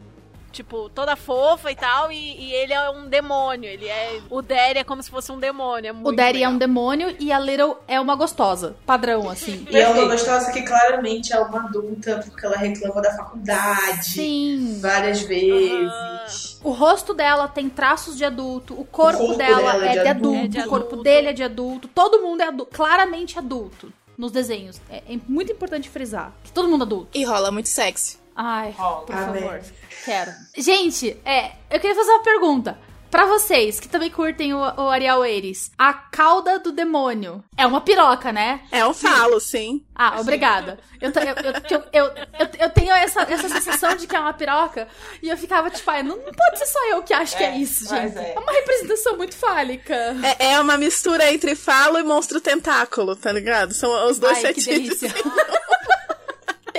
tipo, 0.52 0.90
toda 0.90 1.16
fofa 1.16 1.72
e 1.72 1.76
tal, 1.76 2.12
e, 2.12 2.16
e 2.16 2.54
ele 2.54 2.74
é 2.74 2.90
um 2.90 3.08
demônio. 3.08 3.70
Ele 3.70 3.88
é. 3.88 4.20
O 4.32 4.42
Derry 4.42 4.80
é 4.80 4.84
como 4.84 5.04
se 5.04 5.10
fosse 5.10 5.32
um 5.32 5.40
demônio. 5.40 5.90
É 5.90 5.94
O 5.94 6.12
Daddy 6.12 6.42
é 6.42 6.50
um 6.50 6.58
demônio 6.58 7.16
e 7.20 7.32
a 7.32 7.40
Little 7.40 7.78
é 7.88 8.00
uma 8.00 8.16
gostosa. 8.16 8.76
Padrão, 8.86 9.30
assim. 9.30 9.66
E 9.70 9.78
é 9.78 9.88
uma 9.88 10.06
gostosa 10.06 10.52
que 10.52 10.64
claramente 10.64 11.32
é 11.32 11.40
uma 11.40 11.66
adulta, 11.66 12.24
porque 12.26 12.44
ela 12.46 12.58
reclama 12.58 13.02
da 13.02 13.16
faculdade 13.16 14.06
Sim. 14.06 14.80
várias 14.82 15.22
vezes. 15.22 16.60
O 16.64 16.72
rosto 16.72 17.14
dela 17.14 17.48
tem 17.48 17.70
traços 17.70 18.18
de 18.18 18.26
adulto, 18.26 18.74
o 18.74 18.84
corpo, 18.86 19.24
O 19.24 19.26
corpo 19.28 19.38
dela, 19.38 19.72
dela 19.74 19.86
é 19.86 20.02
de, 20.02 20.08
adulto, 20.08 20.46
É 20.46 20.48
de 20.48 20.60
o 20.60 20.68
corpo 20.68 20.88
adulto. 20.88 21.04
dele 21.04 21.28
é 21.28 21.34
de 21.34 21.44
adulto, 21.44 21.88
todo 21.88 22.22
mundo 22.22 22.42
é 22.42 22.48
adulto, 22.48 22.72
claramente 22.76 23.38
adulto 23.38 23.94
nos 24.18 24.32
desenhos. 24.32 24.82
É, 24.90 24.98
é 24.98 25.20
muito 25.28 25.52
importante 25.52 25.88
frisar 25.90 26.34
que 26.44 26.52
todo 26.52 26.68
mundo 26.68 26.82
é 26.82 26.86
adulto. 26.86 27.18
E 27.18 27.24
rola 27.24 27.52
muito 27.52 27.70
sexy. 27.70 28.19
Ai, 28.42 28.72
Rola. 28.78 29.06
por 29.06 29.16
Amém. 29.16 29.42
favor. 29.44 29.62
Quero. 30.06 30.32
Gente, 30.58 31.18
é, 31.26 31.52
eu 31.70 31.78
queria 31.80 31.94
fazer 31.96 32.10
uma 32.12 32.24
pergunta. 32.24 32.78
Pra 33.12 33.26
vocês 33.26 33.80
que 33.80 33.90
também 33.90 34.12
curtem 34.12 34.54
o, 34.54 34.60
o 34.60 34.88
Ariel 34.88 35.26
Eires, 35.26 35.72
a 35.76 35.92
cauda 35.92 36.60
do 36.60 36.72
demônio 36.72 37.44
é 37.58 37.66
uma 37.66 37.82
piroca, 37.82 38.32
né? 38.32 38.62
É 38.72 38.86
um 38.86 38.94
falo, 38.94 39.40
sim. 39.40 39.84
Ah, 39.96 40.20
obrigada. 40.22 40.78
Eu, 41.02 41.10
eu, 41.10 41.16
eu, 41.16 41.80
eu, 41.80 41.84
eu, 41.92 42.06
eu- 42.40 42.50
eu 42.60 42.70
tenho 42.70 42.92
essa, 42.94 43.24
essa 43.24 43.50
sensação 43.50 43.96
de 43.96 44.06
que 44.06 44.16
é 44.16 44.20
uma 44.20 44.32
piroca 44.34 44.88
e 45.24 45.28
eu 45.28 45.36
ficava 45.36 45.72
tipo, 45.72 45.90
ai, 45.90 46.04
não, 46.04 46.18
não 46.18 46.32
pode 46.32 46.60
ser 46.60 46.68
só 46.68 46.86
eu 46.92 47.02
que 47.02 47.12
acho 47.12 47.36
que 47.36 47.44
é 47.44 47.48
É, 47.48 47.58
isso, 47.58 47.90
gente. 47.90 48.16
é. 48.16 48.36
É 48.36 48.40
uma 48.40 48.52
representação 48.52 49.18
muito 49.18 49.36
fálica. 49.36 49.96
É, 50.40 50.52
é 50.52 50.60
uma 50.60 50.78
mistura 50.78 51.34
entre 51.34 51.56
falo 51.56 51.98
e 51.98 52.04
monstro 52.04 52.40
tentáculo, 52.40 53.16
tá 53.16 53.32
ligado? 53.32 53.74
São 53.74 54.08
os 54.08 54.20
dois 54.20 54.46
Ai, 54.46 54.54
que 54.54 54.62
delícia. 54.64 55.12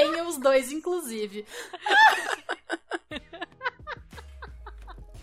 Tenho 0.00 0.26
os 0.28 0.38
dois, 0.38 0.72
inclusive. 0.72 1.44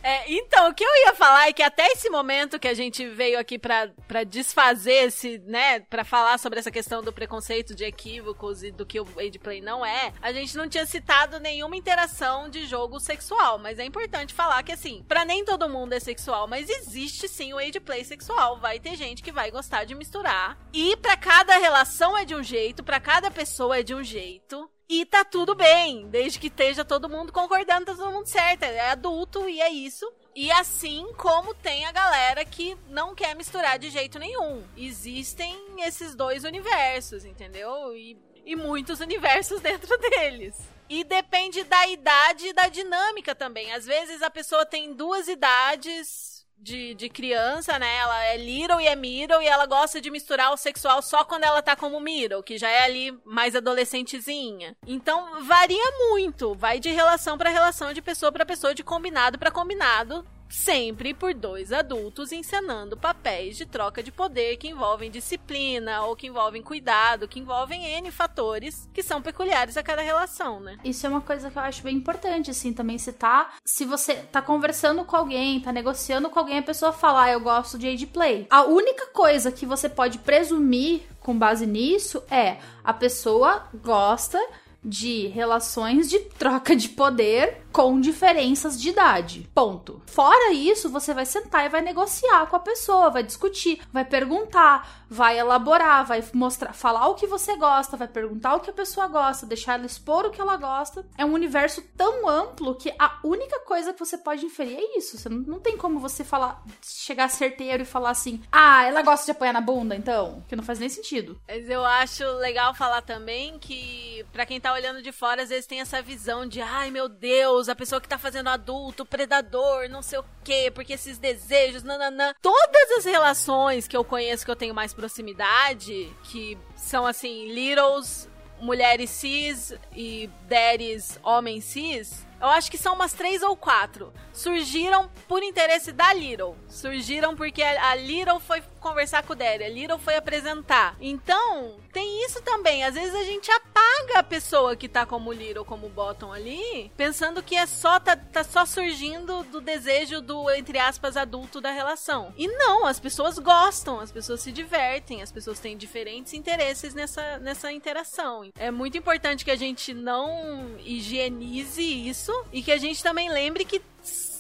É, 0.08 0.24
então, 0.32 0.70
o 0.70 0.74
que 0.74 0.86
eu 0.86 0.96
ia 1.06 1.14
falar 1.14 1.50
é 1.50 1.52
que 1.52 1.62
até 1.62 1.86
esse 1.88 2.10
momento 2.10 2.58
que 2.58 2.70
a 2.70 2.74
gente 2.74 3.06
veio 3.10 3.38
aqui 3.38 3.60
pra 3.60 3.90
desfazer 4.26 5.08
esse, 5.08 5.38
né, 5.40 5.82
pra 5.82 6.06
falar 6.06 6.38
sobre 6.38 6.60
essa 6.60 6.72
questão 6.72 7.04
do 7.04 7.12
preconceito 7.12 7.76
de 7.76 7.84
equívocos 7.84 8.64
e 8.64 8.72
do 8.72 8.86
que 8.86 9.02
o 9.02 9.08
age 9.18 9.38
play 9.38 9.60
não 9.60 9.86
é, 9.86 10.14
a 10.22 10.32
gente 10.32 10.56
não 10.56 10.70
tinha 10.70 10.86
citado 10.86 11.42
nenhuma 11.42 11.76
interação 11.76 12.48
de 12.48 12.66
jogo 12.66 13.02
sexual, 13.02 13.60
mas 13.60 13.80
é 13.80 13.84
importante 13.84 14.34
falar 14.34 14.64
que 14.64 14.72
assim, 14.72 15.04
pra 15.10 15.26
nem 15.26 15.44
todo 15.44 15.68
mundo 15.68 15.92
é 15.92 16.00
sexual, 16.00 16.48
mas 16.48 16.70
existe 16.70 17.28
sim 17.28 17.52
o 17.52 17.58
age 17.58 17.82
play 17.82 18.06
sexual, 18.06 18.62
vai 18.62 18.80
ter 18.80 18.96
gente 18.96 19.22
que 19.22 19.34
vai 19.34 19.52
gostar 19.52 19.84
de 19.84 19.94
misturar. 19.94 20.58
E 20.72 20.96
pra 20.96 21.18
cada 21.18 21.58
relação 21.58 22.18
é 22.18 22.24
de 22.24 22.34
um 22.34 22.42
jeito, 22.42 22.82
pra 22.82 23.02
cada 23.02 23.30
pessoa 23.30 23.80
é 23.80 23.84
de 23.84 23.94
um 23.94 24.02
jeito. 24.02 24.72
E 24.90 25.06
tá 25.06 25.26
tudo 25.26 25.54
bem, 25.54 26.08
desde 26.08 26.40
que 26.40 26.48
esteja 26.48 26.86
todo 26.86 27.10
mundo 27.10 27.34
concordando, 27.34 27.86
tá 27.86 27.94
todo 27.94 28.12
mundo 28.12 28.26
certo. 28.26 28.64
É 28.64 28.90
adulto 28.92 29.50
e 29.50 29.60
é 29.60 29.70
isso. 29.70 30.10
E 30.34 30.50
assim 30.52 31.12
como 31.18 31.54
tem 31.54 31.86
a 31.86 31.92
galera 31.92 32.46
que 32.46 32.78
não 32.88 33.14
quer 33.14 33.36
misturar 33.36 33.78
de 33.78 33.90
jeito 33.90 34.18
nenhum. 34.18 34.64
Existem 34.78 35.58
esses 35.80 36.16
dois 36.16 36.46
universos, 36.46 37.26
entendeu? 37.26 37.94
E, 37.96 38.18
e 38.46 38.56
muitos 38.56 39.02
universos 39.02 39.60
dentro 39.62 39.98
deles. 39.98 40.56
E 40.88 41.04
depende 41.04 41.66
da 41.66 41.86
idade 41.88 42.48
e 42.48 42.54
da 42.54 42.70
dinâmica 42.70 43.36
também. 43.36 43.74
Às 43.74 43.86
vezes 43.86 44.22
a 44.22 44.30
pessoa 44.30 44.66
tem 44.66 44.94
duas 44.94 45.28
idades 45.28 46.37
de, 46.58 46.94
de 46.96 47.10
criança, 47.10 47.78
né? 47.80 47.98
Ela 47.98 48.24
é 48.26 48.38
little 48.38 48.82
e 48.82 48.88
é 48.88 48.96
middle, 48.96 49.42
e 49.42 49.48
ela 49.48 49.66
gosta 49.66 50.02
de 50.02 50.10
misturar 50.10 50.52
o 50.52 50.58
sexual 50.58 51.02
só 51.02 51.24
quando 51.24 51.44
ela 51.44 51.62
tá 51.62 51.76
como 51.76 52.00
middle, 52.00 52.44
que 52.44 52.58
já 52.58 52.70
é 52.70 52.84
ali 52.84 53.18
mais 53.24 53.56
adolescentezinha. 53.56 54.76
Então 54.86 55.44
varia 55.44 55.92
muito, 56.10 56.56
vai 56.56 56.80
de 56.80 56.90
relação 56.90 57.38
pra 57.38 57.50
relação, 57.50 57.94
de 57.94 58.02
pessoa 58.02 58.32
pra 58.32 58.46
pessoa, 58.46 58.74
de 58.74 58.84
combinado 58.84 59.38
pra 59.38 59.52
combinado. 59.52 60.26
Sempre 60.50 61.14
por 61.14 61.34
dois 61.34 61.72
adultos 61.72 62.32
encenando 62.32 62.98
papéis 62.98 63.58
de 63.58 63.66
troca 63.66 64.02
de 64.02 64.12
poder 64.12 64.58
que 64.58 64.68
envolvem 64.68 65.12
disciplina, 65.12 66.04
ou 66.04 66.16
que 66.16 66.28
envolvem 66.28 66.62
cuidado, 66.62 67.28
que 67.28 67.40
envolvem 67.40 67.86
N 67.86 68.12
fatores 68.12 68.88
que 68.94 69.04
são 69.04 69.22
peculiares 69.22 69.78
a 69.78 69.84
cada 69.84 70.02
relação, 70.02 70.60
né? 70.60 70.78
Isso 70.84 71.06
é 71.06 71.10
uma 71.10 71.22
coisa 71.22 71.50
que 71.50 71.58
eu 71.58 71.62
acho 71.62 71.84
bem 71.84 71.96
importante, 71.96 72.52
assim, 72.52 72.74
também 72.74 72.98
citar. 72.98 73.56
Se 73.66 73.86
você 73.86 74.16
tá 74.16 74.42
conversando 74.42 75.04
com 75.04 75.16
alguém, 75.16 75.60
tá 75.60 75.72
negociando 75.72 76.30
com 76.30 76.40
alguém, 76.40 76.60
a 76.60 76.64
pessoa 76.64 76.92
fala, 76.92 77.24
ah, 77.24 77.32
eu 77.32 77.40
gosto 77.40 77.78
de 77.78 77.88
age 77.88 78.06
play. 78.06 78.48
A 78.50 78.64
única 78.64 79.08
coisa 79.08 79.52
que 79.52 79.66
você 79.66 79.90
pode 79.90 80.20
presumir 80.20 81.02
com 81.20 81.38
base 81.38 81.66
nisso 81.66 82.24
é 82.32 82.58
a 82.84 82.94
pessoa 82.94 83.68
gosta 83.84 84.40
de 84.84 85.28
relações 85.28 86.10
de 86.10 86.20
troca 86.20 86.76
de 86.76 86.90
poder 86.90 87.62
com 87.72 88.00
diferenças 88.00 88.82
de 88.82 88.90
idade. 88.90 89.48
Ponto. 89.54 90.02
Fora 90.08 90.52
isso, 90.52 90.90
você 90.90 91.14
vai 91.14 91.26
sentar 91.26 91.66
e 91.66 91.70
vai 91.70 91.82
negociar 91.82 92.48
com 92.48 92.56
a 92.56 92.60
pessoa, 92.60 93.12
vai 93.12 93.22
discutir, 93.22 93.80
vai 93.94 94.04
perguntar, 94.04 95.06
vai 95.08 95.38
elaborar, 95.38 96.06
vai 96.06 96.24
mostrar, 96.34 96.74
falar 96.74 97.08
o 97.08 97.16
que 97.16 97.28
você 97.28 97.56
gosta, 97.56 97.96
vai 97.96 98.08
perguntar 98.08 98.56
o 98.56 98.60
que 98.62 98.70
a 98.70 98.74
pessoa 98.74 99.08
gosta, 99.08 99.46
deixar 99.46 99.76
ela 99.76 99.86
expor 99.86 100.26
o 100.26 100.32
que 100.32 100.42
ela 100.42 100.58
gosta. 100.58 101.06
É 101.18 101.24
um 101.24 101.34
universo 101.34 101.84
tão 101.96 102.28
amplo 102.28 102.74
que 102.74 102.92
a 102.98 103.20
única 103.24 103.60
coisa 103.60 103.94
que 103.94 104.00
você 104.00 104.18
pode 104.18 104.46
inferir 104.46 104.78
é 104.78 104.98
isso. 104.98 105.18
Você 105.18 105.30
não, 105.30 105.38
não 105.40 105.60
tem 105.60 105.78
como 105.78 106.00
você 106.00 106.24
falar, 106.24 106.64
chegar 106.82 107.30
certeiro 107.30 107.84
e 107.84 107.86
falar 107.86 108.10
assim: 108.10 108.42
"Ah, 108.52 108.86
ela 108.86 109.04
gosta 109.04 109.26
de 109.26 109.32
apanhar 109.32 109.54
na 109.54 109.62
bunda, 109.62 109.96
então", 109.96 110.44
que 110.48 110.56
não 110.56 110.64
faz 110.64 110.80
nem 110.80 110.90
sentido. 110.90 111.40
Mas 111.48 111.70
eu 111.70 111.86
acho 111.86 112.24
legal 112.38 112.74
falar 112.74 113.02
também 113.02 113.60
que 113.60 114.26
pra 114.34 114.46
quem 114.46 114.60
tá 114.60 114.67
olhando 114.72 115.02
de 115.02 115.12
fora, 115.12 115.44
às 115.44 115.50
vezes 115.50 115.66
tem 115.66 115.82
essa 115.82 116.02
visão 116.02 116.48
de, 116.48 116.62
ai 116.62 116.92
meu 116.92 117.10
Deus, 117.10 117.70
a 117.70 117.76
pessoa 117.76 118.02
que 118.02 118.08
tá 118.08 118.18
fazendo 118.18 118.50
adulto, 118.50 119.06
predador, 119.06 119.90
não 119.90 120.02
sei 120.02 120.20
o 120.20 120.26
quê, 120.44 120.72
porque 120.74 120.94
esses 120.94 121.18
desejos, 121.18 121.84
nananã. 121.84 122.34
Todas 122.42 122.92
as 122.98 123.06
relações 123.06 123.88
que 123.88 123.96
eu 123.96 124.04
conheço 124.04 124.46
que 124.46 124.52
eu 124.52 124.56
tenho 124.56 124.74
mais 124.74 124.94
proximidade, 124.94 126.12
que 126.24 126.58
são 126.76 127.06
assim, 127.06 127.52
littles, 127.52 128.30
mulheres 128.60 129.10
cis 129.10 129.74
e 129.96 130.30
daddies, 130.48 131.20
homens 131.24 131.64
cis, 131.66 132.26
eu 132.40 132.48
acho 132.48 132.70
que 132.70 132.78
são 132.78 132.94
umas 132.94 133.14
três 133.14 133.42
ou 133.42 133.58
quatro. 133.58 134.14
Surgiram 134.32 135.10
por 135.28 135.42
interesse 135.42 135.92
da 135.92 136.14
Little. 136.14 136.56
Surgiram 136.68 137.36
porque 137.36 137.64
a 137.64 137.96
Little 137.96 138.40
foi 138.40 138.62
conversar 138.88 139.24
com 139.24 139.34
o 139.34 139.36
Daddy, 139.36 139.64
a 139.64 139.70
Little 139.70 140.00
foi 140.00 140.16
apresentar. 140.16 140.96
Então, 141.00 141.76
tem 141.92 142.26
isso 142.26 142.42
também. 142.42 142.84
Às 142.84 142.96
vezes 142.96 143.14
a 143.14 143.24
gente 143.24 143.50
apaga 143.52 144.20
a 144.20 144.24
pessoa 144.24 144.76
que 144.76 144.88
tá 144.88 145.06
como 145.06 145.34
Little, 145.34 145.66
como 145.66 145.90
Bottom 145.90 146.32
ali, 146.32 146.92
pensando 146.96 147.44
que 147.44 147.56
é 147.56 147.66
só, 147.66 148.00
tá, 148.00 148.16
tá 148.16 148.44
só 148.44 148.66
surgindo 148.66 149.44
do 149.44 149.60
desejo 149.60 150.22
do, 150.22 150.50
entre 150.52 150.80
aspas, 150.80 151.18
adulto 151.18 151.60
da 151.60 151.72
relação. 151.72 152.34
E 152.38 152.48
não, 152.48 152.86
as 152.86 153.00
pessoas 153.00 153.38
gostam, 153.40 154.00
as 154.00 154.12
pessoas 154.12 154.42
se 154.42 154.52
divertem, 154.52 155.22
as 155.22 155.32
pessoas 155.32 155.60
têm 155.60 155.78
diferentes 155.78 156.34
interesses 156.34 156.94
nessa, 156.94 157.40
nessa 157.40 157.72
interação. 157.72 158.50
É 158.58 158.72
muito 158.72 158.98
importante 158.98 159.44
que 159.44 159.52
a 159.52 159.56
gente 159.56 159.94
não 159.94 160.76
higienize 160.80 161.82
isso 161.82 162.32
e 162.52 162.62
que 162.62 162.72
a 162.72 162.78
gente 162.78 163.04
também 163.04 163.30
lembre 163.30 163.66
que 163.66 163.82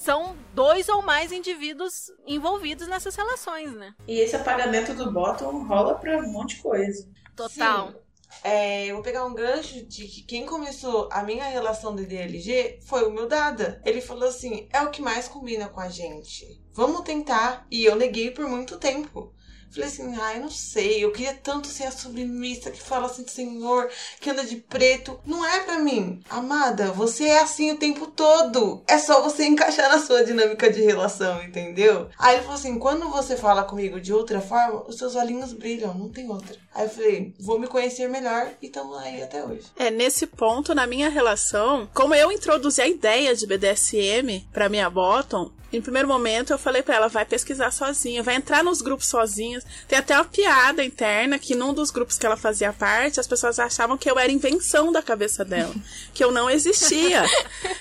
são 0.07 0.38
dois 0.53 0.88
ou 0.88 1.01
mais 1.01 1.34
indivíduos 1.34 2.09
envolvidos 2.25 2.88
nessas 2.88 3.13
relações, 3.13 3.73
né? 3.73 3.93
E 4.07 4.21
esse 4.21 4.38
apagamento 4.38 4.93
do 4.93 5.11
bottom 5.11 5.67
rola 5.67 5.95
pra 5.95 6.17
um 6.17 6.31
monte 6.31 6.55
de 6.55 6.61
coisa. 6.61 7.05
Total. 7.35 7.89
Sim. 7.89 7.95
É, 8.41 8.85
eu 8.85 8.95
vou 8.95 9.03
pegar 9.03 9.25
um 9.25 9.34
gancho 9.34 9.85
de 9.85 10.07
que 10.07 10.21
quem 10.23 10.45
começou 10.45 11.09
a 11.11 11.23
minha 11.23 11.43
relação 11.43 11.93
de 11.93 12.05
DLG 12.05 12.79
foi 12.85 13.05
o 13.05 13.11
meu 13.11 13.27
Dada. 13.27 13.81
Ele 13.85 13.99
falou 13.99 14.29
assim: 14.29 14.69
é 14.71 14.81
o 14.81 14.91
que 14.91 15.01
mais 15.01 15.27
combina 15.27 15.67
com 15.67 15.81
a 15.81 15.89
gente. 15.89 16.61
Vamos 16.71 17.01
tentar. 17.01 17.67
E 17.69 17.84
eu 17.84 17.97
neguei 17.97 18.31
por 18.31 18.47
muito 18.47 18.77
tempo. 18.77 19.34
Falei 19.72 19.89
assim, 19.89 20.15
ai, 20.15 20.39
não 20.39 20.49
sei, 20.49 21.03
eu 21.03 21.11
queria 21.11 21.34
tanto 21.34 21.68
ser 21.68 21.85
a 21.85 21.91
submissa 21.91 22.72
que 22.72 22.81
fala 22.81 23.07
assim, 23.07 23.27
senhor, 23.27 23.89
que 24.19 24.30
anda 24.30 24.44
de 24.44 24.56
preto. 24.57 25.19
Não 25.26 25.45
é 25.45 25.60
pra 25.60 25.80
mim. 25.80 26.22
Amada, 26.30 26.91
você 26.91 27.26
é 27.26 27.39
assim 27.39 27.72
o 27.72 27.77
tempo 27.77 28.07
todo. 28.07 28.84
É 28.88 28.98
só 28.98 29.22
você 29.22 29.45
encaixar 29.45 29.89
na 29.89 29.99
sua 29.99 30.23
dinâmica 30.23 30.72
de 30.72 30.81
relação, 30.81 31.44
entendeu? 31.44 32.10
Aí 32.18 32.35
ele 32.35 32.44
falou 32.44 32.57
assim, 32.57 32.80
quando 32.80 33.10
você 33.10 33.35
fala 33.35 33.64
comigo 33.64 33.99
de 33.99 34.14
outra 34.14 34.41
forma, 34.41 34.84
os 34.88 34.98
seus 34.98 35.15
olhinhos 35.15 35.53
brilham, 35.53 35.94
não 35.94 36.10
tem 36.10 36.30
outra. 36.30 36.56
Aí 36.73 36.85
eu 36.85 36.89
falei, 36.89 37.34
vou 37.39 37.60
me 37.60 37.68
conhecer 37.68 38.07
melhor 38.07 38.52
e 38.61 38.69
tamo 38.69 38.95
aí 38.95 39.22
até 39.22 39.44
hoje. 39.44 39.64
É, 39.76 39.91
nesse 39.91 40.27
ponto, 40.27 40.73
na 40.73 40.88
minha 40.88 41.10
relação, 41.10 41.88
como 41.94 42.15
eu 42.15 42.31
introduzi 42.31 42.81
a 42.81 42.88
ideia 42.88 43.35
de 43.35 43.45
BDSM 43.45 44.48
pra 44.52 44.69
minha 44.69 44.89
bottom, 44.89 45.52
em 45.77 45.81
primeiro 45.81 46.07
momento 46.07 46.51
eu 46.51 46.57
falei 46.57 46.81
pra 46.81 46.95
ela, 46.95 47.07
vai 47.07 47.25
pesquisar 47.25 47.71
sozinha, 47.71 48.23
vai 48.23 48.35
entrar 48.35 48.63
nos 48.63 48.81
grupos 48.81 49.07
sozinha. 49.07 49.61
Tem 49.87 49.99
até 49.99 50.15
uma 50.15 50.25
piada 50.25 50.83
interna 50.83 51.39
que 51.39 51.55
num 51.55 51.73
dos 51.73 51.91
grupos 51.91 52.17
que 52.17 52.25
ela 52.25 52.37
fazia 52.37 52.73
parte, 52.73 53.19
as 53.19 53.27
pessoas 53.27 53.59
achavam 53.59 53.97
que 53.97 54.09
eu 54.09 54.17
era 54.19 54.31
invenção 54.31 54.91
da 54.91 55.01
cabeça 55.01 55.45
dela, 55.45 55.73
que 56.13 56.23
eu 56.23 56.31
não 56.31 56.49
existia. 56.49 57.23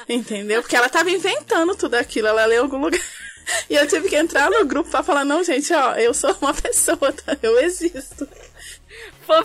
entendeu? 0.09 0.63
Porque 0.63 0.77
ela 0.77 0.89
tava 0.89 1.11
inventando 1.11 1.75
tudo 1.75 1.95
aquilo, 1.95 2.29
ela 2.29 2.45
leu 2.45 2.63
algum 2.63 2.79
lugar. 2.79 3.01
E 3.71 3.75
eu 3.77 3.87
tive 3.87 4.09
que 4.09 4.17
entrar 4.17 4.51
no 4.51 4.65
grupo 4.65 4.91
pra 4.91 5.03
falar, 5.03 5.25
não, 5.25 5.43
gente, 5.43 5.73
ó, 5.73 5.95
eu 5.95 6.13
sou 6.13 6.37
uma 6.41 6.53
pessoa, 6.55 7.13
tá? 7.13 7.37
Eu 7.43 7.59
existo. 7.61 8.29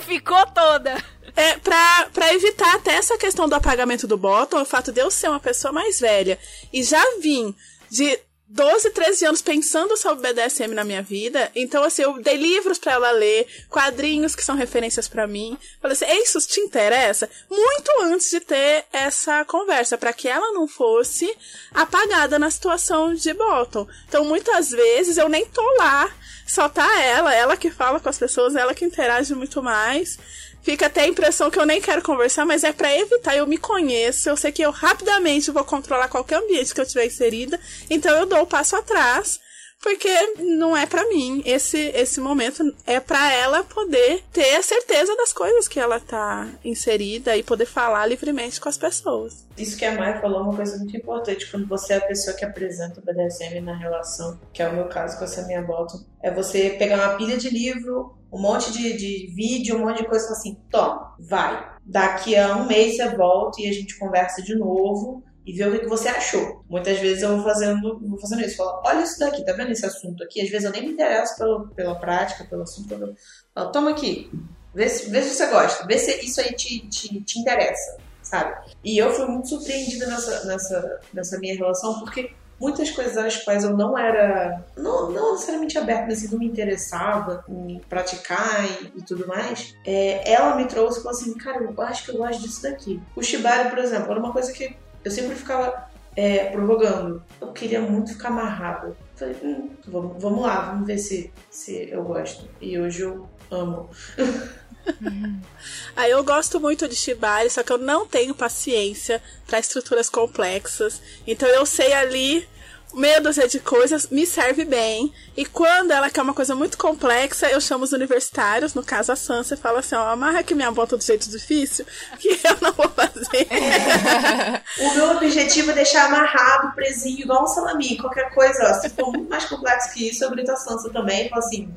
Ficou 0.01 0.45
toda. 0.47 0.95
É, 1.35 1.57
pra, 1.57 2.09
pra 2.13 2.33
evitar 2.33 2.75
até 2.75 2.95
essa 2.95 3.17
questão 3.17 3.47
do 3.47 3.55
apagamento 3.55 4.07
do 4.07 4.17
bottom, 4.17 4.61
o 4.61 4.65
fato 4.65 4.91
de 4.91 4.99
eu 4.99 5.09
ser 5.09 5.29
uma 5.29 5.39
pessoa 5.39 5.71
mais 5.71 5.99
velha 5.99 6.37
e 6.73 6.83
já 6.83 7.01
vim 7.21 7.55
de 7.89 8.19
12, 8.53 8.89
13 8.89 9.25
anos 9.25 9.41
pensando 9.41 9.95
sobre 9.95 10.33
BDSM 10.33 10.73
na 10.73 10.83
minha 10.83 11.01
vida. 11.01 11.49
Então, 11.55 11.83
assim, 11.83 12.01
eu 12.01 12.21
dei 12.21 12.35
livros 12.35 12.77
pra 12.77 12.93
ela 12.93 13.11
ler, 13.11 13.47
quadrinhos 13.69 14.35
que 14.35 14.43
são 14.43 14.57
referências 14.57 15.07
pra 15.07 15.25
mim. 15.25 15.57
Falei 15.81 15.93
assim, 15.93 16.05
"Ei, 16.05 16.23
isso 16.23 16.39
te 16.41 16.59
interessa? 16.59 17.29
Muito 17.49 17.91
antes 18.01 18.29
de 18.29 18.41
ter 18.41 18.85
essa 18.91 19.45
conversa, 19.45 19.97
pra 19.97 20.11
que 20.11 20.27
ela 20.27 20.51
não 20.51 20.67
fosse 20.67 21.33
apagada 21.73 22.37
na 22.37 22.51
situação 22.51 23.13
de 23.13 23.33
bottom. 23.33 23.87
Então, 24.07 24.25
muitas 24.25 24.69
vezes 24.69 25.17
eu 25.17 25.29
nem 25.29 25.45
tô 25.45 25.63
lá, 25.77 26.13
só 26.45 26.67
tá 26.67 27.01
ela, 27.01 27.33
ela 27.33 27.55
que 27.55 27.71
fala 27.71 28.01
com 28.01 28.09
as 28.09 28.19
pessoas, 28.19 28.55
ela 28.55 28.73
que 28.73 28.83
interage 28.83 29.33
muito 29.33 29.63
mais. 29.63 30.19
Fica 30.61 30.85
até 30.85 31.01
a 31.01 31.07
impressão 31.07 31.49
que 31.49 31.59
eu 31.59 31.65
nem 31.65 31.81
quero 31.81 32.03
conversar, 32.03 32.45
mas 32.45 32.63
é 32.63 32.71
pra 32.71 32.95
evitar. 32.95 33.35
Eu 33.35 33.47
me 33.47 33.57
conheço, 33.57 34.29
eu 34.29 34.37
sei 34.37 34.51
que 34.51 34.61
eu 34.61 34.71
rapidamente 34.71 35.51
vou 35.51 35.63
controlar 35.63 36.07
qualquer 36.07 36.37
ambiente 36.37 36.73
que 36.73 36.81
eu 36.81 36.85
tiver 36.85 37.05
inserida, 37.05 37.59
então 37.89 38.15
eu 38.15 38.25
dou 38.25 38.41
o 38.41 38.47
passo 38.47 38.75
atrás, 38.75 39.39
porque 39.81 40.09
não 40.37 40.77
é 40.77 40.85
pra 40.85 41.07
mim. 41.09 41.41
Esse 41.45 41.79
esse 41.95 42.21
momento 42.21 42.63
é 42.85 42.99
pra 42.99 43.33
ela 43.33 43.63
poder 43.63 44.23
ter 44.31 44.55
a 44.55 44.61
certeza 44.61 45.15
das 45.15 45.33
coisas 45.33 45.67
que 45.67 45.79
ela 45.79 45.99
tá 45.99 46.47
inserida 46.63 47.35
e 47.35 47.41
poder 47.41 47.65
falar 47.65 48.05
livremente 48.05 48.61
com 48.61 48.69
as 48.69 48.77
pessoas. 48.77 49.47
Isso 49.57 49.75
que 49.75 49.85
a 49.85 49.95
Mai 49.95 50.21
falou 50.21 50.41
é 50.41 50.43
uma 50.43 50.55
coisa 50.55 50.77
muito 50.77 50.95
importante 50.95 51.49
quando 51.49 51.67
você 51.67 51.93
é 51.93 51.97
a 51.97 52.01
pessoa 52.01 52.35
que 52.35 52.45
apresenta 52.45 52.99
o 52.99 53.03
BDSM 53.03 53.59
na 53.61 53.75
relação, 53.75 54.39
que 54.53 54.61
é 54.61 54.69
o 54.69 54.73
meu 54.73 54.85
caso 54.85 55.17
com 55.17 55.23
essa 55.23 55.45
minha 55.47 55.63
bottom. 55.63 56.05
É 56.21 56.31
você 56.31 56.71
pegar 56.77 56.97
uma 56.97 57.17
pilha 57.17 57.37
de 57.37 57.49
livro, 57.49 58.20
um 58.31 58.39
monte 58.39 58.71
de, 58.71 58.93
de 58.93 59.33
vídeo, 59.35 59.75
um 59.75 59.85
monte 59.85 59.97
de 59.97 60.07
coisa 60.07 60.31
assim, 60.31 60.57
toma, 60.69 61.15
vai. 61.19 61.71
Daqui 61.85 62.35
a 62.35 62.55
um 62.55 62.67
mês 62.67 62.95
você 62.95 63.09
volta 63.15 63.61
e 63.61 63.67
a 63.67 63.73
gente 63.73 63.97
conversa 63.99 64.41
de 64.41 64.55
novo 64.55 65.23
e 65.45 65.53
vê 65.53 65.65
o 65.65 65.79
que 65.79 65.87
você 65.87 66.07
achou. 66.07 66.63
Muitas 66.69 66.99
vezes 66.99 67.23
eu 67.23 67.35
vou 67.35 67.43
fazendo, 67.43 67.99
vou 67.99 68.19
fazendo 68.19 68.41
isso. 68.41 68.57
Falo, 68.57 68.81
olha 68.85 69.03
isso 69.03 69.19
daqui, 69.19 69.43
tá 69.43 69.53
vendo 69.53 69.71
esse 69.71 69.85
assunto 69.85 70.23
aqui? 70.23 70.41
Às 70.41 70.49
vezes 70.49 70.65
eu 70.65 70.71
nem 70.71 70.83
me 70.83 70.93
interesso 70.93 71.35
pelo, 71.37 71.67
pela 71.69 71.95
prática, 71.95 72.45
pelo 72.45 72.61
assunto. 72.63 72.93
Eu 72.93 73.15
falo, 73.53 73.71
toma 73.71 73.91
aqui, 73.91 74.31
vê 74.73 74.87
se, 74.87 75.09
vê 75.09 75.21
se 75.21 75.35
você 75.35 75.47
gosta, 75.47 75.85
vê 75.85 75.97
se 75.97 76.25
isso 76.25 76.39
aí 76.39 76.53
te, 76.53 76.87
te, 76.87 77.21
te 77.21 77.39
interessa, 77.39 77.97
sabe? 78.21 78.55
E 78.83 78.97
eu 78.97 79.11
fui 79.11 79.25
muito 79.25 79.49
surpreendida 79.49 80.07
nessa, 80.07 80.45
nessa, 80.45 80.99
nessa 81.13 81.39
minha 81.39 81.55
relação, 81.55 81.99
porque 81.99 82.31
muitas 82.61 82.91
coisas 82.91 83.17
às 83.17 83.37
quais 83.37 83.63
eu 83.63 83.75
não 83.75 83.97
era, 83.97 84.63
não, 84.77 85.11
não 85.11 85.31
necessariamente 85.31 85.79
aberta, 85.79 86.05
mas 86.05 86.19
assim, 86.19 86.31
não 86.31 86.37
me 86.37 86.45
interessava 86.45 87.43
em 87.49 87.81
praticar 87.89 88.63
e, 88.63 88.99
e 88.99 89.01
tudo 89.01 89.27
mais, 89.27 89.75
é, 89.83 90.31
ela 90.31 90.55
me 90.55 90.65
trouxe 90.65 90.99
e 90.99 91.03
falou 91.03 91.17
assim, 91.17 91.33
cara, 91.33 91.63
eu 91.63 91.81
acho 91.81 92.05
que 92.05 92.11
eu 92.11 92.17
gosto 92.17 92.43
disso 92.43 92.61
daqui. 92.61 93.01
O 93.15 93.23
Shibari, 93.23 93.69
por 93.69 93.79
exemplo, 93.79 94.11
era 94.11 94.19
uma 94.19 94.31
coisa 94.31 94.53
que 94.53 94.75
eu 95.03 95.09
sempre 95.09 95.35
ficava 95.35 95.89
é, 96.15 96.51
provocando. 96.51 97.23
Eu 97.41 97.51
queria 97.51 97.81
muito 97.81 98.11
ficar 98.11 98.27
amarrada. 98.27 98.95
Falei, 99.15 99.35
hum, 99.43 99.71
vamos, 99.87 100.21
vamos 100.21 100.41
lá, 100.43 100.71
vamos 100.71 100.85
ver 100.85 100.99
se, 100.99 101.33
se 101.49 101.89
eu 101.89 102.03
gosto. 102.03 102.47
E 102.61 102.77
hoje 102.77 103.01
eu 103.01 103.27
amo. 103.49 103.89
Aí 105.95 106.11
eu 106.11 106.23
gosto 106.23 106.59
muito 106.59 106.87
de 106.87 106.95
Shibari, 106.95 107.49
só 107.49 107.63
que 107.63 107.71
eu 107.71 107.77
não 107.77 108.05
tenho 108.05 108.33
paciência 108.33 109.21
para 109.45 109.59
estruturas 109.59 110.09
complexas. 110.09 111.01
Então 111.25 111.47
eu 111.49 111.65
sei 111.65 111.93
ali 111.93 112.47
meia 112.93 113.21
dúzia 113.21 113.47
de 113.47 113.59
coisas, 113.59 114.07
me 114.09 114.25
serve 114.25 114.65
bem. 114.65 115.13
E 115.35 115.45
quando 115.45 115.91
ela 115.91 116.09
quer 116.09 116.21
uma 116.21 116.33
coisa 116.33 116.55
muito 116.55 116.77
complexa, 116.77 117.47
eu 117.47 117.61
chamo 117.61 117.83
os 117.83 117.91
universitários, 117.91 118.73
no 118.73 118.83
caso 118.83 119.11
a 119.11 119.15
Sansa, 119.15 119.53
e 119.53 119.57
falo 119.57 119.77
assim: 119.77 119.95
ó, 119.95 120.09
amarra 120.09 120.39
aqui 120.39 120.53
minha 120.53 120.71
bota 120.71 120.97
do 120.97 121.03
jeito 121.03 121.29
difícil, 121.29 121.85
que 122.19 122.29
eu 122.29 122.57
não 122.61 122.73
vou 122.73 122.89
fazer. 122.89 123.47
O 124.79 124.93
meu 124.95 125.11
objetivo 125.11 125.71
é 125.71 125.73
deixar 125.73 126.05
amarrado, 126.05 126.73
presinho, 126.73 127.21
igual 127.21 127.43
um 127.43 127.47
salami. 127.47 127.97
Qualquer 127.97 128.33
coisa, 128.33 128.69
ó, 128.69 128.73
se 128.73 128.89
for 128.89 129.11
muito 129.11 129.29
mais 129.29 129.45
complexo 129.45 129.93
que 129.93 130.09
isso, 130.09 130.23
eu 130.23 130.31
grito 130.31 130.51
a 130.51 130.55
Sansa 130.55 130.89
também 130.89 131.25
e 131.25 131.29
falo 131.29 131.43
assim: 131.43 131.73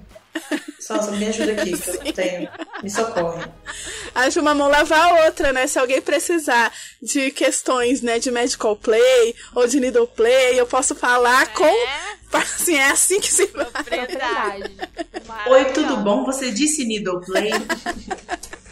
Sansa, 0.78 1.12
me 1.12 1.26
ajuda 1.26 1.52
aqui, 1.52 1.72
que 1.72 2.08
eu 2.08 2.12
tenho. 2.12 2.48
Me 2.82 2.90
socorre. 2.90 3.44
Acho 4.14 4.40
uma 4.40 4.54
mão 4.54 4.68
lavar 4.68 5.00
a 5.00 5.24
outra, 5.24 5.52
né? 5.52 5.66
Se 5.66 5.78
alguém 5.78 6.00
precisar 6.00 6.72
de 7.00 7.30
questões, 7.30 8.02
né, 8.02 8.18
de 8.18 8.30
medical 8.30 8.76
play 8.76 9.34
ou 9.54 9.66
de 9.66 9.80
needle 9.80 10.06
play, 10.06 10.60
eu 10.60 10.66
posso 10.66 10.94
falar 10.94 11.52
com. 11.52 11.74
Assim, 12.32 12.74
é 12.74 12.90
assim 12.90 13.20
que 13.20 13.32
se 13.32 13.46
faz. 13.46 13.68
Propriedade. 13.70 14.76
Oi, 15.46 15.64
tudo 15.66 15.96
bom? 15.98 16.24
Você 16.24 16.50
disse 16.50 16.84
needle 16.84 17.20
play? 17.20 17.52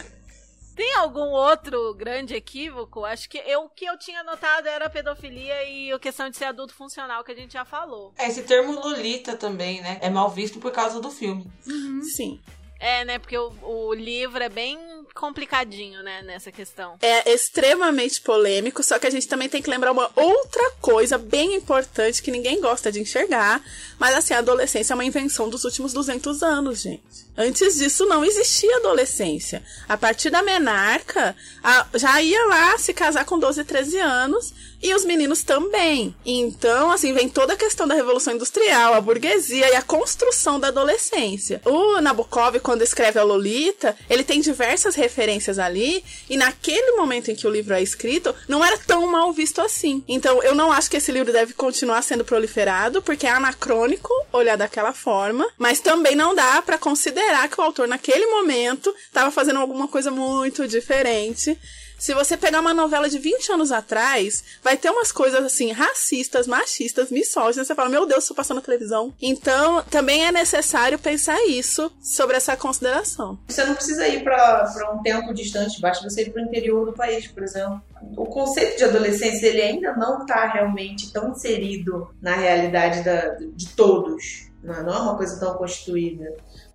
Tem 0.75 0.95
algum 0.95 1.29
outro 1.31 1.95
grande 1.95 2.35
equívoco? 2.35 3.05
Acho 3.05 3.29
que 3.29 3.39
eu, 3.39 3.65
o 3.65 3.69
que 3.69 3.85
eu 3.85 3.99
tinha 3.99 4.23
notado 4.23 4.67
era 4.67 4.87
a 4.87 4.91
pedofilia 4.91 5.65
e 5.65 5.93
a 5.93 5.99
questão 5.99 6.31
de 6.31 6.37
ser 6.37 6.47
adulto 6.47 6.75
funcional, 6.75 7.23
que 7.23 7.33
a 7.33 7.37
gente 7.37 7.53
já 7.53 7.65
falou. 7.65 8.13
É, 8.17 8.29
Esse 8.29 8.43
termo 8.43 8.73
Lolita 8.73 9.37
também, 9.37 9.83
né? 9.83 9.99
É 10.01 10.09
mal 10.09 10.31
visto 10.31 10.59
por 10.59 10.73
causa 10.73 11.01
do 11.01 11.11
filme. 11.11 11.47
Sim. 12.15 12.41
É, 12.81 13.05
né? 13.05 13.19
Porque 13.19 13.39
o, 13.39 13.53
o 13.63 13.95
livro 13.95 14.43
é 14.43 14.49
bem 14.49 14.77
complicadinho, 15.15 16.03
né, 16.03 16.23
nessa 16.23 16.51
questão. 16.51 16.97
É 17.01 17.31
extremamente 17.33 18.21
polêmico, 18.21 18.83
só 18.83 18.99
que 18.99 19.07
a 19.07 19.11
gente 19.11 19.29
também 19.29 19.49
tem 19.49 19.63
que 19.63 19.71
lembrar 19.71 19.93
uma 19.93 20.11
outra 20.17 20.71
coisa 20.81 21.19
bem 21.19 21.55
importante 21.55 22.23
que 22.23 22.31
ninguém 22.31 22.61
gosta 22.61 22.91
de 22.91 23.01
enxergar, 23.01 23.63
mas 23.99 24.15
assim, 24.15 24.35
a 24.35 24.39
adolescência 24.39 24.93
é 24.93 24.97
uma 24.97 25.05
invenção 25.05 25.49
dos 25.49 25.65
últimos 25.65 25.93
200 25.93 26.43
anos, 26.43 26.81
gente. 26.83 27.03
Antes 27.37 27.77
disso 27.77 28.05
não 28.07 28.25
existia 28.25 28.77
adolescência. 28.77 29.63
A 29.89 29.97
partir 29.97 30.29
da 30.31 30.43
menarca, 30.43 31.35
a- 31.63 31.87
já 31.95 32.21
ia 32.21 32.45
lá 32.47 32.77
se 32.79 32.93
casar 32.93 33.25
com 33.25 33.39
12, 33.39 33.65
13 33.65 33.99
anos 33.99 34.53
e 34.83 34.93
os 34.95 35.05
meninos 35.05 35.43
também. 35.45 36.15
Então, 36.27 36.91
assim, 36.91 37.13
vem 37.15 37.29
toda 37.29 37.53
a 37.53 37.57
questão 37.57 37.87
da 37.87 37.95
Revolução 37.95 38.35
Industrial, 38.35 38.93
a 38.95 39.01
burguesia 39.01 39.71
e 39.71 39.77
a 39.77 39.83
construção 39.83 40.59
da 40.59 40.69
adolescência. 40.69 41.63
O 41.65 42.01
Nabokov, 42.01 42.59
quando 42.61 42.83
escreve 42.83 43.19
a 43.19 43.23
Lolita, 43.23 43.97
ele 44.11 44.25
tem 44.25 44.41
diversas 44.41 44.97
referências 44.97 45.59
ali, 45.59 46.05
e 46.29 46.37
naquele 46.37 46.97
momento 46.97 47.31
em 47.31 47.35
que 47.37 47.47
o 47.47 47.51
livro 47.51 47.75
é 47.75 47.81
escrito, 47.83 48.35
não 48.49 48.65
era 48.65 48.77
tão 48.77 49.07
mal 49.07 49.33
visto 49.33 49.61
assim. 49.61 50.03
Então, 50.09 50.43
eu 50.43 50.55
não 50.55 50.73
acho 50.73 50.91
que 50.91 50.97
esse 50.97 51.13
livro 51.13 51.33
deve 51.33 51.53
continuar 51.55 52.03
sendo 52.03 52.25
proliferado, 52.25 53.01
porque 53.01 53.27
é 53.27 53.31
anacrônico 53.31 54.11
olhar 54.33 54.57
daquela 54.57 54.93
forma, 54.93 55.49
mas 55.57 55.79
também 55.79 56.17
não 56.17 56.35
dá 56.35 56.61
pra 56.61 56.77
considerar 56.77 57.22
que 57.51 57.61
o 57.61 57.65
autor, 57.65 57.87
naquele 57.89 58.27
momento, 58.27 58.95
estava 59.07 59.31
fazendo 59.31 59.59
alguma 59.61 59.87
coisa 59.89 60.11
muito 60.11 60.67
diferente. 60.67 61.59
Se 61.99 62.15
você 62.15 62.37
pegar 62.37 62.59
uma 62.59 62.75
novela 62.75 63.09
de 63.09 63.17
20 63.17 63.53
anos 63.53 63.71
atrás, 63.71 64.43
vai 64.61 64.77
ter 64.77 64.91
umas 64.91 65.13
coisas 65.13 65.45
assim, 65.45 65.71
racistas, 65.71 66.49
machistas, 66.49 67.11
misóginas. 67.13 67.69
Você 67.69 67.77
fala, 67.77 67.89
meu 67.89 68.05
Deus, 68.07 68.25
isso 68.25 68.35
passou 68.35 68.57
na 68.57 68.61
televisão. 68.63 69.15
Então, 69.23 69.85
também 69.89 70.25
é 70.27 70.33
necessário 70.33 70.99
pensar 70.99 71.39
isso 71.47 71.93
sobre 72.03 72.37
essa 72.37 72.57
consideração. 72.57 73.39
Você 73.47 73.63
não 73.65 73.75
precisa 73.77 74.09
ir 74.09 74.25
pra 74.25 74.69
um 74.93 75.01
tempo 75.01 75.33
distante, 75.33 75.81
basta 75.81 76.03
você 76.09 76.23
ir 76.23 76.31
pro 76.33 76.43
interior 76.43 76.87
do 76.87 76.93
país, 76.93 77.29
por 77.29 77.45
exemplo. 77.45 77.81
O 78.17 78.27
conceito 78.27 78.79
de 78.79 78.85
adolescência 78.85 79.47
ele 79.47 79.63
ainda 79.63 79.93
não 79.95 80.23
está 80.23 80.49
realmente 80.53 81.13
tão 81.13 81.31
inserido 81.31 82.09
na 82.21 82.35
realidade 82.35 83.05
da- 83.05 83.37
de 83.55 83.69
todos. 83.77 84.49
Não 84.61 84.83
não 84.85 84.93
é 84.95 84.99
uma 84.99 85.17
coisa 85.17 85.39
tão 85.39 85.55
constituída. 85.55 86.25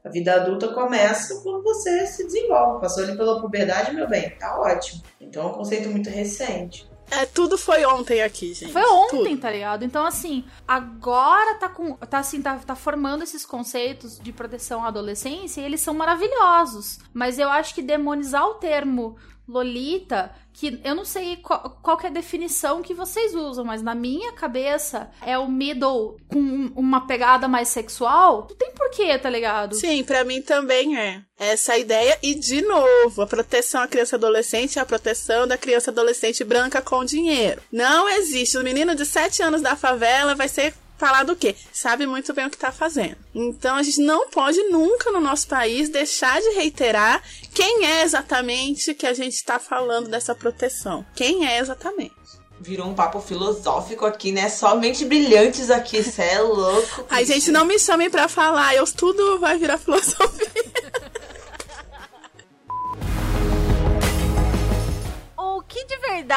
A 0.08 0.10
vida 0.10 0.36
adulta 0.36 0.70
começa 0.70 1.42
quando 1.44 1.62
você 1.62 2.08
se 2.08 2.24
desenvolve. 2.24 2.80
Passou 2.80 3.04
ali 3.04 3.18
pela 3.18 3.42
puberdade, 3.42 3.94
meu 3.94 4.08
bem, 4.08 4.30
tá 4.38 4.58
ótimo. 4.58 5.04
Então 5.20 5.44
é 5.44 5.46
um 5.48 5.54
conceito 5.54 5.90
muito 5.90 6.10
recente. 6.10 6.90
É, 7.12 7.26
tudo 7.26 7.58
foi 7.58 7.86
ontem 7.86 8.22
aqui, 8.22 8.54
gente. 8.54 8.72
Foi 8.72 8.84
ontem, 8.84 9.32
Tudo. 9.32 9.42
tá 9.42 9.52
ligado? 9.52 9.84
Então, 9.84 10.06
assim, 10.06 10.44
agora 10.68 11.56
tá 11.56 11.70
com. 11.70 11.94
Tá 11.96 12.20
assim, 12.20 12.42
tá, 12.42 12.56
tá 12.58 12.76
formando 12.76 13.24
esses 13.24 13.46
conceitos 13.46 14.20
de 14.20 14.34
proteção 14.34 14.84
à 14.84 14.88
adolescência 14.88 15.62
e 15.62 15.66
eles 15.66 15.80
são 15.80 15.94
maravilhosos. 15.94 17.00
Mas 17.14 17.40
eu 17.40 17.50
acho 17.50 17.74
que 17.74 17.82
demonizar 17.82 18.46
o 18.46 18.56
termo 18.56 19.16
Lolita, 19.48 20.32
que 20.54 20.80
eu 20.84 20.96
não 20.96 21.06
sei 21.06 21.38
qual, 21.38 21.80
qual 21.82 22.00
é 22.04 22.08
a 22.08 22.10
definição 22.10 22.82
que 22.82 22.94
vocês 22.94 23.34
usam, 23.34 23.64
mas 23.64 23.82
na 23.82 23.96
minha 23.96 24.34
cabeça 24.34 25.10
é 25.26 25.38
o 25.38 25.48
middle 25.48 26.18
com 26.28 26.72
uma 26.76 27.08
pegada 27.08 27.48
mais 27.48 27.70
sexual. 27.70 28.48
Não 28.50 28.58
tem 28.58 28.72
porquê, 28.72 29.18
tá 29.18 29.30
ligado? 29.30 29.76
Sim, 29.76 30.04
pra 30.04 30.24
mim 30.24 30.42
também 30.42 30.98
é. 30.98 31.22
Essa 31.40 31.74
a 31.74 31.78
ideia. 31.78 32.18
E, 32.22 32.34
de 32.34 32.62
novo, 32.62 33.22
a 33.22 33.28
proteção 33.28 33.82
à 33.82 33.88
criança 33.88 34.16
adolescente 34.16 34.80
é 34.80 34.82
a 34.82 34.86
proteção 34.86 35.48
da 35.48 35.58
criança 35.58 35.92
adolescente 35.92 36.44
branca 36.44 36.82
com 36.82 37.06
dinheiro. 37.06 37.62
Não 37.72 38.10
existe. 38.10 38.58
O 38.58 38.64
menino 38.64 38.96
de 38.96 39.06
7 39.06 39.44
anos 39.44 39.62
da 39.62 39.76
favela 39.76 40.34
vai 40.34 40.48
ser 40.48 40.74
falar 40.98 41.24
do 41.24 41.36
quê? 41.36 41.56
Sabe 41.72 42.06
muito 42.06 42.34
bem 42.34 42.46
o 42.46 42.50
que 42.50 42.58
tá 42.58 42.72
fazendo. 42.72 43.18
Então 43.34 43.76
a 43.76 43.84
gente 43.84 44.02
não 44.02 44.30
pode 44.30 44.62
nunca 44.64 45.12
no 45.12 45.22
nosso 45.22 45.48
país 45.48 45.90
deixar 45.90 46.42
de 46.42 46.50
reiterar 46.50 47.22
quem 47.54 47.86
é 47.86 48.04
exatamente 48.04 48.94
que 48.94 49.06
a 49.06 49.14
gente 49.14 49.44
tá 49.44 49.60
falando 49.60 50.10
dessa 50.10 50.36
proteção. 50.36 51.06
Quem 51.16 51.48
é 51.48 51.60
exatamente. 51.60 52.14
Virou 52.60 52.88
um 52.88 52.96
papo 52.96 53.22
filosófico 53.22 54.04
aqui, 54.04 54.32
né? 54.32 54.50
Somente 54.50 55.06
brilhantes 55.06 55.70
aqui, 55.70 56.02
cê 56.04 56.24
é 56.24 56.42
louco. 56.42 57.06
Ai, 57.08 57.24
gente, 57.24 57.52
não 57.52 57.66
me 57.66 57.78
chamem 57.78 58.10
pra 58.10 58.28
falar, 58.28 58.74
eu 58.74 58.86
tudo 58.92 59.40
vai 59.40 59.60
virar 59.60 59.78
filosofia. 59.78 60.57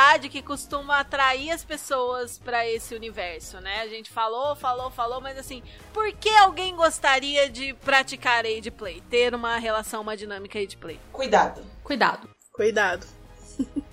De 0.00 0.10
verdade 0.10 0.28
que 0.30 0.40
costuma 0.42 1.00
atrair 1.00 1.50
as 1.50 1.62
pessoas 1.62 2.38
pra 2.38 2.66
esse 2.66 2.94
universo, 2.94 3.60
né? 3.60 3.82
A 3.82 3.88
gente 3.88 4.10
falou, 4.10 4.56
falou, 4.56 4.90
falou, 4.90 5.20
mas 5.20 5.36
assim, 5.38 5.62
por 5.92 6.10
que 6.12 6.30
alguém 6.30 6.74
gostaria 6.74 7.50
de 7.50 7.74
praticar 7.74 8.46
age 8.46 8.70
play? 8.70 9.02
Ter 9.10 9.34
uma 9.34 9.58
relação, 9.58 10.00
uma 10.00 10.16
dinâmica 10.16 10.58
age 10.58 10.76
play? 10.76 10.98
Cuidado. 11.12 11.62
Cuidado. 11.84 12.28
Cuidado. 12.52 13.06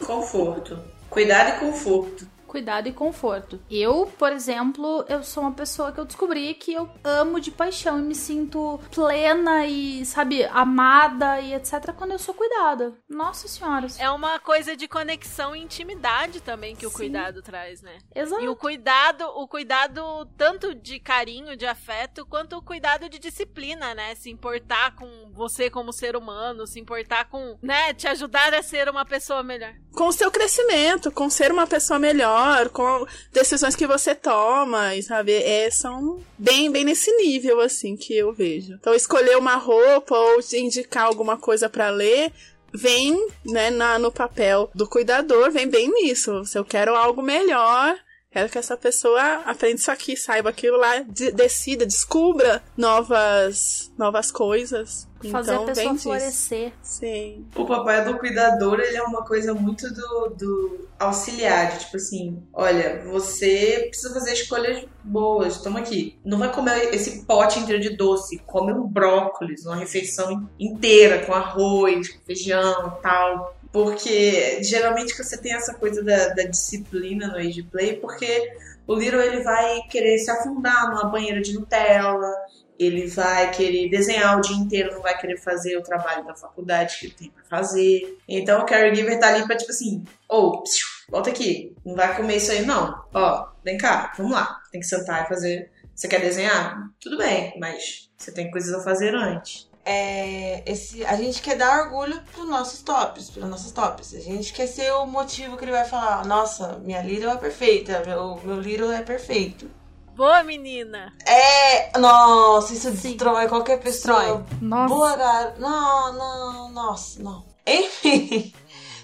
Conforto. 0.05 0.79
Cuidado 1.09 1.57
e 1.57 1.59
conforto. 1.59 2.27
Cuidado 2.47 2.87
e 2.87 2.93
conforto. 2.93 3.59
Eu, 3.69 4.11
por 4.17 4.31
exemplo, 4.31 5.05
eu 5.07 5.21
sou 5.23 5.43
uma 5.43 5.51
pessoa 5.51 5.91
que 5.91 5.99
eu 5.99 6.05
descobri 6.05 6.53
que 6.53 6.73
eu 6.73 6.89
amo 7.03 7.39
de 7.39 7.51
paixão 7.51 7.99
e 7.99 8.01
me 8.01 8.15
sinto 8.15 8.79
plena 8.93 9.65
e, 9.65 10.05
sabe, 10.05 10.45
amada 10.45 11.39
e 11.41 11.53
etc. 11.53 11.93
quando 11.95 12.11
eu 12.11 12.19
sou 12.19 12.33
cuidada. 12.33 12.93
Nossa 13.09 13.47
senhora. 13.47 13.87
É 13.99 14.09
uma 14.09 14.39
coisa 14.39 14.75
de 14.75 14.87
conexão 14.87 15.55
e 15.55 15.61
intimidade 15.61 16.41
também 16.41 16.75
que 16.75 16.85
o 16.85 16.89
Sim. 16.89 16.95
cuidado 16.95 17.41
traz, 17.41 17.81
né? 17.81 17.97
Exato. 18.15 18.41
E 18.41 18.47
o 18.47 18.55
cuidado, 18.55 19.25
o 19.35 19.47
cuidado 19.47 20.25
tanto 20.37 20.73
de 20.73 20.99
carinho, 20.99 21.57
de 21.57 21.65
afeto, 21.65 22.25
quanto 22.25 22.57
o 22.57 22.61
cuidado 22.61 23.09
de 23.09 23.19
disciplina, 23.19 23.93
né? 23.93 24.15
Se 24.15 24.29
importar 24.29 24.95
com 24.95 25.31
você 25.33 25.69
como 25.69 25.91
ser 25.91 26.15
humano, 26.15 26.65
se 26.65 26.79
importar 26.79 27.25
com, 27.29 27.57
né, 27.61 27.93
te 27.93 28.07
ajudar 28.07 28.53
a 28.53 28.63
ser 28.63 28.89
uma 28.89 29.05
pessoa 29.05 29.43
melhor. 29.43 29.73
com 29.93 30.07
o 30.07 30.13
seu 30.13 30.29
crescimento, 30.29 31.11
com 31.11 31.27
ser 31.27 31.51
uma 31.51 31.65
pessoa 31.65 31.97
melhor, 31.97 32.46
com 32.71 33.05
decisões 33.31 33.75
que 33.75 33.87
você 33.87 34.13
toma, 34.13 34.89
sabe? 35.01 35.33
É, 35.33 35.69
são 35.69 36.19
bem, 36.37 36.71
bem 36.71 36.83
nesse 36.83 37.11
nível, 37.17 37.59
assim, 37.59 37.95
que 37.95 38.15
eu 38.15 38.33
vejo. 38.33 38.73
Então, 38.73 38.93
escolher 38.93 39.37
uma 39.37 39.55
roupa 39.55 40.15
ou 40.15 40.39
indicar 40.53 41.05
alguma 41.05 41.37
coisa 41.37 41.69
pra 41.69 41.89
ler. 41.89 42.31
Vem, 42.73 43.27
né, 43.45 43.69
na, 43.69 43.97
no 43.97 44.11
papel 44.11 44.69
do 44.75 44.87
cuidador, 44.87 45.49
vem 45.51 45.67
bem 45.67 45.89
nisso. 45.89 46.43
Se 46.45 46.57
eu 46.57 46.65
quero 46.65 46.95
algo 46.95 47.21
melhor, 47.21 47.97
quero 48.31 48.49
que 48.49 48.57
essa 48.57 48.77
pessoa 48.77 49.41
aprenda 49.45 49.75
isso 49.75 49.91
aqui, 49.91 50.15
saiba 50.17 50.49
aquilo 50.49 50.77
lá, 50.77 50.99
de- 50.99 51.31
decida, 51.31 51.85
descubra 51.85 52.61
novas, 52.75 53.91
novas 53.97 54.31
coisas. 54.31 55.07
Fazer 55.31 55.51
então, 55.53 55.63
a 55.63 55.65
pessoa 55.67 55.85
vem 55.85 55.93
disso. 55.93 56.03
florescer. 56.03 56.73
Sim. 56.83 57.47
O 57.55 57.65
papel 57.65 58.05
do 58.05 58.19
cuidador, 58.19 58.79
ele 58.79 58.95
é 58.97 59.01
uma 59.01 59.25
coisa 59.25 59.51
muito 59.51 59.91
do, 59.91 60.29
do 60.37 60.87
auxiliar, 60.99 61.71
de 61.71 61.79
tipo 61.85 61.97
assim, 61.97 62.43
olha, 62.53 63.01
você 63.03 63.87
precisa 63.89 64.13
fazer 64.13 64.33
escolhas 64.33 64.85
boas, 65.03 65.57
toma 65.63 65.79
aqui. 65.79 66.19
Não 66.23 66.37
vai 66.37 66.51
comer 66.53 66.93
esse 66.93 67.25
pote 67.25 67.57
inteiro 67.59 67.81
de 67.81 67.97
doce, 67.97 68.37
come 68.45 68.71
um 68.73 68.85
brócolis, 68.87 69.65
uma 69.65 69.75
refeição 69.75 70.47
inteira, 70.59 71.25
com 71.25 71.33
arroz, 71.33 72.09
com 72.09 72.23
feijão 72.23 72.93
e 72.99 73.01
tal. 73.01 73.56
Porque 73.72 74.64
geralmente 74.64 75.15
que 75.15 75.23
você 75.23 75.38
tem 75.38 75.53
essa 75.53 75.73
coisa 75.73 76.03
da, 76.03 76.30
da 76.30 76.44
disciplina 76.44 77.27
no 77.27 77.38
age 77.38 77.64
play, 77.64 77.98
porque 77.98 78.53
o 78.88 78.95
Little 78.95 79.22
ele 79.22 79.44
vai 79.44 79.81
querer 79.89 80.18
se 80.18 80.31
afundar 80.31 80.89
numa 80.89 81.10
banheira 81.10 81.41
de 81.41 81.53
Nutella, 81.53 82.34
ele 82.80 83.07
vai 83.07 83.52
querer 83.52 83.89
desenhar 83.89 84.38
o 84.38 84.41
dia 84.41 84.56
inteiro, 84.56 84.94
não 84.94 85.02
vai 85.02 85.18
querer 85.18 85.38
fazer 85.38 85.77
o 85.77 85.84
trabalho 85.84 86.26
da 86.26 86.35
faculdade 86.35 86.98
que 86.99 87.06
ele 87.07 87.15
tem 87.15 87.30
pra 87.30 87.44
fazer. 87.44 88.18
Então 88.27 88.61
o 88.61 88.65
caregiver 88.65 89.19
tá 89.19 89.27
ali 89.30 89.45
pra 89.45 89.57
tipo 89.57 89.72
assim, 89.72 90.03
ô, 90.30 90.61
psiu, 90.61 90.88
volta 91.10 91.30
aqui, 91.30 91.76
não 91.84 91.95
vai 91.95 92.15
comer 92.15 92.38
isso 92.38 92.52
aí 92.52 92.65
não. 92.65 93.03
Ó, 93.14 93.49
vem 93.64 93.77
cá, 93.77 94.14
vamos 94.18 94.31
lá. 94.31 94.61
Tem 94.72 94.80
que 94.80 94.88
sentar 94.88 95.26
e 95.26 95.27
fazer. 95.27 95.72
Você 95.94 96.07
quer 96.07 96.22
desenhar? 96.22 96.89
Tudo 96.99 97.18
bem, 97.18 97.56
mas 97.60 98.10
você 98.15 98.31
tem 98.31 98.52
coisas 98.52 98.73
a 98.73 98.84
fazer 98.84 99.15
antes. 99.15 99.66
É, 99.89 100.64
esse, 100.65 101.05
a 101.05 101.15
gente 101.15 101.41
quer 101.41 101.55
dar 101.55 101.85
orgulho 101.85 102.22
pros 102.34 102.45
nossos 102.45 102.81
tops, 102.81 103.30
para 103.30 103.47
nossas 103.47 103.72
tops. 103.72 104.14
A 104.14 104.19
gente 104.19 104.51
quer 104.51 104.68
ser 104.68 104.91
o 104.91 105.05
motivo 105.05 105.55
que 105.55 105.64
ele 105.64 105.72
vai 105.72 105.85
falar, 105.85 106.26
nossa, 106.26 106.77
minha 106.84 107.01
Little 107.01 107.30
é 107.31 107.38
perfeita, 107.38 108.03
meu, 108.05 108.38
meu 108.43 108.59
Little 108.59 108.91
é 108.91 109.01
perfeito. 109.01 109.72
Boa 110.14 110.43
menina! 110.43 111.14
É, 111.26 111.97
nossa, 111.97 112.73
isso 112.73 112.91
Sim. 112.91 113.11
destrói 113.11 113.47
qualquer 113.47 113.80
pessoa. 113.80 114.45
Nossa. 114.61 114.93
Boa, 114.93 115.15
cara. 115.15 115.55
Não, 115.57 116.11
não, 116.11 116.69
nossa, 116.69 117.23
não. 117.23 117.45
Enfim. 117.65 118.53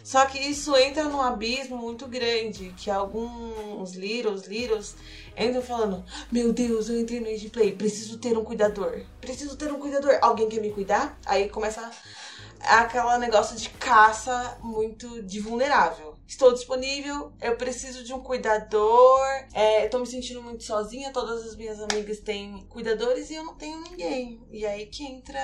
Só 0.04 0.26
que 0.26 0.38
isso 0.38 0.76
entra 0.76 1.06
num 1.06 1.22
abismo 1.22 1.78
muito 1.78 2.08
grande, 2.08 2.74
que 2.76 2.92
alguns 2.92 3.94
littles, 3.94 4.48
littles, 4.48 4.98
entram 5.38 5.62
falando, 5.62 6.04
meu 6.32 6.54
Deus, 6.54 6.90
eu 6.90 7.00
entrei 7.00 7.20
no 7.20 7.28
Age 7.28 7.50
Play, 7.50 7.74
preciso 7.74 8.18
ter 8.18 8.38
um 8.38 8.44
cuidador. 8.44 9.02
Preciso 9.20 9.56
ter 9.56 9.72
um 9.72 9.80
cuidador. 9.80 10.18
Alguém 10.22 10.50
quer 10.50 10.62
me 10.62 10.72
cuidar? 10.72 11.18
Aí 11.26 11.50
começa 11.50 11.90
aquele 12.60 13.18
negócio 13.18 13.56
de 13.56 13.70
caça 13.70 14.58
muito 14.62 15.22
de 15.24 15.40
vulnerável. 15.40 16.16
Estou 16.28 16.54
disponível, 16.54 17.34
eu 17.42 17.56
preciso 17.58 18.04
de 18.04 18.14
um 18.14 18.20
cuidador, 18.20 19.20
é, 19.54 19.86
eu 19.86 19.90
tô 19.90 20.00
me 20.00 20.08
sentindo 20.08 20.42
muito 20.42 20.64
sozinha, 20.64 21.12
todas 21.12 21.46
as 21.46 21.56
minhas 21.56 21.80
amigas 21.80 22.20
têm 22.20 22.66
cuidadores 22.70 23.30
e 23.30 23.36
eu 23.36 23.44
não 23.44 23.56
tenho 23.56 23.82
ninguém. 23.82 24.42
E 24.52 24.66
aí 24.66 24.86
que 24.88 25.06
entra 25.06 25.40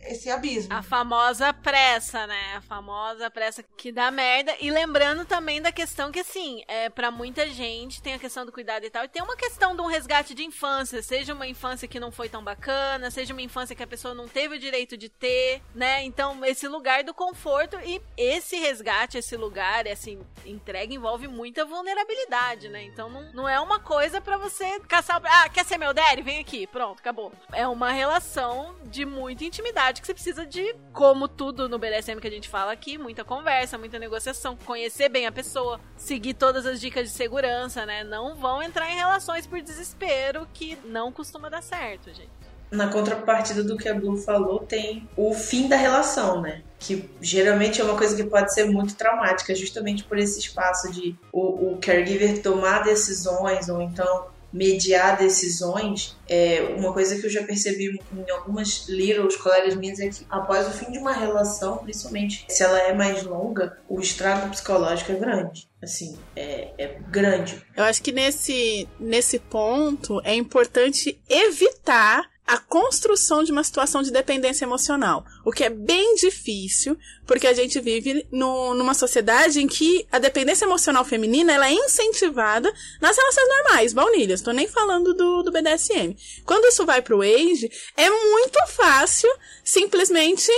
esse 0.00 0.30
abismo. 0.30 0.72
A 0.72 0.82
famosa 0.82 1.52
pressa, 1.52 2.26
né? 2.26 2.56
A 2.56 2.60
famosa 2.60 3.30
pressa 3.30 3.62
que 3.76 3.92
dá 3.92 4.10
merda. 4.10 4.54
E 4.60 4.70
lembrando 4.70 5.24
também 5.24 5.60
da 5.60 5.70
questão 5.70 6.10
que, 6.10 6.20
assim, 6.20 6.62
é, 6.66 6.88
para 6.88 7.10
muita 7.10 7.48
gente 7.48 8.02
tem 8.02 8.14
a 8.14 8.18
questão 8.18 8.44
do 8.44 8.52
cuidado 8.52 8.84
e 8.84 8.90
tal. 8.90 9.04
E 9.04 9.08
tem 9.08 9.22
uma 9.22 9.36
questão 9.36 9.76
de 9.76 9.82
um 9.82 9.86
resgate 9.86 10.34
de 10.34 10.44
infância. 10.44 11.02
Seja 11.02 11.34
uma 11.34 11.46
infância 11.46 11.86
que 11.86 12.00
não 12.00 12.10
foi 12.10 12.28
tão 12.28 12.42
bacana, 12.42 13.10
seja 13.10 13.32
uma 13.32 13.42
infância 13.42 13.76
que 13.76 13.82
a 13.82 13.86
pessoa 13.86 14.14
não 14.14 14.26
teve 14.26 14.56
o 14.56 14.58
direito 14.58 14.96
de 14.96 15.08
ter, 15.08 15.62
né? 15.74 16.02
Então, 16.04 16.44
esse 16.44 16.66
lugar 16.66 17.04
do 17.04 17.14
conforto 17.14 17.76
e 17.84 18.00
esse 18.16 18.56
resgate, 18.56 19.18
esse 19.18 19.36
lugar, 19.36 19.86
assim, 19.86 20.20
entrega 20.44 20.94
envolve 20.94 21.28
muita 21.28 21.64
vulnerabilidade, 21.64 22.68
né? 22.68 22.82
Então, 22.84 23.08
não, 23.08 23.32
não 23.32 23.48
é 23.48 23.60
uma 23.60 23.78
coisa 23.78 24.20
para 24.20 24.36
você 24.36 24.80
caçar. 24.80 25.20
Ah, 25.24 25.48
quer 25.48 25.64
ser 25.64 25.78
meu 25.78 25.92
daddy? 25.94 26.22
Vem 26.22 26.38
aqui. 26.38 26.66
Pronto, 26.66 26.98
acabou. 26.98 27.32
É 27.52 27.66
uma 27.66 27.92
relação 27.92 28.74
de 28.84 29.04
muita 29.04 29.44
intimidade 29.44 30.00
que 30.00 30.06
você 30.06 30.14
precisa 30.14 30.46
de, 30.46 30.74
como 30.92 31.28
tudo 31.28 31.68
no 31.68 31.78
BDSM 31.78 32.20
que 32.20 32.28
a 32.28 32.30
gente 32.30 32.48
fala 32.48 32.72
aqui, 32.72 32.98
muita 32.98 33.24
conversa, 33.24 33.78
muita 33.78 33.98
negociação, 33.98 34.56
conhecer 34.56 35.08
bem 35.08 35.26
a 35.26 35.32
pessoa, 35.32 35.80
seguir 35.96 36.34
todas 36.34 36.66
as 36.66 36.80
dicas 36.80 37.08
de 37.08 37.14
segurança, 37.14 37.86
né? 37.86 38.04
Não 38.04 38.34
vão 38.34 38.62
entrar 38.62 38.90
em 38.90 38.96
relações 38.96 39.46
por 39.46 39.60
desespero 39.60 40.46
que 40.52 40.76
não 40.84 41.12
costuma 41.12 41.48
dar 41.48 41.62
certo, 41.62 42.12
gente. 42.12 42.51
Na 42.72 42.88
contrapartida 42.88 43.62
do 43.62 43.76
que 43.76 43.88
a 43.88 43.94
Blue 43.94 44.16
falou, 44.16 44.60
tem 44.60 45.08
o 45.16 45.32
fim 45.34 45.68
da 45.68 45.76
relação, 45.76 46.40
né? 46.40 46.62
Que 46.78 47.08
geralmente 47.20 47.80
é 47.80 47.84
uma 47.84 47.96
coisa 47.96 48.16
que 48.16 48.24
pode 48.24 48.52
ser 48.52 48.64
muito 48.64 48.94
traumática, 48.96 49.54
justamente 49.54 50.02
por 50.04 50.18
esse 50.18 50.40
espaço 50.40 50.90
de 50.90 51.14
o, 51.30 51.72
o 51.72 51.78
caregiver 51.78 52.42
tomar 52.42 52.82
decisões 52.82 53.68
ou 53.68 53.80
então 53.80 54.32
mediar 54.52 55.16
decisões, 55.16 56.16
é 56.28 56.74
uma 56.76 56.92
coisa 56.92 57.18
que 57.18 57.26
eu 57.26 57.30
já 57.30 57.42
percebi 57.42 57.98
em 58.12 58.30
algumas 58.30 58.86
littles 58.88 59.36
colegas 59.36 59.74
minhas 59.74 59.98
é 59.98 60.08
que 60.08 60.26
após 60.28 60.68
o 60.68 60.70
fim 60.70 60.92
de 60.92 60.98
uma 60.98 61.12
relação, 61.12 61.78
principalmente 61.78 62.44
se 62.48 62.62
ela 62.62 62.78
é 62.78 62.92
mais 62.92 63.22
longa, 63.22 63.78
o 63.88 63.98
estrago 64.00 64.50
psicológico 64.50 65.12
é 65.12 65.14
grande. 65.14 65.68
Assim, 65.82 66.16
é, 66.36 66.70
é 66.78 66.98
grande. 67.08 67.60
Eu 67.74 67.84
acho 67.84 68.02
que 68.02 68.12
nesse, 68.12 68.86
nesse 69.00 69.38
ponto 69.38 70.20
é 70.22 70.34
importante 70.34 71.18
evitar 71.28 72.30
a 72.46 72.58
construção 72.58 73.44
de 73.44 73.52
uma 73.52 73.64
situação 73.64 74.02
de 74.02 74.10
dependência 74.10 74.64
emocional, 74.64 75.24
o 75.44 75.52
que 75.52 75.64
é 75.64 75.70
bem 75.70 76.16
difícil, 76.16 76.98
porque 77.26 77.46
a 77.46 77.52
gente 77.52 77.80
vive 77.80 78.26
no, 78.30 78.74
numa 78.74 78.94
sociedade 78.94 79.60
em 79.60 79.68
que 79.68 80.06
a 80.10 80.18
dependência 80.18 80.64
emocional 80.64 81.04
feminina 81.04 81.52
ela 81.52 81.68
é 81.68 81.72
incentivada 81.72 82.72
nas 83.00 83.16
relações 83.16 83.48
normais, 83.48 83.92
baunilhas, 83.92 84.42
tô 84.42 84.50
nem 84.50 84.68
falando 84.68 85.14
do, 85.14 85.42
do 85.42 85.52
BDSM. 85.52 86.16
Quando 86.44 86.66
isso 86.66 86.84
vai 86.84 87.00
pro 87.00 87.22
age, 87.22 87.70
é 87.96 88.10
muito 88.10 88.58
fácil 88.68 89.30
simplesmente 89.64 90.50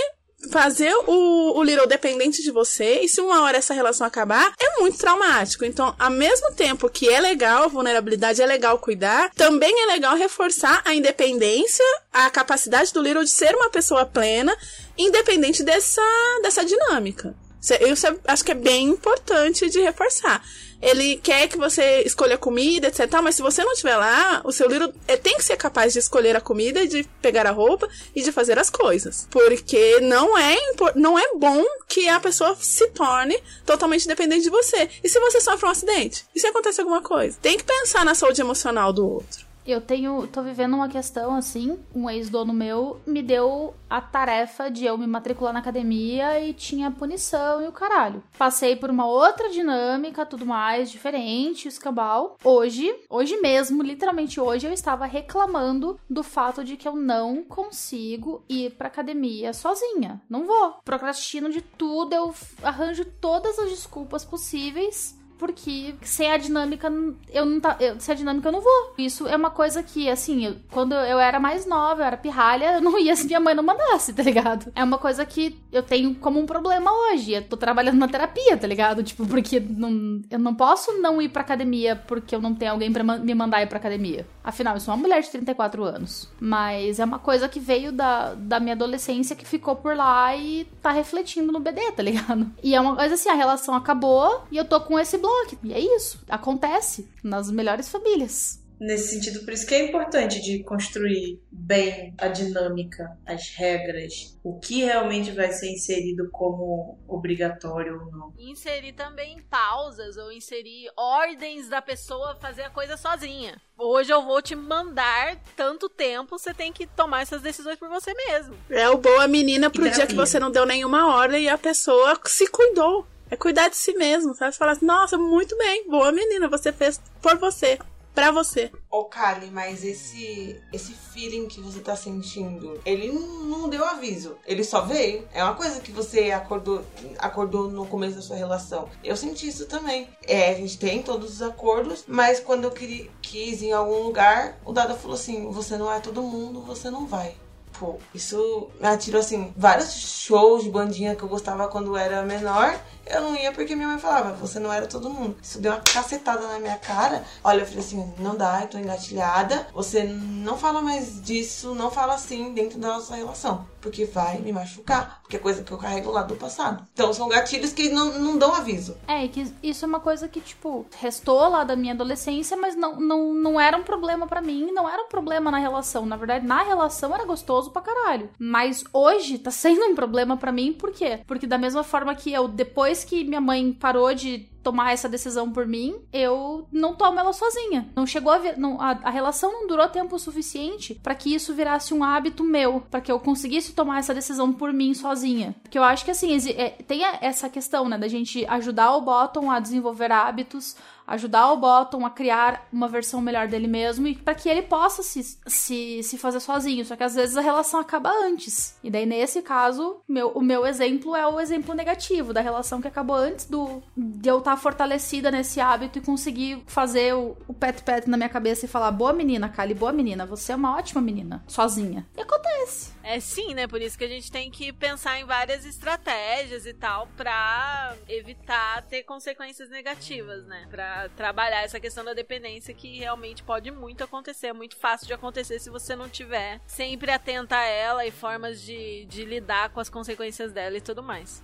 fazer 0.49 0.93
o, 1.07 1.57
o 1.57 1.63
Little 1.63 1.87
dependente 1.87 2.41
de 2.41 2.51
você, 2.51 3.01
e 3.01 3.07
se 3.07 3.21
uma 3.21 3.41
hora 3.41 3.57
essa 3.57 3.73
relação 3.73 4.05
acabar, 4.05 4.53
é 4.59 4.79
muito 4.79 4.97
traumático. 4.97 5.65
Então, 5.65 5.95
ao 5.97 6.09
mesmo 6.09 6.51
tempo 6.53 6.89
que 6.89 7.09
é 7.09 7.19
legal 7.19 7.63
a 7.63 7.67
vulnerabilidade, 7.67 8.41
é 8.41 8.45
legal 8.45 8.77
cuidar, 8.79 9.31
também 9.35 9.83
é 9.83 9.85
legal 9.87 10.15
reforçar 10.15 10.81
a 10.85 10.93
independência, 10.93 11.85
a 12.11 12.29
capacidade 12.29 12.93
do 12.93 13.01
Little 13.01 13.23
de 13.23 13.31
ser 13.31 13.55
uma 13.55 13.69
pessoa 13.69 14.05
plena, 14.05 14.55
independente 14.97 15.63
dessa, 15.63 16.01
dessa 16.41 16.63
dinâmica. 16.63 17.35
Isso 17.59 18.05
acho 18.27 18.45
que 18.45 18.51
é 18.51 18.55
bem 18.55 18.89
importante 18.89 19.69
de 19.69 19.79
reforçar 19.81 20.43
ele 20.81 21.17
quer 21.17 21.47
que 21.47 21.57
você 21.57 22.01
escolha 22.01 22.37
comida, 22.37 22.87
etc. 22.87 23.09
Mas 23.23 23.35
se 23.35 23.41
você 23.41 23.63
não 23.63 23.73
estiver 23.73 23.97
lá, 23.97 24.41
o 24.43 24.51
seu 24.51 24.67
livro 24.67 24.93
é, 25.07 25.17
tem 25.17 25.35
que 25.35 25.43
ser 25.43 25.57
capaz 25.57 25.93
de 25.93 25.99
escolher 25.99 26.35
a 26.35 26.41
comida, 26.41 26.85
de 26.87 27.03
pegar 27.21 27.47
a 27.47 27.51
roupa 27.51 27.87
e 28.15 28.21
de 28.21 28.31
fazer 28.31 28.59
as 28.59 28.69
coisas. 28.69 29.27
Porque 29.31 29.99
não 30.01 30.37
é, 30.37 30.55
não 30.95 31.17
é 31.17 31.33
bom 31.35 31.63
que 31.87 32.07
a 32.07 32.19
pessoa 32.19 32.55
se 32.59 32.87
torne 32.87 33.41
totalmente 33.65 34.07
dependente 34.07 34.43
de 34.43 34.49
você. 34.49 34.89
E 35.03 35.09
se 35.09 35.19
você 35.19 35.39
sofre 35.41 35.65
um 35.65 35.71
acidente? 35.71 36.25
E 36.35 36.39
se 36.39 36.47
acontece 36.47 36.81
alguma 36.81 37.01
coisa? 37.01 37.37
Tem 37.41 37.57
que 37.57 37.63
pensar 37.63 38.05
na 38.05 38.15
saúde 38.15 38.41
emocional 38.41 38.91
do 38.91 39.07
outro. 39.07 39.44
Eu 39.65 39.81
tenho. 39.81 40.27
tô 40.27 40.41
vivendo 40.41 40.75
uma 40.75 40.87
questão 40.87 41.35
assim. 41.35 41.79
Um 41.93 42.09
ex-dono 42.09 42.53
meu 42.53 42.99
me 43.05 43.23
deu 43.23 43.73
a 43.89 43.99
tarefa 43.99 44.69
de 44.69 44.85
eu 44.85 44.97
me 44.97 45.07
matricular 45.07 45.53
na 45.53 45.59
academia 45.59 46.39
e 46.39 46.53
tinha 46.53 46.91
punição 46.91 47.61
e 47.61 47.67
o 47.67 47.71
caralho. 47.71 48.23
Passei 48.37 48.75
por 48.75 48.89
uma 48.89 49.07
outra 49.07 49.49
dinâmica, 49.49 50.25
tudo 50.25 50.45
mais, 50.45 50.91
diferente, 50.91 51.67
escambau. 51.67 52.37
Hoje, 52.43 52.93
hoje 53.09 53.37
mesmo, 53.37 53.81
literalmente 53.81 54.39
hoje, 54.39 54.67
eu 54.67 54.73
estava 54.73 55.05
reclamando 55.05 55.99
do 56.09 56.23
fato 56.23 56.63
de 56.63 56.77
que 56.77 56.87
eu 56.87 56.95
não 56.95 57.43
consigo 57.43 58.43
ir 58.47 58.71
pra 58.71 58.87
academia 58.87 59.53
sozinha. 59.53 60.21
Não 60.29 60.45
vou. 60.45 60.75
Procrastino 60.83 61.49
de 61.49 61.61
tudo, 61.61 62.13
eu 62.13 62.33
arranjo 62.61 63.05
todas 63.19 63.57
as 63.57 63.69
desculpas 63.69 64.23
possíveis 64.23 65.15
porque 65.37 65.95
sem 66.01 66.31
a 66.31 66.37
dinâmica 66.37 66.91
eu 67.31 67.45
não 67.45 67.59
tá, 67.59 67.77
eu, 67.79 67.99
sem 67.99 68.13
a 68.13 68.17
dinâmica 68.17 68.47
eu 68.47 68.51
não 68.51 68.61
vou. 68.61 68.93
Isso 68.97 69.27
é 69.27 69.35
uma 69.35 69.49
coisa 69.49 69.83
que 69.83 70.09
assim, 70.09 70.45
eu, 70.45 70.55
quando 70.71 70.93
eu 70.93 71.19
era 71.19 71.39
mais 71.39 71.65
nova, 71.65 72.01
eu 72.01 72.05
era 72.05 72.17
pirralha, 72.17 72.75
eu 72.75 72.81
não 72.81 72.97
ia 72.99 73.15
se 73.15 73.25
minha 73.25 73.39
mãe 73.39 73.53
não 73.53 73.63
mandasse, 73.63 74.13
tá 74.13 74.23
ligado? 74.23 74.71
É 74.75 74.83
uma 74.83 74.97
coisa 74.97 75.25
que 75.25 75.59
eu 75.71 75.83
tenho 75.83 76.15
como 76.15 76.39
um 76.39 76.45
problema 76.45 76.91
hoje. 76.91 77.33
Eu 77.33 77.43
tô 77.43 77.57
trabalhando 77.57 77.97
na 77.97 78.07
terapia, 78.07 78.57
tá 78.57 78.67
ligado? 78.67 79.03
Tipo, 79.03 79.25
porque 79.25 79.59
não, 79.59 80.21
eu 80.29 80.39
não 80.39 80.55
posso 80.55 80.93
não 80.99 81.21
ir 81.21 81.29
pra 81.29 81.41
academia 81.41 81.95
porque 81.95 82.35
eu 82.35 82.41
não 82.41 82.55
tenho 82.55 82.71
alguém 82.71 82.91
para 82.91 83.03
me 83.03 83.35
mandar 83.35 83.61
ir 83.61 83.67
pra 83.67 83.77
academia. 83.77 84.25
Afinal, 84.45 84.75
eu 84.75 84.79
sou 84.79 84.93
uma 84.93 85.01
mulher 85.01 85.23
de 85.23 85.29
34 85.31 85.83
anos. 85.83 86.29
Mas 86.39 86.99
é 86.99 87.03
uma 87.03 87.17
coisa 87.17 87.49
que 87.49 87.59
veio 87.59 87.91
da, 87.91 88.35
da 88.35 88.59
minha 88.59 88.75
adolescência 88.75 89.35
que 89.35 89.45
ficou 89.45 89.75
por 89.75 89.95
lá 89.95 90.35
e 90.35 90.65
tá 90.83 90.91
refletindo 90.91 91.51
no 91.51 91.59
BD, 91.59 91.91
tá 91.93 92.03
ligado? 92.03 92.51
E 92.61 92.75
é 92.75 92.79
uma 92.79 92.95
coisa 92.95 93.15
assim, 93.15 93.29
a 93.29 93.33
relação 93.33 93.73
acabou 93.73 94.43
e 94.51 94.57
eu 94.57 94.65
tô 94.65 94.79
com 94.81 94.99
esse 94.99 95.17
bloco. 95.17 95.57
E 95.63 95.73
é 95.73 95.79
isso. 95.79 96.19
Acontece 96.29 97.09
nas 97.23 97.49
melhores 97.49 97.89
famílias. 97.89 98.63
Nesse 98.79 99.15
sentido, 99.15 99.43
por 99.45 99.53
isso 99.53 99.65
que 99.65 99.73
é 99.73 99.85
importante 99.85 100.41
de 100.41 100.63
construir 100.63 101.39
bem 101.51 102.13
a 102.17 102.27
dinâmica, 102.27 103.17
as 103.25 103.49
regras, 103.49 104.37
o 104.43 104.59
que 104.59 104.83
realmente 104.83 105.31
vai 105.31 105.51
ser 105.51 105.69
inserido 105.71 106.29
como 106.31 106.99
obrigatório 107.07 107.99
ou 107.99 108.11
não. 108.11 108.33
Inserir 108.37 108.93
também 108.93 109.41
pausas 109.49 110.17
ou 110.17 110.31
inserir 110.31 110.89
ordens 110.95 111.69
da 111.69 111.81
pessoa 111.81 112.35
fazer 112.35 112.63
a 112.63 112.69
coisa 112.69 112.97
sozinha. 112.97 113.59
Hoje 113.77 114.11
eu 114.11 114.23
vou 114.23 114.41
te 114.41 114.55
mandar 114.55 115.41
tanto 115.55 115.89
tempo, 115.89 116.37
você 116.37 116.53
tem 116.53 116.71
que 116.71 116.85
tomar 116.85 117.21
essas 117.21 117.41
decisões 117.41 117.77
por 117.77 117.89
você 117.89 118.13
mesmo. 118.13 118.55
É 118.69 118.89
o 118.89 118.97
boa 118.97 119.27
menina 119.27 119.69
pro 119.69 119.89
dia 119.89 120.07
que 120.07 120.15
você 120.15 120.39
não 120.39 120.51
deu 120.51 120.65
nenhuma 120.65 121.15
ordem 121.15 121.43
e 121.43 121.49
a 121.49 121.57
pessoa 121.57 122.19
se 122.25 122.47
cuidou. 122.47 123.07
É 123.29 123.35
cuidar 123.35 123.69
de 123.69 123.75
si 123.75 123.93
mesmo, 123.93 124.35
sabe? 124.35 124.51
Você 124.51 124.59
fala 124.59 124.73
assim, 124.73 124.85
nossa, 124.85 125.17
muito 125.17 125.57
bem, 125.57 125.89
boa 125.89 126.11
menina, 126.11 126.47
você 126.47 126.71
fez 126.71 127.01
por 127.21 127.37
você 127.37 127.79
pra 128.15 128.31
você. 128.31 128.71
Ô, 128.89 129.03
Kali, 129.03 129.51
mas 129.51 129.83
esse 129.83 130.59
esse 130.71 130.93
feeling 130.93 131.47
que 131.47 131.59
você 131.59 131.81
tá 131.81 131.95
sentindo, 131.95 132.79
ele 132.85 133.11
não 133.11 133.67
deu 133.67 133.85
aviso. 133.85 134.37
Ele 134.47 134.63
só 134.63 134.81
veio. 134.81 135.27
É 135.33 135.43
uma 135.43 135.53
coisa 135.53 135.81
que 135.81 135.91
você 135.91 136.31
acordou, 136.31 136.83
acordou 137.19 137.69
no 137.69 137.85
começo 137.85 138.15
da 138.15 138.21
sua 138.21 138.37
relação. 138.37 138.87
Eu 139.03 139.17
senti 139.17 139.47
isso 139.47 139.65
também. 139.65 140.09
É, 140.25 140.51
a 140.51 140.55
gente 140.55 140.79
tem 140.79 141.03
todos 141.03 141.35
os 141.35 141.41
acordos, 141.41 142.05
mas 142.07 142.39
quando 142.39 142.63
eu 142.63 142.71
queria, 142.71 143.09
quis 143.21 143.61
em 143.61 143.73
algum 143.73 144.03
lugar, 144.03 144.57
o 144.63 144.71
Dada 144.71 144.95
falou 144.95 145.15
assim: 145.15 145.51
você 145.51 145.77
não 145.77 145.91
é 145.91 145.99
todo 145.99 146.23
mundo, 146.23 146.61
você 146.61 146.89
não 146.89 147.05
vai. 147.05 147.35
Pô, 147.77 147.97
isso 148.13 148.69
me 148.79 148.87
atirou 148.87 149.19
assim, 149.19 149.53
vários 149.57 149.91
shows 149.91 150.63
de 150.63 150.69
bandinha 150.69 151.13
que 151.13 151.23
eu 151.23 151.27
gostava 151.27 151.67
quando 151.67 151.87
eu 151.87 151.97
era 151.97 152.23
menor 152.23 152.79
eu 153.05 153.21
não 153.21 153.35
ia 153.35 153.51
porque 153.51 153.75
minha 153.75 153.87
mãe 153.87 153.99
falava, 153.99 154.33
você 154.33 154.59
não 154.59 154.71
era 154.71 154.87
todo 154.87 155.09
mundo. 155.09 155.37
Isso 155.41 155.59
deu 155.59 155.71
uma 155.71 155.81
cacetada 155.81 156.47
na 156.47 156.59
minha 156.59 156.77
cara. 156.77 157.23
Olha, 157.43 157.61
eu 157.61 157.65
falei 157.65 157.79
assim, 157.79 158.13
não 158.17 158.35
dá, 158.35 158.61
eu 158.61 158.67
tô 158.67 158.77
engatilhada. 158.77 159.67
Você 159.73 160.03
não 160.03 160.57
fala 160.57 160.81
mais 160.81 161.21
disso, 161.21 161.75
não 161.75 161.91
fala 161.91 162.15
assim 162.15 162.53
dentro 162.53 162.79
da 162.79 162.89
nossa 162.89 163.15
relação. 163.15 163.65
Porque 163.81 164.05
vai 164.05 164.39
me 164.39 164.51
machucar. 164.51 165.19
Porque 165.21 165.35
é 165.35 165.39
coisa 165.39 165.63
que 165.63 165.71
eu 165.71 165.77
carrego 165.77 166.11
lá 166.11 166.23
do 166.23 166.35
passado. 166.35 166.85
Então 166.93 167.13
são 167.13 167.29
gatilhos 167.29 167.73
que 167.73 167.89
não, 167.89 168.17
não 168.19 168.37
dão 168.37 168.53
aviso. 168.53 168.97
É, 169.07 169.27
que 169.27 169.53
isso 169.61 169.85
é 169.85 169.87
uma 169.87 169.99
coisa 169.99 170.27
que, 170.27 170.41
tipo, 170.41 170.85
restou 170.99 171.47
lá 171.47 171.63
da 171.63 171.75
minha 171.75 171.93
adolescência, 171.93 172.57
mas 172.57 172.75
não, 172.75 172.99
não, 172.99 173.33
não 173.33 173.59
era 173.59 173.77
um 173.77 173.83
problema 173.83 174.25
para 174.25 174.41
mim, 174.41 174.71
não 174.71 174.89
era 174.89 175.03
um 175.03 175.07
problema 175.07 175.51
na 175.51 175.59
relação. 175.59 176.05
Na 176.05 176.15
verdade, 176.15 176.45
na 176.45 176.63
relação 176.63 177.13
era 177.13 177.25
gostoso 177.25 177.69
pra 177.69 177.81
caralho. 177.81 178.29
Mas 178.39 178.83
hoje 178.91 179.37
tá 179.37 179.51
sendo 179.51 179.85
um 179.85 179.95
problema 179.95 180.35
para 180.37 180.51
mim, 180.51 180.73
por 180.73 180.91
quê? 180.91 181.19
Porque 181.27 181.45
da 181.45 181.57
mesma 181.57 181.83
forma 181.83 182.15
que 182.15 182.33
eu, 182.33 182.47
depois 182.47 182.94
depois 182.95 183.03
que 183.03 183.25
minha 183.25 183.41
mãe 183.41 183.73
parou 183.73 184.13
de 184.13 184.47
tomar 184.63 184.93
essa 184.93 185.07
decisão 185.07 185.51
por 185.51 185.67
mim, 185.67 185.95
eu 186.11 186.67
não 186.71 186.95
tomo 186.95 187.19
ela 187.19 187.33
sozinha. 187.33 187.87
Não 187.95 188.07
chegou 188.07 188.31
a, 188.31 188.39
não, 188.57 188.81
a, 188.81 188.91
a 189.03 189.09
relação 189.09 189.51
não 189.51 189.67
durou 189.67 189.87
tempo 189.89 190.17
suficiente 190.17 190.95
para 190.95 191.13
que 191.13 191.35
isso 191.35 191.53
virasse 191.53 191.93
um 191.93 192.03
hábito 192.03 192.43
meu, 192.43 192.81
para 192.89 193.01
que 193.01 193.11
eu 193.11 193.19
conseguisse 193.19 193.73
tomar 193.73 193.99
essa 193.99 194.13
decisão 194.13 194.51
por 194.51 194.73
mim 194.73 194.93
sozinha. 194.93 195.55
Porque 195.61 195.77
eu 195.77 195.83
acho 195.83 196.03
que 196.05 196.11
assim, 196.11 196.35
é, 196.51 196.69
tem 196.69 197.03
essa 197.21 197.49
questão, 197.49 197.87
né, 197.87 197.97
da 197.97 198.07
gente 198.07 198.45
ajudar 198.45 198.95
o 198.95 199.01
Bottom 199.01 199.51
a 199.51 199.59
desenvolver 199.59 200.11
hábitos, 200.11 200.75
ajudar 201.07 201.51
o 201.51 201.57
Bottom 201.57 202.05
a 202.05 202.09
criar 202.09 202.67
uma 202.71 202.87
versão 202.87 203.21
melhor 203.21 203.47
dele 203.47 203.67
mesmo 203.67 204.07
e 204.07 204.15
para 204.15 204.35
que 204.35 204.49
ele 204.49 204.63
possa 204.63 205.03
se, 205.03 205.37
se, 205.45 206.03
se 206.03 206.17
fazer 206.17 206.39
sozinho. 206.39 206.85
Só 206.85 206.95
que 206.95 207.03
às 207.03 207.15
vezes 207.15 207.37
a 207.37 207.41
relação 207.41 207.79
acaba 207.79 208.09
antes. 208.09 208.75
E 208.83 208.89
daí, 208.89 209.05
nesse 209.05 209.41
caso, 209.41 210.01
meu, 210.07 210.29
o 210.29 210.41
meu 210.41 210.65
exemplo 210.65 211.15
é 211.15 211.27
o 211.27 211.39
exemplo 211.39 211.73
negativo 211.73 212.33
da 212.33 212.41
relação 212.41 212.81
que 212.81 212.87
acabou 212.87 213.15
antes 213.15 213.45
do 213.45 213.83
de 213.95 214.29
eu 214.29 214.39
estar 214.39 214.57
fortalecida 214.57 215.31
nesse 215.31 215.59
hábito 215.59 215.99
e 215.99 216.01
conseguir 216.01 216.63
fazer 216.65 217.13
o, 217.13 217.35
o 217.47 217.53
pet 217.53 217.83
pet 217.83 218.09
na 218.09 218.17
minha 218.17 218.29
cabeça 218.29 218.65
e 218.65 218.69
falar: 218.69 218.91
boa 218.91 219.13
menina, 219.13 219.49
Kali, 219.49 219.73
boa 219.73 219.91
menina, 219.91 220.25
você 220.25 220.51
é 220.51 220.55
uma 220.55 220.75
ótima 220.75 221.01
menina, 221.01 221.43
sozinha. 221.47 222.05
E 222.17 222.21
acontece. 222.21 222.94
É 223.07 223.19
sim, 223.19 223.53
né? 223.53 223.67
Por 223.67 223.83
isso 223.83 223.95
que 223.95 224.03
a 224.03 224.07
gente 224.07 224.31
tem 224.31 224.49
que 224.49 224.73
pensar 224.73 225.19
em 225.19 225.25
várias 225.25 225.63
estratégias 225.63 226.65
e 226.65 226.73
tal 226.73 227.07
pra 227.15 227.95
evitar 228.09 228.81
ter 228.81 229.03
consequências 229.03 229.69
negativas, 229.69 230.43
né? 230.47 230.65
Pra 230.71 231.07
trabalhar 231.09 231.61
essa 231.61 231.79
questão 231.79 232.03
da 232.03 232.15
dependência 232.15 232.73
que 232.73 232.97
realmente 232.97 233.43
pode 233.43 233.69
muito 233.69 234.03
acontecer, 234.03 234.47
é 234.47 234.53
muito 234.53 234.75
fácil 234.75 235.05
de 235.05 235.13
acontecer 235.13 235.59
se 235.59 235.69
você 235.69 235.95
não 235.95 236.09
tiver 236.09 236.59
sempre 236.65 237.11
atenta 237.11 237.57
a 237.57 237.65
ela 237.65 238.03
e 238.07 238.09
formas 238.09 238.59
de, 238.59 239.05
de 239.05 239.23
lidar 239.23 239.69
com 239.69 239.79
as 239.79 239.87
consequências 239.89 240.51
dela 240.51 240.75
e 240.75 240.81
tudo 240.81 241.03
mais. 241.03 241.43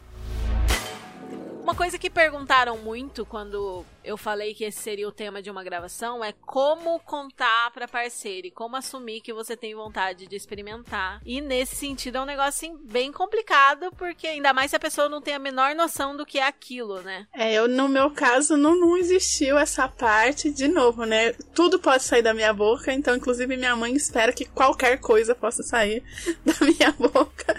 Uma 1.62 1.76
coisa 1.76 1.98
que 2.00 2.10
perguntaram 2.10 2.76
muito 2.80 3.24
quando 3.24 3.86
eu 4.04 4.18
falei 4.18 4.54
que 4.54 4.64
esse 4.64 4.80
seria 4.80 5.08
o 5.08 5.12
tema 5.12 5.44
de 5.44 5.52
uma 5.52 5.64
gravação 5.64 6.24
é 6.24 6.34
como 6.46 7.00
contar 7.02 7.70
para 7.72 7.88
parceiro 7.88 8.48
e 8.48 8.52
como 8.52 8.76
assumir 8.76 9.22
que 9.22 9.32
você 9.32 9.56
tem 9.56 9.76
vontade 9.76 10.26
de 10.26 10.36
experimentar. 10.36 11.22
E 11.24 11.40
nesse 11.40 11.76
sentido 11.76 12.18
é 12.18 12.22
um 12.22 12.26
negócio 12.26 12.50
assim, 12.50 12.78
bem 12.84 13.12
complicado, 13.12 13.92
porque 13.96 14.26
ainda 14.26 14.52
mais 14.54 14.72
se 14.72 14.76
a 14.76 14.80
pessoa 14.80 15.08
não 15.08 15.22
tem 15.22 15.36
a 15.36 15.40
menor 15.40 15.76
noção 15.76 16.18
do 16.18 16.26
que 16.26 16.40
é 16.40 16.48
aquilo, 16.48 17.00
né? 17.02 17.28
É, 17.32 17.54
eu 17.54 17.68
no 17.68 17.88
meu 17.88 18.10
caso 18.10 18.58
não, 18.58 18.76
não 18.76 18.98
existiu 18.98 19.58
essa 19.58 19.88
parte 19.88 20.50
de 20.50 20.68
novo, 20.68 21.06
né? 21.06 21.34
Tudo 21.54 21.80
pode 21.80 22.02
sair 22.02 22.24
da 22.24 22.34
minha 22.34 22.52
boca, 22.52 22.92
então 22.92 23.16
inclusive 23.16 23.56
minha 23.56 23.76
mãe 23.76 23.94
espera 23.94 24.34
que 24.34 24.46
qualquer 24.46 25.00
coisa 25.00 25.36
possa 25.36 25.62
sair 25.62 26.04
da 26.44 26.56
minha 26.66 26.92
boca 26.92 27.56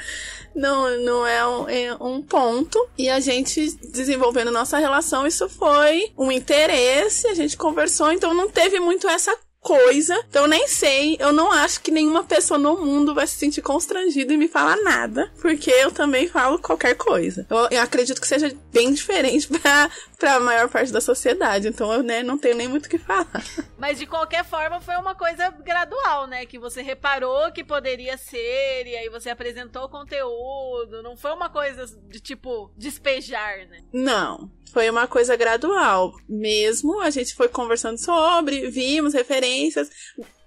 não, 0.54 0.98
não 1.00 1.26
é 1.26 1.46
um, 1.46 1.68
é 1.68 1.94
um 2.00 2.22
ponto. 2.22 2.78
E 2.96 3.08
a 3.08 3.20
gente 3.20 3.74
desenvolvendo 3.90 4.50
nossa 4.50 4.78
relação, 4.78 5.26
isso 5.26 5.48
foi 5.48 6.12
um 6.16 6.30
interesse, 6.30 7.26
a 7.28 7.34
gente 7.34 7.56
conversou, 7.56 8.12
então 8.12 8.34
não 8.34 8.48
teve 8.48 8.78
muito 8.80 9.08
essa 9.08 9.36
coisa. 9.62 10.14
Então 10.28 10.42
eu 10.42 10.48
nem 10.48 10.66
sei, 10.66 11.16
eu 11.20 11.32
não 11.32 11.50
acho 11.50 11.80
que 11.80 11.90
nenhuma 11.90 12.24
pessoa 12.24 12.58
no 12.58 12.76
mundo 12.76 13.14
vai 13.14 13.26
se 13.26 13.36
sentir 13.36 13.62
constrangida 13.62 14.34
e 14.34 14.36
me 14.36 14.48
falar 14.48 14.76
nada, 14.76 15.32
porque 15.40 15.70
eu 15.70 15.90
também 15.92 16.28
falo 16.28 16.58
qualquer 16.58 16.96
coisa. 16.96 17.46
Eu, 17.48 17.68
eu 17.70 17.80
acredito 17.80 18.20
que 18.20 18.26
seja 18.26 18.54
bem 18.72 18.92
diferente 18.92 19.46
pra, 19.60 19.90
pra 20.18 20.40
maior 20.40 20.68
parte 20.68 20.92
da 20.92 21.00
sociedade, 21.00 21.68
então 21.68 21.92
eu 21.92 22.02
né, 22.02 22.22
não 22.22 22.36
tenho 22.36 22.56
nem 22.56 22.68
muito 22.68 22.86
o 22.86 22.88
que 22.88 22.98
falar. 22.98 23.44
Mas 23.78 23.98
de 23.98 24.06
qualquer 24.06 24.44
forma 24.44 24.80
foi 24.80 24.96
uma 24.96 25.14
coisa 25.14 25.50
gradual, 25.50 26.26
né? 26.26 26.44
Que 26.44 26.58
você 26.58 26.82
reparou 26.82 27.52
que 27.52 27.62
poderia 27.62 28.18
ser, 28.18 28.86
e 28.86 28.96
aí 28.96 29.08
você 29.08 29.30
apresentou 29.30 29.84
o 29.84 29.88
conteúdo. 29.88 31.02
Não 31.02 31.16
foi 31.16 31.32
uma 31.32 31.48
coisa 31.48 31.86
de 32.08 32.20
tipo 32.20 32.72
despejar, 32.76 33.66
né? 33.68 33.80
Não 33.92 34.50
foi 34.72 34.88
uma 34.88 35.06
coisa 35.06 35.36
gradual. 35.36 36.14
Mesmo 36.28 37.00
a 37.00 37.10
gente 37.10 37.34
foi 37.34 37.48
conversando 37.48 37.98
sobre, 37.98 38.70
vimos 38.70 39.14
referências. 39.14 39.90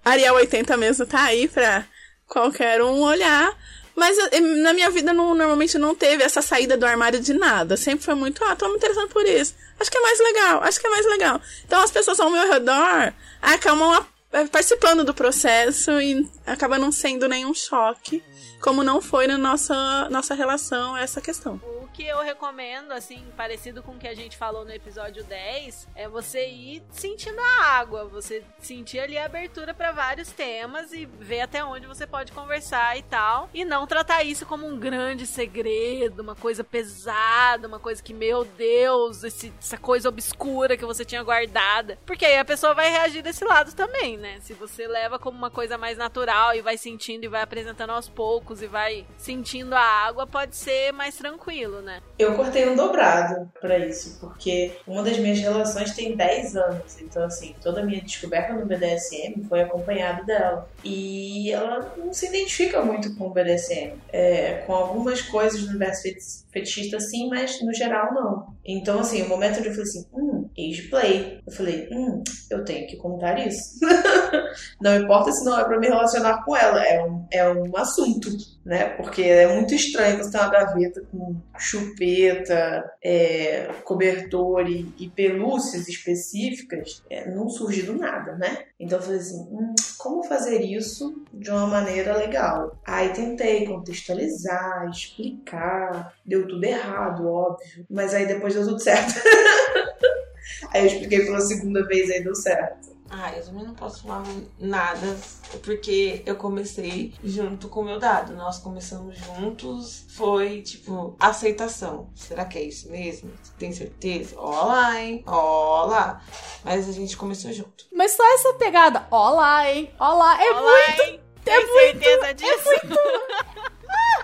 Ariel 0.04 0.34
80 0.34 0.76
mesmo 0.76 1.06
tá 1.06 1.24
aí 1.24 1.48
pra 1.48 1.84
qualquer 2.26 2.82
um 2.82 3.02
olhar. 3.02 3.56
Mas 3.94 4.18
eh, 4.18 4.40
na 4.40 4.74
minha 4.74 4.90
vida 4.90 5.12
não, 5.12 5.34
normalmente 5.34 5.78
não 5.78 5.94
teve 5.94 6.22
essa 6.22 6.42
saída 6.42 6.76
do 6.76 6.84
armário 6.84 7.20
de 7.20 7.32
nada. 7.32 7.76
Sempre 7.76 8.04
foi 8.04 8.14
muito, 8.14 8.44
ah, 8.44 8.54
tô 8.54 8.68
me 8.68 8.76
interessando 8.76 9.08
por 9.08 9.24
isso. 9.24 9.54
Acho 9.80 9.90
que 9.90 9.96
é 9.96 10.00
mais 10.00 10.18
legal, 10.18 10.62
acho 10.62 10.80
que 10.80 10.86
é 10.86 10.90
mais 10.90 11.06
legal. 11.06 11.40
Então 11.64 11.80
as 11.82 11.90
pessoas 11.90 12.20
ao 12.20 12.30
meu 12.30 12.50
redor 12.50 13.12
acabam 13.40 14.04
eh, 14.32 14.44
participando 14.46 15.02
do 15.02 15.14
processo 15.14 15.98
e 16.00 16.28
acaba 16.44 16.78
não 16.78 16.92
sendo 16.92 17.28
nenhum 17.28 17.54
choque, 17.54 18.22
como 18.60 18.82
não 18.82 19.00
foi 19.00 19.26
na 19.26 19.38
nossa, 19.38 20.10
nossa 20.10 20.34
relação 20.34 20.96
essa 20.96 21.20
questão 21.20 21.60
que 21.96 22.06
eu 22.06 22.20
recomendo, 22.20 22.92
assim, 22.92 23.24
parecido 23.38 23.82
com 23.82 23.92
o 23.92 23.98
que 23.98 24.06
a 24.06 24.14
gente 24.14 24.36
falou 24.36 24.66
no 24.66 24.70
episódio 24.70 25.24
10, 25.24 25.88
é 25.94 26.06
você 26.06 26.46
ir 26.46 26.82
sentindo 26.90 27.40
a 27.40 27.64
água, 27.64 28.04
você 28.04 28.44
sentir 28.58 28.98
ali 28.98 29.16
a 29.16 29.24
abertura 29.24 29.72
para 29.72 29.92
vários 29.92 30.30
temas 30.30 30.92
e 30.92 31.06
ver 31.06 31.40
até 31.40 31.64
onde 31.64 31.86
você 31.86 32.06
pode 32.06 32.32
conversar 32.32 32.98
e 32.98 33.02
tal. 33.02 33.48
E 33.54 33.64
não 33.64 33.86
tratar 33.86 34.22
isso 34.24 34.44
como 34.44 34.66
um 34.66 34.78
grande 34.78 35.26
segredo, 35.26 36.20
uma 36.20 36.36
coisa 36.36 36.62
pesada, 36.62 37.66
uma 37.66 37.80
coisa 37.80 38.02
que, 38.02 38.12
meu 38.12 38.44
Deus, 38.44 39.24
esse, 39.24 39.50
essa 39.58 39.78
coisa 39.78 40.10
obscura 40.10 40.76
que 40.76 40.84
você 40.84 41.02
tinha 41.02 41.22
guardada. 41.22 41.98
Porque 42.04 42.26
aí 42.26 42.36
a 42.36 42.44
pessoa 42.44 42.74
vai 42.74 42.90
reagir 42.90 43.22
desse 43.22 43.42
lado 43.42 43.72
também, 43.74 44.18
né? 44.18 44.38
Se 44.42 44.52
você 44.52 44.86
leva 44.86 45.18
como 45.18 45.38
uma 45.38 45.50
coisa 45.50 45.78
mais 45.78 45.96
natural 45.96 46.54
e 46.54 46.60
vai 46.60 46.76
sentindo 46.76 47.24
e 47.24 47.28
vai 47.28 47.40
apresentando 47.40 47.90
aos 47.90 48.06
poucos 48.06 48.60
e 48.60 48.66
vai 48.66 49.06
sentindo 49.16 49.72
a 49.74 49.80
água, 49.80 50.26
pode 50.26 50.54
ser 50.54 50.92
mais 50.92 51.16
tranquilo, 51.16 51.80
né? 51.80 51.85
Eu 52.18 52.34
cortei 52.34 52.68
um 52.68 52.74
dobrado 52.74 53.50
para 53.60 53.78
isso, 53.78 54.18
porque 54.20 54.72
uma 54.86 55.02
das 55.02 55.18
minhas 55.18 55.38
relações 55.38 55.94
tem 55.94 56.16
10 56.16 56.56
anos. 56.56 57.00
Então, 57.00 57.24
assim, 57.24 57.54
toda 57.62 57.80
a 57.80 57.84
minha 57.84 58.00
descoberta 58.00 58.52
no 58.52 58.66
BDSM 58.66 59.44
foi 59.48 59.62
acompanhada 59.62 60.24
dela. 60.24 60.68
E 60.84 61.52
ela 61.52 61.94
não 61.96 62.12
se 62.12 62.26
identifica 62.26 62.82
muito 62.82 63.14
com 63.16 63.26
o 63.26 63.32
BDSM. 63.32 63.94
É, 64.12 64.62
com 64.66 64.74
algumas 64.74 65.22
coisas 65.22 65.62
no 65.62 65.68
universo 65.68 66.02
fetichista, 66.50 66.98
sim, 67.00 67.28
mas 67.28 67.60
no 67.62 67.72
geral 67.72 68.12
não. 68.12 68.54
Então, 68.64 69.00
assim, 69.00 69.22
o 69.22 69.28
momento 69.28 69.58
onde 69.58 69.68
eu 69.68 69.74
falei 69.74 69.88
assim, 69.88 70.06
hum, 70.12 70.35
age 70.58 70.88
play. 70.88 71.40
Eu 71.46 71.52
falei, 71.52 71.88
hum, 71.92 72.22
eu 72.50 72.64
tenho 72.64 72.86
que 72.86 72.96
contar 72.96 73.46
isso. 73.46 73.78
não 74.80 74.96
importa 74.96 75.32
se 75.32 75.44
não 75.44 75.58
é 75.58 75.64
para 75.64 75.78
me 75.78 75.86
relacionar 75.86 76.44
com 76.44 76.56
ela, 76.56 76.84
é 76.84 77.04
um, 77.04 77.26
é 77.30 77.48
um 77.48 77.76
assunto 77.76 78.28
né? 78.66 78.88
Porque 78.96 79.22
é 79.22 79.54
muito 79.54 79.72
estranho 79.76 80.18
você 80.18 80.32
ter 80.32 80.38
uma 80.38 80.50
gaveta 80.50 81.00
com 81.12 81.36
chupeta, 81.56 82.84
é, 83.00 83.70
cobertor 83.84 84.68
e, 84.68 84.92
e, 84.98 85.08
pelúcias 85.08 85.86
específicas, 85.86 87.00
é, 87.08 87.30
não 87.30 87.48
surge 87.48 87.82
do 87.82 87.94
nada, 87.94 88.34
né? 88.34 88.64
Então 88.80 88.98
eu 88.98 89.04
falei 89.04 89.20
assim, 89.20 89.48
hum, 89.52 89.72
como 89.96 90.24
fazer 90.24 90.62
isso 90.62 91.22
de 91.32 91.48
uma 91.48 91.68
maneira 91.68 92.16
legal? 92.16 92.76
Aí 92.84 93.10
tentei 93.10 93.66
contextualizar, 93.66 94.90
explicar, 94.90 96.12
deu 96.26 96.48
tudo 96.48 96.64
errado, 96.64 97.24
óbvio, 97.24 97.86
mas 97.88 98.12
aí 98.12 98.26
depois 98.26 98.52
deu 98.52 98.66
tudo 98.66 98.82
certo. 98.82 99.14
aí 100.70 100.82
eu 100.82 100.86
expliquei 100.86 101.24
pela 101.24 101.40
segunda 101.40 101.86
vez, 101.86 102.10
aí 102.10 102.22
deu 102.22 102.34
certo. 102.34 102.96
Ah, 103.08 103.32
eu 103.36 103.44
também 103.44 103.64
não 103.64 103.74
posso 103.74 104.02
falar 104.02 104.24
nada, 104.58 105.16
porque 105.62 106.22
eu 106.26 106.34
comecei 106.34 107.14
junto 107.22 107.68
com 107.68 107.80
o 107.80 107.84
meu 107.84 108.00
dado. 108.00 108.34
Nós 108.34 108.58
começamos 108.58 109.16
juntos, 109.16 110.04
foi 110.08 110.62
tipo, 110.62 111.14
aceitação. 111.20 112.10
Será 112.14 112.44
que 112.44 112.58
é 112.58 112.62
isso 112.62 112.90
mesmo? 112.90 113.30
Tem 113.58 113.72
certeza? 113.72 114.38
Olá, 114.38 115.00
hein? 115.00 115.22
Olá. 115.26 116.20
Mas 116.64 116.88
a 116.88 116.92
gente 116.92 117.16
começou 117.16 117.52
junto. 117.52 117.86
Mas 117.92 118.12
só 118.12 118.24
essa 118.34 118.54
pegada, 118.54 119.06
olá, 119.10 119.70
hein? 119.70 119.90
Olá, 120.00 120.42
é 120.42 120.50
Olá, 120.50 120.62
muito. 120.62 121.02
Hein? 121.02 121.20
É 121.46 121.50
Tem 121.50 121.66
muito, 121.66 122.02
certeza 122.02 122.34
disso? 122.34 122.70
É 122.70 122.86
muito. 122.86 123.00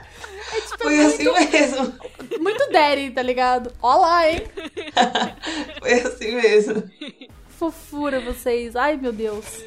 é 0.53 0.61
tipo, 0.61 0.83
Foi 0.83 0.99
assim 1.05 1.33
mesmo. 1.51 1.95
Muito 2.43 2.71
daddy, 2.71 3.11
tá 3.11 3.23
ligado? 3.23 3.73
Olá, 3.81 4.29
hein? 4.29 4.43
Foi 5.79 5.93
assim 5.93 6.35
mesmo. 6.35 6.91
Fofura 7.49 8.21
vocês. 8.21 8.75
Ai, 8.75 8.97
meu 8.97 9.13
Deus. 9.13 9.65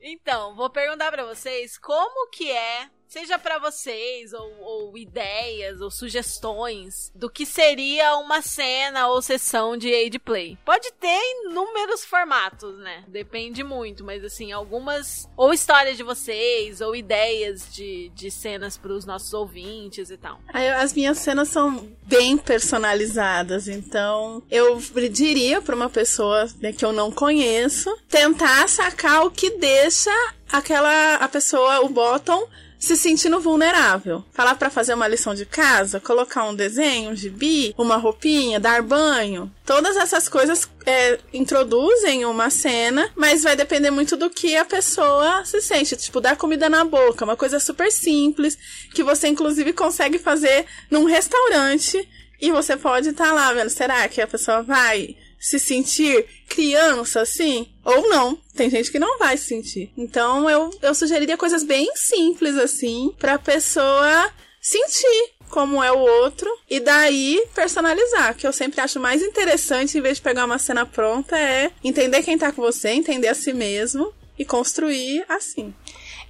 Então, 0.00 0.56
vou 0.56 0.68
perguntar 0.68 1.10
pra 1.12 1.24
vocês 1.24 1.78
como 1.78 2.28
que 2.30 2.50
é 2.50 2.88
seja 3.08 3.38
para 3.38 3.58
vocês 3.58 4.32
ou, 4.34 4.60
ou, 4.60 4.98
ideias 4.98 5.80
ou 5.80 5.90
sugestões 5.90 7.10
do 7.14 7.30
que 7.30 7.46
seria 7.46 8.16
uma 8.16 8.42
cena 8.42 9.08
ou 9.08 9.22
sessão 9.22 9.76
de 9.76 9.92
aid 9.92 10.18
play. 10.18 10.58
Pode 10.64 10.92
ter 10.92 11.18
inúmeros 11.42 12.04
formatos, 12.04 12.78
né? 12.78 13.04
Depende 13.08 13.64
muito, 13.64 14.04
mas 14.04 14.22
assim, 14.22 14.52
algumas 14.52 15.26
ou 15.36 15.54
histórias 15.54 15.96
de 15.96 16.02
vocês 16.02 16.82
ou 16.82 16.94
ideias 16.94 17.72
de, 17.72 18.10
de 18.14 18.30
cenas 18.30 18.76
para 18.76 18.92
os 18.92 19.06
nossos 19.06 19.32
ouvintes 19.32 20.10
e 20.10 20.18
tal. 20.18 20.38
As 20.78 20.92
minhas 20.92 21.18
cenas 21.18 21.48
são 21.48 21.90
bem 22.04 22.36
personalizadas, 22.36 23.68
então 23.68 24.42
eu 24.50 24.78
diria 25.10 25.62
para 25.62 25.74
uma 25.74 25.88
pessoa 25.88 26.46
né, 26.60 26.72
que 26.72 26.84
eu 26.84 26.92
não 26.92 27.10
conheço 27.10 27.96
tentar 28.08 28.68
sacar 28.68 29.24
o 29.24 29.30
que 29.30 29.50
deixa 29.50 30.10
aquela 30.50 31.14
a 31.16 31.28
pessoa, 31.28 31.80
o 31.80 31.88
bottom 31.88 32.46
se 32.78 32.96
sentindo 32.96 33.40
vulnerável. 33.40 34.24
Falar 34.32 34.54
pra 34.54 34.70
fazer 34.70 34.94
uma 34.94 35.08
lição 35.08 35.34
de 35.34 35.44
casa, 35.44 36.00
colocar 36.00 36.44
um 36.44 36.54
desenho, 36.54 37.10
um 37.10 37.16
gibi, 37.16 37.74
uma 37.76 37.96
roupinha, 37.96 38.60
dar 38.60 38.82
banho. 38.82 39.50
Todas 39.66 39.96
essas 39.96 40.28
coisas 40.28 40.68
é, 40.86 41.18
introduzem 41.32 42.24
uma 42.24 42.50
cena, 42.50 43.10
mas 43.16 43.42
vai 43.42 43.56
depender 43.56 43.90
muito 43.90 44.16
do 44.16 44.30
que 44.30 44.56
a 44.56 44.64
pessoa 44.64 45.44
se 45.44 45.60
sente. 45.60 45.96
Tipo, 45.96 46.20
dar 46.20 46.36
comida 46.36 46.68
na 46.68 46.84
boca, 46.84 47.24
uma 47.24 47.36
coisa 47.36 47.58
super 47.58 47.90
simples, 47.90 48.56
que 48.94 49.02
você 49.02 49.28
inclusive 49.28 49.72
consegue 49.72 50.18
fazer 50.18 50.64
num 50.90 51.04
restaurante. 51.04 52.08
E 52.40 52.52
você 52.52 52.76
pode 52.76 53.08
estar 53.08 53.32
lá 53.32 53.52
vendo, 53.52 53.68
será 53.68 54.08
que 54.08 54.20
a 54.20 54.26
pessoa 54.26 54.62
vai 54.62 55.16
se 55.38 55.58
sentir 55.58 56.26
criança 56.48 57.20
assim? 57.20 57.68
Ou 57.84 58.08
não. 58.08 58.36
Tem 58.54 58.68
gente 58.68 58.90
que 58.90 58.98
não 58.98 59.18
vai 59.18 59.36
se 59.36 59.46
sentir. 59.46 59.92
Então 59.96 60.48
eu, 60.48 60.70
eu 60.82 60.94
sugeriria 60.94 61.36
coisas 61.36 61.62
bem 61.62 61.90
simples 61.94 62.56
assim, 62.56 63.14
pra 63.18 63.38
pessoa 63.38 64.32
sentir 64.60 65.32
como 65.48 65.82
é 65.82 65.90
o 65.90 65.98
outro 65.98 66.50
e 66.68 66.78
daí 66.78 67.42
personalizar, 67.54 68.34
que 68.36 68.46
eu 68.46 68.52
sempre 68.52 68.80
acho 68.80 69.00
mais 69.00 69.22
interessante 69.22 69.96
em 69.96 70.00
vez 70.00 70.18
de 70.18 70.22
pegar 70.22 70.44
uma 70.44 70.58
cena 70.58 70.84
pronta 70.84 71.38
é 71.38 71.70
entender 71.82 72.22
quem 72.22 72.36
tá 72.36 72.52
com 72.52 72.60
você, 72.60 72.90
entender 72.90 73.28
a 73.28 73.34
si 73.34 73.52
mesmo 73.52 74.12
e 74.38 74.44
construir 74.44 75.24
assim. 75.28 75.74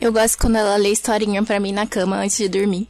Eu 0.01 0.13
gosto 0.13 0.39
quando 0.39 0.57
ela 0.57 0.77
lê 0.77 0.91
historinha 0.91 1.43
pra 1.43 1.59
mim 1.59 1.73
na 1.73 1.87
cama 1.87 2.17
antes 2.17 2.37
de 2.37 2.49
dormir. 2.49 2.89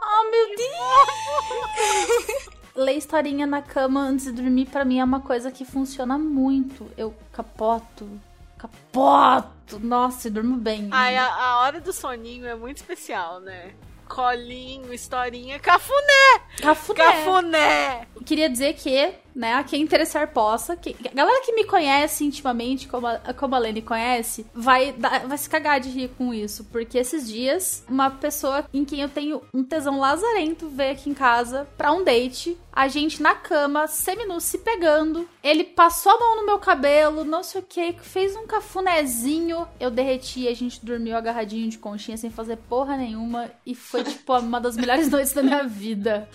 Oh, 0.00 0.30
meu 0.30 0.56
Deus! 0.56 2.52
Ler 2.74 2.96
historinha 2.96 3.46
na 3.46 3.60
cama 3.60 4.00
antes 4.00 4.26
de 4.26 4.32
dormir, 4.32 4.66
pra 4.66 4.84
mim, 4.84 4.98
é 4.98 5.04
uma 5.04 5.20
coisa 5.20 5.50
que 5.50 5.64
funciona 5.64 6.16
muito. 6.16 6.90
Eu 6.96 7.14
capoto, 7.32 8.08
capoto. 8.56 9.78
Nossa, 9.78 10.28
e 10.28 10.30
durmo 10.30 10.56
bem. 10.56 10.88
Ai, 10.90 11.16
a, 11.16 11.26
a 11.26 11.60
hora 11.60 11.80
do 11.80 11.92
soninho 11.92 12.46
é 12.46 12.54
muito 12.54 12.78
especial, 12.78 13.40
né? 13.40 13.72
Colinho, 14.08 14.92
historinha, 14.92 15.58
cafuné! 15.58 16.42
Cafuné. 16.60 16.98
Cafuné! 16.98 18.06
Queria 18.26 18.48
dizer 18.48 18.74
que, 18.74 19.14
né, 19.34 19.54
a 19.54 19.64
quem 19.64 19.82
interessar 19.82 20.32
possa, 20.32 20.74
a 20.74 21.14
galera 21.14 21.42
que 21.44 21.52
me 21.52 21.64
conhece 21.64 22.24
intimamente, 22.24 22.88
como 22.88 23.06
a, 23.06 23.18
como 23.34 23.54
a 23.54 23.58
Lene 23.58 23.82
conhece, 23.82 24.46
vai, 24.54 24.92
vai 24.92 25.38
se 25.38 25.48
cagar 25.48 25.80
de 25.80 25.88
rir 25.88 26.08
com 26.16 26.32
isso. 26.32 26.64
Porque 26.64 26.98
esses 26.98 27.28
dias, 27.28 27.84
uma 27.88 28.10
pessoa 28.10 28.64
em 28.72 28.84
quem 28.84 29.00
eu 29.00 29.08
tenho 29.08 29.42
um 29.52 29.64
tesão 29.64 29.98
lazarento 29.98 30.68
veio 30.68 30.92
aqui 30.92 31.10
em 31.10 31.14
casa 31.14 31.68
pra 31.76 31.92
um 31.92 32.04
date. 32.04 32.56
A 32.72 32.88
gente 32.88 33.22
na 33.22 33.34
cama, 33.34 33.86
seminu, 33.86 34.40
se 34.40 34.58
pegando. 34.58 35.28
Ele 35.42 35.62
passou 35.62 36.12
a 36.12 36.18
mão 36.18 36.36
no 36.36 36.46
meu 36.46 36.58
cabelo, 36.58 37.22
não 37.22 37.42
sei 37.42 37.60
o 37.60 37.64
que, 37.64 37.92
fez 38.00 38.34
um 38.34 38.46
cafunézinho. 38.46 39.68
Eu 39.78 39.90
derreti, 39.90 40.48
a 40.48 40.54
gente 40.54 40.84
dormiu 40.84 41.16
agarradinho 41.16 41.68
de 41.68 41.76
conchinha 41.76 42.16
sem 42.16 42.30
fazer 42.30 42.56
porra 42.56 42.96
nenhuma. 42.96 43.50
E 43.66 43.74
foi, 43.74 44.02
tipo, 44.04 44.38
uma 44.38 44.60
das 44.60 44.76
melhores 44.76 45.08
noites 45.10 45.34
da 45.34 45.42
minha 45.42 45.64
vida. 45.64 46.28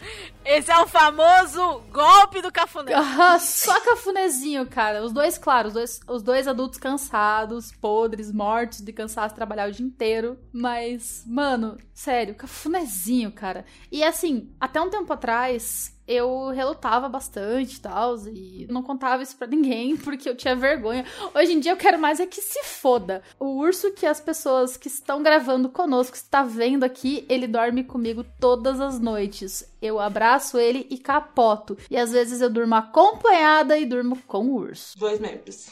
Esse 0.45 0.71
é 0.71 0.77
o 0.79 0.87
famoso 0.87 1.81
golpe 1.91 2.41
do 2.41 2.51
cafuné. 2.51 2.86
Aham, 2.95 3.39
só 3.39 3.79
cafunézinho, 3.81 4.65
cara. 4.67 5.03
Os 5.03 5.11
dois, 5.11 5.37
claro, 5.37 5.67
os 5.67 5.73
dois, 5.73 5.99
os 6.07 6.23
dois 6.23 6.47
adultos 6.47 6.77
cansados, 6.77 7.71
podres, 7.71 8.31
mortos 8.31 8.81
de 8.81 8.93
cansaço, 8.93 9.35
trabalhar 9.35 9.69
o 9.69 9.71
dia 9.71 9.85
inteiro. 9.85 10.37
Mas, 10.51 11.23
mano, 11.25 11.77
sério, 11.93 12.35
cafunézinho, 12.35 13.31
cara. 13.31 13.65
E 13.91 14.03
assim, 14.03 14.53
até 14.59 14.81
um 14.81 14.89
tempo 14.89 15.11
atrás, 15.11 15.96
eu 16.07 16.49
relutava 16.49 17.09
bastante 17.09 17.75
e 17.75 17.79
tal, 17.81 18.15
e 18.27 18.65
não 18.69 18.81
contava 18.81 19.21
isso 19.23 19.35
pra 19.35 19.47
ninguém, 19.47 19.95
porque 19.97 20.29
eu 20.29 20.35
tinha 20.35 20.55
vergonha. 20.55 21.05
Hoje 21.35 21.53
em 21.53 21.59
dia 21.59 21.71
eu 21.73 21.77
quero 21.77 21.99
mais 21.99 22.19
é 22.19 22.25
que 22.25 22.41
se 22.41 22.63
foda. 22.63 23.21
O 23.39 23.57
urso 23.57 23.91
que 23.91 24.05
as 24.05 24.19
pessoas 24.21 24.77
que 24.77 24.87
estão 24.87 25.21
gravando 25.21 25.69
conosco, 25.69 26.13
que 26.13 26.17
está 26.17 26.43
vendo 26.43 26.83
aqui, 26.83 27.25
ele 27.27 27.47
dorme 27.47 27.83
comigo 27.83 28.23
todas 28.39 28.79
as 28.79 28.99
noites. 28.99 29.63
Eu 29.81 29.99
abraço 29.99 30.57
ele 30.57 30.87
e 30.89 30.97
capoto. 30.97 31.77
E 31.89 31.97
às 31.97 32.11
vezes 32.11 32.41
eu 32.41 32.49
durmo 32.49 32.73
acompanhada 32.75 33.77
e 33.77 33.85
durmo 33.85 34.17
com 34.25 34.45
o 34.47 34.55
urso. 34.55 34.97
Dois 34.97 35.19
membros. 35.19 35.67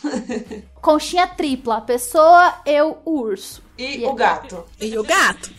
Conchinha 0.81 1.25
tripla, 1.27 1.77
a 1.77 1.81
pessoa, 1.81 2.53
eu, 2.65 2.97
o 3.05 3.19
urso. 3.21 3.63
E 3.77 3.97
E- 4.01 4.05
o 4.05 4.13
gato. 4.13 4.63
E 4.79 4.97
o 4.97 5.03
gato? 5.03 5.51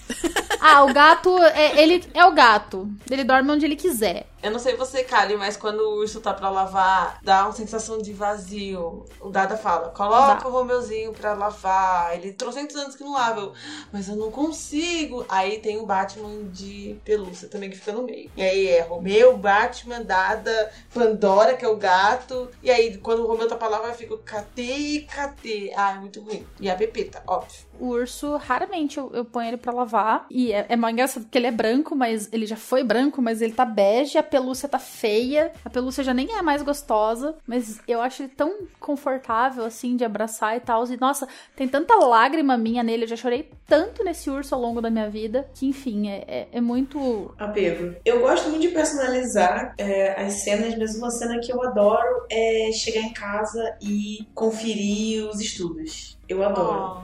Ah, 0.61 0.85
o 0.85 0.93
gato, 0.93 1.39
é, 1.39 1.81
ele 1.81 2.05
é 2.13 2.25
o 2.25 2.33
gato. 2.33 2.89
Ele 3.11 3.23
dorme 3.23 3.53
onde 3.53 3.65
ele 3.65 3.77
quiser. 3.77 4.27
Eu 4.43 4.51
não 4.51 4.59
sei 4.59 4.77
você, 4.77 5.03
Kali, 5.03 5.37
mas 5.37 5.57
quando 5.57 5.81
o 5.81 5.99
urso 5.99 6.21
tá 6.21 6.33
pra 6.33 6.49
lavar, 6.49 7.19
dá 7.23 7.45
uma 7.45 7.53
sensação 7.53 7.99
de 7.99 8.13
vazio. 8.13 9.05
O 9.21 9.31
Dada 9.31 9.57
fala, 9.57 9.89
coloca 9.89 10.43
Dá. 10.43 10.49
o 10.49 10.53
Romeuzinho 10.53 11.13
pra 11.13 11.35
lavar. 11.35 12.15
Ele 12.15 12.33
trouxe 12.33 12.61
anos 12.61 12.95
que 12.95 13.03
não 13.03 13.13
lava. 13.13 13.41
Eu, 13.41 13.53
mas 13.93 14.09
eu 14.09 14.15
não 14.15 14.31
consigo. 14.31 15.25
Aí 15.29 15.59
tem 15.59 15.81
o 15.81 15.87
Batman 15.87 16.45
de 16.53 16.97
pelúcia 17.05 17.49
também 17.49 17.71
que 17.71 17.77
fica 17.77 17.93
no 17.93 18.05
meio. 18.05 18.31
E 18.37 18.43
aí 18.43 18.69
é 18.69 18.83
Romeu, 18.83 19.37
Batman, 19.37 20.03
Dada, 20.03 20.71
Pandora, 20.95 21.57
que 21.57 21.65
é 21.65 21.69
o 21.69 21.77
gato. 21.77 22.49
E 22.63 22.71
aí 22.71 22.99
quando 22.99 23.25
o 23.25 23.27
Romeu 23.27 23.49
tá 23.49 23.57
pra 23.57 23.69
lavar, 23.69 23.89
eu 23.89 23.97
fico, 23.97 24.19
cadê, 24.19 25.07
cadê? 25.13 25.73
Ah, 25.75 25.95
é 25.97 25.99
muito 25.99 26.21
ruim. 26.21 26.47
E 26.61 26.71
a 26.71 26.77
Pepeta, 26.77 27.23
óbvio. 27.27 27.67
O 27.81 27.89
urso, 27.89 28.37
raramente 28.37 28.97
eu, 28.99 29.11
eu 29.13 29.25
ponho 29.25 29.49
ele 29.49 29.57
pra 29.57 29.73
lavar. 29.73 29.96
E 30.31 30.53
é, 30.53 30.67
é 30.69 30.77
mais 30.77 30.93
engraçado 30.93 31.25
porque 31.25 31.39
ele 31.39 31.47
é 31.47 31.51
branco, 31.51 31.95
mas 31.95 32.29
ele 32.33 32.47
já 32.47 32.57
foi 32.57 32.83
branco, 32.83 33.23
mas 33.23 33.41
ele 33.41 33.53
tá 33.53 33.65
bege, 33.65 34.19
a 34.19 34.23
pelúcia 34.23 34.69
tá 34.69 34.79
feia. 34.79 35.53
A 35.65 35.71
pelúcia 35.71 36.05
já 36.05 36.13
nem 36.13 36.33
é 36.37 36.43
mais 36.43 36.63
gostosa. 36.63 37.37
Mas 37.47 37.81
eu 37.87 38.01
acho 38.01 38.23
ele 38.23 38.33
tão 38.37 38.67
confortável, 38.79 39.65
assim, 39.65 39.97
de 39.97 40.05
abraçar 40.05 40.57
e 40.57 40.61
tal. 40.61 40.87
E 40.87 40.97
nossa, 40.97 41.27
tem 41.55 41.67
tanta 41.67 41.95
lágrima 41.95 42.57
minha 42.57 42.83
nele. 42.83 43.05
Eu 43.05 43.09
já 43.09 43.17
chorei 43.17 43.51
tanto 43.67 44.05
nesse 44.05 44.31
urso 44.31 44.55
ao 44.55 44.61
longo 44.61 44.81
da 44.81 44.91
minha 44.91 45.09
vida. 45.09 45.49
Que, 45.55 45.67
enfim, 45.67 46.09
é, 46.09 46.25
é, 46.27 46.49
é 46.53 46.61
muito. 46.61 47.35
apego. 47.39 47.95
Eu 48.05 48.21
gosto 48.21 48.49
muito 48.49 48.63
de 48.63 48.69
personalizar 48.69 49.75
é, 49.79 50.23
as 50.23 50.35
cenas, 50.35 50.77
mas 50.79 50.97
uma 50.97 51.11
cena 51.11 51.41
que 51.41 51.53
eu 51.53 51.63
adoro 51.63 52.27
é 52.31 52.71
chegar 52.73 53.01
em 53.01 53.13
casa 53.13 53.77
e 53.81 54.27
conferir 54.35 55.29
os 55.29 55.41
estudos. 55.41 56.16
Eu 56.29 56.43
adoro. 56.45 57.03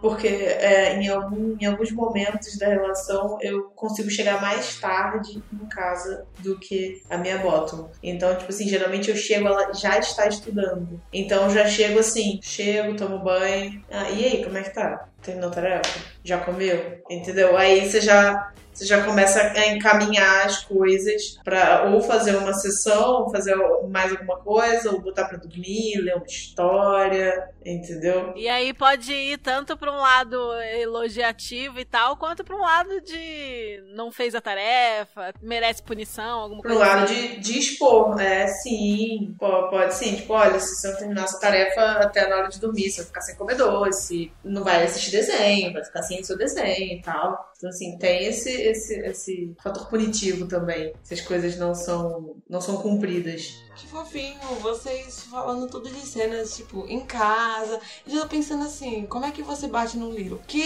Porque 0.00 0.26
é, 0.28 0.94
em, 0.96 1.08
algum- 1.08 1.56
em 1.60 1.66
alguns 1.66 1.92
momentos 1.92 2.56
da 2.58 2.68
relação 2.68 3.36
eu 3.42 3.64
consigo 3.76 4.08
chegar 4.08 4.40
mais 4.40 4.80
tarde 4.80 5.42
em 5.52 5.68
casa 5.68 6.24
do 6.38 6.58
que 6.58 7.02
a 7.10 7.18
minha 7.18 7.36
bottom. 7.36 7.90
Então, 8.02 8.34
tipo 8.34 8.48
assim, 8.50 8.66
geralmente 8.66 9.10
eu 9.10 9.16
chego, 9.16 9.46
ela 9.48 9.74
já 9.74 9.98
está 9.98 10.26
estudando. 10.26 10.98
Então 11.12 11.44
eu 11.44 11.50
já 11.50 11.66
chego 11.66 11.98
assim, 11.98 12.40
chego, 12.42 12.96
tomo 12.96 13.18
banho. 13.22 13.84
Ah, 13.90 14.08
e 14.10 14.24
aí, 14.24 14.42
como 14.44 14.56
é 14.56 14.62
que 14.62 14.70
tá? 14.74 15.06
Terminou 15.22 15.50
a 15.50 15.52
tarefa? 15.52 16.00
Já 16.24 16.38
comeu? 16.38 17.02
Entendeu? 17.10 17.56
Aí 17.56 17.88
você 17.88 18.00
já. 18.00 18.52
Você 18.72 18.86
já 18.86 19.04
começa 19.04 19.42
a 19.42 19.66
encaminhar 19.66 20.46
as 20.46 20.64
coisas 20.64 21.36
pra 21.44 21.90
ou 21.90 22.00
fazer 22.00 22.36
uma 22.36 22.52
sessão, 22.54 23.22
ou 23.24 23.30
fazer 23.30 23.54
mais 23.90 24.10
alguma 24.12 24.38
coisa, 24.38 24.90
ou 24.92 25.00
botar 25.00 25.26
pra 25.26 25.36
dormir, 25.36 25.96
ler 26.00 26.14
uma 26.14 26.24
história, 26.24 27.50
entendeu? 27.66 28.32
E 28.36 28.48
aí 28.48 28.72
pode 28.72 29.12
ir 29.12 29.38
tanto 29.38 29.76
pra 29.76 29.92
um 29.92 29.98
lado 29.98 30.38
elogiativo 30.80 31.78
e 31.80 31.84
tal, 31.84 32.16
quanto 32.16 32.44
pra 32.44 32.56
um 32.56 32.60
lado 32.60 33.00
de 33.02 33.82
não 33.94 34.10
fez 34.12 34.34
a 34.34 34.40
tarefa, 34.40 35.32
merece 35.42 35.82
punição, 35.82 36.38
alguma 36.40 36.62
Pro 36.62 36.70
coisa 36.76 36.84
lado 36.86 37.04
assim. 37.04 37.14
de, 37.14 37.40
de 37.40 37.58
expor, 37.58 38.20
é, 38.20 38.46
sim, 38.46 39.34
po- 39.38 39.68
pode 39.68 39.94
sim, 39.94 40.14
tipo, 40.16 40.32
olha, 40.32 40.58
se 40.60 40.76
você 40.76 40.88
não 40.90 40.96
terminar 40.98 41.24
essa 41.24 41.40
tarefa 41.40 41.82
até 42.02 42.26
na 42.28 42.36
hora 42.36 42.48
de 42.48 42.60
dormir, 42.60 42.88
você 42.90 42.98
vai 42.98 43.06
ficar 43.06 43.20
sem 43.22 43.34
comer 43.36 43.56
doce, 43.56 44.32
não 44.44 44.62
vai 44.64 44.84
assistir 44.84 45.09
desenho, 45.10 45.72
vai 45.72 45.84
ficar 45.84 46.02
sem 46.02 46.20
o 46.20 46.24
seu 46.24 46.36
desenho 46.36 46.98
e 46.98 47.02
tal. 47.02 47.52
Então, 47.56 47.68
assim, 47.68 47.98
tem 47.98 48.26
esse, 48.26 48.50
esse, 48.50 48.94
esse 49.00 49.54
fator 49.62 49.88
punitivo 49.88 50.46
também, 50.46 50.94
se 51.02 51.14
as 51.14 51.20
coisas 51.20 51.56
não 51.56 51.74
são, 51.74 52.36
não 52.48 52.60
são 52.60 52.78
cumpridas. 52.78 53.62
Que 53.76 53.86
fofinho, 53.86 54.40
vocês 54.60 55.24
falando 55.24 55.68
tudo 55.68 55.88
de 55.88 56.00
cenas, 56.06 56.56
tipo, 56.56 56.86
em 56.86 57.00
casa. 57.00 57.80
Eu 58.06 58.14
já 58.14 58.20
tô 58.22 58.28
pensando 58.28 58.64
assim, 58.64 59.06
como 59.06 59.24
é 59.24 59.30
que 59.30 59.42
você 59.42 59.66
bate 59.66 59.96
num 59.96 60.10
livro? 60.10 60.40
Que? 60.46 60.62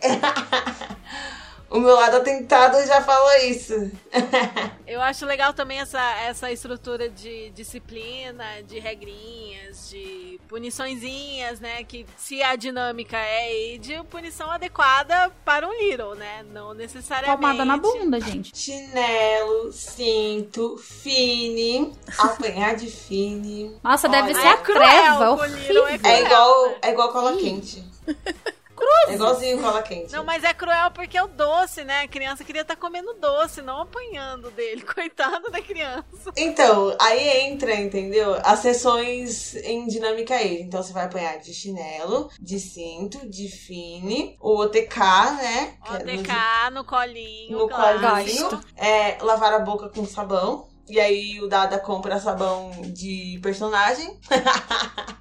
o 1.70 1.78
meu 1.78 1.94
lado 1.94 2.16
atentado 2.16 2.84
já 2.84 3.00
falou 3.00 3.32
isso. 3.44 3.90
Eu 4.86 5.00
acho 5.00 5.24
legal 5.24 5.54
também 5.54 5.78
essa, 5.78 6.00
essa 6.22 6.50
estrutura 6.50 7.08
de 7.08 7.50
disciplina, 7.50 8.44
de 8.66 8.80
regrinhas, 8.80 9.88
de 9.88 10.40
puniçõezinhas, 10.48 11.60
né? 11.60 11.84
Que 11.84 12.04
se 12.16 12.42
a 12.42 12.56
dinâmica 12.56 13.16
é 13.16 13.78
de 13.78 14.02
punição 14.10 14.50
adequada 14.50 15.30
para 15.44 15.66
um 15.68 15.72
Little, 15.72 16.16
né? 16.16 16.44
Não 16.52 16.74
necessariamente. 16.74 17.40
Palmada 17.40 17.64
na 17.64 17.76
bunda, 17.76 18.20
gente. 18.20 18.50
Chinelo, 18.56 19.72
cinto, 19.72 20.76
fine, 20.76 21.92
apanhar 22.18 22.74
de 22.74 22.90
fine. 22.90 23.76
Nossa, 23.80 24.08
deve 24.08 24.32
Olha, 24.32 24.40
ser 24.40 24.48
a 24.48 24.50
é 24.50 24.56
cruel 24.56 24.80
treva. 24.80 25.46
Little, 25.46 25.76
é 25.76 25.82
horrível. 25.82 25.98
cruel. 26.00 26.14
É 26.16 26.22
igual, 26.24 26.74
é 26.82 26.90
igual 26.90 27.12
cola 27.12 27.36
quente. 27.36 27.84
É 29.08 29.14
igualzinho 29.14 29.60
cola 29.60 29.82
quente. 29.82 30.12
Não, 30.12 30.24
mas 30.24 30.44
é 30.44 30.52
cruel 30.54 30.90
porque 30.90 31.16
é 31.16 31.22
o 31.22 31.28
doce, 31.28 31.84
né? 31.84 32.02
A 32.02 32.08
criança 32.08 32.44
queria 32.44 32.62
estar 32.62 32.76
comendo 32.76 33.14
doce, 33.14 33.60
não 33.62 33.80
apanhando 33.82 34.50
dele. 34.50 34.82
Coitado 34.94 35.50
da 35.50 35.60
criança. 35.60 36.32
Então, 36.36 36.96
aí 37.00 37.46
entra, 37.48 37.74
entendeu? 37.74 38.36
As 38.44 38.60
sessões 38.60 39.54
em 39.56 39.86
dinâmica 39.86 40.34
aí. 40.34 40.62
Então 40.62 40.82
você 40.82 40.92
vai 40.92 41.04
apanhar 41.06 41.38
de 41.38 41.52
chinelo, 41.52 42.30
de 42.40 42.58
cinto, 42.60 43.28
de 43.28 43.48
fine, 43.48 44.36
o 44.40 44.58
OTK, 44.60 44.98
né? 45.36 45.74
É 45.84 46.04
no- 46.04 46.12
OTK 46.20 46.30
no 46.72 46.84
colinho, 46.84 47.58
no 47.58 47.68
claro. 47.68 48.00
colinho. 48.00 48.60
É, 48.76 49.18
lavar 49.22 49.52
a 49.54 49.58
boca 49.60 49.88
com 49.88 50.06
sabão. 50.06 50.68
E 50.88 50.98
aí 50.98 51.40
o 51.40 51.46
Dada 51.46 51.78
compra 51.78 52.18
sabão 52.18 52.70
de 52.82 53.38
personagem. 53.42 54.18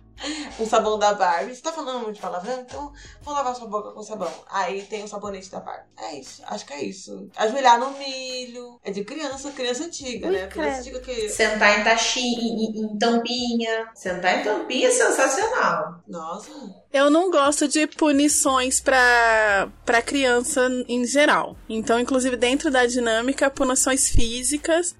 um 0.59 0.65
sabão 0.65 0.97
da 0.99 1.13
Barbie. 1.13 1.55
Você 1.55 1.61
tá 1.61 1.71
falando 1.71 2.01
muito 2.03 2.15
de 2.15 2.21
palavrão? 2.21 2.59
Então 2.61 2.91
vou 3.21 3.33
lavar 3.33 3.55
sua 3.55 3.67
boca 3.67 3.91
com 3.91 4.01
sabão. 4.01 4.31
Aí 4.49 4.83
tem 4.83 5.03
o 5.03 5.07
sabonete 5.07 5.49
da 5.49 5.59
Barbie. 5.59 5.87
É 5.97 6.15
isso, 6.15 6.41
acho 6.45 6.65
que 6.65 6.73
é 6.73 6.83
isso. 6.83 7.29
Ajoelhar 7.35 7.79
no 7.79 7.91
milho. 7.97 8.79
É 8.83 8.91
de 8.91 9.03
criança, 9.03 9.51
criança 9.51 9.85
antiga, 9.85 10.27
Ui, 10.27 10.33
né? 10.33 10.47
Criança 10.47 10.81
credo. 10.83 10.97
antiga 10.97 10.99
que. 11.01 11.29
Sentar 11.29 11.79
em 11.79 11.83
taxinha, 11.83 12.41
em, 12.41 12.81
em 12.81 12.97
tampinha. 12.97 13.89
Sentar 13.93 14.39
em 14.39 14.43
tampinha 14.43 14.87
é 14.87 14.91
sensacional. 14.91 16.01
Nossa. 16.07 16.49
Eu 16.91 17.11
não 17.11 17.30
gosto 17.30 17.68
de 17.68 17.86
punições 17.86 18.82
pra, 18.82 19.70
pra 19.86 20.02
criança 20.02 20.68
em 20.88 21.06
geral. 21.06 21.56
Então, 21.70 21.99
inclusive, 21.99 22.36
dentro 22.36 22.72
da 22.72 22.88
dinâmica, 22.88 23.49
punições 23.49 24.10
físicas, 24.10 24.95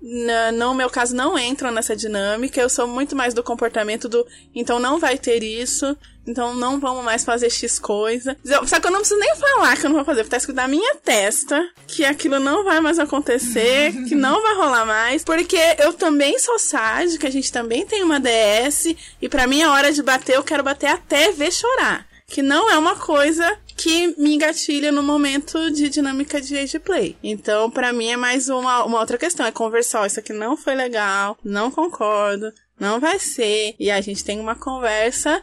no 0.54 0.76
meu 0.76 0.88
caso, 0.88 1.16
não 1.16 1.38
entram 1.38 1.72
nessa 1.72 1.96
dinâmica. 1.96 2.62
Eu 2.62 2.70
sou 2.70 2.88
muito 2.88 3.16
mais 3.16 3.34
do 3.34 3.42
comportamento 3.42 4.08
do. 4.08 4.26
Então, 4.54 4.78
não 4.78 5.00
vai 5.00 5.18
ter 5.18 5.42
isso. 5.42 5.98
Então, 6.30 6.54
não 6.56 6.80
vamos 6.80 7.04
mais 7.04 7.24
fazer 7.24 7.50
X 7.50 7.80
coisa. 7.80 8.38
Eu- 8.46 8.66
Só 8.68 8.80
que 8.80 8.88
eu 8.88 8.92
não 8.92 9.00
preciso 9.00 9.20
nem 9.20 9.36
falar 9.36 9.76
que 9.78 9.86
eu 9.86 9.90
não 9.90 9.98
vou 9.98 10.06
fazer. 10.06 10.28
Tá 10.28 10.38
escrito 10.38 10.56
na 10.58 10.68
minha 10.68 10.96
testa 10.98 11.60
que 11.88 12.06
aquilo 12.06 12.40
não 12.40 12.64
vai 12.64 12.80
mais 12.80 13.00
acontecer, 13.00 13.92
que 14.08 14.16
não 14.16 14.42
vai 14.42 14.56
rolar 14.56 14.86
mais. 14.86 15.24
Porque 15.24 15.58
eu 15.80 15.94
também 15.94 16.38
sou 16.40 16.60
sádica, 16.60 17.28
a 17.28 17.32
gente 17.32 17.52
também 17.52 17.86
tem 17.86 18.04
uma 18.04 18.20
DS. 18.20 18.96
E 19.22 19.28
pra 19.28 19.48
mim, 19.48 19.64
a 19.64 19.72
hora 19.74 19.92
de 19.92 20.04
bater, 20.04 20.36
eu 20.36 20.44
quero 20.44 20.64
bater 20.64 20.88
até 20.88 21.32
ver 21.32 21.52
chorar. 21.52 22.08
Que 22.28 22.44
não 22.44 22.70
é 22.70 22.78
uma 22.78 22.96
coisa 22.96 23.58
que 23.76 24.14
me 24.22 24.36
engatilha 24.36 24.92
no 24.92 25.02
momento 25.02 25.72
de 25.72 25.90
dinâmica 25.90 26.40
de 26.40 26.56
age 26.58 26.78
play. 26.78 27.18
Então, 27.24 27.72
pra 27.72 27.92
mim, 27.92 28.10
é 28.10 28.18
mais 28.18 28.50
uma, 28.50 28.84
uma 28.86 29.00
outra 29.00 29.18
questão. 29.18 29.44
É 29.48 29.52
conversar, 29.52 30.06
isso 30.06 30.20
aqui 30.20 30.32
não 30.32 30.56
foi 30.56 30.76
legal, 30.76 31.36
não 31.44 31.72
concordo, 31.72 32.52
não 32.80 33.00
vai 33.00 33.18
ser. 33.18 33.74
E 33.80 33.90
a 33.90 34.00
gente 34.00 34.24
tem 34.24 34.40
uma 34.40 34.54
conversa 34.54 35.42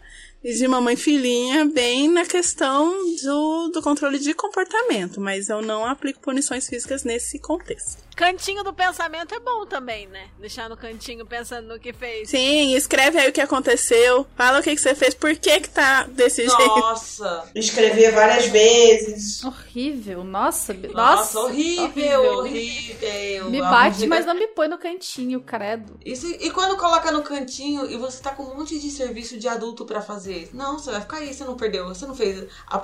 de 0.54 0.68
mamãe 0.68 0.94
e 0.94 0.96
filhinha 0.96 1.64
bem 1.64 2.08
na 2.08 2.24
questão 2.24 2.94
do, 3.24 3.68
do 3.68 3.82
controle 3.82 4.18
de 4.18 4.32
comportamento. 4.32 5.20
Mas 5.20 5.48
eu 5.48 5.60
não 5.60 5.84
aplico 5.84 6.20
punições 6.20 6.68
físicas 6.68 7.02
nesse 7.02 7.38
contexto. 7.38 8.05
Cantinho 8.16 8.64
do 8.64 8.72
pensamento 8.72 9.34
é 9.34 9.38
bom 9.38 9.66
também, 9.66 10.06
né? 10.08 10.28
Deixar 10.40 10.70
no 10.70 10.76
cantinho 10.76 11.26
pensando 11.26 11.68
no 11.68 11.78
que 11.78 11.92
fez. 11.92 12.30
Sim, 12.30 12.74
escreve 12.74 13.18
aí 13.18 13.28
o 13.28 13.32
que 13.32 13.42
aconteceu. 13.42 14.26
Fala 14.34 14.58
o 14.58 14.62
que, 14.62 14.74
que 14.74 14.80
você 14.80 14.94
fez, 14.94 15.14
por 15.14 15.36
que 15.36 15.60
que 15.60 15.68
tá 15.68 16.04
desse 16.04 16.46
jeito. 16.48 16.66
Nossa. 16.66 17.50
Escrever 17.54 18.12
várias 18.12 18.46
vezes. 18.46 19.44
Horrível, 19.44 20.24
nossa. 20.24 20.72
be- 20.72 20.88
Nossa, 20.88 21.38
horrível, 21.40 22.38
horrível. 22.38 23.50
Me 23.50 23.60
A 23.60 23.70
bate, 23.70 23.88
música- 23.96 24.08
mas 24.08 24.24
não 24.24 24.34
me 24.34 24.46
põe 24.48 24.66
no 24.68 24.78
cantinho, 24.78 25.40
credo. 25.42 25.98
E, 26.02 26.16
se- 26.16 26.38
e 26.40 26.50
quando 26.50 26.76
coloca 26.78 27.12
no 27.12 27.22
cantinho 27.22 27.84
e 27.90 27.98
você 27.98 28.22
tá 28.22 28.30
com 28.30 28.44
um 28.44 28.56
monte 28.56 28.78
de 28.78 28.90
serviço 28.90 29.38
de 29.38 29.46
adulto 29.46 29.84
pra 29.84 30.00
fazer? 30.00 30.48
Não, 30.54 30.78
você 30.78 30.90
vai 30.90 31.02
ficar 31.02 31.18
aí, 31.18 31.34
você 31.34 31.44
não 31.44 31.54
perdeu, 31.54 31.86
você 31.86 32.06
não 32.06 32.14
fez 32.14 32.46
a, 32.66 32.76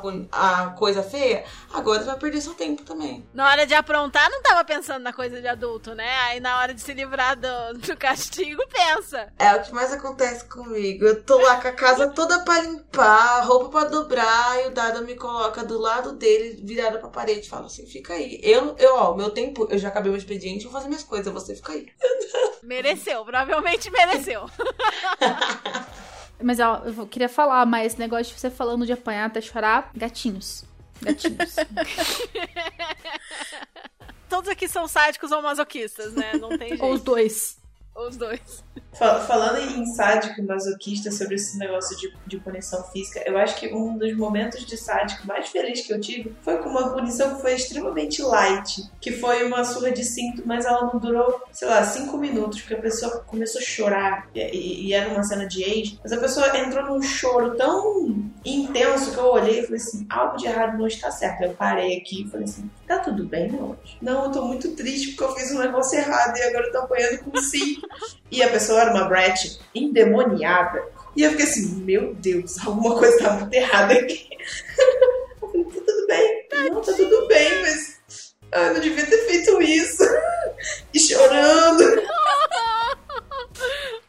a 0.63 0.67
coisa 0.73 1.03
feia, 1.03 1.45
agora 1.73 2.01
você 2.01 2.07
vai 2.07 2.19
perder 2.19 2.43
seu 2.43 2.53
tempo 2.53 2.83
também. 2.83 3.25
Na 3.33 3.49
hora 3.49 3.67
de 3.67 3.73
aprontar, 3.75 4.29
não 4.31 4.43
tava 4.43 4.63
pensando 4.65 5.03
na 5.03 5.13
coisa 5.13 5.22
de 5.28 5.47
adulto, 5.47 5.94
né? 5.94 6.11
Aí 6.23 6.40
na 6.40 6.59
hora 6.59 6.74
de 6.74 6.81
se 6.81 6.93
livrar 6.93 7.36
do, 7.36 7.78
do 7.78 7.97
castigo, 7.97 8.62
pensa. 8.69 9.32
É 9.39 9.55
o 9.55 9.62
que 9.62 9.73
mais 9.73 9.93
acontece 9.93 10.44
comigo. 10.47 11.05
Eu 11.05 11.23
tô 11.23 11.39
lá 11.39 11.61
com 11.61 11.69
a 11.69 11.73
casa 11.73 12.11
toda 12.11 12.40
pra 12.40 12.61
limpar, 12.61 13.47
roupa 13.47 13.81
pra 13.81 13.89
dobrar, 13.89 14.62
e 14.62 14.69
o 14.69 14.70
Dada 14.70 15.01
me 15.01 15.15
coloca 15.15 15.65
do 15.65 15.78
lado 15.78 16.12
dele, 16.12 16.61
virada 16.65 16.99
pra 16.99 17.09
parede, 17.09 17.47
e 17.47 17.51
fala 17.51 17.66
assim: 17.66 17.86
fica 17.86 18.15
aí. 18.15 18.40
Eu, 18.43 18.74
eu 18.78 18.97
ó, 18.97 19.15
meu 19.15 19.31
tempo, 19.31 19.66
eu 19.70 19.78
já 19.78 19.89
acabei 19.89 20.12
o 20.12 20.16
expediente, 20.16 20.65
vou 20.65 20.73
fazer 20.73 20.89
minhas 20.89 21.05
coisas, 21.05 21.32
você 21.32 21.55
fica 21.55 21.73
aí. 21.73 21.86
Mereceu, 22.62 23.24
provavelmente 23.24 23.90
mereceu. 23.90 24.49
Mas 26.43 26.59
ó, 26.59 26.82
eu 26.85 27.07
queria 27.07 27.28
falar, 27.28 27.65
mas 27.65 27.93
esse 27.93 28.01
negócio 28.01 28.35
de 28.35 28.40
você 28.40 28.51
falando 28.51 28.85
de 28.85 28.93
apanhar 28.93 29.27
até 29.27 29.40
chorar, 29.40 29.93
gatinhos. 29.94 30.65
Gatinhos. 31.01 31.57
Todos 34.33 34.49
aqui 34.49 34.67
são 34.67 34.89
sádicos 34.89 35.31
ou 35.31 35.43
masoquistas, 35.43 36.15
né? 36.15 36.33
Não 36.41 36.57
tem 36.57 36.69
jeito. 36.71 36.83
Ou 36.83 36.95
os 36.95 37.03
dois. 37.03 37.59
Os 37.95 38.17
dois. 38.17 38.65
Fa- 38.94 39.20
Falando 39.20 39.59
em 39.59 39.86
sádico, 39.86 40.43
masoquista, 40.43 41.11
sobre 41.11 41.35
esse 41.36 41.59
negócio 41.59 41.97
de, 41.97 42.12
de 42.27 42.39
punição 42.39 42.82
física, 42.85 43.23
eu 43.27 43.36
acho 43.39 43.57
que 43.57 43.73
um 43.74 43.97
dos 43.97 44.15
momentos 44.16 44.65
de 44.66 44.77
sádico 44.77 45.27
mais 45.27 45.49
felizes 45.49 45.86
que 45.86 45.93
eu 45.93 46.01
tive 46.01 46.35
foi 46.43 46.59
com 46.59 46.69
uma 46.69 46.90
punição 46.93 47.35
que 47.35 47.40
foi 47.43 47.55
extremamente 47.55 48.23
light, 48.23 48.82
que 49.01 49.12
foi 49.12 49.44
uma 49.44 49.65
surra 49.65 49.90
de 49.93 50.05
cinto, 50.05 50.43
mas 50.47 50.65
ela 50.66 50.90
não 50.93 51.01
durou, 51.01 51.40
sei 51.53 51.69
lá, 51.69 51.82
cinco 51.85 52.16
minutos, 52.19 52.61
porque 52.61 52.74
a 52.74 52.81
pessoa 52.81 53.20
começou 53.27 53.61
a 53.61 53.65
chorar, 53.65 54.28
e, 54.35 54.89
e- 54.89 54.93
era 54.93 55.11
uma 55.11 55.23
cena 55.23 55.47
de 55.47 55.62
ex, 55.62 55.99
mas 56.03 56.12
a 56.12 56.19
pessoa 56.19 56.57
entrou 56.59 56.85
num 56.86 57.03
choro 57.03 57.57
tão 57.57 58.31
intenso 58.44 59.12
que 59.12 59.19
eu 59.19 59.27
olhei 59.27 59.61
e 59.61 59.62
falei 59.62 59.77
assim, 59.81 60.07
algo 60.11 60.36
de 60.36 60.47
errado 60.47 60.77
não 60.78 60.86
está 60.86 61.11
certo. 61.11 61.43
Eu 61.43 61.55
parei 61.55 61.97
aqui 61.99 62.23
e 62.24 62.28
falei 62.31 62.44
assim, 62.44 62.69
tá 62.86 62.99
tudo 62.99 63.24
bem, 63.24 63.47
anjo? 63.49 63.78
Não, 64.01 64.24
eu 64.24 64.31
tô 64.32 64.44
muito 64.44 64.73
triste 64.73 65.12
porque 65.12 65.24
eu 65.24 65.35
fiz 65.36 65.51
um 65.53 65.59
negócio 65.61 65.99
errado 65.99 66.36
e 66.36 66.43
agora 66.43 66.66
eu 66.66 66.73
tô 66.73 66.78
apanhando 66.78 67.19
com 67.20 67.36
cinto. 67.40 67.86
E 68.31 68.43
a 68.43 68.49
pessoa 68.49 68.62
era 68.71 68.91
uma 68.91 69.05
Brett 69.05 69.61
endemoniada. 69.75 70.85
E 71.17 71.23
eu 71.23 71.31
fiquei 71.31 71.47
assim, 71.47 71.75
meu 71.83 72.15
Deus, 72.15 72.59
alguma 72.65 72.99
coisa 72.99 73.19
tá 73.19 73.33
muito 73.33 73.53
errada 73.53 73.95
aqui. 73.95 74.29
Eu 75.41 75.49
falei, 75.49 75.65
tá 75.65 75.81
tudo 75.85 76.07
bem. 76.07 76.49
Não, 76.53 76.81
tá 76.81 76.93
tudo 76.93 77.29
bem, 77.29 77.61
mas 77.61 78.01
eu 78.53 78.75
não 78.75 78.81
devia 78.81 79.07
ter 79.07 79.19
feito 79.27 79.63
isso. 79.63 80.05
E 80.95 81.01
chorando. 81.01 81.85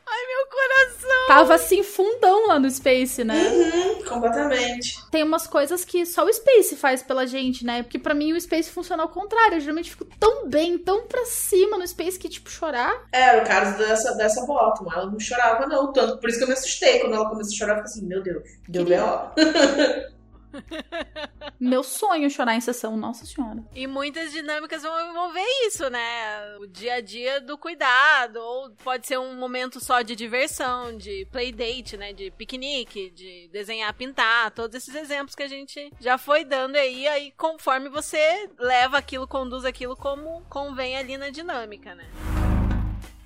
Ai, 0.06 0.22
meu 0.28 0.46
coração. 0.50 1.14
Tava 1.34 1.56
assim, 1.56 1.82
fundão 1.82 2.48
lá 2.48 2.60
no 2.60 2.70
Space, 2.70 3.24
né? 3.24 3.36
Uhum, 3.36 4.06
completamente. 4.06 5.04
Tem 5.10 5.24
umas 5.24 5.48
coisas 5.48 5.84
que 5.84 6.06
só 6.06 6.24
o 6.24 6.32
Space 6.32 6.76
faz 6.76 7.02
pela 7.02 7.26
gente, 7.26 7.66
né? 7.66 7.82
Porque 7.82 7.98
pra 7.98 8.14
mim 8.14 8.34
o 8.34 8.40
Space 8.40 8.70
funciona 8.70 9.02
ao 9.02 9.10
contrário. 9.10 9.56
Eu 9.56 9.60
geralmente 9.60 9.90
fico 9.90 10.06
tão 10.20 10.48
bem, 10.48 10.78
tão 10.78 11.08
pra 11.08 11.26
cima 11.26 11.78
no 11.78 11.88
Space 11.88 12.20
que, 12.20 12.30
tipo, 12.30 12.52
chorar. 12.52 13.08
Era 13.12 13.42
o 13.42 13.48
caso 13.48 13.78
dessa, 13.80 14.14
dessa 14.16 14.46
bottom. 14.46 14.86
Ela 14.94 15.10
não 15.10 15.20
chorava, 15.20 15.66
não. 15.66 15.92
Tanto 15.92 16.20
por 16.20 16.30
isso 16.30 16.38
que 16.38 16.44
eu 16.44 16.48
me 16.50 16.54
assustei. 16.54 17.00
Quando 17.00 17.16
ela 17.16 17.28
começou 17.28 17.52
a 17.52 17.58
chorar, 17.58 17.74
eu 17.74 17.78
fiquei 17.78 17.92
assim, 17.92 18.06
meu 18.06 18.22
Deus, 18.22 18.44
deu 18.70 18.86
B.O. 18.86 20.14
Meu 21.60 21.84
sonho 21.84 22.26
é 22.26 22.30
chorar 22.30 22.56
em 22.56 22.62
sessão, 22.62 22.98
nossa 22.98 23.26
senhora. 23.26 23.64
E 23.74 23.88
muitas 23.88 24.32
dinâmicas 24.32 24.82
vão 24.84 25.10
envolver 25.10 25.46
isso, 25.66 25.90
né? 25.90 26.58
O 26.60 26.68
dia 26.68 26.96
a 26.96 27.02
dia 27.02 27.42
do 27.42 27.58
cuidado, 27.58 28.38
ou 28.38 28.72
pode 28.84 29.08
ser 29.08 29.18
um 29.18 29.36
momento 29.36 29.80
só 29.80 30.02
de 30.02 30.16
diversão, 30.16 30.96
de 30.96 31.26
playdate, 31.32 31.98
né? 31.98 32.14
De 32.14 32.32
piquenique, 32.32 33.10
de 33.12 33.50
desenhar, 33.52 33.94
pintar, 33.94 34.52
todos 34.52 34.76
esses 34.76 34.94
exemplos 34.96 35.36
que 35.36 35.44
a 35.44 35.48
gente 35.48 35.92
já 36.00 36.18
foi 36.18 36.44
dando 36.44 36.76
aí, 36.76 37.08
aí 37.08 37.32
conforme 37.32 37.90
você 37.90 38.50
leva 38.58 38.98
aquilo, 38.98 39.28
conduz 39.28 39.66
aquilo 39.66 39.96
como 39.96 40.42
convém 40.50 40.98
ali 40.98 41.18
na 41.18 41.30
dinâmica, 41.30 41.96
né? 41.96 42.10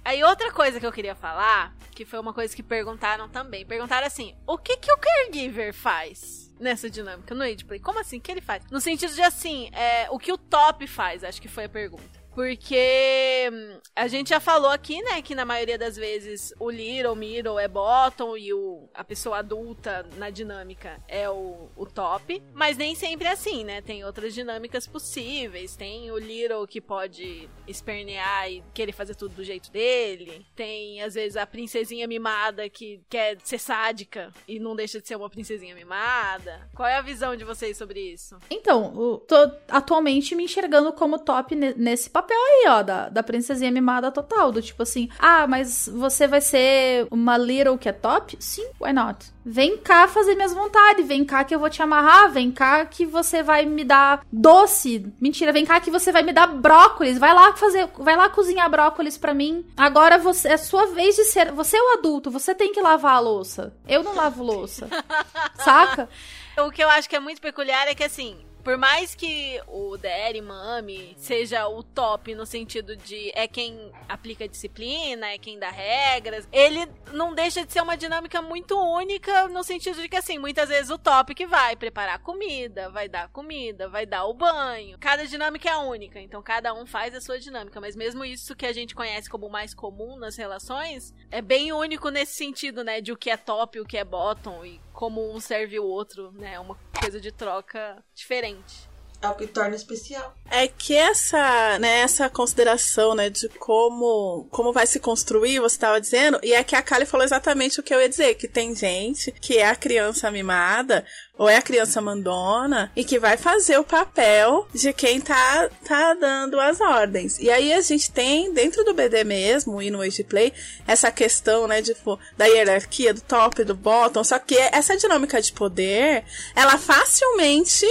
Aí 0.03 0.23
outra 0.23 0.51
coisa 0.53 0.79
que 0.79 0.85
eu 0.85 0.91
queria 0.91 1.15
falar, 1.15 1.75
que 1.91 2.05
foi 2.05 2.17
uma 2.17 2.33
coisa 2.33 2.55
que 2.55 2.63
perguntaram 2.63 3.27
também. 3.27 3.65
Perguntaram 3.65 4.07
assim, 4.07 4.33
o 4.47 4.57
que 4.57 4.77
que 4.77 4.89
o 4.89 4.97
caregiver 4.97 5.73
faz 5.73 6.46
nessa 6.59 6.89
dinâmica 6.89 7.33
no 7.33 7.43
Ageplay? 7.43 7.79
Como 7.79 7.99
assim? 7.99 8.17
O 8.17 8.21
que 8.21 8.31
ele 8.31 8.41
faz? 8.41 8.63
No 8.71 8.81
sentido 8.81 9.13
de 9.13 9.21
assim, 9.21 9.69
é, 9.73 10.07
o 10.09 10.17
que 10.17 10.31
o 10.31 10.37
top 10.37 10.85
faz, 10.87 11.23
acho 11.23 11.41
que 11.41 11.47
foi 11.47 11.65
a 11.65 11.69
pergunta. 11.69 12.16
Porque 12.37 13.49
hum, 13.51 13.79
a 13.95 14.07
gente 14.07 14.29
já 14.29 14.39
falou 14.39 14.69
aqui, 14.69 15.01
né, 15.01 15.23
que 15.23 15.33
na 15.33 15.43
maioria 15.43 15.75
das 15.75 15.95
vezes 15.95 16.53
o 16.59 16.69
Little, 16.69 17.15
Middle 17.15 17.57
é 17.57 17.67
bottom 17.67 18.37
e 18.37 18.53
o, 18.53 18.87
a 18.93 19.03
pessoa 19.03 19.39
adulta 19.39 20.05
na 20.17 20.29
dinâmica 20.29 21.01
é 21.07 21.27
o, 21.27 21.67
o 21.75 21.83
top. 21.87 22.39
Mas 22.53 22.77
nem 22.77 22.93
sempre 22.93 23.27
é 23.27 23.31
assim, 23.31 23.63
né? 23.63 23.81
Tem 23.81 24.05
outras 24.05 24.35
dinâmicas 24.35 24.85
possíveis. 24.85 25.75
Tem 25.75 26.11
o 26.11 26.17
Little 26.19 26.67
que 26.67 26.79
pode 26.79 27.49
espernear 27.67 28.51
e 28.51 28.63
querer 28.71 28.91
fazer 28.91 29.15
tudo 29.15 29.33
do 29.33 29.43
jeito 29.43 29.71
dele. 29.71 30.45
Tem, 30.55 31.01
às 31.01 31.15
vezes, 31.15 31.37
a 31.37 31.47
princesinha 31.47 32.07
mimada 32.07 32.69
que 32.69 33.01
quer 33.09 33.39
ser 33.43 33.57
sádica 33.57 34.31
e 34.47 34.59
não 34.59 34.75
deixa 34.75 35.01
de 35.01 35.07
ser 35.07 35.15
uma 35.15 35.27
princesinha 35.27 35.73
mimada. 35.73 36.69
Qual 36.75 36.87
é 36.87 36.97
a 36.97 37.01
visão 37.01 37.35
de 37.35 37.43
vocês 37.43 37.75
sobre 37.75 37.99
isso? 37.99 38.37
Então, 38.47 39.23
tô 39.27 39.35
atualmente 39.69 40.35
me 40.35 40.43
enxergando 40.43 40.93
como 40.93 41.17
top 41.17 41.55
ne- 41.55 41.73
nesse 41.73 42.11
papel. 42.11 42.26
Papel 42.27 42.37
aí, 42.37 42.65
ó, 42.67 42.83
da, 42.83 43.09
da 43.09 43.23
princesinha 43.23 43.71
mimada 43.71 44.11
total. 44.11 44.51
Do 44.51 44.61
tipo 44.61 44.83
assim, 44.83 45.09
ah, 45.17 45.47
mas 45.47 45.89
você 45.91 46.27
vai 46.27 46.41
ser 46.41 47.07
uma 47.09 47.37
little 47.37 47.77
que 47.77 47.87
é 47.87 47.93
top? 47.93 48.37
Sim, 48.39 48.67
why 48.79 48.91
not? 48.91 49.31
Vem 49.45 49.77
cá 49.77 50.09
fazer 50.09 50.35
minhas 50.35 50.53
vontades, 50.53 51.07
vem 51.07 51.23
cá 51.23 51.45
que 51.45 51.55
eu 51.55 51.59
vou 51.59 51.69
te 51.69 51.81
amarrar, 51.81 52.29
vem 52.29 52.51
cá 52.51 52.85
que 52.85 53.05
você 53.05 53.41
vai 53.41 53.65
me 53.65 53.85
dar 53.85 54.21
doce. 54.31 55.07
Mentira, 55.21 55.53
vem 55.53 55.65
cá 55.65 55.79
que 55.79 55.89
você 55.89 56.11
vai 56.11 56.21
me 56.21 56.33
dar 56.33 56.47
brócolis. 56.47 57.17
Vai 57.17 57.33
lá 57.33 57.55
fazer, 57.55 57.87
vai 57.97 58.17
lá 58.17 58.29
cozinhar 58.29 58.69
brócolis 58.69 59.17
pra 59.17 59.33
mim. 59.33 59.65
Agora 59.77 60.17
você 60.17 60.49
é 60.49 60.57
sua 60.57 60.87
vez 60.87 61.15
de 61.15 61.23
ser, 61.23 61.51
você 61.53 61.77
é 61.77 61.81
o 61.81 61.97
adulto, 61.97 62.29
você 62.29 62.53
tem 62.53 62.73
que 62.73 62.81
lavar 62.81 63.15
a 63.15 63.19
louça. 63.19 63.73
Eu 63.87 64.03
não 64.03 64.13
lavo 64.13 64.43
louça. 64.43 64.89
Saca? 65.55 66.09
O 66.57 66.71
que 66.71 66.83
eu 66.83 66.89
acho 66.89 67.07
que 67.07 67.15
é 67.15 67.19
muito 67.19 67.39
peculiar 67.39 67.87
é 67.87 67.93
que, 67.93 68.03
assim, 68.03 68.35
por 68.67 68.75
mais 68.75 69.15
que 69.15 69.61
o 69.65 69.95
Daddy 69.95 70.41
Mami 70.41 71.15
seja 71.15 71.69
o 71.69 71.81
top 71.81 72.35
no 72.35 72.45
sentido 72.45 72.97
de 72.97 73.31
é 73.33 73.47
quem 73.47 73.93
aplica 74.09 74.45
disciplina, 74.45 75.27
é 75.27 75.37
quem 75.37 75.57
dá 75.57 75.69
regras, 75.69 76.45
ele 76.51 76.85
não 77.13 77.33
deixa 77.33 77.65
de 77.65 77.71
ser 77.71 77.79
uma 77.79 77.95
dinâmica 77.95 78.41
muito 78.41 78.77
única 78.77 79.47
no 79.47 79.63
sentido 79.63 80.01
de 80.01 80.09
que, 80.09 80.17
assim, 80.17 80.37
muitas 80.37 80.67
vezes 80.67 80.91
o 80.91 80.97
top 80.97 81.33
que 81.33 81.47
vai 81.47 81.77
preparar 81.77 82.19
comida, 82.19 82.89
vai 82.89 83.07
dar 83.07 83.29
comida, 83.29 83.87
vai 83.87 84.05
dar 84.05 84.25
o 84.25 84.33
banho. 84.33 84.97
Cada 84.99 85.25
dinâmica 85.25 85.69
é 85.69 85.77
única, 85.77 86.19
então 86.19 86.43
cada 86.43 86.73
um 86.73 86.85
faz 86.85 87.15
a 87.15 87.21
sua 87.21 87.39
dinâmica, 87.39 87.79
mas 87.79 87.95
mesmo 87.95 88.25
isso 88.25 88.53
que 88.53 88.65
a 88.65 88.73
gente 88.73 88.93
conhece 88.93 89.29
como 89.29 89.47
mais 89.47 89.73
comum 89.73 90.17
nas 90.17 90.35
relações, 90.35 91.13
é 91.31 91.41
bem 91.41 91.71
único 91.71 92.09
nesse 92.09 92.33
sentido, 92.33 92.83
né, 92.83 92.99
de 92.99 93.13
o 93.13 93.17
que 93.17 93.29
é 93.29 93.37
top 93.37 93.79
o 93.79 93.85
que 93.85 93.97
é 93.97 94.03
bottom 94.03 94.65
e 94.65 94.81
como 94.97 95.31
um 95.31 95.39
serve 95.39 95.79
o 95.79 95.85
outro, 95.85 96.31
né? 96.31 96.55
É 96.55 96.59
uma 96.59 96.75
coisa 96.99 97.21
de 97.21 97.31
troca 97.31 98.03
diferente. 98.15 98.86
É 99.19 99.27
o 99.27 99.33
que 99.33 99.47
torna 99.47 99.75
especial. 99.75 100.35
É 100.49 100.67
que 100.67 100.95
essa, 100.95 101.79
né, 101.79 102.01
essa 102.01 102.29
consideração, 102.29 103.15
né, 103.15 103.29
de 103.29 103.49
como, 103.49 104.47
como 104.51 104.71
vai 104.71 104.85
se 104.85 104.99
construir, 104.99 105.59
você 105.59 105.75
estava 105.75 105.99
dizendo, 105.99 106.39
e 106.43 106.53
é 106.53 106.63
que 106.63 106.75
a 106.75 106.81
Kali 106.83 107.05
falou 107.05 107.25
exatamente 107.25 107.79
o 107.79 107.83
que 107.83 107.93
eu 107.93 107.99
ia 107.99 108.07
dizer, 108.07 108.35
que 108.35 108.47
tem 108.47 108.75
gente 108.75 109.31
que 109.41 109.57
é 109.57 109.65
a 109.65 109.75
criança 109.75 110.29
mimada, 110.29 111.03
ou 111.35 111.49
é 111.49 111.57
a 111.57 111.61
criança 111.61 111.99
mandona, 111.99 112.91
e 112.95 113.03
que 113.03 113.19
vai 113.19 113.37
fazer 113.37 113.77
o 113.79 113.83
papel 113.83 114.67
de 114.73 114.93
quem 114.93 115.19
tá, 115.19 115.69
tá 115.83 116.13
dando 116.13 116.59
as 116.59 116.79
ordens. 116.79 117.39
E 117.39 117.49
aí 117.49 117.73
a 117.73 117.81
gente 117.81 118.11
tem, 118.11 118.53
dentro 118.53 118.83
do 118.83 118.93
BD 118.93 119.23
mesmo, 119.23 119.81
e 119.81 119.89
no 119.89 120.01
Age 120.01 120.23
Play, 120.23 120.53
essa 120.87 121.11
questão, 121.11 121.67
né, 121.67 121.81
de, 121.81 121.93
tipo, 121.95 122.19
da 122.37 122.45
hierarquia, 122.45 123.13
do 123.13 123.21
top, 123.21 123.63
do 123.63 123.75
bottom, 123.75 124.23
só 124.23 124.37
que 124.37 124.55
essa 124.57 124.95
dinâmica 124.95 125.41
de 125.41 125.51
poder, 125.51 126.23
ela 126.55 126.77
facilmente 126.77 127.85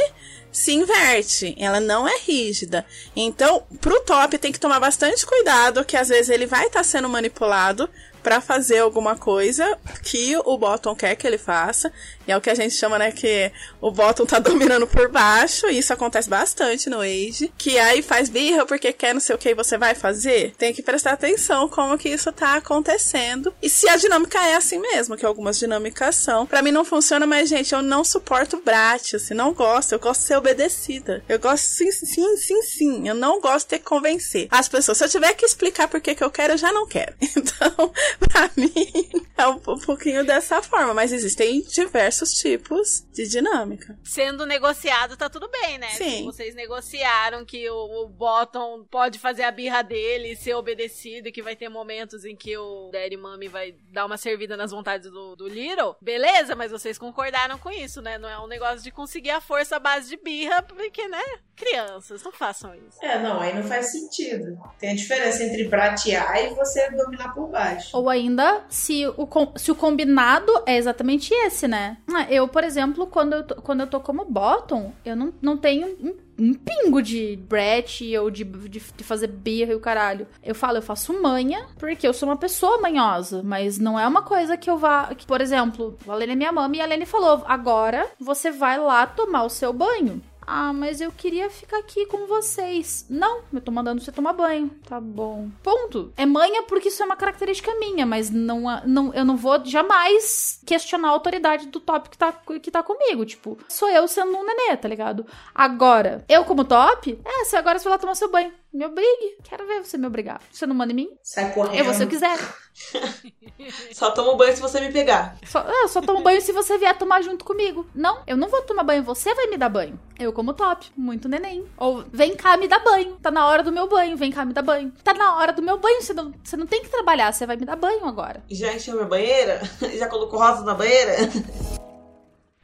se 0.57 0.73
inverte, 0.73 1.55
ela 1.59 1.81
não 1.81 2.09
é 2.09 2.17
rígida. 2.17 2.87
Então, 3.15 3.63
pro 3.79 4.01
top 4.01 4.39
tem 4.39 4.51
que 4.51 4.59
tomar 4.59 4.81
bastante 4.81 5.27
cuidado, 5.27 5.85
que 5.85 5.99
às 5.99 6.09
vezes 6.09 6.31
ele 6.31 6.47
vai 6.47 6.69
estar 6.69 6.79
tá 6.79 6.83
sendo 6.83 7.11
manipulado 7.11 7.91
para 8.23 8.41
fazer 8.41 8.79
alguma 8.79 9.15
coisa 9.17 9.79
que 10.03 10.35
o 10.47 10.57
bottom 10.57 10.97
quer 10.97 11.15
que 11.15 11.27
ele 11.27 11.37
faça. 11.37 11.93
E 12.27 12.33
é 12.33 12.37
o 12.37 12.41
que 12.41 12.51
a 12.51 12.55
gente 12.55 12.75
chama, 12.75 12.99
né, 12.99 13.13
que 13.13 13.51
o 13.81 13.91
bottom 13.91 14.27
tá 14.27 14.39
dominando 14.41 14.87
por 14.87 15.09
baixo, 15.09 15.67
e 15.69 15.79
isso 15.79 15.93
acontece 15.93 16.29
bastante 16.29 16.91
no 16.91 17.01
Age, 17.01 17.53
que 17.57 17.79
aí 17.79 18.03
faz 18.03 18.29
birra 18.29 18.67
porque 18.67 18.93
quer 18.93 19.15
não 19.15 19.21
sei 19.21 19.35
o 19.35 19.39
que 19.39 19.55
você 19.55 19.79
vai 19.79 19.95
fazer. 19.95 20.55
Tem 20.59 20.73
que 20.73 20.83
prestar 20.83 21.13
atenção 21.13 21.69
como 21.69 21.99
que 21.99 22.09
isso 22.09 22.33
tá 22.33 22.57
acontecendo. 22.57 23.55
E 23.63 23.69
se 23.69 23.89
a 23.89 23.97
dinâmica 23.97 24.39
é 24.47 24.55
assim 24.55 24.79
mesmo, 24.79 25.17
que 25.17 25.25
algumas 25.25 25.59
dinâmicas 25.59 26.17
são. 26.17 26.47
Pra 26.47 26.63
mim 26.63 26.71
não 26.71 26.85
funciona, 26.85 27.27
mas 27.27 27.49
gente, 27.49 27.73
eu 27.73 27.83
não 27.83 28.05
suporto 28.05 28.61
brat, 28.65 29.15
assim, 29.15 29.35
não 29.35 29.53
gosto. 29.53 29.93
Eu 29.93 29.99
gosto 29.99 30.21
de 30.21 30.27
ser 30.27 30.37
obedecida. 30.37 31.23
Eu 31.29 31.39
gosto 31.39 31.65
sim, 31.65 31.91
sim, 31.91 32.37
sim, 32.37 32.63
sim. 32.63 33.09
Eu 33.09 33.15
não 33.15 33.41
gosto 33.41 33.67
de 33.67 33.71
ter 33.71 33.79
que 33.79 33.85
convencer 33.85 34.49
as 34.51 34.69
pessoas. 34.69 34.99
Se 34.99 35.05
eu 35.05 35.09
tiver 35.09 35.35
que 35.35 35.45
explicar 35.45 35.89
por 35.89 36.01
que 36.01 36.17
eu 36.23 36.31
quero, 36.31 36.55
eu 36.55 36.59
já 36.59 36.73
não 36.73 36.87
quero. 36.87 37.15
Então, 37.57 37.93
pra 38.19 38.51
mim, 38.57 39.09
é 39.37 39.47
um 39.47 39.59
pouquinho 39.59 40.25
dessa 40.25 40.61
forma. 40.61 40.93
Mas 40.93 41.13
existem 41.13 41.63
diversos 41.63 42.16
tipos 42.25 43.07
de 43.13 43.29
dinâmica. 43.29 43.99
Sendo 44.05 44.47
negociado, 44.47 45.17
tá 45.17 45.29
tudo 45.29 45.49
bem, 45.49 45.79
né? 45.79 45.89
Sim. 45.91 46.19
Se 46.19 46.23
vocês 46.25 46.55
negociaram 46.55 47.45
que 47.45 47.69
o, 47.69 48.05
o 48.05 48.09
Bottom 48.09 48.85
pode 48.91 49.19
fazer 49.19 49.43
a 49.45 49.51
birra 49.51 49.83
dele 49.83 50.33
e 50.33 50.37
ser 50.37 50.55
obedecido 50.55 51.29
e 51.29 51.33
que 51.33 51.43
vai 51.43 51.57
ter 51.57 51.69
momentos 51.69 52.25
em 52.25 52.37
que 52.37 52.57
o 52.57 52.91
Daddy 52.93 53.17
Mami 53.17 53.49
vai 53.49 53.75
dar 53.93 54.07
uma 54.07 54.17
servida 54.17 54.57
nas 54.57 54.71
vontades 54.71 55.11
do, 55.11 55.37
do 55.37 55.49
Little, 55.49 55.97
beleza, 56.01 56.55
mas 56.55 56.71
vocês 56.71 56.99
concordaram 56.99 57.59
com 57.59 57.71
isso, 57.71 58.01
né? 58.01 58.19
Não 58.19 58.29
é 58.29 58.39
um 58.39 58.47
negócio 58.47 58.83
de 58.83 58.91
conseguir 58.91 59.31
a 59.31 59.41
força 59.41 59.77
à 59.77 59.79
base 59.79 60.09
de 60.09 60.17
birra, 60.17 60.63
porque, 60.63 61.07
né? 61.09 61.23
Crianças, 61.55 62.23
não 62.23 62.33
façam 62.33 62.75
isso. 62.75 62.99
É, 63.01 63.19
não, 63.19 63.41
aí 63.41 63.55
não 63.55 63.63
faz 63.63 63.93
sentido. 63.93 64.59
Tem 64.79 64.91
a 64.91 64.95
diferença 64.95 65.43
entre 65.43 65.69
pratear 65.69 66.37
e 66.45 66.55
você 66.55 66.91
dominar 66.91 67.33
por 67.35 67.49
baixo. 67.49 67.97
Ou 67.97 68.09
ainda, 68.09 68.65
se 68.69 69.07
o, 69.07 69.29
se 69.57 69.71
o 69.71 69.75
combinado 69.75 70.53
é 70.67 70.77
exatamente 70.77 71.33
esse, 71.33 71.67
né? 71.67 71.97
Ah, 72.13 72.27
Eu, 72.31 72.47
por 72.47 72.63
exemplo, 72.65 73.07
quando 73.07 73.33
eu 73.35 73.43
tô, 73.45 73.55
quando 73.57 73.81
eu 73.81 73.87
tô 73.87 74.01
como 74.01 74.25
bottom, 74.25 74.93
eu 75.05 75.17
não, 75.17 75.33
não 75.43 75.57
tenho 75.57 75.89
um, 76.01 76.15
um 76.39 76.55
pingo 76.55 77.03
de 77.03 77.37
brete 77.37 78.17
ou 78.17 78.31
de, 78.31 78.45
de, 78.45 78.81
de 78.81 79.05
fazer 79.05 79.27
birra 79.27 79.73
e 79.73 79.75
o 79.75 79.81
caralho. 79.81 80.27
Eu 80.43 80.55
falo, 80.55 80.79
eu 80.79 80.83
faço 80.83 81.21
manha, 81.21 81.67
porque 81.79 82.07
eu 82.07 82.13
sou 82.15 82.29
uma 82.29 82.37
pessoa 82.37 82.81
manhosa, 82.81 83.43
mas 83.43 83.79
não 83.79 83.99
é 83.99 84.07
uma 84.07 84.23
coisa 84.23 84.57
que 84.57 84.71
eu 84.71 84.79
vá... 84.79 85.15
Que, 85.15 85.27
por 85.27 85.41
exemplo, 85.41 85.97
a 86.07 86.15
Lene 86.15 86.33
é 86.33 86.37
minha 86.37 86.53
mama 86.53 86.77
e 86.77 86.81
a 86.81 86.87
Lene 86.87 87.07
falou, 87.07 87.43
agora 87.47 88.07
você 88.21 88.51
vai 88.51 88.79
lá 88.79 89.07
tomar 89.07 89.43
o 89.45 89.51
seu 89.51 89.73
banho. 89.73 90.23
Ah, 90.47 90.73
mas 90.73 91.01
eu 91.01 91.11
queria 91.11 91.51
ficar 91.51 91.79
aqui 91.79 92.07
com 92.07 92.27
vocês. 92.27 93.05
Não, 93.11 93.43
eu 93.53 93.61
tô 93.61 93.73
mandando 93.73 94.01
você 94.01 94.13
tomar 94.13 94.33
banho. 94.33 94.71
Tá 94.87 95.01
bom. 95.01 95.49
Ponto. 95.63 96.13
É 96.17 96.25
manha 96.25 96.63
porque 96.63 96.89
isso 96.89 97.03
é 97.03 97.07
uma 97.07 97.17
característica 97.17 97.75
minha, 97.75 98.07
mas 98.07 98.31
não, 98.31 98.63
não 98.87 99.13
eu 99.13 99.25
não 99.25 99.37
vou 99.37 99.65
jamais 99.65 100.61
questionar 100.65 101.09
a 101.09 101.13
autoridade 101.13 101.67
do 101.67 101.81
top 101.81 102.11
que 102.11 102.19
tá, 102.19 102.33
que 102.33 102.71
tá 102.71 102.83
comigo. 102.83 103.25
Tipo, 103.25 103.59
sou 103.69 103.89
eu 103.89 104.07
sendo 104.07 104.37
um 104.37 104.45
nenê, 104.45 104.77
tá 104.77 104.89
ligado? 104.89 105.27
Agora, 105.55 106.25
eu 106.29 106.45
como 106.45 106.65
top, 106.65 107.19
é, 107.25 107.57
agora 107.57 107.79
você 107.79 107.85
vai 107.85 107.93
lá 107.95 107.99
tomar 107.99 108.15
seu 108.15 108.31
banho. 108.31 108.53
Me 108.73 108.85
obrigue. 108.85 109.39
Quero 109.43 109.67
ver 109.67 109.85
você 109.85 109.97
me 109.97 110.07
obrigar. 110.07 110.41
Você 110.53 110.67
não 110.67 110.75
manda 110.75 110.93
em 110.93 110.97
mim? 110.97 111.11
Sai 111.23 111.53
correndo. 111.53 111.79
Eu 111.79 111.85
vou 111.85 111.95
se 111.95 112.03
eu 112.03 112.09
quiser. 112.09 112.39
Só 113.93 114.11
tomo 114.11 114.37
banho 114.37 114.55
se 114.55 114.61
você 114.61 114.81
me 114.81 114.93
pegar. 114.93 115.37
Só, 115.47 115.61
eu 115.61 115.89
só 115.89 116.03
tomo 116.03 116.23
banho 116.23 116.41
se 116.43 116.53
você 116.53 116.77
vier 116.77 116.97
tomar 116.97 117.23
junto 117.23 117.45
comigo. 117.45 117.87
Não, 117.95 118.23
eu 118.27 118.37
não 118.37 118.49
vou 118.49 118.61
tomar 118.63 118.85
banho, 118.85 119.03
você 119.03 119.35
vai 119.35 119.47
me 119.47 119.57
dar 119.57 119.71
banho. 119.71 119.99
Eu 120.19 120.33
como 120.33 120.53
top, 120.53 120.91
muito 120.97 121.29
neném. 121.29 121.67
Ou 121.79 122.05
vem 122.13 122.37
cá 122.37 122.57
me 122.57 122.69
dar 122.69 122.81
banho. 122.81 123.17
Tá 123.17 123.31
na 123.31 123.47
hora 123.47 123.63
do 123.63 123.73
meu 123.73 123.89
banho, 123.89 124.17
vem 124.17 124.31
cá 124.31 124.45
me 124.45 124.53
dar 124.53 124.63
banho. 124.63 124.93
Tá 125.03 125.15
na 125.15 125.37
hora 125.37 125.53
do 125.53 125.63
meu 125.63 125.79
banho, 125.79 126.03
você 126.03 126.13
não, 126.13 126.35
você 126.45 126.57
não 126.57 126.67
tem 126.67 126.83
que 126.83 126.91
trabalhar, 126.91 127.33
você 127.33 127.47
vai 127.47 127.57
me 127.57 127.65
dar 127.65 127.77
banho 127.77 128.05
agora. 128.05 128.45
Já 128.51 128.73
encheu 128.75 128.95
minha 128.95 129.07
banheira? 129.07 129.63
Já 129.97 130.07
colocou 130.07 130.39
rosa 130.39 130.63
na 130.63 130.75
banheira? 130.75 131.17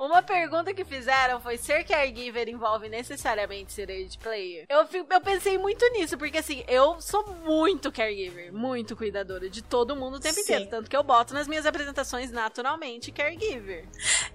Uma 0.03 0.21
pergunta 0.21 0.75
que 0.75 0.85
fizeram 0.85 1.41
foi: 1.41 1.57
ser 1.57 1.85
caregiver 1.85 2.49
envolve 2.49 2.89
necessariamente 2.89 3.73
ser 3.73 3.89
age 3.89 4.19
player? 4.19 4.67
Eu, 4.69 4.85
eu 5.09 5.21
pensei 5.21 5.57
muito 5.57 5.89
nisso, 5.93 6.19
porque 6.19 6.39
assim, 6.39 6.65
eu 6.67 7.01
sou 7.01 7.25
muito 7.45 7.93
caregiver, 7.93 8.53
muito 8.53 8.97
cuidadora 8.97 9.49
de 9.49 9.63
todo 9.63 9.95
mundo 9.95 10.17
o 10.17 10.21
tempo 10.21 10.35
Sim. 10.35 10.41
inteiro. 10.41 10.67
Tanto 10.67 10.91
que 10.91 10.97
eu 10.97 11.05
boto 11.05 11.33
nas 11.33 11.47
minhas 11.47 11.65
apresentações 11.67 12.33
naturalmente 12.33 13.13
caregiver. 13.13 13.85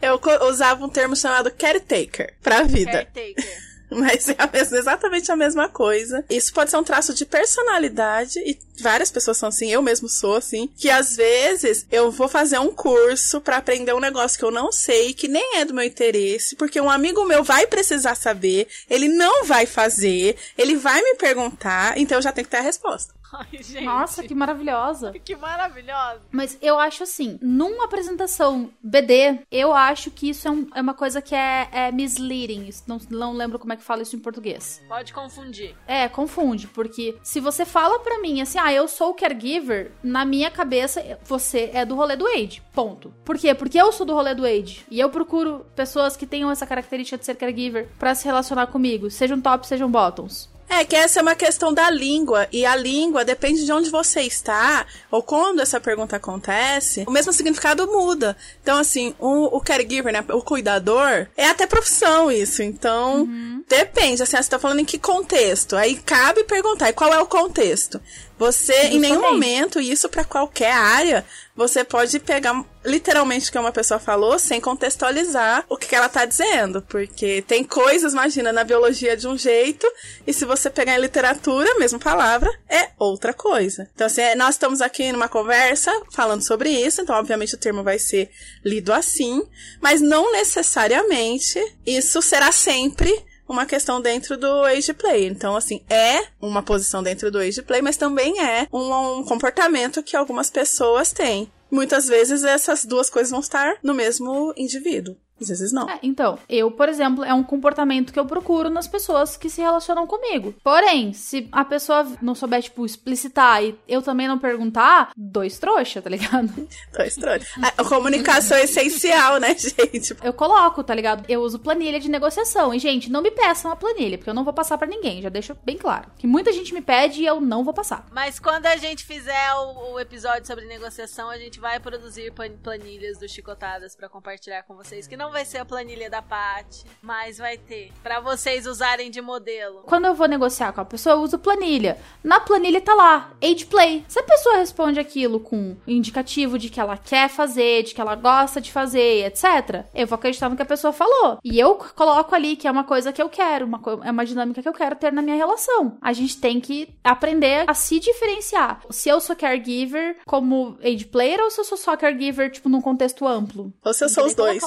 Eu 0.02 0.22
usava 0.48 0.86
um 0.86 0.90
termo 0.90 1.18
chamado 1.18 1.52
caretaker 1.52 2.34
pra 2.42 2.64
vida. 2.64 3.06
Caretaker. 3.06 3.67
Mas 3.98 4.28
é 4.30 4.36
a 4.38 4.48
mesma- 4.48 4.78
exatamente 4.78 5.32
a 5.32 5.36
mesma 5.36 5.70
coisa. 5.70 6.24
Isso 6.30 6.54
pode 6.54 6.70
ser 6.70 6.78
um 6.78 6.84
traço 6.84 7.14
de 7.14 7.26
personalidade, 7.26 8.40
e 8.40 8.58
várias 8.82 9.10
pessoas 9.10 9.38
são 9.38 9.50
assim, 9.50 9.72
eu 9.72 9.82
mesmo 9.82 10.08
sou 10.08 10.36
assim, 10.36 10.70
que 10.78 10.90
às 10.90 11.16
vezes 11.16 11.86
eu 11.92 12.12
vou 12.12 12.28
fazer 12.28 12.60
um 12.60 12.72
curso 12.72 13.42
pra 13.42 13.58
aprender 13.58 13.94
um 13.94 14.00
negócio 14.00 14.38
que 14.38 14.46
eu 14.46 14.52
não 14.52 14.72
sei, 14.72 15.14
que 15.14 15.28
nem 15.28 15.58
é 15.58 15.66
do 15.66 15.74
meu 15.74 15.84
interesse, 15.84 16.56
porque 16.56 16.80
um 16.80 16.90
amigo 16.90 17.26
meu 17.26 17.44
vai 17.44 17.66
precisar 17.66 18.16
saber, 18.16 18.68
ele 18.90 19.08
não 19.08 19.46
vai 19.46 19.66
fazer, 19.66 20.36
ele 20.58 20.76
vai 20.76 21.02
me 21.02 21.16
perguntar, 21.16 21.98
então 21.98 22.18
eu 22.18 22.22
já 22.22 22.32
tenho 22.32 22.46
que 22.46 22.52
ter 22.52 22.58
a 22.58 22.62
resposta. 22.62 23.14
Ai, 23.34 23.48
gente. 23.62 23.84
Nossa, 23.84 24.24
que 24.24 24.34
maravilhosa. 24.34 25.12
que 25.24 25.36
maravilhosa. 25.36 26.22
Mas 26.32 26.58
eu 26.62 26.80
acho 26.80 27.04
assim, 27.04 27.38
numa 27.42 27.86
apresentação 27.86 28.70
BD, 28.82 29.40
eu 29.52 29.74
acho 29.74 30.10
que 30.12 30.30
isso 30.30 30.48
é, 30.48 30.52
um- 30.52 30.68
é 30.76 30.82
uma 30.82 30.94
coisa 30.94 31.22
que 31.22 31.36
é, 31.36 31.68
é 31.72 31.92
misleading. 31.92 32.70
Não, 32.88 32.98
não 33.10 33.34
lembro 33.34 33.60
como 33.60 33.74
é 33.74 33.76
que 33.76 33.84
fala 33.84 34.02
isso 34.02 34.16
em 34.16 34.20
português. 34.20 34.82
Pode 34.88 35.14
confundir. 35.14 35.76
É, 35.88 36.08
confunde, 36.08 36.68
porque 36.68 37.18
se 37.22 37.40
você 37.40 37.66
fala 37.66 38.00
pra 38.00 38.20
mim 38.20 38.42
assim, 38.42 38.58
ah, 38.60 38.72
eu 38.72 38.88
sou 38.88 39.10
o 39.12 39.14
caregiver, 39.14 39.92
na 40.04 40.24
minha 40.26 40.50
cabeça 40.50 41.04
você 41.24 41.70
é 41.74 41.86
do 41.86 41.96
rolê 41.96 42.16
do 42.16 42.26
Age. 42.28 42.62
Ponto. 42.74 43.14
Por 43.26 43.38
quê? 43.38 43.54
Porque 43.54 43.80
eu 43.80 43.92
sou 43.92 44.06
do 44.06 44.14
rolê 44.14 44.34
do 44.34 44.46
Age. 44.46 44.86
E 44.90 45.00
eu 45.00 45.10
procuro 45.10 45.66
pessoas 45.76 46.16
que 46.16 46.26
tenham 46.26 46.50
essa 46.52 46.66
característica 46.66 47.18
de 47.18 47.26
ser 47.26 47.36
caregiver 47.36 47.90
pra 48.00 48.16
se 48.16 48.26
relacionar 48.26 48.68
comigo, 48.68 49.10
sejam 49.10 49.40
top, 49.42 49.68
sejam 49.68 49.90
bottoms. 49.92 50.50
É 50.70 50.84
que 50.84 50.96
essa 50.96 51.20
é 51.20 51.22
uma 51.22 51.36
questão 51.36 51.74
da 51.74 51.90
língua. 51.90 52.48
E 52.52 52.66
a 52.66 52.76
língua 52.76 53.24
depende 53.24 53.66
de 53.66 53.72
onde 53.72 53.90
você 53.90 54.22
está, 54.22 54.86
ou 55.10 55.24
quando 55.24 55.62
essa 55.62 55.80
pergunta 55.80 56.16
acontece, 56.18 57.04
o 57.08 57.12
mesmo 57.12 57.32
significado 57.32 57.88
muda. 57.88 58.36
Então, 58.62 58.78
assim, 58.78 59.16
o, 59.20 59.58
o 59.58 59.62
caregiver, 59.62 60.12
né? 60.12 60.24
O 60.30 60.42
cuidador, 60.42 61.28
é 61.38 61.48
até 61.48 61.66
profissão 61.66 62.32
isso. 62.32 62.62
Então, 62.62 63.28
depende. 63.68 64.22
Assim, 64.22 64.38
você 64.38 64.50
tá 64.50 64.60
falando 64.60 64.80
em 64.80 64.86
que 64.86 65.00
contexto? 65.00 65.76
Aí 65.76 65.96
cabe 65.96 66.44
perguntar, 66.44 66.90
e 66.90 66.94
qual 66.94 67.14
é 67.14 67.20
o 67.20 67.28
contexto? 67.28 68.02
Você, 68.38 68.74
em 68.74 69.00
nenhum 69.00 69.16
Justamente. 69.16 69.34
momento, 69.34 69.82
e 69.82 69.92
isso 69.92 70.08
pra 70.10 70.24
qualquer 70.24 70.72
área, 70.72 71.26
você 71.56 71.84
pode 71.84 72.20
pegar 72.20 72.64
literalmente 72.86 73.50
o 73.50 73.52
que 73.52 73.58
uma 73.58 73.72
pessoa 73.72 74.00
falou 74.00 74.38
sem 74.38 74.62
contextualizar 74.62 75.66
o 75.68 75.76
que, 75.76 75.88
que 75.88 75.96
ela 75.96 76.08
tá 76.08 76.24
dizendo. 76.24 76.84
Porque 76.84 77.42
tem 77.42 77.64
coisas, 77.64 78.14
imagina, 78.14 78.54
na 78.54 78.64
biologia 78.64 79.18
de 79.18 79.28
um 79.28 79.36
jeito, 79.36 79.88
e 80.26 80.32
se 80.32 80.46
você 80.46 80.70
pegar 80.70 80.96
em 80.96 81.02
literatura, 81.02 81.72
a 81.72 81.80
mesma 81.80 81.98
palavra, 81.98 82.50
é 82.70 82.92
outra 83.00 83.34
coisa. 83.34 83.90
Então, 83.96 84.06
assim, 84.06 84.22
é, 84.22 84.36
nós 84.36 84.56
estamos 84.56 84.82
aqui 84.82 85.12
numa 85.12 85.28
conversa 85.28 85.92
falando 86.12 86.44
sobre 86.44 86.70
isso, 86.70 87.02
então, 87.02 87.16
obviamente, 87.16 87.56
o 87.56 87.60
termo 87.60 87.84
vai 87.84 87.98
ser 87.98 88.30
lido 88.64 88.94
assim, 88.94 89.42
mas 89.82 90.00
não 90.00 90.32
necessariamente 90.32 91.60
isso 91.86 92.22
será 92.22 92.52
sempre 92.52 93.26
uma 93.48 93.66
questão 93.66 94.02
dentro 94.02 94.38
do 94.38 94.64
age 94.64 94.94
play. 94.94 95.28
Então, 95.28 95.56
assim, 95.56 95.82
é 95.90 96.28
uma 96.42 96.62
posição 96.62 97.02
dentro 97.02 97.32
do 97.32 97.40
age 97.40 97.62
play, 97.62 97.82
mas 97.82 97.98
também 97.98 98.42
é 98.42 98.68
um, 98.72 99.20
um 99.20 99.24
comportamento 99.24 100.04
que 100.04 100.16
algumas 100.16 100.50
pessoas 100.50 101.12
têm. 101.12 101.52
Muitas 101.70 102.08
vezes 102.08 102.44
essas 102.44 102.86
duas 102.86 103.10
coisas 103.10 103.32
vão 103.32 103.42
estar 103.42 103.76
no 103.84 103.94
mesmo 103.94 104.54
indivíduo. 104.56 105.18
Às 105.40 105.48
vezes 105.50 105.72
não. 105.72 105.90
É, 105.90 106.00
então, 106.04 106.38
eu, 106.50 106.72
por 106.72 106.90
exemplo, 106.90 107.24
é 107.24 107.34
um 107.34 107.44
comportamento 107.44 108.12
que 108.12 108.20
eu 108.20 108.26
procuro 108.26 108.70
nas 108.70 108.88
pessoas 108.88 109.38
que 109.38 109.50
se 109.50 109.62
relacionam 109.62 110.08
comigo. 110.08 110.54
Porém, 110.64 111.14
se 111.14 111.48
a 111.52 111.64
pessoa 111.64 112.06
não 112.22 112.34
souber, 112.36 112.62
tipo, 112.62 112.86
explicitar 112.86 113.64
e 113.64 113.78
eu 113.88 114.02
também 114.02 114.28
não 114.28 114.38
perguntar, 114.40 115.12
dois 115.16 115.58
trouxa, 115.60 116.02
tá 116.02 116.10
ligado? 116.10 116.50
Tô 116.96 117.04
estranho. 117.04 117.42
A 117.78 117.84
comunicação 117.84 118.58
é 118.58 118.64
essencial, 118.64 119.40
né, 119.40 119.56
gente? 119.58 120.16
Eu 120.24 120.34
coloco, 120.34 120.84
tá 120.84 120.94
ligado? 120.94 121.24
Eu 121.30 121.42
uso 121.42 121.60
planilha 121.60 122.00
de 122.00 122.10
negociação. 122.10 122.74
E, 122.74 122.80
gente, 122.80 123.10
não 123.12 123.22
me 123.22 123.32
peçam 123.32 123.72
a 123.72 123.76
planilha, 123.76 124.18
porque 124.18 124.30
eu 124.30 124.34
não 124.34 124.44
vou 124.44 124.54
passar 124.54 124.78
pra 124.78 124.88
ninguém. 124.88 125.22
Já 125.22 125.30
deixo 125.30 125.56
bem 125.64 125.78
claro. 125.78 126.10
Que 126.18 126.28
muita 126.28 126.52
gente 126.52 126.74
me 126.74 126.82
pede 126.82 127.22
e 127.22 127.26
eu 127.26 127.40
não 127.40 127.64
vou 127.64 127.74
passar. 127.74 128.06
Mas 128.12 128.40
quando 128.40 128.66
a 128.66 128.76
gente 128.78 129.04
fizer 129.06 129.54
o, 129.56 129.94
o 129.94 130.00
episódio 130.00 130.46
sobre 130.48 130.66
negociação, 130.66 131.30
a 131.30 131.38
gente 131.38 131.60
vai 131.60 131.80
produzir 131.80 132.32
plan- 132.34 132.52
planilhas 132.64 133.18
do 133.18 133.28
Chicotadas 133.28 133.96
pra 133.96 134.10
compartilhar 134.10 134.64
com 134.64 134.76
vocês. 134.76 135.08
Que 135.08 135.18
não 135.18 135.27
vai 135.32 135.46
ser 135.46 135.60
a 135.60 135.66
planilha 135.66 136.10
da 136.10 136.22
Paty, 136.22 136.86
mas 137.02 137.38
vai 137.38 137.58
ter. 137.58 137.92
Pra 138.04 138.20
vocês 138.20 138.66
usarem 138.66 139.10
de 139.10 139.22
modelo. 139.22 139.84
Quando 139.86 140.06
eu 140.06 140.14
vou 140.14 140.28
negociar 140.28 140.72
com 140.74 140.82
a 140.82 140.86
pessoa, 140.86 141.16
eu 141.16 141.22
uso 141.22 141.40
planilha. 141.40 141.98
Na 142.24 142.40
planilha 142.40 142.82
tá 142.82 142.94
lá, 142.94 143.32
age 143.44 143.66
play. 143.66 144.06
Se 144.08 144.20
a 144.20 144.24
pessoa 144.24 144.58
responde 144.58 145.00
aquilo 145.00 145.40
com 145.40 145.76
indicativo 145.88 146.58
de 146.58 146.70
que 146.70 146.80
ela 146.80 146.98
quer 146.98 147.30
fazer, 147.30 147.84
de 147.84 147.94
que 147.94 148.02
ela 148.02 148.16
gosta 148.16 148.62
de 148.62 148.72
fazer, 148.72 149.26
etc., 149.26 149.86
eu 149.94 150.08
vou 150.08 150.16
acreditar 150.16 150.50
no 150.50 150.56
que 150.56 150.62
a 150.62 150.66
pessoa 150.66 150.94
falou. 150.94 151.40
E 151.44 151.60
eu 151.60 151.76
coloco 151.76 152.34
ali 152.34 152.56
que 152.56 152.68
é 152.68 152.72
uma 152.72 152.84
coisa 152.84 153.14
que 153.14 153.22
eu 153.22 153.30
quero, 153.30 153.66
uma 153.66 153.82
é 154.04 154.12
uma 154.12 154.26
dinâmica 154.26 154.62
que 154.62 154.70
eu 154.70 154.74
quero 154.74 154.96
ter 154.96 155.12
na 155.12 155.22
minha 155.22 155.36
relação. 155.36 155.98
A 156.02 156.14
gente 156.14 156.40
tem 156.40 156.60
que 156.60 156.90
aprender 157.04 157.66
a 157.68 157.74
se 157.74 158.00
diferenciar. 158.00 158.82
Se 158.90 159.10
eu 159.10 159.20
sou 159.20 159.36
caregiver 159.36 160.18
como 160.26 160.78
age 160.84 161.06
player 161.06 161.40
ou 161.42 161.50
se 161.50 161.60
eu 161.60 161.66
sou 161.66 161.78
só 161.78 161.96
caregiver, 161.96 162.52
tipo, 162.52 162.70
num 162.70 162.82
contexto 162.82 163.28
amplo. 163.28 163.74
Ou 163.84 163.94
se 163.94 164.04
eu 164.04 164.10
sou 164.10 164.26
os 164.26 164.34
dois. 164.34 164.62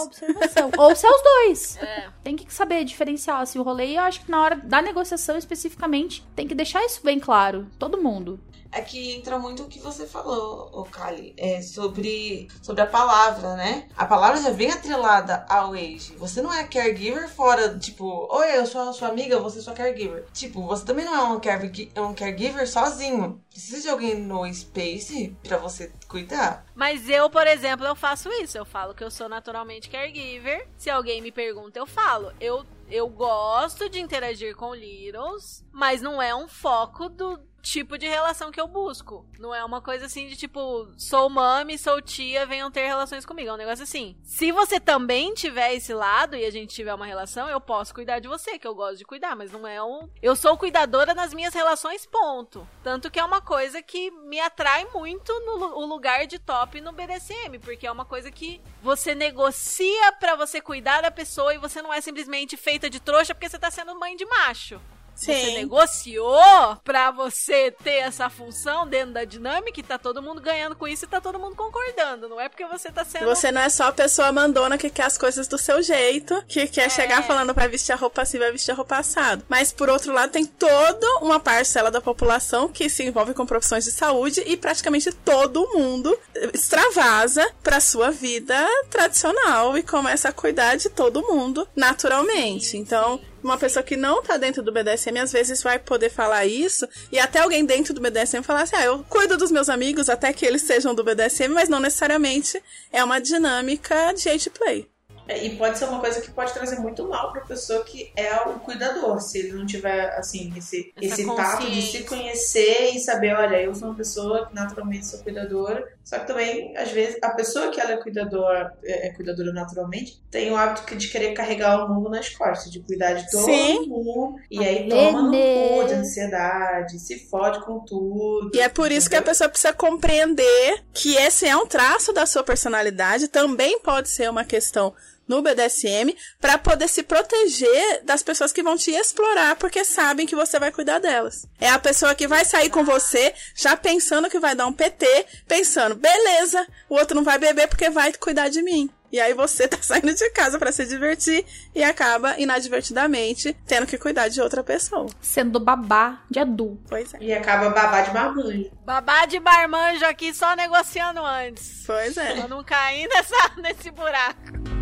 Observação. 0.51 0.70
Ou 0.78 0.97
se 0.97 1.06
é 1.06 1.10
os 1.10 1.22
dois. 1.22 1.78
É. 1.90 2.09
Tem 2.22 2.36
que 2.36 2.52
saber 2.52 2.85
diferenciar 2.85 3.40
assim, 3.40 3.59
o 3.59 3.62
rolê. 3.62 3.86
E 3.86 3.97
eu 3.97 4.02
acho 4.02 4.20
que 4.20 4.31
na 4.31 4.40
hora 4.40 4.56
da 4.56 4.82
negociação 4.82 5.36
especificamente, 5.36 6.22
tem 6.36 6.47
que 6.47 6.55
deixar 6.55 6.85
isso 6.85 7.01
bem 7.02 7.18
claro. 7.18 7.66
Todo 7.78 8.01
mundo. 8.01 8.39
É 8.73 8.81
que 8.83 9.15
entra 9.17 9.39
muito 9.39 9.65
o 9.65 9.69
que 9.69 9.81
você 9.81 10.07
falou, 10.07 10.71
o 10.73 10.85
Kali, 10.85 11.35
é 11.37 11.61
sobre, 11.61 12.49
sobre 12.63 12.83
a 12.83 12.87
palavra, 12.87 13.57
né? 13.57 13.89
A 13.97 14.05
palavra 14.07 14.41
já 14.41 14.51
vem 14.51 14.71
atrelada 14.71 15.45
ao 15.49 15.73
age. 15.73 16.15
Você 16.17 16.41
não 16.41 16.53
é 16.53 16.63
caregiver 16.65 17.29
fora, 17.29 17.77
tipo, 17.79 18.29
oi, 18.33 18.57
eu 18.57 18.67
sou 18.67 18.89
a 18.89 18.93
sua 18.93 19.09
amiga, 19.09 19.41
você 19.41 19.59
é 19.59 19.63
sua 19.63 19.75
caregiver. 19.75 20.25
Tipo, 20.33 20.63
você 20.63 20.85
também 20.85 21.05
não 21.05 21.15
é 21.15 21.23
um, 21.37 21.41
caregi- 21.41 21.91
um 21.97 22.15
caregiver 22.15 22.69
sozinho. 22.69 23.43
Precisa 23.51 23.81
de 23.83 23.89
alguém 23.89 24.15
no 24.21 24.47
space 24.55 25.37
pra 25.43 25.57
você 25.57 25.93
cuidar. 26.07 26.65
Mas 26.75 27.09
eu, 27.09 27.29
por 27.29 27.47
exemplo, 27.47 27.85
eu 27.85 27.97
faço 27.97 28.29
isso. 28.41 28.57
Eu 28.57 28.65
falo 28.65 28.95
que 28.95 29.03
eu 29.03 29.11
sou 29.11 29.29
naturalmente 29.29 29.91
caregiver. 29.91 30.69
Se 30.77 30.89
alguém 30.89 31.21
me 31.21 31.33
pergunta, 31.33 31.79
eu 31.79 31.87
falo. 31.87 32.33
Eu, 32.41 32.65
eu 32.89 33.09
gosto 33.09 33.89
de 33.89 33.99
interagir 34.01 34.55
com 34.55 34.75
Littles, 34.75 35.65
mas 35.73 36.01
não 36.01 36.23
é 36.23 36.35
um 36.35 36.47
foco 36.49 37.09
do 37.09 37.39
tipo 37.62 37.99
de 37.99 38.09
relação 38.09 38.51
que 38.51 38.61
eu 38.61 38.66
busco. 38.66 39.27
Não 39.39 39.55
é 39.55 39.65
uma 39.65 39.81
coisa 39.81 40.07
assim 40.07 40.27
de 40.27 40.37
tipo, 40.37 40.89
sou 40.97 41.28
mami, 41.28 41.78
sou 41.78 42.01
tia, 42.01 42.47
venham 42.47 42.70
ter 42.70 42.87
relações 42.87 43.24
comigo. 43.24 43.49
É 43.51 43.53
um 43.53 43.57
negócio 43.57 43.85
assim. 43.85 44.16
Se 44.23 44.51
você 44.53 44.81
também 44.81 45.35
tiver 45.35 45.74
esse 45.74 45.93
lado 45.93 46.37
e 46.37 46.45
a 46.45 46.51
gente 46.51 46.74
tiver 46.74 46.95
uma 46.95 47.07
relação, 47.07 47.49
eu 47.49 47.61
posso 47.61 47.95
cuidar 47.95 48.19
de 48.19 48.28
você, 48.28 48.59
que 48.59 48.66
eu 48.66 48.74
gosto 48.74 48.99
de 48.99 49.05
cuidar, 49.05 49.37
mas 49.37 49.53
não 49.53 49.66
é 49.66 49.82
um. 49.82 50.09
Eu 50.23 50.35
sou 50.35 50.57
cuidadora 50.57 51.15
nas 51.15 51.32
minhas 51.32 51.55
relações, 51.55 52.07
ponto. 52.07 52.66
Tanto 52.82 53.11
que 53.11 53.19
é 53.19 53.24
uma 53.24 53.41
coisa 53.41 53.82
que 53.82 54.11
me 54.11 54.41
atrai 54.41 54.87
muito 54.93 55.32
no 55.41 55.61
o 55.77 55.87
lugar 55.87 56.27
de 56.27 56.39
top 56.39 56.81
no 56.81 56.93
BDSM, 56.93 57.59
porque 57.61 57.87
é 57.87 57.93
uma 57.93 58.05
coisa 58.05 58.31
que 58.31 58.61
você 58.82 59.15
negocia 59.15 60.12
pra 60.12 60.35
você 60.35 60.61
cuidar 60.61 61.03
da 61.03 61.11
pessoa 61.11 61.55
e 61.55 61.59
você 61.59 61.82
não 61.82 61.93
é 61.93 62.01
simplesmente 62.01 62.57
feita 62.57 62.89
de 62.89 63.01
trouxa 63.01 63.35
porque 63.35 63.49
você 63.49 63.59
tá 63.59 63.70
sendo 63.70 63.99
mãe 63.99 64.16
de 64.16 64.24
macho. 64.24 64.81
Você 65.15 65.35
Sim. 65.35 65.55
negociou 65.55 66.77
pra 66.82 67.11
você 67.11 67.70
ter 67.70 67.99
essa 67.99 68.31
função 68.31 68.87
dentro 68.87 69.12
da 69.12 69.24
dinâmica 69.24 69.78
e 69.78 69.82
tá 69.82 69.99
todo 69.99 70.23
mundo 70.23 70.41
ganhando 70.41 70.74
com 70.74 70.89
isso 70.89 71.05
e 71.05 71.09
tá 71.09 71.20
todo 71.20 71.39
mundo 71.39 71.55
concordando. 71.55 72.28
Não 72.28 72.41
é 72.41 72.49
porque 72.49 72.65
você 72.65 72.91
tá 72.91 73.05
sendo. 73.05 73.27
Você 73.27 73.53
não 73.53 73.61
é 73.61 73.69
só 73.69 73.85
a 73.89 73.93
pessoa 73.93 74.32
mandona 74.32 74.78
que 74.78 74.89
quer 74.89 75.05
as 75.05 75.19
coisas 75.19 75.47
do 75.47 75.59
seu 75.59 75.82
jeito, 75.82 76.43
que 76.49 76.66
quer 76.66 76.91
chegar 76.91 77.23
falando 77.23 77.53
vai 77.53 77.69
vestir 77.69 77.93
a 77.93 77.97
roupa 77.97 78.23
assim, 78.23 78.39
vai 78.39 78.51
vestir 78.51 78.73
a 78.73 78.74
roupa 78.74 78.97
assado. 78.97 79.45
Mas 79.49 79.73
por 79.73 79.91
outro 79.91 80.12
lado, 80.12 80.32
tem 80.32 80.47
toda 80.47 81.07
uma 81.20 81.39
parcela 81.39 81.91
da 81.91 82.01
população 82.01 82.69
que 82.69 82.89
se 82.89 83.05
envolve 83.05 83.35
com 83.35 83.45
profissões 83.45 83.85
de 83.85 83.93
saúde 83.93 84.43
e 84.47 84.57
praticamente 84.57 85.12
todo 85.12 85.69
mundo 85.74 86.16
extravasa 86.55 87.47
pra 87.62 87.81
sua 87.81 88.11
vida 88.11 88.66
tradicional 88.89 89.77
e 89.77 89.82
começa 89.82 90.28
a 90.28 90.32
cuidar 90.32 90.77
de 90.77 90.89
todo 90.89 91.23
mundo 91.23 91.69
naturalmente. 91.77 92.77
Então, 92.77 93.20
uma 93.43 93.59
pessoa 93.59 93.83
que 93.83 93.97
não 93.97 94.23
tá 94.23 94.37
dentro 94.37 94.62
do 94.62 94.73
BDSM 94.73 95.19
às 95.19 95.33
vezes 95.33 95.62
vai 95.62 95.79
poder 95.79 96.11
falar 96.11 96.47
isso 96.47 96.87
e 97.11 97.19
até 97.19 97.41
alguém 97.41 97.65
dentro 97.65 97.95
do 97.95 98.01
BDSM 98.01 98.43
falar 98.43 98.62
assim: 98.62 98.77
ah, 98.77 98.85
eu 98.85 99.05
cuido 99.09 99.37
dos 99.37 99.51
meus 99.51 99.69
amigos 99.69 100.09
até 100.09 100.33
que 100.33 100.45
eles 100.45 100.62
sejam 100.62 100.95
do 100.95 101.05
BDSM, 101.05 101.53
mas 101.53 101.69
não 101.69 101.81
necessariamente 101.81 102.62
é 102.93 103.03
uma 103.03 103.21
dinâmica 103.21 104.12
de 104.12 104.29
age 104.29 104.51
play. 104.51 104.89
É, 105.31 105.45
E 105.45 105.57
pode 105.57 105.79
ser 105.79 105.85
uma 105.85 106.01
coisa 106.01 106.21
que 106.21 106.31
pode 106.33 106.53
trazer 106.53 106.81
muito 106.81 107.07
mal 107.09 107.31
pra 107.31 107.43
pessoa 107.43 107.85
que 107.85 108.12
é 108.17 108.35
o 108.41 108.59
cuidador, 108.59 109.21
se 109.21 109.39
ele 109.39 109.53
não 109.53 109.65
tiver, 109.65 110.11
assim, 110.19 110.53
esse, 110.57 110.93
Essa 110.97 111.15
esse 111.23 111.37
tato 111.37 111.71
de 111.71 111.83
se 111.83 112.03
conhecer 112.03 112.91
e 112.97 112.99
saber, 112.99 113.35
olha, 113.35 113.62
eu 113.62 113.73
sou 113.73 113.89
uma 113.89 113.95
pessoa 113.95 114.47
que 114.47 114.55
naturalmente 114.55 115.07
sou 115.07 115.21
cuidadora, 115.21 115.87
só 116.05 116.18
que 116.18 116.27
também, 116.27 116.77
às 116.77 116.90
vezes, 116.90 117.18
a 117.22 117.31
pessoa 117.31 117.70
que 117.70 117.81
ela 117.81 117.93
é 117.93 117.97
cuidadora, 117.97 118.72
é, 118.85 119.09
é 119.09 119.12
cuidadora 119.12 119.52
naturalmente, 119.52 120.20
tem 120.31 120.51
o 120.51 120.56
hábito 120.56 120.97
de 120.97 121.09
querer 121.09 121.32
carregar 121.32 121.85
o 121.85 121.94
mundo 121.94 122.10
nas 122.10 122.28
costas, 122.31 122.70
de 122.70 122.81
cuidar 122.81 123.12
de 123.14 123.31
todo 123.31 123.44
Sim. 123.44 123.86
mundo, 123.86 124.36
e 124.51 124.59
aí 124.59 124.89
toma 124.89 125.22
no 125.22 125.31
cu 125.31 125.86
de 125.86 125.94
ansiedade, 125.94 126.98
se 126.98 127.28
fode 127.28 127.64
com 127.64 127.81
tudo. 127.81 128.51
E 128.55 128.60
é 128.60 128.68
por 128.68 128.90
isso 128.90 129.09
que 129.09 129.14
a 129.14 129.18
entendeu? 129.18 129.31
pessoa 129.32 129.48
precisa 129.48 129.72
compreender 129.72 130.82
que 130.93 131.14
esse 131.16 131.47
é 131.47 131.56
um 131.56 131.66
traço 131.66 132.12
da 132.12 132.27
sua 132.27 132.43
personalidade, 132.43 133.28
também 133.28 133.78
pode 133.81 134.09
ser 134.09 134.28
uma 134.28 134.44
questão 134.44 134.93
no 135.27 135.43
BDSM, 135.43 136.15
pra 136.41 136.59
poder 136.59 136.89
se 136.89 137.03
proteger 137.03 138.03
das 138.05 138.23
pessoas 138.23 138.53
que 138.53 138.63
vão 138.63 138.77
te 138.77 138.91
explorar 138.91 139.57
porque 139.57 139.85
sabem 139.85 140.27
que 140.27 140.35
você 140.35 140.59
vai 140.59 140.73
cuidar 140.73 140.99
delas. 140.99 141.47
É 141.61 141.69
a 141.69 141.79
pessoa 141.79 142.15
que 142.15 142.27
vai 142.27 142.45
sair 142.45 142.71
com 142.71 142.85
você 142.85 143.33
já 143.55 143.77
pensando 143.77 144.29
que 144.29 144.41
vai 144.41 144.55
dar 144.55 144.67
um 144.67 144.73
PT, 144.73 145.27
pensando, 145.47 145.95
beleza, 145.95 146.67
o 146.89 146.95
outro 146.97 147.15
não 147.15 147.25
vai 147.25 147.39
beber 147.39 147.69
porque 147.69 147.91
vai 147.91 148.13
cuidar 148.13 148.49
de 148.49 148.63
mim. 148.63 148.91
E 149.13 149.21
aí 149.21 149.35
você 149.35 149.67
tá 149.69 149.79
saindo 149.81 150.15
de 150.15 150.31
casa 150.31 150.59
pra 150.59 150.73
se 150.73 150.87
divertir 150.87 151.45
e 151.75 151.83
acaba 151.83 152.39
inadvertidamente 152.39 153.57
tendo 153.67 153.87
que 153.87 153.99
cuidar 153.99 154.29
de 154.29 154.41
outra 154.41 154.63
pessoa. 154.63 155.09
Sendo 155.21 155.59
babá 155.59 156.23
de 156.31 156.39
adulto. 156.39 156.83
Pois 156.89 157.13
é. 157.15 157.19
E 157.21 157.33
acaba 157.33 157.71
babá 157.71 158.03
de 158.03 158.13
marmanjo. 158.13 158.71
Babá 158.85 159.27
de 159.27 159.41
barmanjo 159.41 160.05
aqui 160.07 160.33
só 160.33 160.55
negociando 160.55 161.25
antes. 161.25 161.85
Pois 161.87 162.17
é. 162.17 162.35
Pra 162.35 162.49
não 162.49 162.63
cair 162.63 163.09
nessa, 163.09 163.37
nesse 163.59 163.91
buraco. 163.91 164.80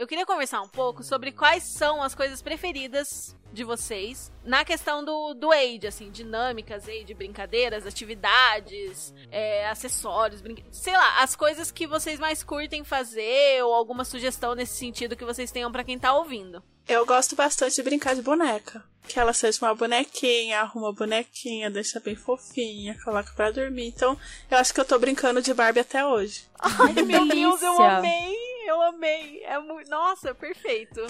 Eu 0.00 0.06
queria 0.06 0.24
conversar 0.24 0.62
um 0.62 0.68
pouco 0.68 1.04
sobre 1.04 1.30
quais 1.30 1.62
são 1.62 2.02
as 2.02 2.14
coisas 2.14 2.40
preferidas 2.40 3.36
de 3.52 3.62
vocês 3.62 4.32
na 4.42 4.64
questão 4.64 5.04
do, 5.04 5.34
do 5.34 5.52
Age, 5.52 5.86
assim, 5.86 6.10
dinâmicas, 6.10 6.88
Age, 6.88 7.12
brincadeiras, 7.12 7.84
atividades, 7.84 9.12
é, 9.30 9.68
acessórios, 9.68 10.40
brinque... 10.40 10.64
sei 10.72 10.94
lá, 10.94 11.22
as 11.22 11.36
coisas 11.36 11.70
que 11.70 11.86
vocês 11.86 12.18
mais 12.18 12.42
curtem 12.42 12.82
fazer 12.82 13.62
ou 13.62 13.74
alguma 13.74 14.02
sugestão 14.02 14.54
nesse 14.54 14.78
sentido 14.78 15.14
que 15.14 15.24
vocês 15.26 15.52
tenham 15.52 15.70
pra 15.70 15.84
quem 15.84 15.98
tá 15.98 16.14
ouvindo. 16.14 16.62
Eu 16.88 17.04
gosto 17.04 17.36
bastante 17.36 17.76
de 17.76 17.82
brincar 17.82 18.14
de 18.14 18.22
boneca. 18.22 18.82
Que 19.06 19.20
ela 19.20 19.34
seja 19.34 19.58
uma 19.60 19.74
bonequinha, 19.74 20.60
arruma 20.60 20.88
a 20.88 20.92
bonequinha, 20.92 21.70
deixa 21.70 22.00
bem 22.00 22.16
fofinha, 22.16 22.96
coloca 23.04 23.34
pra 23.36 23.50
dormir. 23.50 23.88
Então, 23.88 24.18
eu 24.50 24.56
acho 24.56 24.72
que 24.72 24.80
eu 24.80 24.84
tô 24.86 24.98
brincando 24.98 25.42
de 25.42 25.52
Barbie 25.52 25.80
até 25.80 26.06
hoje. 26.06 26.44
Ai, 26.58 26.94
meu 27.02 27.28
Deus, 27.28 27.60
eu 27.60 27.82
amei! 27.82 28.50
Eu 28.70 28.80
amei! 28.82 29.42
É 29.42 29.58
muito... 29.58 29.90
Nossa, 29.90 30.32
perfeito. 30.32 31.04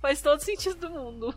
Faz 0.00 0.20
todo 0.20 0.38
sentido 0.40 0.76
do 0.76 0.90
mundo. 0.90 1.34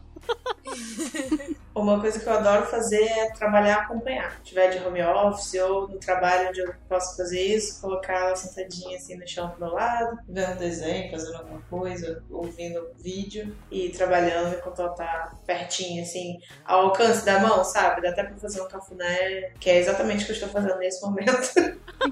Uma 1.73 1.99
coisa 1.99 2.19
que 2.19 2.27
eu 2.27 2.33
adoro 2.33 2.67
fazer 2.67 3.03
é 3.03 3.31
trabalhar 3.31 3.81
acompanhar. 3.81 4.31
Se 4.37 4.43
tiver 4.43 4.69
de 4.69 4.85
home 4.85 5.01
office 5.03 5.55
ou 5.55 5.87
no 5.87 5.97
trabalho 5.97 6.49
onde 6.49 6.59
eu 6.61 6.73
posso 6.87 7.17
fazer 7.17 7.41
isso, 7.41 7.81
colocar 7.81 8.13
ela 8.13 8.35
sentadinha 8.35 8.95
assim 8.95 9.17
no 9.17 9.27
chão 9.27 9.49
do 9.49 9.59
meu 9.59 9.73
lado, 9.73 10.19
vendo 10.29 10.57
desenho, 10.59 11.09
fazendo 11.11 11.35
alguma 11.35 11.61
coisa, 11.63 12.23
ouvindo 12.29 12.87
vídeo 12.97 13.55
e 13.71 13.89
trabalhando 13.89 14.55
enquanto 14.55 14.81
ela 14.81 14.93
tá 14.93 15.35
pertinho, 15.47 16.03
assim, 16.03 16.39
ao 16.63 16.85
alcance 16.85 17.25
da 17.25 17.39
mão, 17.39 17.63
sabe? 17.63 18.01
Dá 18.01 18.09
até 18.09 18.23
pra 18.23 18.37
fazer 18.37 18.61
um 18.61 18.67
cafuné, 18.67 19.51
que 19.59 19.69
é 19.69 19.79
exatamente 19.79 20.23
o 20.23 20.25
que 20.25 20.31
eu 20.31 20.35
estou 20.35 20.49
fazendo 20.49 20.77
nesse 20.77 21.03
momento. 21.03 21.53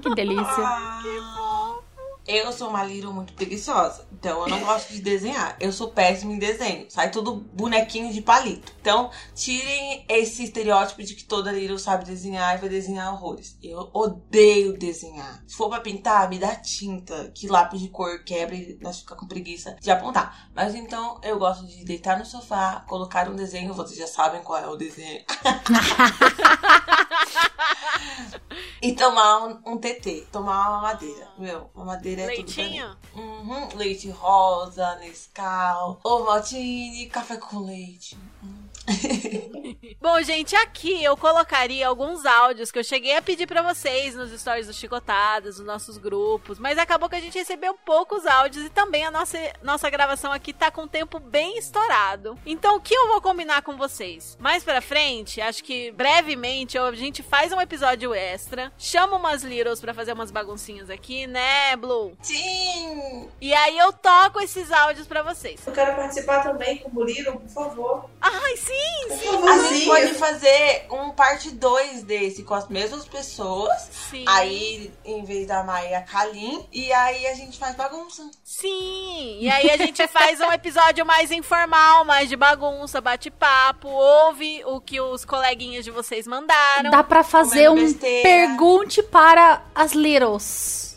Que 0.02 0.14
delícia. 0.14 0.44
Ah, 1.06 1.78
Eu 2.26 2.50
sou 2.52 2.70
uma 2.70 2.82
Little 2.82 3.12
muito 3.12 3.34
preguiçosa, 3.34 4.08
então 4.10 4.40
eu 4.40 4.48
não 4.48 4.60
gosto 4.60 4.94
de 4.94 5.02
desenhar. 5.02 5.58
Eu 5.60 5.70
sou 5.70 5.88
péssima 5.90 6.32
em 6.32 6.38
desenho, 6.38 6.86
sai 6.88 7.10
tudo 7.10 7.36
bonequinho 7.52 8.10
de 8.14 8.22
palito. 8.22 8.72
Então, 8.80 9.10
tirem 9.34 10.06
esse 10.08 10.44
estereótipo 10.44 11.02
de 11.02 11.14
que 11.14 11.24
toda 11.24 11.52
Little 11.52 11.78
sabe 11.78 12.06
desenhar 12.06 12.56
e 12.56 12.60
vai 12.60 12.70
desenhar 12.70 13.12
horrores. 13.12 13.58
Eu 13.62 13.90
odeio 13.92 14.72
desenhar. 14.78 15.44
Se 15.46 15.54
for 15.54 15.68
pra 15.68 15.80
pintar, 15.80 16.30
me 16.30 16.38
dá 16.38 16.56
tinta, 16.56 17.30
que 17.34 17.46
lápis 17.46 17.80
de 17.80 17.88
cor 17.88 18.24
quebra 18.24 18.54
e 18.54 18.78
nós 18.80 19.00
fica 19.00 19.14
com 19.14 19.26
preguiça 19.26 19.76
de 19.78 19.90
apontar. 19.90 20.48
Mas 20.54 20.74
então, 20.74 21.20
eu 21.22 21.38
gosto 21.38 21.66
de 21.66 21.84
deitar 21.84 22.18
no 22.18 22.24
sofá, 22.24 22.84
colocar 22.88 23.28
um 23.28 23.36
desenho, 23.36 23.74
vocês 23.74 23.98
já 23.98 24.06
sabem 24.06 24.42
qual 24.42 24.58
é 24.58 24.66
o 24.66 24.76
desenho. 24.76 25.22
E 28.84 28.94
tomar 28.94 29.46
um, 29.46 29.72
um 29.72 29.78
TT, 29.78 30.26
tomar 30.30 30.68
uma 30.68 30.76
mamadeira. 30.76 31.28
Meu, 31.38 31.70
mamadeira 31.74 32.13
é 32.13 32.13
pra 32.16 32.26
mim. 32.26 32.36
Leitinho? 32.36 32.96
Uhum, 33.14 33.68
leite 33.76 34.10
rosa, 34.10 34.96
Nescau, 34.96 36.00
Ovaltine, 36.02 37.06
café 37.06 37.36
com 37.36 37.60
leite. 37.60 38.16
Bom, 40.00 40.20
gente, 40.22 40.54
aqui 40.56 41.02
eu 41.02 41.16
colocaria 41.16 41.88
alguns 41.88 42.26
áudios 42.26 42.70
que 42.70 42.78
eu 42.78 42.84
cheguei 42.84 43.16
a 43.16 43.22
pedir 43.22 43.46
pra 43.46 43.62
vocês 43.62 44.14
nos 44.14 44.38
stories 44.38 44.66
do 44.66 44.72
Chicotadas, 44.72 45.58
nos 45.58 45.66
nossos 45.66 45.96
grupos, 45.96 46.58
mas 46.58 46.78
acabou 46.78 47.08
que 47.08 47.16
a 47.16 47.20
gente 47.20 47.38
recebeu 47.38 47.74
poucos 47.74 48.26
áudios 48.26 48.66
e 48.66 48.70
também 48.70 49.04
a 49.04 49.10
nossa, 49.10 49.38
nossa 49.62 49.88
gravação 49.88 50.32
aqui 50.32 50.52
tá 50.52 50.70
com 50.70 50.82
o 50.82 50.88
tempo 50.88 51.18
bem 51.18 51.56
estourado. 51.56 52.38
Então, 52.44 52.76
o 52.76 52.80
que 52.80 52.94
eu 52.94 53.08
vou 53.08 53.20
combinar 53.20 53.62
com 53.62 53.76
vocês? 53.76 54.36
Mais 54.38 54.62
pra 54.62 54.80
frente, 54.80 55.40
acho 55.40 55.64
que 55.64 55.90
brevemente 55.92 56.76
a 56.76 56.92
gente 56.92 57.22
faz 57.22 57.52
um 57.52 57.60
episódio 57.60 58.12
extra, 58.14 58.72
chama 58.78 59.16
umas 59.16 59.42
Littles 59.42 59.80
pra 59.80 59.94
fazer 59.94 60.12
umas 60.12 60.30
baguncinhas 60.30 60.90
aqui, 60.90 61.26
né, 61.26 61.76
Blue? 61.76 62.16
Sim! 62.20 63.28
E 63.40 63.54
aí 63.54 63.78
eu 63.78 63.92
toco 63.92 64.40
esses 64.40 64.70
áudios 64.70 65.06
pra 65.06 65.22
vocês. 65.22 65.66
Eu 65.66 65.72
quero 65.72 65.96
participar 65.96 66.42
também 66.42 66.78
como 66.78 67.02
Little, 67.02 67.40
por 67.40 67.48
favor. 67.48 68.10
Ai, 68.20 68.56
sim, 68.56 68.73
Por 69.08 69.18
sim, 69.18 69.48
A 69.48 69.58
gente 69.68 69.86
pode 69.86 70.14
fazer 70.14 70.86
um 70.90 71.10
parte 71.10 71.50
2 71.50 72.02
desse 72.02 72.42
com 72.42 72.54
as 72.54 72.68
mesmas 72.68 73.04
pessoas. 73.04 73.88
sim. 74.10 74.24
Aí, 74.26 74.92
em 75.04 75.24
vez 75.24 75.46
da 75.46 75.62
Maia, 75.62 75.98
a 75.98 76.02
Kalim. 76.02 76.66
E 76.72 76.92
aí 76.92 77.26
a 77.26 77.34
gente 77.34 77.58
faz 77.58 77.74
bagunça. 77.74 78.28
Sim, 78.42 79.38
e 79.40 79.48
aí 79.50 79.70
a 79.70 79.76
gente 79.76 80.06
faz 80.08 80.40
um 80.40 80.52
episódio 80.52 81.04
mais 81.04 81.30
informal, 81.30 82.04
mais 82.04 82.28
de 82.28 82.36
bagunça, 82.36 83.00
bate-papo, 83.00 83.88
ouve 83.88 84.62
o 84.64 84.80
que 84.80 85.00
os 85.00 85.24
coleguinhas 85.24 85.84
de 85.84 85.90
vocês 85.90 86.26
mandaram. 86.26 86.90
Dá 86.90 87.02
pra 87.02 87.22
fazer 87.22 87.70
um 87.70 87.74
besteira. 87.76 88.22
pergunte 88.22 89.02
para 89.02 89.62
as 89.74 89.92
Littles. 89.92 90.96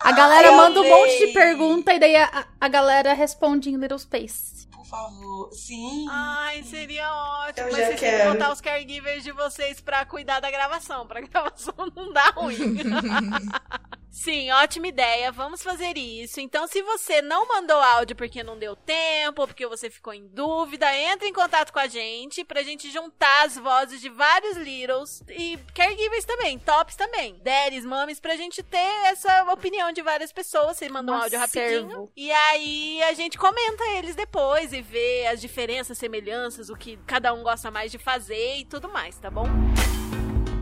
A 0.00 0.12
galera 0.12 0.48
eu 0.48 0.52
manda 0.56 0.80
um 0.80 0.88
monte 0.88 1.18
de 1.18 1.32
pergunta 1.32 1.92
e 1.92 1.98
daí 1.98 2.14
a, 2.16 2.46
a 2.60 2.68
galera 2.68 3.12
responde 3.14 3.68
em 3.70 3.76
Little 3.76 3.98
Space. 3.98 4.57
Por 4.88 4.96
favor. 4.96 5.52
Sim. 5.52 6.06
Ai, 6.10 6.62
seria 6.62 7.12
ótimo. 7.12 7.66
Eu 7.66 7.72
Mas 7.72 7.76
já 7.76 7.86
vocês 7.86 8.00
têm 8.00 8.10
que 8.10 8.16
quero. 8.16 8.32
botar 8.32 8.52
os 8.52 8.60
caregivers 8.62 9.22
de 9.22 9.32
vocês 9.32 9.80
pra 9.82 10.06
cuidar 10.06 10.40
da 10.40 10.50
gravação. 10.50 11.06
Pra 11.06 11.20
gravação 11.26 11.74
não 11.94 12.10
dar 12.12 12.32
ruim. 12.34 12.56
Sim, 14.10 14.50
ótima 14.52 14.88
ideia. 14.88 15.30
Vamos 15.30 15.62
fazer 15.62 15.96
isso. 15.96 16.40
Então, 16.40 16.66
se 16.66 16.82
você 16.82 17.22
não 17.22 17.46
mandou 17.46 17.76
áudio 17.76 18.16
porque 18.16 18.42
não 18.42 18.58
deu 18.58 18.74
tempo, 18.74 19.42
ou 19.42 19.46
porque 19.46 19.66
você 19.66 19.90
ficou 19.90 20.12
em 20.12 20.26
dúvida, 20.28 20.86
entre 20.96 21.28
em 21.28 21.32
contato 21.32 21.72
com 21.72 21.78
a 21.78 21.86
gente 21.86 22.44
pra 22.44 22.62
gente 22.62 22.90
juntar 22.90 23.46
as 23.46 23.56
vozes 23.56 24.00
de 24.00 24.08
vários 24.08 24.56
Littles 24.56 25.22
e 25.28 25.58
caregivers 25.74 26.24
também, 26.24 26.58
tops 26.58 26.96
também, 26.96 27.38
daddies, 27.42 27.84
mames, 27.84 28.18
pra 28.18 28.36
gente 28.36 28.62
ter 28.62 29.06
essa 29.06 29.44
opinião 29.52 29.92
de 29.92 30.02
várias 30.02 30.32
pessoas. 30.32 30.76
Você 30.76 30.88
mandou 30.88 31.14
um 31.14 31.22
áudio 31.22 31.40
acervo. 31.40 31.82
rapidinho. 31.82 32.12
E 32.16 32.30
aí 32.32 33.02
a 33.04 33.12
gente 33.12 33.38
comenta 33.38 33.84
eles 33.96 34.16
depois 34.16 34.72
e 34.72 34.82
vê 34.82 35.26
as 35.26 35.40
diferenças, 35.40 35.98
semelhanças, 35.98 36.70
o 36.70 36.76
que 36.76 36.96
cada 37.06 37.32
um 37.32 37.42
gosta 37.42 37.70
mais 37.70 37.92
de 37.92 37.98
fazer 37.98 38.56
e 38.56 38.64
tudo 38.64 38.88
mais, 38.88 39.18
tá 39.18 39.30
bom? 39.30 39.46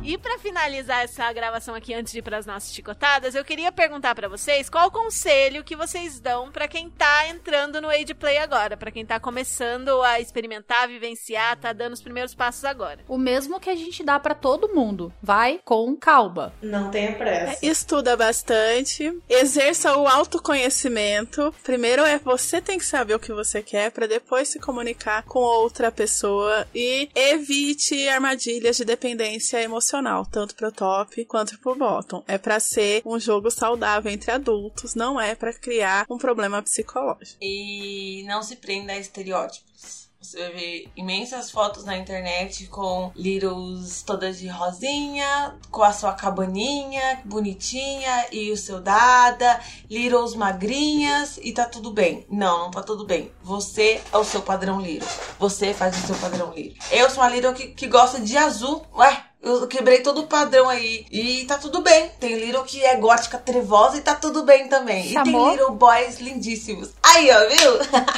E 0.07 0.17
pra 0.17 0.39
finalizar 0.39 1.03
essa 1.03 1.33
gravação 1.33 1.75
aqui 1.75 1.93
antes 1.93 2.13
de 2.13 2.21
ir 2.21 2.23
pras 2.23 2.47
nossas 2.47 2.73
chicotadas, 2.73 3.35
eu 3.35 3.45
queria 3.45 3.73
perguntar 3.73 4.15
pra 4.15 4.29
vocês 4.29 4.71
qual 4.71 4.87
o 4.87 4.91
conselho 4.93 5.65
que 5.65 5.75
vocês 5.75 6.21
dão 6.21 6.53
pra 6.53 6.69
quem 6.69 6.89
tá 6.89 7.27
entrando 7.27 7.81
no 7.81 7.91
Age 7.91 8.15
Play 8.15 8.39
agora, 8.39 8.77
Pra 8.77 8.93
quem 8.93 9.05
tá 9.05 9.19
começando 9.19 10.01
a 10.03 10.21
experimentar, 10.21 10.87
vivenciar, 10.87 11.57
tá 11.57 11.73
dando 11.73 11.95
os 11.95 12.01
primeiros 12.01 12.37
passos 12.37 12.65
agora. 12.65 13.01
O 13.09 13.19
mesmo 13.19 13.59
que 13.59 13.69
a 13.69 13.75
gente 13.75 14.05
dá 14.05 14.17
pra 14.21 14.33
todo 14.33 14.73
mundo. 14.73 15.13
Vai 15.21 15.61
com 15.65 15.97
calma. 15.97 16.55
Não 16.63 16.89
tenha 16.89 17.13
pressa. 17.17 17.67
Estuda 17.67 18.17
bastante, 18.17 19.13
exerça 19.29 19.97
o 19.97 20.07
autoconhecimento. 20.07 21.53
Primeiro 21.65 22.05
é 22.05 22.17
você 22.21 22.61
tem 22.61 22.79
que 22.79 22.87
saber 22.87 23.17
o 23.17 23.19
que 23.19 23.33
você 23.33 23.61
quer 23.61 23.91
para 23.91 24.07
depois 24.07 24.47
se 24.51 24.61
comunicar 24.61 25.25
com 25.25 25.41
outra 25.41 25.91
pessoa 25.91 26.65
e 26.73 27.09
evite 27.13 28.09
armadilhas 28.09 28.77
de 28.77 28.85
dependência 28.85 29.61
emocional, 29.61 29.96
tanto 30.31 30.55
pro 30.55 30.73
top 30.73 31.25
quanto 31.25 31.59
pro 31.59 31.75
bottom. 31.75 32.23
É 32.27 32.39
para 32.39 32.61
ser 32.61 33.03
um 33.05 33.19
jogo 33.19 33.51
saudável 33.51 34.11
entre 34.11 34.31
adultos, 34.31 34.95
não 34.95 35.21
é 35.21 35.35
para 35.35 35.53
criar 35.53 36.07
um 36.09 36.19
problema 36.19 36.63
psicológico. 36.63 37.39
E 37.41 38.25
não 38.27 38.43
se 38.43 38.57
prenda 38.57 38.93
a 38.93 38.99
estereótipos. 38.99 40.07
Você 40.27 40.39
vai 40.39 40.53
ver 40.55 40.89
imensas 40.97 41.53
fotos 41.53 41.85
na 41.85 41.97
internet 41.97 42.67
com 42.67 43.13
Littles 43.15 44.03
todas 44.03 44.39
de 44.39 44.49
rosinha, 44.49 45.57
com 45.71 45.85
a 45.85 45.93
sua 45.93 46.15
cabaninha 46.15 47.21
bonitinha 47.25 48.27
e 48.33 48.51
o 48.51 48.57
seu 48.57 48.81
dada, 48.81 49.61
Littles 49.89 50.35
magrinhas 50.35 51.39
e 51.41 51.53
tá 51.53 51.65
tudo 51.67 51.93
bem. 51.93 52.27
Não, 52.29 52.65
não 52.65 52.71
tá 52.73 52.83
tudo 52.83 53.05
bem. 53.05 53.31
Você 53.41 54.03
é 54.13 54.17
o 54.17 54.25
seu 54.25 54.43
padrão 54.43 54.81
Little. 54.81 55.09
Você 55.39 55.73
faz 55.73 55.97
o 55.97 56.07
seu 56.09 56.17
padrão 56.17 56.53
Little. 56.53 56.77
Eu 56.91 57.09
sou 57.09 57.23
uma 57.23 57.29
Little 57.29 57.55
que, 57.55 57.69
que 57.69 57.87
gosta 57.87 58.19
de 58.19 58.37
azul. 58.37 58.85
Ué, 58.97 59.25
eu 59.43 59.67
quebrei 59.69 60.01
todo 60.01 60.23
o 60.23 60.27
padrão 60.27 60.69
aí. 60.69 61.07
E 61.11 61.45
tá 61.45 61.57
tudo 61.57 61.81
bem. 61.81 62.11
Tem 62.19 62.35
Little 62.37 62.65
que 62.65 62.85
é 62.85 62.97
gótica 62.97 63.39
trevosa 63.39 63.97
e 63.97 64.01
tá 64.01 64.15
tudo 64.15 64.43
bem 64.43 64.69
também. 64.69 65.07
E 65.07 65.13
Chamou? 65.13 65.51
tem 65.51 65.57
Little 65.57 65.75
boys 65.75 66.19
lindíssimos. 66.19 66.91
Aí, 67.03 67.31
ó, 67.31 67.49
viu? 67.49 67.73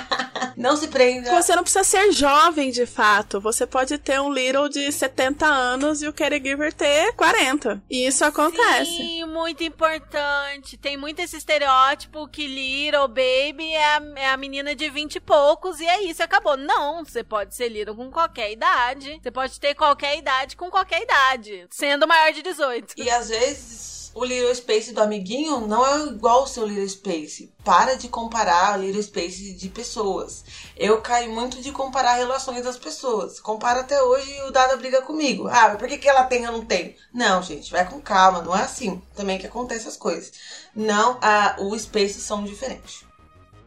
não 0.56 0.76
se 0.76 0.88
prenda. 0.88 1.30
Você 1.30 1.54
não 1.54 1.62
precisa 1.62 1.84
ser 1.84 2.12
jovem 2.12 2.70
de 2.70 2.86
fato. 2.86 3.40
Você 3.40 3.66
pode 3.66 3.98
ter 3.98 4.20
um 4.20 4.32
Little 4.32 4.68
de 4.68 4.90
70 4.90 5.44
anos 5.44 6.02
e 6.02 6.08
o 6.08 6.12
caregiver 6.12 6.72
ter 6.72 7.12
40. 7.14 7.82
E 7.90 8.06
isso 8.06 8.24
acontece. 8.24 8.90
Sim, 8.90 9.24
muito 9.26 9.62
importante. 9.62 10.76
Tem 10.76 10.96
muito 10.96 11.20
esse 11.20 11.36
estereótipo 11.36 12.26
que 12.28 12.46
Little 12.46 13.08
Baby 13.08 13.72
é 13.72 13.96
a, 13.96 14.02
é 14.16 14.28
a 14.30 14.36
menina 14.36 14.74
de 14.74 14.88
20 14.88 15.16
e 15.16 15.20
poucos 15.20 15.80
e 15.80 15.86
é 15.86 16.02
isso, 16.04 16.22
acabou. 16.22 16.56
Não, 16.56 17.04
você 17.04 17.22
pode 17.22 17.54
ser 17.54 17.68
Little 17.68 17.94
com 17.94 18.10
qualquer 18.10 18.50
idade. 18.50 19.20
Você 19.22 19.30
pode 19.30 19.60
ter 19.60 19.74
qualquer 19.74 20.16
idade 20.16 20.56
com 20.56 20.70
qualquer 20.70 21.02
idade, 21.02 21.07
sendo 21.70 22.06
maior 22.06 22.32
de 22.32 22.42
18. 22.42 22.94
E 22.96 23.10
às 23.10 23.28
vezes 23.28 23.88
o 24.14 24.24
Little 24.24 24.54
Space 24.54 24.92
do 24.92 25.00
amiguinho 25.00 25.60
não 25.66 25.86
é 25.86 26.06
igual 26.06 26.40
ao 26.40 26.46
seu 26.46 26.66
Little 26.66 26.88
Space. 26.88 27.52
Para 27.64 27.94
de 27.94 28.08
comparar 28.08 28.76
o 28.76 28.82
Little 28.82 29.02
Space 29.02 29.52
de 29.52 29.68
pessoas. 29.68 30.44
Eu 30.76 31.00
caio 31.00 31.30
muito 31.30 31.60
de 31.60 31.70
comparar 31.70 32.14
relações 32.14 32.64
das 32.64 32.76
pessoas. 32.76 33.38
Compara 33.38 33.80
até 33.80 34.02
hoje 34.02 34.28
e 34.30 34.42
o 34.42 34.50
Dada 34.50 34.76
briga 34.76 35.02
comigo. 35.02 35.46
Ah, 35.46 35.68
mas 35.68 35.78
por 35.78 35.86
que, 35.86 35.98
que 35.98 36.08
ela 36.08 36.24
tem 36.24 36.42
e 36.42 36.44
eu 36.44 36.52
não 36.52 36.64
tenho? 36.64 36.94
Não, 37.14 37.42
gente, 37.42 37.70
vai 37.70 37.88
com 37.88 38.00
calma. 38.00 38.42
Não 38.42 38.56
é 38.56 38.62
assim 38.62 39.00
também 39.14 39.38
que 39.38 39.46
acontecem 39.46 39.88
as 39.88 39.96
coisas. 39.96 40.32
Não, 40.74 41.18
ah, 41.22 41.56
o 41.60 41.78
Space 41.78 42.20
são 42.20 42.42
diferentes. 42.42 43.04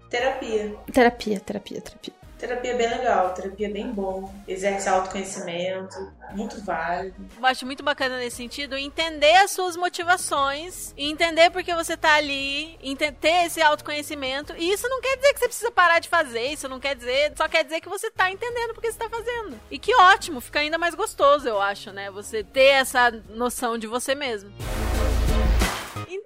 Terapia. 0.09 0.75
Terapia, 0.91 1.39
terapia, 1.39 1.81
terapia. 1.81 2.20
Terapia 2.41 2.71
é 2.71 2.75
bem 2.75 2.89
legal, 2.89 3.35
terapia 3.35 3.67
é 3.67 3.69
bem 3.69 3.91
bom, 3.91 4.33
exerce 4.47 4.89
autoconhecimento, 4.89 6.11
muito 6.31 6.59
válido. 6.63 7.15
Eu 7.37 7.45
acho 7.45 7.67
muito 7.67 7.83
bacana 7.83 8.17
nesse 8.17 8.37
sentido 8.37 8.75
entender 8.75 9.35
as 9.35 9.51
suas 9.51 9.77
motivações 9.77 10.91
entender 10.97 11.51
por 11.51 11.63
que 11.63 11.75
você 11.75 11.95
tá 11.95 12.15
ali, 12.15 12.79
ter 13.19 13.45
esse 13.45 13.61
autoconhecimento. 13.61 14.55
E 14.57 14.71
isso 14.71 14.89
não 14.89 14.99
quer 15.01 15.17
dizer 15.17 15.33
que 15.33 15.39
você 15.39 15.47
precisa 15.47 15.71
parar 15.71 15.99
de 15.99 16.09
fazer, 16.09 16.47
isso 16.47 16.67
não 16.67 16.79
quer 16.79 16.95
dizer, 16.95 17.31
só 17.37 17.47
quer 17.47 17.63
dizer 17.63 17.79
que 17.79 17.87
você 17.87 18.09
tá 18.09 18.31
entendendo 18.31 18.73
por 18.73 18.81
que 18.81 18.91
você 18.91 18.97
tá 18.97 19.07
fazendo. 19.07 19.59
E 19.69 19.77
que 19.77 19.93
ótimo, 19.93 20.41
fica 20.41 20.61
ainda 20.61 20.79
mais 20.79 20.95
gostoso, 20.95 21.47
eu 21.47 21.61
acho, 21.61 21.91
né? 21.91 22.09
Você 22.09 22.43
ter 22.43 22.71
essa 22.71 23.11
noção 23.29 23.77
de 23.77 23.85
você 23.85 24.15
mesmo. 24.15 24.51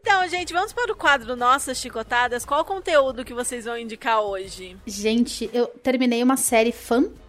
Então, 0.07 0.29
gente, 0.29 0.53
vamos 0.53 0.71
para 0.71 0.93
o 0.93 0.95
quadro 0.95 1.35
Nossas 1.35 1.79
Chicotadas. 1.79 2.45
Qual 2.45 2.61
o 2.61 2.63
conteúdo 2.63 3.25
que 3.25 3.33
vocês 3.33 3.65
vão 3.65 3.75
indicar 3.75 4.21
hoje? 4.21 4.77
Gente, 4.85 5.49
eu 5.51 5.65
terminei 5.65 6.21
uma 6.21 6.37
série 6.37 6.71
fantástica 6.71 7.24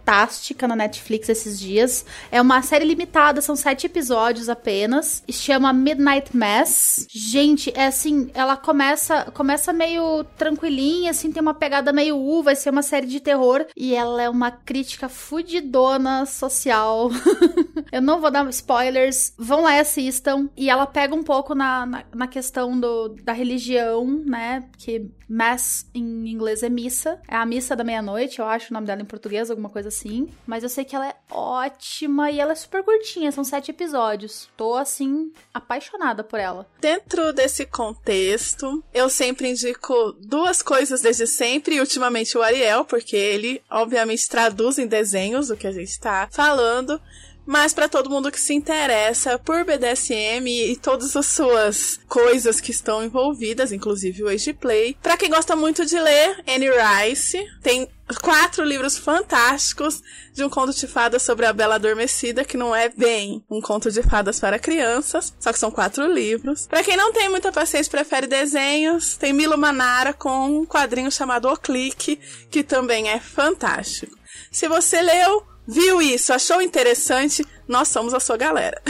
na 0.67 0.75
Netflix 0.75 1.27
esses 1.27 1.59
dias. 1.59 2.05
É 2.31 2.41
uma 2.41 2.61
série 2.61 2.85
limitada, 2.85 3.41
são 3.41 3.55
sete 3.55 3.85
episódios 3.85 4.47
apenas. 4.47 5.21
Chama 5.29 5.73
Midnight 5.73 6.35
Mass. 6.35 7.05
Gente, 7.09 7.73
é 7.75 7.87
assim, 7.87 8.29
ela 8.33 8.55
começa 8.55 9.25
começa 9.33 9.73
meio 9.73 10.23
tranquilinha, 10.37 11.11
assim, 11.11 11.31
tem 11.31 11.41
uma 11.41 11.53
pegada 11.53 11.91
meio 11.91 12.17
U, 12.17 12.41
vai 12.41 12.55
ser 12.55 12.69
uma 12.69 12.81
série 12.81 13.07
de 13.07 13.19
terror. 13.19 13.65
E 13.75 13.93
ela 13.93 14.21
é 14.21 14.29
uma 14.29 14.49
crítica 14.49 15.09
fudidona 15.09 16.25
social. 16.25 17.09
eu 17.91 18.01
não 18.01 18.21
vou 18.21 18.31
dar 18.31 18.47
spoilers. 18.49 19.33
Vão 19.37 19.63
lá 19.63 19.75
e 19.75 19.79
assistam. 19.79 20.49
E 20.55 20.69
ela 20.69 20.85
pega 20.85 21.13
um 21.13 21.23
pouco 21.23 21.53
na, 21.53 21.85
na, 21.85 22.03
na 22.15 22.27
questão 22.27 22.79
do, 22.79 23.09
da 23.09 23.33
religião, 23.33 24.05
né? 24.25 24.63
Que 24.77 25.09
Mass 25.27 25.85
em 25.93 26.29
inglês 26.29 26.63
é 26.63 26.69
missa. 26.69 27.19
É 27.27 27.35
a 27.35 27.45
missa 27.45 27.75
da 27.75 27.83
meia-noite, 27.83 28.39
eu 28.39 28.45
acho 28.45 28.71
o 28.71 28.73
nome 28.73 28.87
dela 28.87 29.01
em 29.01 29.05
português, 29.05 29.49
alguma 29.49 29.69
coisa 29.69 29.89
assim. 29.89 30.29
Mas 30.45 30.63
eu 30.63 30.69
sei 30.69 30.85
que 30.85 30.95
ela 30.95 31.07
é 31.07 31.15
ótima 31.29 32.31
e 32.31 32.39
ela 32.39 32.53
é 32.53 32.55
super 32.55 32.83
curtinha, 32.83 33.31
são 33.31 33.43
sete 33.43 33.71
episódios. 33.71 34.49
Tô, 34.55 34.75
assim, 34.75 35.31
apaixonada 35.53 36.23
por 36.23 36.39
ela. 36.39 36.67
Dentro 36.79 37.33
desse 37.33 37.65
contexto, 37.65 38.83
eu 38.93 39.09
sempre 39.09 39.49
indico 39.49 40.13
duas 40.19 40.61
coisas 40.61 41.01
desde 41.01 41.27
sempre, 41.27 41.75
e 41.75 41.79
ultimamente 41.79 42.37
o 42.37 42.41
Ariel, 42.41 42.85
porque 42.85 43.15
ele, 43.15 43.61
obviamente, 43.69 44.29
traduz 44.29 44.77
em 44.77 44.87
desenhos 44.87 45.49
o 45.49 45.57
que 45.57 45.67
a 45.67 45.71
gente 45.71 45.99
tá 45.99 46.27
falando. 46.31 47.01
Mas 47.47 47.73
para 47.73 47.87
todo 47.87 48.09
mundo 48.09 48.29
que 48.29 48.39
se 48.39 48.53
interessa 48.53 49.39
por 49.39 49.63
BDSM 49.63 50.45
e 50.47 50.75
todas 50.75 51.15
as 51.15 51.25
suas 51.27 51.97
coisas 52.07 52.59
que 52.59 52.71
estão 52.71 53.01
envolvidas, 53.01 53.71
inclusive 53.71 54.21
o 54.23 54.27
Age 54.27 54.53
Play. 54.53 54.97
Para 55.01 55.15
quem 55.15 55.29
gosta 55.29 55.55
muito 55.55 55.85
de 55.85 55.97
ler, 55.97 56.43
Anne 56.45 56.67
Rice 56.69 57.41
tem 57.63 57.87
quatro 58.21 58.63
livros 58.63 58.97
fantásticos 58.97 60.01
de 60.33 60.43
um 60.43 60.49
conto 60.49 60.73
de 60.73 60.87
fadas 60.87 61.21
sobre 61.23 61.45
a 61.45 61.53
Bela 61.53 61.75
Adormecida, 61.75 62.43
que 62.43 62.57
não 62.57 62.75
é 62.75 62.89
bem 62.89 63.43
um 63.49 63.61
conto 63.61 63.89
de 63.89 64.03
fadas 64.03 64.39
para 64.39 64.59
crianças, 64.59 65.33
só 65.39 65.53
que 65.53 65.59
são 65.59 65.71
quatro 65.71 66.05
livros. 66.05 66.67
Para 66.67 66.83
quem 66.83 66.97
não 66.97 67.13
tem 67.13 67.29
muita 67.29 67.51
paciência 67.51 67.89
prefere 67.89 68.27
desenhos, 68.27 69.15
tem 69.15 69.31
Milo 69.31 69.57
Manara 69.57 70.13
com 70.13 70.59
um 70.59 70.65
quadrinho 70.65 71.11
chamado 71.11 71.47
O 71.47 71.57
Clique, 71.57 72.19
que 72.49 72.61
também 72.61 73.09
é 73.09 73.19
fantástico. 73.19 74.17
Se 74.51 74.67
você 74.67 75.01
leu, 75.01 75.45
viu 75.67 76.01
isso, 76.01 76.33
achou 76.33 76.61
interessante, 76.61 77.45
nós 77.67 77.87
somos 77.89 78.13
a 78.13 78.19
sua 78.19 78.37
galera. 78.37 78.81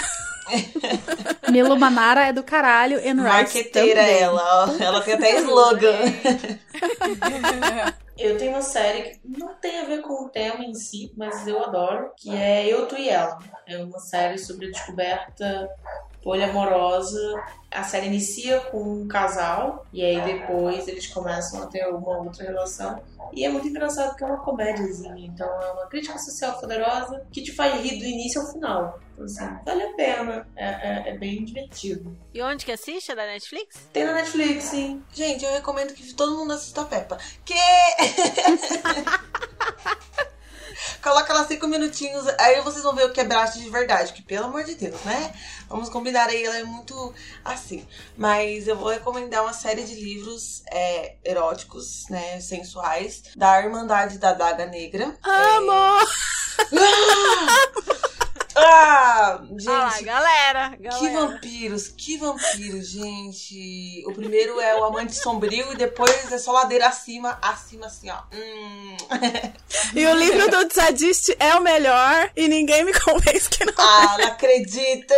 Milo 1.52 1.78
Manara 1.78 2.28
é 2.28 2.34
do 2.34 2.44
caralho, 2.44 3.00
Rice 3.00 3.14
Marqueteira 3.14 4.00
também. 4.02 4.20
ela, 4.20 4.66
ó. 4.66 4.84
Ela 4.84 5.02
tem 5.02 5.14
até 5.16 5.40
slogan. 5.40 5.98
Eu 8.18 8.38
tenho 8.38 8.52
uma 8.52 8.62
série 8.62 9.02
que 9.04 9.20
não 9.26 9.54
tem 9.56 9.80
a 9.80 9.86
ver 9.86 10.02
com 10.02 10.26
o 10.26 10.30
tema 10.30 10.64
em 10.64 10.74
si, 10.74 11.12
mas 11.16 11.46
eu 11.48 11.64
adoro, 11.64 12.12
que 12.16 12.36
é 12.36 12.66
Eu, 12.66 12.88
Tu 12.88 12.96
e 12.98 13.10
Ela. 13.10 13.38
É 13.68 13.78
uma 13.78 14.00
série 14.00 14.38
sobre 14.40 14.68
a 14.68 14.72
descoberta 14.72 15.70
poliamorosa. 16.28 17.44
A 17.72 17.84
série 17.84 18.08
inicia 18.08 18.60
com 18.62 18.82
um 18.82 19.08
casal 19.08 19.86
e 19.94 20.04
aí 20.04 20.20
depois 20.22 20.88
eles 20.88 21.08
começam 21.08 21.62
a 21.64 21.68
ter 21.68 21.86
uma 21.88 22.18
outra 22.18 22.44
relação. 22.44 23.02
E 23.34 23.46
é 23.46 23.50
muito 23.50 23.68
engraçado 23.68 24.10
porque 24.10 24.24
é 24.24 24.28
uma 24.28 24.44
comédiazinha, 24.44 25.26
então 25.26 25.48
é 25.48 25.72
uma 25.72 25.86
crítica 25.88 26.18
social 26.18 26.60
poderosa 26.60 27.26
que 27.32 27.42
te 27.42 27.52
faz 27.54 27.80
rir 27.82 27.98
do 28.00 28.06
início 28.06 28.42
ao 28.42 28.48
final. 28.52 29.00
Então, 29.14 29.26
assim, 29.26 29.48
vale 29.66 29.84
a 29.84 29.94
pena, 29.96 30.48
é, 30.56 30.66
é- 30.66 31.04
é 31.10 31.18
bem 31.18 31.44
divertido. 31.46 32.18
E 32.34 32.42
onde 32.42 32.66
que 32.66 32.72
assiste? 32.72 33.12
É 33.12 33.16
da 33.16 33.26
Netflix? 33.26 33.88
Tem 33.94 34.04
na 34.06 34.14
Netflix, 34.14 34.66
sim. 34.66 35.04
Gente, 35.14 35.46
eu 35.46 35.52
recomendo 35.54 35.94
que 35.94 36.14
todo 36.14 36.38
mundo 36.38 36.54
assista 36.54 36.82
a 36.82 36.86
Peppa. 36.86 37.18
Que? 37.46 37.54
Coloca 41.02 41.34
lá 41.34 41.46
cinco 41.46 41.68
minutinhos, 41.68 42.28
aí 42.40 42.62
vocês 42.62 42.84
vão 42.84 42.96
ver 42.96 43.06
o 43.06 43.12
que 43.12 43.20
é 43.20 43.24
braço 43.24 43.60
de 43.60 43.70
verdade, 43.70 44.14
que 44.14 44.22
pelo 44.22 44.46
amor 44.46 44.64
de 44.64 44.76
Deus, 44.76 45.00
né? 45.04 45.34
Vamos 45.70 45.90
combinar 45.90 46.30
aí, 46.30 46.44
ela 46.44 46.58
é 46.58 46.64
muito 46.64 47.14
assim. 47.44 47.86
Mas 48.16 48.68
eu 48.68 48.76
vou 48.76 48.90
recomendar 48.90 49.44
uma 49.44 49.54
série 49.54 49.84
de 49.84 49.96
livros 49.96 50.64
é, 50.72 51.16
eróticos, 51.24 52.06
né, 52.10 52.40
sensuais, 52.40 53.24
da 53.36 53.62
Irmandade 53.62 54.18
da 54.18 54.34
Daga 54.34 54.66
Negra. 54.66 55.18
Amor! 55.24 56.08
Ah, 56.74 58.08
gente, 59.58 59.70
Ah 59.70 59.90
lá, 59.90 60.02
galera, 60.02 60.70
que 60.78 60.84
galera. 60.84 61.28
vampiros, 61.28 61.88
que 61.90 62.18
vampiros, 62.18 62.90
gente. 62.90 64.04
O 64.08 64.14
primeiro 64.14 64.60
é 64.60 64.76
o 64.80 64.84
Amante 64.84 65.16
Sombrio 65.16 65.74
e 65.74 65.76
depois 65.76 66.32
é 66.32 66.38
só 66.38 66.52
ladeira 66.52 66.88
acima, 66.88 67.38
acima 67.42 67.88
assim, 67.88 68.10
ó. 68.10 68.18
Hum. 68.34 68.98
E 69.94 70.06
o 70.06 70.16
livro 70.16 70.50
do 70.50 70.74
Zadiste 70.74 71.36
é 71.40 71.56
o 71.56 71.62
melhor 71.62 72.32
e 72.36 72.48
ninguém 72.48 72.84
me 72.84 72.94
convence 73.00 73.50
que 73.50 73.66
não. 73.66 73.74
Ah, 73.78 74.18
não 74.18 74.28
acredito! 74.28 75.14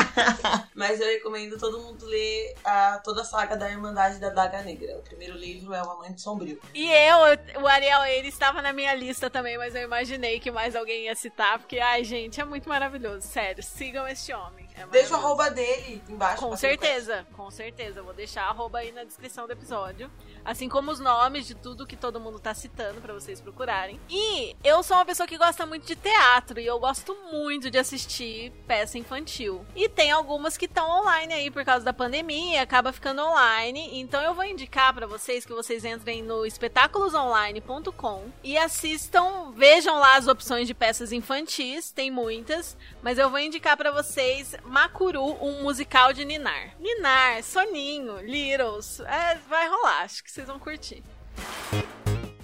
Mas 0.74 1.00
eu 1.00 1.06
recomendo 1.06 1.58
todo 1.58 1.78
mundo 1.80 2.04
ler 2.06 2.54
a, 2.64 3.00
toda 3.04 3.22
a 3.22 3.24
saga 3.24 3.56
da 3.56 3.70
Irmandade 3.70 4.18
da 4.18 4.30
Daga 4.30 4.62
Negra. 4.62 4.96
O 4.98 5.02
primeiro 5.02 5.36
livro 5.36 5.72
é 5.74 5.82
o 5.82 5.90
Amante 5.90 6.20
Sombrio. 6.20 6.60
E 6.74 6.90
eu, 6.90 7.62
o 7.62 7.66
Ariel, 7.66 8.04
ele 8.04 8.28
estava 8.28 8.60
na 8.60 8.72
minha 8.72 8.94
lista 8.94 9.30
também, 9.30 9.56
mas 9.58 9.74
eu 9.74 9.82
imaginei 9.82 10.40
que 10.40 10.50
mais 10.50 10.74
alguém 10.74 11.04
ia 11.04 11.14
citar, 11.14 11.58
porque, 11.58 11.78
ai, 11.78 12.04
gente, 12.04 12.40
é 12.40 12.44
muito 12.44 12.53
maravilhoso. 12.68 13.26
Sério, 13.26 13.62
sigam 13.62 14.06
este 14.06 14.32
homem. 14.32 14.68
É 14.76 14.86
Deixa 14.86 15.14
o 15.14 15.16
arroba 15.16 15.50
dele 15.50 16.02
embaixo. 16.08 16.40
Com 16.46 16.56
certeza, 16.56 17.26
com 17.32 17.50
certeza. 17.50 18.02
Vou 18.02 18.14
deixar 18.14 18.44
a 18.44 18.48
arroba 18.48 18.78
aí 18.78 18.92
na 18.92 19.04
descrição 19.04 19.46
do 19.46 19.52
episódio. 19.52 20.10
Assim 20.44 20.68
como 20.68 20.90
os 20.90 21.00
nomes 21.00 21.46
de 21.46 21.54
tudo 21.54 21.86
que 21.86 21.96
todo 21.96 22.20
mundo 22.20 22.38
tá 22.38 22.52
citando 22.52 23.00
pra 23.00 23.14
vocês 23.14 23.40
procurarem. 23.40 23.98
E 24.08 24.54
eu 24.62 24.82
sou 24.82 24.96
uma 24.96 25.04
pessoa 25.04 25.26
que 25.26 25.38
gosta 25.38 25.64
muito 25.64 25.86
de 25.86 25.96
teatro 25.96 26.60
e 26.60 26.66
eu 26.66 26.78
gosto 26.78 27.16
muito 27.32 27.70
de 27.70 27.78
assistir 27.78 28.52
peça 28.66 28.98
infantil. 28.98 29.64
E 29.74 29.88
tem 29.88 30.10
algumas 30.10 30.56
que 30.56 30.66
estão 30.66 30.88
online 30.88 31.32
aí 31.32 31.50
por 31.50 31.64
causa 31.64 31.84
da 31.84 31.92
pandemia, 31.92 32.62
acaba 32.62 32.92
ficando 32.92 33.22
online. 33.22 34.00
Então 34.00 34.22
eu 34.22 34.34
vou 34.34 34.44
indicar 34.44 34.92
pra 34.92 35.06
vocês 35.06 35.46
que 35.46 35.52
vocês 35.52 35.84
entrem 35.84 36.22
no 36.22 36.44
espetáculosonline.com 36.44 38.24
e 38.42 38.58
assistam, 38.58 39.52
vejam 39.52 39.98
lá 39.98 40.16
as 40.16 40.26
opções 40.26 40.66
de 40.66 40.74
peças 40.74 41.12
infantis, 41.12 41.90
tem 41.90 42.10
muitas, 42.10 42.76
mas 43.02 43.18
eu 43.18 43.30
vou 43.30 43.38
indicar 43.38 43.76
pra 43.76 43.90
vocês 43.90 44.54
Makuru, 44.64 45.36
um 45.42 45.62
musical 45.62 46.12
de 46.12 46.24
Ninar. 46.24 46.74
Ninar, 46.78 47.42
Soninho, 47.42 48.18
Littles, 48.20 49.00
é, 49.00 49.38
vai 49.48 49.68
rolar, 49.68 50.02
acho 50.02 50.22
que 50.22 50.33
vocês 50.34 50.48
vão 50.48 50.58
curtir. 50.58 51.00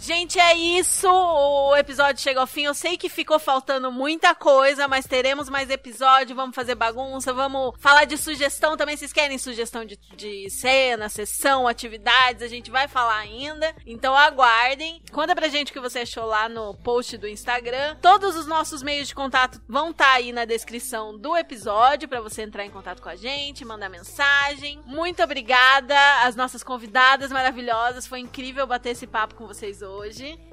Gente, 0.01 0.41
é 0.41 0.55
isso. 0.57 1.07
O 1.07 1.77
episódio 1.77 2.23
chega 2.23 2.41
ao 2.41 2.47
fim. 2.47 2.65
Eu 2.65 2.73
sei 2.73 2.97
que 2.97 3.11
ficou 3.11 3.39
faltando 3.39 3.93
muita 3.93 4.35
coisa, 4.35 4.89
mas 4.89 5.05
teremos 5.05 5.51
mais 5.51 5.69
episódio. 5.69 6.35
Vamos 6.35 6.57
fazer 6.57 6.75
bagunça. 6.75 7.35
Vamos 7.35 7.75
falar 7.79 8.07
de 8.07 8.17
sugestão 8.17 8.79
também. 8.79 8.97
Vocês 8.97 9.13
querem 9.13 9.37
sugestão 9.37 9.85
de, 9.85 9.99
de 10.17 10.49
cena, 10.49 11.11
sessão, 11.11 11.69
atividades? 11.69 12.43
A 12.43 12.49
gente 12.49 12.71
vai 12.71 12.89
falar 12.89 13.19
ainda. 13.19 13.75
Então 13.87 14.17
aguardem. 14.17 15.03
Conta 15.13 15.37
pra 15.37 15.49
gente 15.49 15.69
o 15.69 15.75
que 15.75 15.81
você 15.81 15.99
achou 15.99 16.25
lá 16.25 16.49
no 16.49 16.75
post 16.77 17.19
do 17.19 17.29
Instagram. 17.29 17.99
Todos 18.01 18.37
os 18.37 18.47
nossos 18.47 18.83
meios 18.83 19.07
de 19.07 19.15
contato 19.15 19.61
vão 19.69 19.91
estar 19.91 20.15
aí 20.15 20.33
na 20.33 20.47
descrição 20.47 21.19
do 21.19 21.37
episódio 21.37 22.09
pra 22.09 22.23
você 22.23 22.41
entrar 22.41 22.65
em 22.65 22.71
contato 22.71 23.03
com 23.03 23.11
a 23.11 23.17
gente, 23.17 23.67
mandar 23.67 23.91
mensagem. 23.91 24.81
Muito 24.87 25.23
obrigada 25.23 25.95
às 26.23 26.35
nossas 26.35 26.65
convidadas 26.65 27.31
maravilhosas. 27.31 28.07
Foi 28.07 28.19
incrível 28.19 28.67
bater 28.67 28.93
esse 28.93 29.07
papo 29.07 29.35
com 29.35 29.47
vocês 29.47 29.83
hoje. 29.83 29.90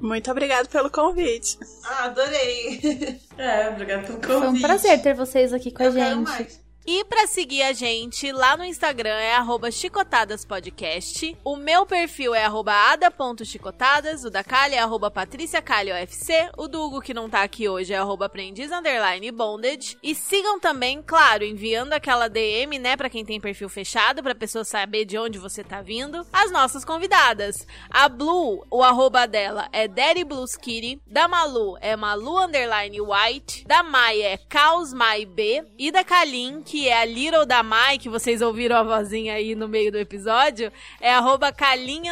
Muito 0.00 0.30
obrigado 0.30 0.68
pelo 0.68 0.90
convite. 0.90 1.58
Ah, 1.84 2.04
adorei. 2.04 3.18
É, 3.38 3.68
obrigada 3.68 4.02
pelo 4.02 4.18
convite. 4.18 4.38
Foi 4.40 4.48
um 4.48 4.60
prazer 4.60 5.00
ter 5.00 5.14
vocês 5.14 5.52
aqui 5.52 5.70
com 5.70 5.80
a 5.82 5.86
Eu 5.86 5.92
quero 5.94 6.16
gente. 6.16 6.24
mais. 6.28 6.67
E 6.90 7.04
pra 7.04 7.26
seguir 7.26 7.60
a 7.64 7.74
gente 7.74 8.32
lá 8.32 8.56
no 8.56 8.64
Instagram 8.64 9.10
é 9.10 9.36
chicotadaspodcast. 9.70 11.36
O 11.44 11.54
meu 11.54 11.84
perfil 11.84 12.34
é 12.34 12.46
ada.chicotadas. 12.46 14.24
O 14.24 14.30
da 14.30 14.42
Kali 14.42 14.74
é 14.74 15.10
patriciacaliofc. 15.10 16.50
O 16.56 16.66
do 16.66 16.82
Hugo, 16.82 17.02
que 17.02 17.12
não 17.12 17.28
tá 17.28 17.42
aqui 17.42 17.68
hoje, 17.68 17.92
é 17.92 17.98
arroba 17.98 18.24
aprendiz 18.24 18.72
underline 18.72 19.30
bondage. 19.30 19.98
E 20.02 20.14
sigam 20.14 20.58
também, 20.58 21.02
claro, 21.02 21.44
enviando 21.44 21.92
aquela 21.92 22.26
DM, 22.26 22.78
né, 22.78 22.96
pra 22.96 23.10
quem 23.10 23.22
tem 23.22 23.38
perfil 23.38 23.68
fechado, 23.68 24.22
pra 24.22 24.34
pessoa 24.34 24.64
saber 24.64 25.04
de 25.04 25.18
onde 25.18 25.38
você 25.38 25.62
tá 25.62 25.82
vindo, 25.82 26.26
as 26.32 26.50
nossas 26.50 26.86
convidadas. 26.86 27.66
A 27.90 28.08
Blue, 28.08 28.66
o 28.70 28.82
arroba 28.82 29.26
dela 29.26 29.68
é 29.74 29.86
Daddy 29.86 30.24
Blues 30.24 30.56
Kitty. 30.56 31.02
Da 31.06 31.28
Malu 31.28 31.76
é 31.82 31.94
Malu 31.94 32.44
underline 32.44 32.98
white. 32.98 33.66
Da 33.66 33.82
Mai 33.82 34.22
é 34.22 34.38
Caos 34.38 34.94
Mai 34.94 35.26
B. 35.26 35.62
E 35.76 35.90
da 35.90 36.02
Kalin, 36.02 36.62
que 36.62 36.77
é 36.86 37.00
a 37.00 37.04
Little 37.04 37.46
da 37.46 37.62
Mai, 37.62 37.98
que 37.98 38.08
vocês 38.08 38.42
ouviram 38.42 38.76
a 38.76 38.82
vozinha 38.82 39.34
aí 39.34 39.54
no 39.54 39.66
meio 39.66 39.90
do 39.90 39.98
episódio, 39.98 40.70
é 41.00 41.12
arroba 41.12 41.52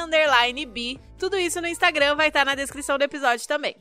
underline 0.03 0.67
B. 0.67 0.99
Tudo 1.19 1.37
isso 1.37 1.61
no 1.61 1.69
Instagram 1.69 2.17
vai 2.17 2.29
estar 2.29 2.45
na 2.45 2.55
descrição 2.55 2.97
do 2.99 3.05
episódio 3.05 3.47
também. 3.47 3.77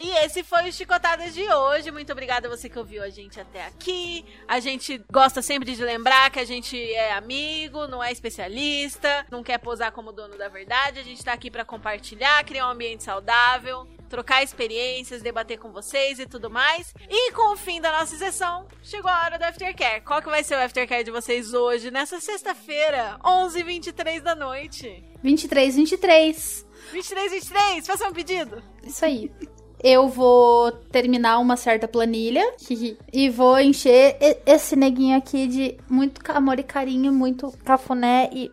E 0.00 0.10
esse 0.24 0.42
foi 0.42 0.68
o 0.68 0.72
Chicotadas 0.72 1.34
de 1.34 1.42
hoje. 1.52 1.90
Muito 1.90 2.10
obrigada 2.12 2.46
a 2.46 2.50
você 2.50 2.68
que 2.68 2.78
ouviu 2.78 3.02
a 3.02 3.10
gente 3.10 3.40
até 3.40 3.66
aqui. 3.66 4.24
A 4.46 4.60
gente 4.60 5.02
gosta 5.10 5.42
sempre 5.42 5.74
de 5.74 5.82
lembrar 5.82 6.30
que 6.30 6.38
a 6.38 6.44
gente 6.44 6.80
é 6.94 7.12
amigo, 7.12 7.86
não 7.88 8.02
é 8.02 8.12
especialista, 8.12 9.26
não 9.30 9.42
quer 9.42 9.58
posar 9.58 9.92
como 9.92 10.12
dono 10.12 10.38
da 10.38 10.48
verdade. 10.48 11.00
A 11.00 11.02
gente 11.02 11.24
tá 11.24 11.32
aqui 11.32 11.50
pra 11.50 11.64
compartilhar, 11.64 12.44
criar 12.44 12.68
um 12.68 12.70
ambiente 12.70 13.02
saudável, 13.02 13.86
trocar 14.08 14.42
experiências, 14.42 15.22
debater 15.22 15.58
com 15.58 15.70
vocês 15.70 16.18
e 16.18 16.26
tudo 16.26 16.50
mais. 16.50 16.94
E 17.08 17.32
com 17.32 17.52
o 17.52 17.56
fim 17.56 17.80
da 17.80 17.92
nossa 17.92 18.16
sessão, 18.16 18.66
chegou 18.82 19.10
a 19.10 19.24
hora 19.24 19.38
do 19.38 19.44
Aftercare. 19.44 20.02
Qual 20.02 20.22
que 20.22 20.28
vai 20.28 20.42
ser 20.42 20.54
o 20.56 20.62
Aftercare 20.62 21.04
de 21.04 21.10
vocês 21.10 21.52
hoje, 21.54 21.90
nessa 21.90 22.20
sexta-feira, 22.20 23.18
11h23 23.22 24.20
da 24.20 24.34
noite? 24.34 25.04
23, 25.22 25.76
23. 25.76 26.66
23, 26.92 27.32
23, 27.32 27.86
faça 27.86 28.08
um 28.08 28.12
pedido. 28.12 28.62
Isso 28.82 29.04
aí. 29.04 29.30
Eu 29.82 30.08
vou 30.08 30.72
terminar 30.72 31.38
uma 31.38 31.56
certa 31.56 31.86
planilha 31.86 32.52
e 33.12 33.30
vou 33.30 33.60
encher 33.60 34.16
esse 34.44 34.74
neguinho 34.74 35.16
aqui 35.16 35.46
de 35.46 35.76
muito 35.88 36.20
amor 36.32 36.58
e 36.58 36.64
carinho, 36.64 37.12
muito 37.12 37.52
cafuné 37.64 38.28
e 38.32 38.50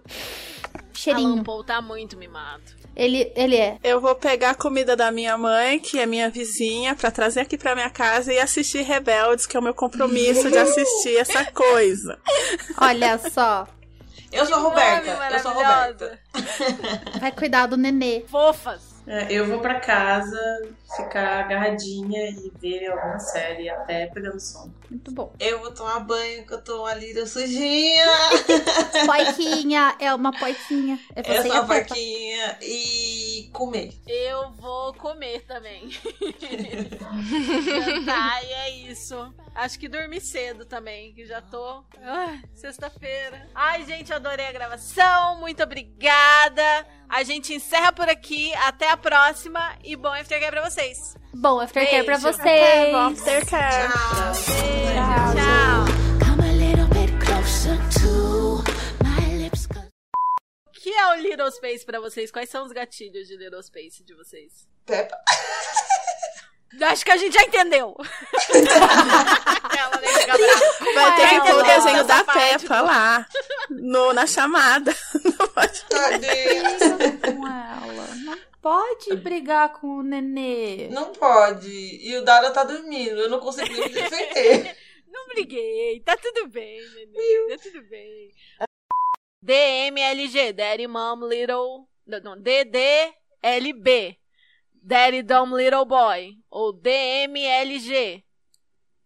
Alan 0.96 1.20
cheirinho. 1.20 1.44
Paul 1.44 1.64
tá 1.64 1.82
muito 1.82 2.18
mimado. 2.18 2.64
Ele, 2.96 3.32
ele 3.36 3.58
é. 3.58 3.78
Eu 3.84 4.00
vou 4.00 4.16
pegar 4.16 4.52
a 4.52 4.56
comida 4.56 4.96
da 4.96 5.12
minha 5.12 5.38
mãe, 5.38 5.80
que 5.80 6.00
é 6.00 6.06
minha 6.06 6.30
vizinha, 6.30 6.96
pra 6.96 7.12
trazer 7.12 7.42
aqui 7.42 7.58
pra 7.58 7.76
minha 7.76 7.90
casa 7.90 8.32
e 8.32 8.40
assistir 8.40 8.84
Rebeldes, 8.84 9.46
que 9.46 9.58
é 9.58 9.60
o 9.60 9.64
meu 9.64 9.74
compromisso 9.74 10.50
de 10.50 10.58
assistir 10.58 11.18
essa 11.18 11.44
coisa. 11.52 12.18
Olha 12.80 13.18
só. 13.18 13.68
Eu 14.32 14.46
sou 14.46 14.62
Roberta. 14.62 15.10
Eu 15.32 15.40
sou. 15.40 15.52
Roberta. 15.54 16.20
Vai 17.20 17.32
cuidar 17.32 17.68
do 17.68 17.78
nenê. 17.78 18.24
Fofas. 18.28 18.96
É, 19.08 19.32
eu 19.32 19.46
vou 19.46 19.60
pra 19.60 19.80
casa 19.80 20.68
ficar 20.96 21.42
agarradinha 21.46 22.30
e 22.30 22.52
ver 22.60 22.88
alguma 22.88 23.20
série 23.20 23.70
até 23.70 24.08
pegando 24.08 24.40
sono. 24.40 24.74
Muito 24.90 25.12
bom. 25.12 25.34
Eu 25.40 25.60
vou 25.60 25.72
tomar 25.72 26.00
banho, 26.02 26.46
que 26.46 26.54
eu 26.54 26.62
tô 26.64 26.82
uma 26.82 26.94
lira 26.94 27.26
sujinha. 27.26 28.06
Poiquinha, 29.06 29.96
é 30.00 30.14
uma 30.14 30.32
poiquinha. 30.32 31.00
É 31.16 31.24
você 31.24 31.32
Eu 31.38 31.42
e 31.42 31.48
sou 31.48 31.52
a 31.54 31.60
a 31.60 31.66
Peppa. 31.66 31.86
porquinha. 31.88 32.58
E 32.62 33.50
comer. 33.54 33.94
Eu 34.08 34.52
vou 34.54 34.94
comer 34.94 35.42
também. 35.46 35.90
Jantar 37.64 38.44
e 38.46 38.52
é 38.54 38.70
isso. 38.92 39.34
Acho 39.54 39.80
que 39.80 39.88
dormir 39.88 40.22
cedo 40.22 40.66
também, 40.66 41.14
que 41.14 41.26
já 41.26 41.42
tô. 41.42 41.84
Ai, 42.02 42.42
sexta-feira. 42.54 43.48
Ai, 43.56 43.86
gente, 43.86 44.12
adorei 44.14 44.48
a 44.48 44.52
gravação. 44.52 45.40
Muito 45.40 45.64
obrigada. 45.64 46.88
A 47.08 47.24
gente 47.24 47.54
encerra 47.54 47.92
por 47.92 48.10
aqui. 48.10 48.54
Até 48.56 48.90
a 48.90 48.98
próxima 48.98 49.76
e 49.84 49.96
bom 49.96 50.10
aftercare 50.14 50.52
pra 50.52 50.70
vocês. 50.70 51.16
Bom 51.38 51.60
aftercare 51.60 52.04
pra 52.04 52.18
Beijo. 52.18 52.38
vocês. 52.38 52.92
Bom 52.92 53.08
aftercare. 53.12 53.90
Tchau. 53.92 55.86
Come 56.26 56.50
a 56.50 56.54
little 56.54 56.88
bit 56.88 57.12
closer 57.26 57.78
to 58.00 58.64
my 59.04 59.44
lips. 59.44 59.68
'cause 59.68 59.88
O 60.68 60.72
que 60.72 60.90
é 60.90 61.08
o 61.08 61.16
Little 61.16 61.52
Space 61.52 61.86
pra 61.86 62.00
vocês? 62.00 62.32
Quais 62.32 62.50
são 62.50 62.66
os 62.66 62.72
gatilhos 62.72 63.28
de 63.28 63.36
Little 63.38 63.62
Space 63.62 64.04
de 64.04 64.14
vocês? 64.16 64.68
Peppa. 64.86 65.16
Acho 66.82 67.06
que 67.06 67.12
a 67.12 67.18
gente 67.18 67.34
já 67.34 67.44
entendeu. 67.44 67.96
Ela 68.54 69.98
nem 70.02 70.14
fica 70.14 70.38
brava. 70.38 70.94
Vai 70.94 71.16
ter 71.16 71.30
que 71.30 71.42
pôr 71.42 71.56
o 71.60 71.64
desenho 71.64 72.04
da 72.04 72.24
Peppa 72.24 72.82
lá, 72.82 73.26
no, 73.70 74.14
na 74.14 74.28
chamada. 74.28 74.94
Tadinha. 75.90 76.78
com 77.22 77.48
ela. 77.48 78.05
Pode 78.66 79.16
brigar 79.18 79.74
com 79.74 79.98
o 79.98 80.02
nenê. 80.02 80.88
Não 80.90 81.12
pode. 81.14 81.70
E 81.70 82.18
o 82.18 82.26
Dada 82.26 82.50
tá 82.50 82.64
dormindo. 82.64 83.22
Eu 83.22 83.30
não 83.30 83.40
consigo 83.40 83.72
nem 83.72 83.80
me 83.80 83.90
defender. 83.90 84.76
Não 85.08 85.28
briguei, 85.28 86.00
tá 86.02 86.18
tudo 86.18 86.48
bem, 86.48 86.82
neném. 86.96 87.48
Tá 87.48 87.58
tudo 87.62 87.82
bem. 87.84 88.32
DMLG, 89.40 90.52
Daddy 90.52 90.88
Mom 90.88 91.28
Little. 91.28 91.88
Não, 92.08 92.36
DDLB. 92.42 94.18
Daddy 94.74 95.22
Dumb 95.22 95.56
Little 95.56 95.86
Boy. 95.86 96.36
Ou 96.50 96.74
DMLG. 96.74 98.26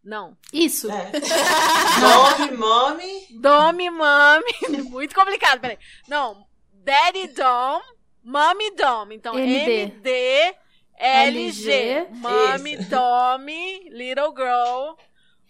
Não. 0.02 0.38
Isso. 0.54 0.90
É. 0.90 1.12
Nome, 2.48 2.58
mome. 2.58 3.28
Domi 3.32 3.90
Mami. 3.90 4.54
Muito 4.90 5.14
complicado, 5.14 5.60
peraí. 5.60 5.78
Não. 6.08 6.48
Daddy 6.74 7.28
Dom, 7.28 7.82
Mommy 8.30 8.72
Dom. 8.76 9.12
Então, 9.12 9.38
MD. 9.38 9.82
MD. 9.84 10.56
LG, 11.02 11.72
LG. 11.72 12.08
Mommy 12.16 12.74
Isso. 12.74 12.90
Tommy, 12.90 13.90
Little 13.90 14.34
Girl, 14.36 14.96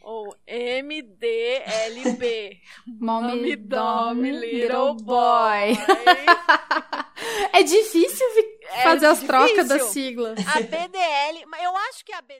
ou 0.01 0.35
MDLB, 0.47 1.01
Mommy, 2.99 3.55
Dom, 3.55 4.15
Dom, 4.15 4.21
Little 4.21 4.93
Boy. 5.03 5.77
É 7.51 7.63
difícil 7.63 8.25
É 8.69 8.83
fazer 8.83 9.07
as 9.07 9.19
trocas 9.21 9.49
difícil. 9.49 9.67
das 9.77 9.81
siglas. 9.87 10.39
A 10.55 10.61
BDL, 10.61 11.45
mas 11.47 11.63
eu 11.63 11.75
acho 11.75 12.05
que 12.05 12.13
a 12.13 12.21
BDL 12.21 12.37